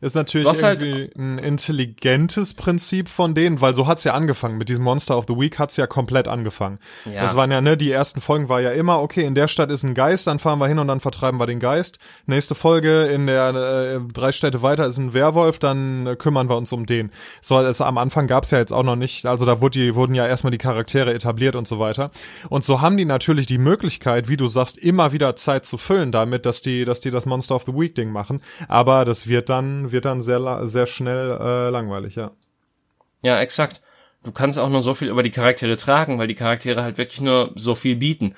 ist 0.00 0.14
natürlich 0.14 0.46
halt 0.62 0.82
irgendwie 0.82 1.02
halt 1.02 1.16
ein 1.16 1.38
intelligentes 1.38 2.54
Prinzip 2.54 3.08
von 3.08 3.34
denen, 3.34 3.60
weil 3.60 3.74
so 3.74 3.86
hat's 3.86 4.04
ja 4.04 4.14
angefangen. 4.14 4.58
Mit 4.58 4.68
diesem 4.68 4.84
Monster 4.84 5.16
of 5.16 5.26
the 5.28 5.36
Week 5.36 5.58
hat's 5.58 5.76
ja 5.76 5.86
komplett 5.86 6.28
angefangen. 6.28 6.78
Ja. 7.04 7.22
Das 7.22 7.36
waren 7.36 7.50
ja, 7.50 7.60
ne, 7.60 7.76
die 7.76 7.90
ersten 7.90 8.20
Folgen 8.20 8.48
war 8.48 8.60
ja 8.60 8.70
immer, 8.72 9.00
okay, 9.00 9.24
in 9.24 9.34
der 9.34 9.48
Stadt 9.48 9.70
ist 9.70 9.82
ein 9.82 9.94
Geist, 9.94 10.26
dann 10.26 10.38
fahren 10.38 10.58
wir 10.58 10.68
hin 10.68 10.78
und 10.78 10.88
dann 10.88 11.00
vertreiben 11.00 11.38
wir 11.38 11.46
den 11.46 11.60
Geist. 11.60 11.98
Nächste 12.26 12.54
Folge 12.54 13.04
in 13.04 13.26
der 13.26 13.50
äh, 13.54 14.12
drei 14.12 14.32
Städte 14.32 14.62
weiter 14.62 14.86
ist 14.86 14.98
ein 14.98 15.12
Werwolf, 15.12 15.58
dann 15.58 16.06
äh, 16.06 16.16
kümmern 16.16 16.48
wir 16.48 16.56
uns 16.56 16.72
um 16.72 16.86
den. 16.86 17.10
So, 17.40 17.60
es, 17.60 17.80
am 17.80 17.98
Anfang 17.98 18.26
gab's 18.26 18.50
ja 18.50 18.58
jetzt 18.58 18.72
auch 18.72 18.84
noch 18.84 18.96
nicht, 18.96 19.26
also 19.26 19.44
da 19.44 19.60
wurde 19.60 19.78
die, 19.78 19.94
wurden 19.94 20.14
ja 20.14 20.26
erstmal 20.26 20.50
die 20.50 20.58
Charaktere 20.58 21.12
etabliert 21.12 21.56
und 21.56 21.66
so 21.68 21.78
weiter. 21.78 22.10
Und 22.48 22.64
so 22.64 22.80
haben 22.80 22.96
die 22.96 23.04
natürlich 23.04 23.46
die 23.46 23.58
Möglichkeit, 23.58 24.28
wie 24.28 24.36
du 24.36 24.48
sagst, 24.48 24.78
immer 24.78 25.12
wieder 25.12 25.36
Zeit 25.36 25.66
zu 25.66 25.76
füllen 25.76 26.12
damit, 26.12 26.46
dass 26.46 26.62
die, 26.62 26.84
dass 26.84 27.00
die 27.00 27.10
das 27.10 27.26
Monster 27.26 27.56
of 27.56 27.64
the 27.66 27.74
Week 27.74 27.94
Ding 27.94 28.10
machen. 28.10 28.40
Aber 28.68 29.04
das 29.04 29.26
wird 29.26 29.48
dann, 29.48 29.89
wird 29.92 30.04
dann 30.04 30.22
sehr, 30.22 30.66
sehr 30.66 30.86
schnell 30.86 31.38
äh, 31.40 31.70
langweilig, 31.70 32.14
ja. 32.16 32.32
Ja, 33.22 33.40
exakt. 33.40 33.80
Du 34.22 34.32
kannst 34.32 34.58
auch 34.58 34.68
nur 34.68 34.82
so 34.82 34.94
viel 34.94 35.08
über 35.08 35.22
die 35.22 35.30
Charaktere 35.30 35.76
tragen, 35.76 36.18
weil 36.18 36.28
die 36.28 36.34
Charaktere 36.34 36.82
halt 36.82 36.98
wirklich 36.98 37.20
nur 37.20 37.52
so 37.54 37.74
viel 37.74 37.96
bieten. 37.96 38.34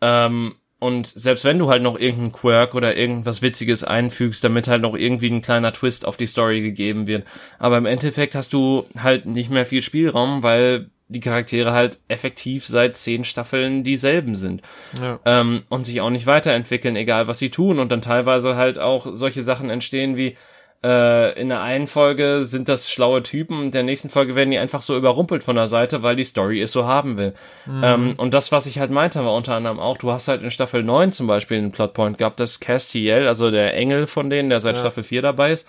Ähm, 0.00 0.54
und 0.78 1.06
selbst 1.06 1.46
wenn 1.46 1.58
du 1.58 1.70
halt 1.70 1.82
noch 1.82 1.98
irgendeinen 1.98 2.32
Quirk 2.32 2.74
oder 2.74 2.94
irgendwas 2.94 3.40
Witziges 3.40 3.84
einfügst, 3.84 4.44
damit 4.44 4.68
halt 4.68 4.82
noch 4.82 4.94
irgendwie 4.94 5.30
ein 5.30 5.40
kleiner 5.40 5.72
Twist 5.72 6.06
auf 6.06 6.18
die 6.18 6.26
Story 6.26 6.60
gegeben 6.60 7.06
wird. 7.06 7.26
Aber 7.58 7.78
im 7.78 7.86
Endeffekt 7.86 8.34
hast 8.34 8.52
du 8.52 8.84
halt 8.98 9.24
nicht 9.24 9.50
mehr 9.50 9.64
viel 9.64 9.80
Spielraum, 9.80 10.42
weil 10.42 10.90
die 11.08 11.20
Charaktere 11.20 11.72
halt 11.72 12.00
effektiv 12.08 12.66
seit 12.66 12.98
zehn 12.98 13.24
Staffeln 13.24 13.82
dieselben 13.82 14.36
sind. 14.36 14.60
Ja. 15.00 15.20
Ähm, 15.24 15.62
und 15.70 15.84
sich 15.84 16.02
auch 16.02 16.10
nicht 16.10 16.26
weiterentwickeln, 16.26 16.96
egal 16.96 17.28
was 17.28 17.38
sie 17.38 17.50
tun. 17.50 17.78
Und 17.78 17.90
dann 17.90 18.02
teilweise 18.02 18.56
halt 18.56 18.78
auch 18.78 19.06
solche 19.12 19.42
Sachen 19.42 19.70
entstehen 19.70 20.16
wie, 20.16 20.36
äh, 20.84 21.40
in 21.40 21.48
der 21.48 21.62
einen 21.62 21.86
Folge 21.86 22.44
sind 22.44 22.68
das 22.68 22.90
schlaue 22.90 23.22
Typen, 23.22 23.62
in 23.64 23.70
der 23.70 23.82
nächsten 23.82 24.10
Folge 24.10 24.36
werden 24.36 24.50
die 24.50 24.58
einfach 24.58 24.82
so 24.82 24.94
überrumpelt 24.96 25.42
von 25.42 25.56
der 25.56 25.66
Seite, 25.66 26.02
weil 26.02 26.14
die 26.14 26.24
Story 26.24 26.60
es 26.60 26.72
so 26.72 26.84
haben 26.84 27.16
will. 27.16 27.32
Mhm. 27.64 27.82
Ähm, 27.82 28.14
und 28.18 28.34
das, 28.34 28.52
was 28.52 28.66
ich 28.66 28.78
halt 28.78 28.90
meinte, 28.90 29.24
war 29.24 29.34
unter 29.34 29.54
anderem 29.54 29.80
auch, 29.80 29.96
du 29.96 30.12
hast 30.12 30.28
halt 30.28 30.42
in 30.42 30.50
Staffel 30.50 30.82
9 30.82 31.10
zum 31.10 31.26
Beispiel 31.26 31.56
einen 31.56 31.72
Plotpoint 31.72 32.18
gehabt, 32.18 32.38
dass 32.38 32.60
Castiel, 32.60 33.26
also 33.26 33.50
der 33.50 33.74
Engel 33.74 34.06
von 34.06 34.28
denen, 34.28 34.50
der 34.50 34.60
seit 34.60 34.74
ja. 34.74 34.82
Staffel 34.82 35.04
4 35.04 35.22
dabei 35.22 35.52
ist, 35.52 35.66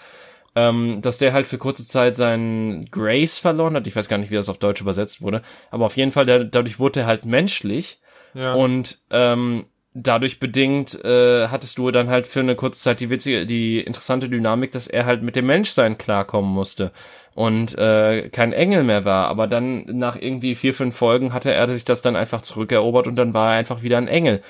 ähm, 0.53 1.01
dass 1.01 1.18
der 1.18 1.32
halt 1.32 1.47
für 1.47 1.57
kurze 1.57 1.88
Zeit 1.88 2.18
seinen 2.18 2.91
Grace 2.91 3.39
verloren 3.39 3.76
hat. 3.76 3.88
Ich 3.88 3.95
weiß 3.95 4.09
gar 4.09 4.18
nicht, 4.18 4.32
wie 4.32 4.36
das 4.36 4.49
auf 4.49 4.57
Deutsch 4.57 4.82
übersetzt 4.82 5.22
wurde, 5.22 5.41
aber 5.72 5.86
auf 5.86 5.95
jeden 5.95 6.11
Fall, 6.11 6.26
der, 6.26 6.43
dadurch 6.43 6.78
wurde 6.78 7.01
er 7.01 7.05
halt 7.05 7.24
menschlich. 7.24 7.99
Ja. 8.34 8.53
Und 8.53 8.97
ähm, 9.11 9.66
dadurch 9.96 10.39
bedingt 10.39 11.04
äh, 11.06 11.48
hattest 11.48 11.78
du 11.78 11.89
dann 11.89 12.10
halt 12.10 12.28
für 12.28 12.41
eine 12.41 12.56
kurze 12.56 12.82
Zeit 12.82 13.00
die 13.00 13.10
witzige, 13.10 13.46
die 13.46 13.80
interessante 13.80 14.30
Dynamik, 14.30 14.72
dass 14.74 14.88
er 14.88 15.06
halt 15.06 15.24
mit 15.24 15.36
dem 15.36 15.48
Menschsein 15.48 15.98
klarkommen 15.98 16.52
musste 16.52 16.91
und 17.34 17.78
äh, 17.78 18.30
kein 18.30 18.54
Engel 18.54 18.84
mehr 18.84 19.06
war. 19.06 19.30
Aber 19.30 19.48
dann 19.48 19.86
nach 19.86 20.22
irgendwie 20.22 20.56
vier, 20.56 20.74
fünf 20.74 20.96
Folgen 20.96 21.34
hatte 21.34 21.54
er 21.54 21.68
sich 21.70 21.86
das 21.86 22.02
dann 22.02 22.18
einfach 22.18 22.41
zurückerobert 22.41 23.08
und 23.08 23.16
dann 23.16 23.34
war 23.34 23.54
er 23.54 23.60
einfach 23.60 23.82
wieder 23.82 23.98
ein 23.98 24.10
Engel. 24.10 24.41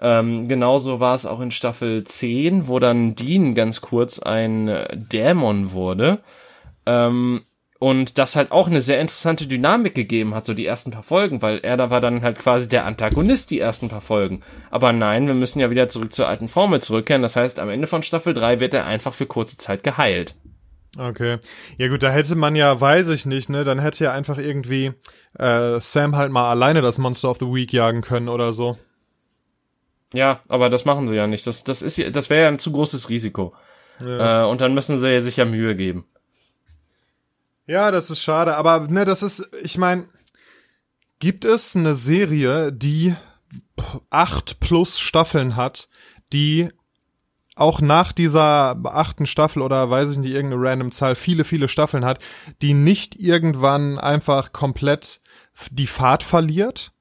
Ähm, 0.00 0.48
genauso 0.48 1.00
war 1.00 1.14
es 1.14 1.26
auch 1.26 1.40
in 1.40 1.50
Staffel 1.50 2.04
10, 2.04 2.68
wo 2.68 2.78
dann 2.78 3.16
Dean 3.16 3.54
ganz 3.54 3.80
kurz 3.80 4.20
ein 4.20 4.84
Dämon 4.94 5.72
wurde. 5.72 6.20
Ähm, 6.86 7.42
und 7.82 8.16
das 8.16 8.36
halt 8.36 8.52
auch 8.52 8.68
eine 8.68 8.80
sehr 8.80 9.00
interessante 9.00 9.48
Dynamik 9.48 9.96
gegeben 9.96 10.36
hat, 10.36 10.46
so 10.46 10.54
die 10.54 10.66
ersten 10.66 10.92
paar 10.92 11.02
Folgen, 11.02 11.42
weil 11.42 11.58
er 11.58 11.76
da 11.76 11.90
war 11.90 12.00
dann 12.00 12.22
halt 12.22 12.38
quasi 12.38 12.68
der 12.68 12.84
Antagonist 12.84 13.50
die 13.50 13.58
ersten 13.58 13.88
paar 13.88 14.00
Folgen. 14.00 14.44
Aber 14.70 14.92
nein, 14.92 15.26
wir 15.26 15.34
müssen 15.34 15.58
ja 15.58 15.68
wieder 15.68 15.88
zurück 15.88 16.12
zur 16.12 16.28
alten 16.28 16.46
Formel 16.46 16.80
zurückkehren. 16.80 17.22
Das 17.22 17.34
heißt, 17.34 17.58
am 17.58 17.68
Ende 17.68 17.88
von 17.88 18.04
Staffel 18.04 18.34
3 18.34 18.60
wird 18.60 18.72
er 18.74 18.86
einfach 18.86 19.14
für 19.14 19.26
kurze 19.26 19.56
Zeit 19.56 19.82
geheilt. 19.82 20.36
Okay. 20.96 21.38
Ja 21.76 21.88
gut, 21.88 22.04
da 22.04 22.10
hätte 22.10 22.36
man 22.36 22.54
ja, 22.54 22.80
weiß 22.80 23.08
ich 23.08 23.26
nicht, 23.26 23.48
ne, 23.48 23.64
dann 23.64 23.80
hätte 23.80 24.04
ja 24.04 24.12
einfach 24.12 24.38
irgendwie 24.38 24.92
äh, 25.36 25.80
Sam 25.80 26.14
halt 26.14 26.30
mal 26.30 26.52
alleine 26.52 26.82
das 26.82 26.98
Monster 26.98 27.30
of 27.30 27.38
the 27.40 27.46
Week 27.46 27.72
jagen 27.72 28.02
können 28.02 28.28
oder 28.28 28.52
so. 28.52 28.78
Ja, 30.14 30.40
aber 30.46 30.70
das 30.70 30.84
machen 30.84 31.08
sie 31.08 31.16
ja 31.16 31.26
nicht. 31.26 31.48
Das, 31.48 31.64
das 31.64 31.82
ist 31.82 32.00
das 32.14 32.30
wäre 32.30 32.42
ja 32.42 32.48
ein 32.48 32.60
zu 32.60 32.70
großes 32.70 33.08
Risiko. 33.08 33.54
Ja. 33.98 34.44
Äh, 34.44 34.46
und 34.48 34.60
dann 34.60 34.72
müssen 34.72 34.98
sie 34.98 35.20
sich 35.20 35.36
ja 35.36 35.44
Mühe 35.44 35.74
geben. 35.74 36.06
Ja, 37.66 37.90
das 37.90 38.10
ist 38.10 38.20
schade, 38.20 38.56
aber 38.56 38.88
ne, 38.88 39.04
das 39.04 39.22
ist, 39.22 39.48
ich 39.62 39.78
meine, 39.78 40.08
gibt 41.20 41.44
es 41.44 41.76
eine 41.76 41.94
Serie, 41.94 42.72
die 42.72 43.14
acht 44.10 44.58
plus 44.58 44.98
Staffeln 44.98 45.54
hat, 45.54 45.88
die 46.32 46.70
auch 47.54 47.80
nach 47.80 48.12
dieser 48.12 48.76
achten 48.84 49.26
Staffel 49.26 49.62
oder 49.62 49.88
weiß 49.90 50.10
ich 50.12 50.18
nicht, 50.18 50.32
irgendeine 50.32 50.62
random 50.62 50.90
Zahl 50.90 51.14
viele, 51.14 51.44
viele 51.44 51.68
Staffeln 51.68 52.04
hat, 52.04 52.18
die 52.62 52.74
nicht 52.74 53.16
irgendwann 53.16 53.98
einfach 53.98 54.52
komplett 54.52 55.20
die 55.70 55.86
Fahrt 55.86 56.22
verliert? 56.22 56.92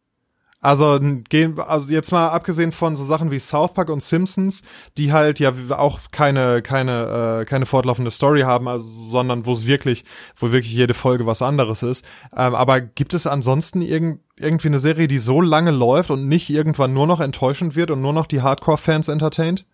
Also 0.63 0.99
gehen, 1.29 1.59
also 1.59 1.91
jetzt 1.91 2.11
mal 2.11 2.27
abgesehen 2.29 2.71
von 2.71 2.95
so 2.95 3.03
Sachen 3.03 3.31
wie 3.31 3.39
South 3.39 3.73
Park 3.73 3.89
und 3.89 4.03
Simpsons, 4.03 4.61
die 4.95 5.11
halt 5.11 5.39
ja 5.39 5.51
auch 5.71 5.99
keine 6.11 6.61
keine 6.61 7.41
äh, 7.41 7.45
keine 7.45 7.65
fortlaufende 7.65 8.11
Story 8.11 8.41
haben, 8.41 8.67
also, 8.67 9.09
sondern 9.09 9.47
wo 9.47 9.53
es 9.53 9.65
wirklich, 9.65 10.05
wo 10.35 10.51
wirklich 10.51 10.71
jede 10.71 10.93
Folge 10.93 11.25
was 11.25 11.41
anderes 11.41 11.81
ist. 11.81 12.05
Ähm, 12.37 12.53
aber 12.53 12.79
gibt 12.79 13.15
es 13.15 13.25
ansonsten 13.25 13.81
irgend, 13.81 14.19
irgendwie 14.37 14.67
eine 14.67 14.77
Serie, 14.77 15.07
die 15.07 15.17
so 15.17 15.41
lange 15.41 15.71
läuft 15.71 16.11
und 16.11 16.27
nicht 16.27 16.47
irgendwann 16.51 16.93
nur 16.93 17.07
noch 17.07 17.21
enttäuschend 17.21 17.75
wird 17.75 17.89
und 17.89 18.01
nur 18.01 18.13
noch 18.13 18.27
die 18.27 18.43
Hardcore-Fans 18.43 19.07
entertaint? 19.07 19.65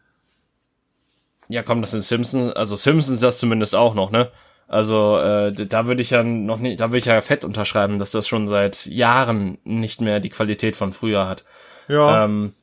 Ja, 1.50 1.64
komm, 1.64 1.82
das 1.82 1.92
sind 1.92 2.06
Simpsons, 2.06 2.54
also 2.54 2.78
Simpsons 2.78 3.20
das 3.20 3.40
zumindest 3.40 3.76
auch 3.76 3.94
noch, 3.94 4.10
ne? 4.10 4.32
Also 4.68 5.18
äh, 5.18 5.52
da 5.52 5.88
würde 5.88 6.02
ich 6.02 6.10
ja 6.10 6.24
noch 6.24 6.60
nicht, 6.60 6.80
da 6.82 6.90
würde 6.90 6.98
ich 6.98 7.06
ja 7.06 7.22
fett 7.22 7.44
unterschreiben, 7.44 8.00
dass 8.00 8.12
das 8.12 8.28
schon 8.28 8.48
seit 8.48 8.86
Jahren 8.86 9.58
nicht 9.64 10.02
mehr 10.02 10.20
die 10.20 10.30
Qualität 10.30 10.76
von 10.76 10.92
früher 10.92 11.28
hat. 11.28 11.46
Ja. 11.88 12.26
Ähm, 12.26 12.54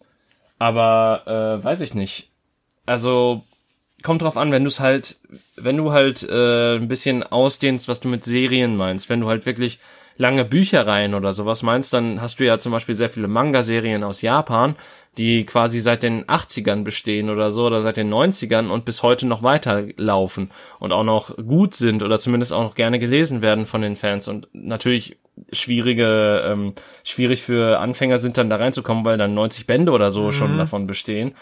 aber 0.58 1.22
äh, 1.60 1.64
weiß 1.64 1.80
ich 1.80 1.94
nicht. 1.94 2.30
Also 2.84 3.42
kommt 4.02 4.20
drauf 4.20 4.36
an, 4.36 4.52
wenn 4.52 4.64
du 4.64 4.68
es 4.68 4.80
halt, 4.80 5.16
wenn 5.56 5.78
du 5.78 5.92
halt 5.92 6.22
äh, 6.28 6.76
ein 6.76 6.88
bisschen 6.88 7.22
ausdehnst, 7.22 7.88
was 7.88 8.00
du 8.00 8.08
mit 8.08 8.22
Serien 8.22 8.76
meinst, 8.76 9.08
wenn 9.08 9.20
du 9.20 9.28
halt 9.28 9.46
wirklich 9.46 9.78
lange 10.16 10.44
Büchereien 10.44 11.14
oder 11.14 11.32
sowas 11.32 11.62
meinst, 11.62 11.92
dann 11.92 12.20
hast 12.20 12.40
du 12.40 12.44
ja 12.44 12.58
zum 12.58 12.72
Beispiel 12.72 12.94
sehr 12.94 13.10
viele 13.10 13.28
Manga-Serien 13.28 14.04
aus 14.04 14.22
Japan, 14.22 14.76
die 15.18 15.44
quasi 15.44 15.80
seit 15.80 16.02
den 16.02 16.24
80ern 16.24 16.82
bestehen 16.82 17.30
oder 17.30 17.50
so 17.50 17.66
oder 17.66 17.82
seit 17.82 17.96
den 17.96 18.12
90ern 18.12 18.68
und 18.68 18.84
bis 18.84 19.02
heute 19.02 19.26
noch 19.26 19.42
weiterlaufen 19.42 20.50
und 20.78 20.92
auch 20.92 21.04
noch 21.04 21.36
gut 21.36 21.74
sind 21.74 22.02
oder 22.02 22.18
zumindest 22.18 22.52
auch 22.52 22.62
noch 22.62 22.74
gerne 22.74 22.98
gelesen 22.98 23.42
werden 23.42 23.66
von 23.66 23.82
den 23.82 23.96
Fans 23.96 24.28
und 24.28 24.48
natürlich 24.52 25.16
schwierige, 25.52 26.44
ähm, 26.46 26.74
schwierig 27.02 27.42
für 27.42 27.80
Anfänger 27.80 28.18
sind 28.18 28.38
dann 28.38 28.48
da 28.48 28.56
reinzukommen, 28.56 29.04
weil 29.04 29.18
dann 29.18 29.34
90 29.34 29.66
Bände 29.66 29.92
oder 29.92 30.10
so 30.10 30.24
mhm. 30.24 30.32
schon 30.32 30.58
davon 30.58 30.86
bestehen 30.86 31.34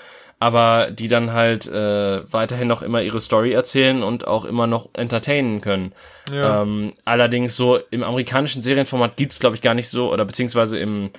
aber 0.42 0.90
die 0.90 1.06
dann 1.06 1.32
halt 1.32 1.68
äh, 1.68 2.32
weiterhin 2.32 2.66
noch 2.66 2.82
immer 2.82 3.00
ihre 3.00 3.20
Story 3.20 3.52
erzählen 3.52 4.02
und 4.02 4.26
auch 4.26 4.44
immer 4.44 4.66
noch 4.66 4.88
entertainen 4.94 5.60
können. 5.60 5.92
Ja. 6.34 6.62
Ähm, 6.62 6.90
allerdings 7.04 7.56
so 7.56 7.78
im 7.92 8.02
amerikanischen 8.02 8.60
Serienformat 8.60 9.16
gibt's 9.16 9.38
glaube 9.38 9.54
ich 9.54 9.62
gar 9.62 9.74
nicht 9.74 9.88
so 9.88 10.12
oder 10.12 10.24
beziehungsweise 10.24 10.80
im 10.80 11.10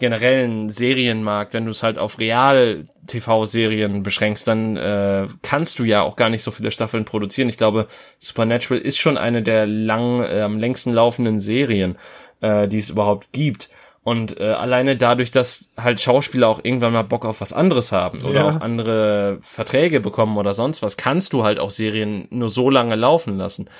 generellen 0.00 0.68
Serienmarkt, 0.68 1.54
wenn 1.54 1.66
du 1.66 1.70
es 1.70 1.84
halt 1.84 1.96
auf 1.96 2.18
Real-TV-Serien 2.18 4.02
beschränkst, 4.02 4.48
dann 4.48 4.76
äh, 4.76 5.28
kannst 5.42 5.78
du 5.78 5.84
ja 5.84 6.02
auch 6.02 6.16
gar 6.16 6.28
nicht 6.28 6.42
so 6.42 6.50
viele 6.50 6.72
Staffeln 6.72 7.04
produzieren. 7.04 7.48
Ich 7.48 7.58
glaube, 7.58 7.86
Supernatural 8.18 8.82
ist 8.82 8.98
schon 8.98 9.16
eine 9.16 9.42
der 9.42 9.64
lang 9.66 10.24
äh, 10.24 10.40
am 10.40 10.58
längsten 10.58 10.92
laufenden 10.92 11.38
Serien, 11.38 11.96
äh, 12.40 12.66
die 12.66 12.78
es 12.78 12.90
überhaupt 12.90 13.30
gibt. 13.30 13.70
Und 14.04 14.40
äh, 14.40 14.44
alleine 14.44 14.96
dadurch, 14.96 15.30
dass 15.30 15.70
halt 15.76 16.00
Schauspieler 16.00 16.48
auch 16.48 16.60
irgendwann 16.64 16.92
mal 16.92 17.02
Bock 17.04 17.24
auf 17.24 17.40
was 17.40 17.52
anderes 17.52 17.92
haben 17.92 18.22
oder 18.22 18.34
ja. 18.34 18.48
auch 18.48 18.60
andere 18.60 19.38
Verträge 19.42 20.00
bekommen 20.00 20.38
oder 20.38 20.52
sonst 20.54 20.82
was, 20.82 20.96
kannst 20.96 21.32
du 21.32 21.44
halt 21.44 21.60
auch 21.60 21.70
Serien 21.70 22.26
nur 22.30 22.48
so 22.48 22.68
lange 22.68 22.96
laufen 22.96 23.38
lassen. 23.38 23.70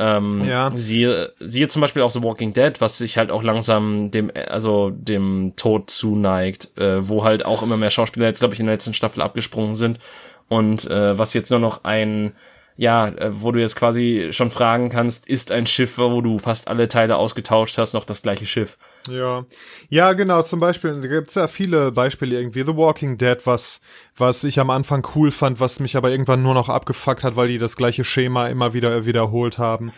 Ähm, 0.00 0.44
ja. 0.44 0.72
siehe, 0.74 1.32
siehe 1.40 1.68
zum 1.68 1.82
Beispiel 1.82 2.02
auch 2.02 2.10
The 2.10 2.22
Walking 2.22 2.52
Dead, 2.52 2.80
was 2.80 2.98
sich 2.98 3.18
halt 3.18 3.30
auch 3.30 3.42
langsam 3.42 4.10
dem, 4.10 4.30
also 4.48 4.90
dem 4.90 5.54
Tod 5.56 5.90
zuneigt, 5.90 6.76
äh, 6.76 7.08
wo 7.08 7.24
halt 7.24 7.44
auch 7.44 7.62
immer 7.62 7.76
mehr 7.76 7.90
Schauspieler 7.90 8.26
jetzt, 8.26 8.40
glaube 8.40 8.54
ich, 8.54 8.60
in 8.60 8.66
der 8.66 8.76
letzten 8.76 8.94
Staffel 8.94 9.22
abgesprungen 9.22 9.74
sind 9.74 9.98
und 10.48 10.88
äh, 10.88 11.18
was 11.18 11.34
jetzt 11.34 11.50
nur 11.50 11.60
noch 11.60 11.84
ein 11.84 12.32
ja, 12.76 13.08
äh, 13.08 13.30
wo 13.42 13.50
du 13.50 13.60
jetzt 13.60 13.74
quasi 13.74 14.28
schon 14.30 14.50
fragen 14.50 14.88
kannst, 14.88 15.28
ist 15.28 15.50
ein 15.50 15.66
Schiff, 15.66 15.98
wo 15.98 16.20
du 16.20 16.38
fast 16.38 16.68
alle 16.68 16.86
Teile 16.86 17.16
ausgetauscht 17.16 17.76
hast, 17.76 17.92
noch 17.92 18.04
das 18.04 18.22
gleiche 18.22 18.46
Schiff? 18.46 18.78
Ja, 19.06 19.46
ja, 19.88 20.12
genau. 20.12 20.42
Zum 20.42 20.60
Beispiel, 20.60 21.00
da 21.00 21.06
gibt's 21.08 21.34
ja 21.34 21.46
viele 21.48 21.92
Beispiele 21.92 22.36
irgendwie. 22.38 22.60
The 22.62 22.76
Walking 22.76 23.16
Dead, 23.16 23.38
was, 23.46 23.80
was 24.18 24.44
ich 24.44 24.60
am 24.60 24.70
Anfang 24.70 25.06
cool 25.14 25.30
fand, 25.30 25.60
was 25.60 25.80
mich 25.80 25.96
aber 25.96 26.10
irgendwann 26.10 26.42
nur 26.42 26.54
noch 26.54 26.68
abgefuckt 26.68 27.22
hat, 27.22 27.36
weil 27.36 27.48
die 27.48 27.58
das 27.58 27.76
gleiche 27.76 28.04
Schema 28.04 28.48
immer 28.48 28.74
wieder 28.74 29.06
wiederholt 29.06 29.58
haben. 29.58 29.92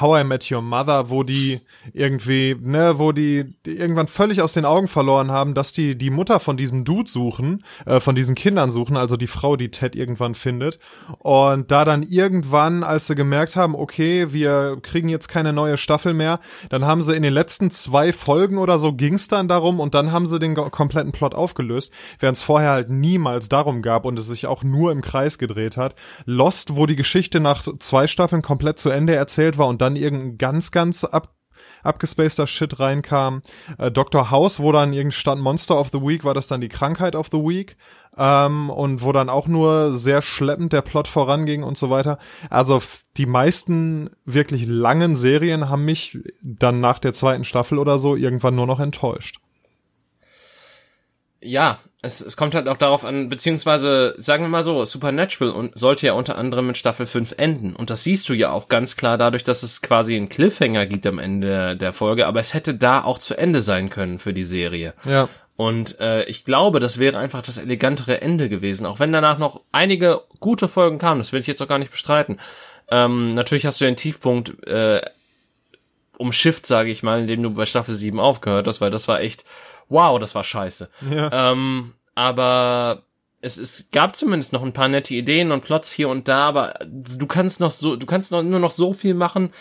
How 0.00 0.20
I 0.20 0.24
Met 0.24 0.50
Your 0.50 0.60
Mother, 0.60 1.08
wo 1.08 1.22
die 1.22 1.60
irgendwie, 1.94 2.54
ne, 2.60 2.98
wo 2.98 3.12
die, 3.12 3.46
irgendwann 3.64 4.08
völlig 4.08 4.42
aus 4.42 4.52
den 4.52 4.66
Augen 4.66 4.88
verloren 4.88 5.30
haben, 5.30 5.54
dass 5.54 5.72
die 5.72 5.96
die 5.96 6.10
Mutter 6.10 6.38
von 6.38 6.56
diesem 6.56 6.84
Dude 6.84 7.08
suchen, 7.08 7.64
äh, 7.86 8.00
von 8.00 8.14
diesen 8.14 8.34
Kindern 8.34 8.70
suchen, 8.70 8.96
also 8.96 9.16
die 9.16 9.26
Frau, 9.26 9.56
die 9.56 9.70
Ted 9.70 9.96
irgendwann 9.96 10.34
findet. 10.34 10.78
Und 11.18 11.70
da 11.70 11.84
dann 11.86 12.02
irgendwann, 12.02 12.82
als 12.82 13.06
sie 13.06 13.14
gemerkt 13.14 13.56
haben, 13.56 13.74
okay, 13.74 14.32
wir 14.32 14.78
kriegen 14.82 15.08
jetzt 15.08 15.28
keine 15.28 15.52
neue 15.52 15.78
Staffel 15.78 16.12
mehr, 16.12 16.40
dann 16.68 16.84
haben 16.84 17.00
sie 17.00 17.16
in 17.16 17.22
den 17.22 17.32
letzten 17.32 17.70
zwei 17.70 18.12
Folgen 18.12 18.58
oder 18.58 18.78
so 18.78 18.92
ging's 18.92 19.28
dann 19.28 19.48
darum 19.48 19.80
und 19.80 19.94
dann 19.94 20.12
haben 20.12 20.26
sie 20.26 20.38
den 20.38 20.54
kompletten 20.54 21.12
Plot 21.12 21.34
aufgelöst, 21.34 21.90
während 22.20 22.36
es 22.36 22.42
vorher 22.42 22.70
halt 22.70 22.90
niemals 22.90 23.48
darum 23.48 23.65
gab 23.82 24.04
und 24.04 24.18
es 24.18 24.26
sich 24.26 24.46
auch 24.46 24.62
nur 24.62 24.92
im 24.92 25.02
Kreis 25.02 25.38
gedreht 25.38 25.76
hat. 25.76 25.94
Lost, 26.24 26.76
wo 26.76 26.86
die 26.86 26.96
Geschichte 26.96 27.40
nach 27.40 27.62
zwei 27.78 28.06
Staffeln 28.06 28.42
komplett 28.42 28.78
zu 28.78 28.90
Ende 28.90 29.14
erzählt 29.14 29.58
war 29.58 29.68
und 29.68 29.80
dann 29.80 29.96
irgendein 29.96 30.38
ganz, 30.38 30.70
ganz 30.70 31.04
ab 31.04 31.36
abgespaceter 31.82 32.46
Shit 32.46 32.78
reinkam. 32.80 33.42
Äh, 33.78 33.90
Dr. 33.90 34.30
House, 34.30 34.60
wo 34.60 34.72
dann 34.72 34.92
irgendwie 34.92 35.16
stand 35.16 35.40
Monster 35.40 35.78
of 35.78 35.90
the 35.92 36.00
Week, 36.00 36.24
war 36.24 36.34
das 36.34 36.48
dann 36.48 36.60
die 36.60 36.68
Krankheit 36.68 37.14
of 37.14 37.28
the 37.32 37.38
Week. 37.38 37.76
Ähm, 38.16 38.70
und 38.70 39.02
wo 39.02 39.12
dann 39.12 39.28
auch 39.28 39.46
nur 39.46 39.94
sehr 39.94 40.22
schleppend 40.22 40.72
der 40.72 40.82
Plot 40.82 41.08
voranging 41.08 41.62
und 41.62 41.76
so 41.76 41.90
weiter. 41.90 42.18
Also 42.50 42.80
die 43.16 43.26
meisten 43.26 44.10
wirklich 44.24 44.66
langen 44.66 45.16
Serien 45.16 45.68
haben 45.68 45.84
mich 45.84 46.18
dann 46.42 46.80
nach 46.80 46.98
der 46.98 47.12
zweiten 47.12 47.44
Staffel 47.44 47.78
oder 47.78 47.98
so 47.98 48.16
irgendwann 48.16 48.56
nur 48.56 48.66
noch 48.66 48.80
enttäuscht. 48.80 49.38
Ja, 51.42 51.78
es, 52.06 52.20
es 52.20 52.36
kommt 52.36 52.54
halt 52.54 52.68
auch 52.68 52.76
darauf 52.76 53.04
an, 53.04 53.28
beziehungsweise 53.28 54.14
sagen 54.18 54.44
wir 54.44 54.48
mal 54.48 54.62
so, 54.62 54.84
Supernatural 54.84 55.52
und 55.52 55.76
sollte 55.76 56.06
ja 56.06 56.12
unter 56.14 56.38
anderem 56.38 56.68
mit 56.68 56.78
Staffel 56.78 57.06
5 57.06 57.34
enden. 57.36 57.76
Und 57.76 57.90
das 57.90 58.04
siehst 58.04 58.28
du 58.28 58.34
ja 58.34 58.50
auch 58.50 58.68
ganz 58.68 58.96
klar 58.96 59.18
dadurch, 59.18 59.44
dass 59.44 59.62
es 59.62 59.82
quasi 59.82 60.16
einen 60.16 60.28
Cliffhanger 60.28 60.86
gibt 60.86 61.06
am 61.06 61.18
Ende 61.18 61.76
der 61.76 61.92
Folge, 61.92 62.26
aber 62.26 62.40
es 62.40 62.54
hätte 62.54 62.74
da 62.74 63.02
auch 63.02 63.18
zu 63.18 63.36
Ende 63.36 63.60
sein 63.60 63.90
können 63.90 64.18
für 64.18 64.32
die 64.32 64.44
Serie. 64.44 64.94
Ja. 65.04 65.28
Und 65.56 66.00
äh, 66.00 66.24
ich 66.24 66.44
glaube, 66.44 66.80
das 66.80 66.98
wäre 66.98 67.18
einfach 67.18 67.42
das 67.42 67.58
elegantere 67.58 68.20
Ende 68.20 68.48
gewesen, 68.48 68.86
auch 68.86 69.00
wenn 69.00 69.12
danach 69.12 69.38
noch 69.38 69.62
einige 69.72 70.22
gute 70.38 70.68
Folgen 70.68 70.98
kamen, 70.98 71.20
das 71.20 71.32
will 71.32 71.40
ich 71.40 71.46
jetzt 71.46 71.62
auch 71.62 71.68
gar 71.68 71.78
nicht 71.78 71.90
bestreiten. 71.90 72.38
Ähm, 72.90 73.34
natürlich 73.34 73.66
hast 73.66 73.80
du 73.80 73.86
den 73.86 73.96
Tiefpunkt 73.96 74.66
äh, 74.66 75.00
umschifft, 76.18 76.66
sage 76.66 76.90
ich 76.90 77.02
mal, 77.02 77.20
indem 77.20 77.42
du 77.42 77.50
bei 77.50 77.66
Staffel 77.66 77.94
7 77.94 78.20
aufgehört 78.20 78.66
hast, 78.66 78.80
weil 78.80 78.90
das 78.90 79.08
war 79.08 79.20
echt, 79.20 79.44
wow, 79.88 80.18
das 80.18 80.34
war 80.34 80.44
scheiße. 80.44 80.88
Ja. 81.10 81.52
Ähm, 81.52 81.92
aber 82.14 83.02
es, 83.40 83.58
es 83.58 83.90
gab 83.92 84.16
zumindest 84.16 84.52
noch 84.52 84.62
ein 84.62 84.72
paar 84.72 84.88
nette 84.88 85.14
Ideen 85.14 85.52
und 85.52 85.62
Plots 85.64 85.92
hier 85.92 86.08
und 86.08 86.28
da, 86.28 86.46
aber 86.48 86.74
du 86.84 87.26
kannst 87.26 87.60
noch 87.60 87.70
so, 87.70 87.96
du 87.96 88.06
kannst 88.06 88.32
noch, 88.32 88.42
nur 88.42 88.58
noch 88.60 88.70
so 88.70 88.92
viel 88.92 89.14
machen, 89.14 89.52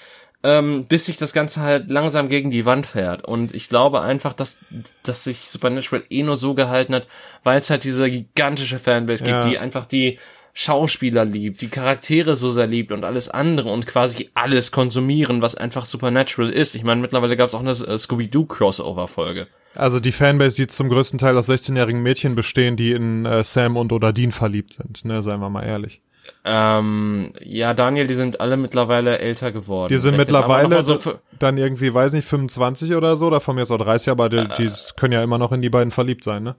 ähm, 0.43 0.85
bis 0.85 1.05
sich 1.07 1.17
das 1.17 1.33
Ganze 1.33 1.61
halt 1.61 1.89
langsam 1.91 2.29
gegen 2.29 2.51
die 2.51 2.65
Wand 2.65 2.85
fährt. 2.85 3.25
Und 3.25 3.53
ich 3.53 3.67
glaube 3.67 4.01
einfach, 4.01 4.33
dass, 4.33 4.59
dass 5.03 5.23
sich 5.23 5.49
Supernatural 5.49 6.03
eh 6.09 6.23
nur 6.23 6.35
so 6.37 6.53
gehalten 6.53 6.95
hat, 6.95 7.07
weil 7.43 7.59
es 7.59 7.69
halt 7.69 7.83
diese 7.83 8.09
gigantische 8.09 8.79
Fanbase 8.79 9.25
Ja. 9.25 9.41
gibt, 9.41 9.51
die 9.53 9.57
einfach 9.59 9.85
die 9.85 10.19
Schauspieler 10.53 11.25
liebt, 11.25 11.59
die 11.61 11.67
Charaktere 11.67 12.35
so 12.37 12.49
sehr 12.49 12.67
liebt 12.67 12.93
und 12.93 13.03
alles 13.03 13.27
andere 13.27 13.69
und 13.71 13.87
quasi 13.87 14.29
alles 14.35 14.71
konsumieren, 14.71 15.41
was 15.41 15.55
einfach 15.55 15.83
Supernatural 15.83 16.49
ist. 16.49 16.75
Ich 16.75 16.83
meine, 16.83 17.01
mittlerweile 17.01 17.35
gab 17.35 17.49
es 17.49 17.55
auch 17.55 17.59
eine 17.59 17.71
äh, 17.71 17.97
Scooby-Doo-Crossover-Folge. 17.97 19.47
Also 19.75 19.99
die 19.99 20.11
Fanbase, 20.11 20.55
die 20.55 20.67
zum 20.67 20.89
größten 20.89 21.19
Teil 21.19 21.37
aus 21.37 21.49
16-jährigen 21.49 22.01
Mädchen 22.01 22.35
bestehen, 22.35 22.75
die 22.75 22.91
in 22.93 23.25
äh, 23.25 23.43
Sam 23.43 23.77
und 23.77 23.91
oder 23.91 24.13
Dean 24.13 24.31
verliebt 24.31 24.73
sind, 24.73 25.05
ne, 25.05 25.21
seien 25.21 25.39
wir 25.39 25.49
mal 25.49 25.63
ehrlich. 25.63 26.01
Ähm, 26.43 27.33
ja, 27.43 27.73
Daniel, 27.73 28.07
die 28.07 28.13
sind 28.13 28.39
alle 28.39 28.55
mittlerweile 28.55 29.19
älter 29.19 29.51
geworden. 29.51 29.89
Die 29.89 29.97
sind 29.97 30.13
Vielleicht 30.13 30.29
mittlerweile 30.29 30.83
so 30.83 31.15
dann 31.39 31.57
irgendwie, 31.57 31.93
weiß 31.93 32.13
nicht, 32.13 32.27
25 32.27 32.93
oder 32.93 33.15
so, 33.15 33.27
oder 33.27 33.41
von 33.41 33.55
mir 33.55 33.63
ist 33.63 33.71
auch 33.71 33.79
30, 33.79 34.09
aber 34.09 34.29
die, 34.29 34.47
die 34.57 34.71
können 34.95 35.13
ja 35.13 35.23
immer 35.23 35.37
noch 35.37 35.51
in 35.51 35.61
die 35.61 35.69
beiden 35.69 35.91
verliebt 35.91 36.23
sein, 36.23 36.43
ne? 36.43 36.55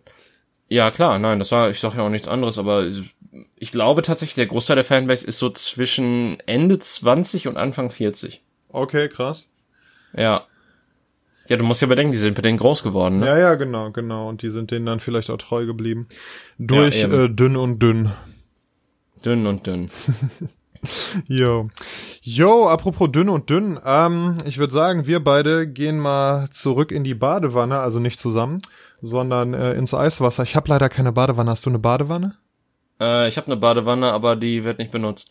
Ja, 0.69 0.91
klar, 0.91 1.19
nein, 1.21 1.39
das 1.39 1.53
war, 1.53 1.71
ich 1.71 1.79
sag 1.79 1.95
ja 1.95 2.03
auch 2.03 2.09
nichts 2.09 2.27
anderes, 2.27 2.59
aber 2.59 2.89
ich 3.57 3.71
glaube 3.71 4.03
tatsächlich, 4.03 4.35
der 4.35 4.47
Großteil 4.47 4.77
der 4.77 4.85
Fanbase 4.85 5.27
ist 5.27 5.39
so 5.39 5.51
zwischen 5.51 6.39
Ende 6.47 6.79
20 6.79 7.47
und 7.47 7.57
Anfang 7.57 7.91
40. 7.91 8.43
Okay, 8.71 9.09
krass. 9.09 9.49
Ja. 10.17 10.45
Ja, 11.49 11.57
du 11.57 11.65
musst 11.65 11.83
ja 11.83 11.89
bedenken, 11.89 12.13
die 12.13 12.19
sind 12.19 12.35
bei 12.35 12.43
denen 12.43 12.59
groß 12.59 12.83
geworden, 12.83 13.19
ne? 13.19 13.27
Ja, 13.27 13.39
ja, 13.39 13.55
genau, 13.55 13.91
genau. 13.91 14.29
Und 14.29 14.43
die 14.43 14.49
sind 14.49 14.71
denen 14.71 14.87
dann 14.87 15.01
vielleicht 15.01 15.31
auch 15.31 15.39
treu 15.39 15.67
geblieben. 15.67 16.09
Durch 16.59 17.03
Ja, 17.03 17.25
äh, 17.25 17.29
dünn 17.31 17.57
und 17.57 17.83
dünn. 17.83 18.13
Dünn 19.25 19.47
und 19.47 19.67
dünn. 19.67 19.91
Jo. 21.27 21.69
Jo, 22.23 22.69
apropos 22.69 23.11
dünn 23.11 23.29
und 23.29 23.51
dünn. 23.51 23.79
Ähm, 23.85 24.37
ich 24.45 24.59
würde 24.59 24.73
sagen, 24.73 25.07
wir 25.07 25.23
beide 25.23 25.67
gehen 25.67 25.99
mal 25.99 26.49
zurück 26.51 26.93
in 26.93 27.03
die 27.03 27.15
Badewanne, 27.15 27.79
also 27.79 27.99
nicht 27.99 28.19
zusammen, 28.21 28.63
sondern 29.03 29.55
äh, 29.55 29.73
ins 29.75 29.95
Eiswasser. 29.95 30.43
Ich 30.43 30.57
habe 30.57 30.69
leider 30.69 30.89
keine 30.89 31.13
Badewanne. 31.13 31.51
Hast 31.51 31.67
du 31.67 31.71
eine 31.71 31.79
Badewanne? 31.79 32.37
Äh, 33.01 33.29
ich 33.29 33.37
habe 33.37 33.47
eine 33.47 33.57
Badewanne, 33.57 34.13
aber 34.13 34.37
die 34.37 34.65
wird 34.65 34.79
nicht 34.79 34.93
benutzt. 34.93 35.31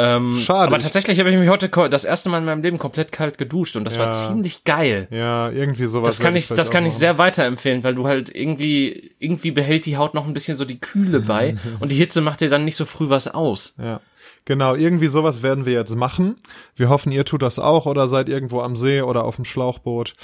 Ähm, 0.00 0.34
Schade, 0.36 0.68
Aber 0.68 0.76
ich- 0.76 0.84
tatsächlich 0.84 1.18
habe 1.18 1.28
ich 1.30 1.36
mich 1.36 1.48
heute 1.48 1.68
das 1.90 2.04
erste 2.04 2.28
Mal 2.28 2.38
in 2.38 2.44
meinem 2.44 2.62
Leben 2.62 2.78
komplett 2.78 3.10
kalt 3.10 3.36
geduscht 3.36 3.74
und 3.76 3.84
das 3.84 3.96
Ja. 3.96 4.04
war 4.06 4.12
ziemlich 4.12 4.62
geil. 4.64 5.08
Ja, 5.10 5.50
irgendwie 5.50 5.86
sowas. 5.86 6.08
Das 6.08 6.20
kann 6.20 6.36
ich, 6.36 6.46
das 6.46 6.70
kann 6.70 6.84
ich 6.84 6.92
machen. 6.92 7.00
sehr 7.00 7.18
weiterempfehlen, 7.18 7.82
weil 7.82 7.96
du 7.96 8.06
halt 8.06 8.32
irgendwie, 8.34 9.10
irgendwie 9.18 9.50
behält 9.50 9.86
die 9.86 9.96
Haut 9.96 10.14
noch 10.14 10.26
ein 10.26 10.34
bisschen 10.34 10.56
so 10.56 10.64
die 10.64 10.78
Kühle 10.80 11.18
bei 11.20 11.56
und 11.80 11.90
die 11.90 11.96
Hitze 11.96 12.20
macht 12.20 12.40
dir 12.40 12.48
dann 12.48 12.64
nicht 12.64 12.76
so 12.76 12.84
früh 12.84 13.08
was 13.08 13.26
aus. 13.26 13.74
Ja. 13.82 14.00
Genau, 14.44 14.74
irgendwie 14.76 15.08
sowas 15.08 15.42
werden 15.42 15.66
wir 15.66 15.74
jetzt 15.74 15.94
machen. 15.94 16.36
Wir 16.76 16.88
hoffen, 16.88 17.12
ihr 17.12 17.24
tut 17.26 17.42
das 17.42 17.58
auch 17.58 17.84
oder 17.84 18.08
seid 18.08 18.28
irgendwo 18.30 18.60
am 18.62 18.76
See 18.76 19.02
oder 19.02 19.24
auf 19.24 19.36
dem 19.36 19.44
Schlauchboot 19.44 20.14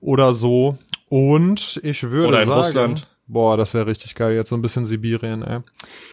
oder 0.00 0.34
so. 0.34 0.76
Und 1.08 1.80
ich 1.82 2.02
würde 2.02 2.28
Oder 2.28 2.42
in 2.42 2.48
sagen, 2.48 2.58
Russland. 2.60 3.06
Boah, 3.30 3.56
das 3.56 3.74
wäre 3.74 3.86
richtig 3.86 4.14
geil, 4.14 4.34
jetzt 4.34 4.50
so 4.50 4.56
ein 4.56 4.62
bisschen 4.62 4.84
Sibirien, 4.86 5.42
ey. 5.42 5.60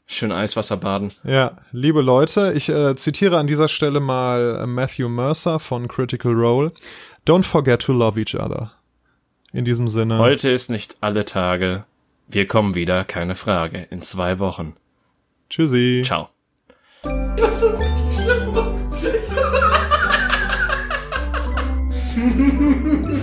Schön 0.05 0.31
Eiswasser 0.31 0.77
baden. 0.77 1.11
Ja, 1.23 1.57
liebe 1.71 2.01
Leute, 2.01 2.53
ich 2.55 2.69
äh, 2.69 2.95
zitiere 2.95 3.37
an 3.37 3.47
dieser 3.47 3.67
Stelle 3.67 3.99
mal 3.99 4.59
äh, 4.61 4.67
Matthew 4.67 5.09
Mercer 5.09 5.59
von 5.59 5.87
Critical 5.87 6.33
Role. 6.33 6.71
Don't 7.25 7.43
forget 7.43 7.81
to 7.81 7.93
love 7.93 8.19
each 8.19 8.35
other. 8.35 8.71
In 9.51 9.65
diesem 9.65 9.87
Sinne. 9.87 10.19
Heute 10.19 10.49
ist 10.49 10.69
nicht 10.69 10.97
alle 11.01 11.25
Tage. 11.25 11.85
Wir 12.27 12.47
kommen 12.47 12.75
wieder, 12.75 13.03
keine 13.05 13.35
Frage, 13.35 13.87
in 13.89 14.01
zwei 14.01 14.39
Wochen. 14.39 14.75
Tschüssi. 15.49 16.01
Ciao. 16.05 16.29
Das 17.03 17.63
ist 17.63 17.79
richtig 17.79 18.23
schlimm. 18.23 18.53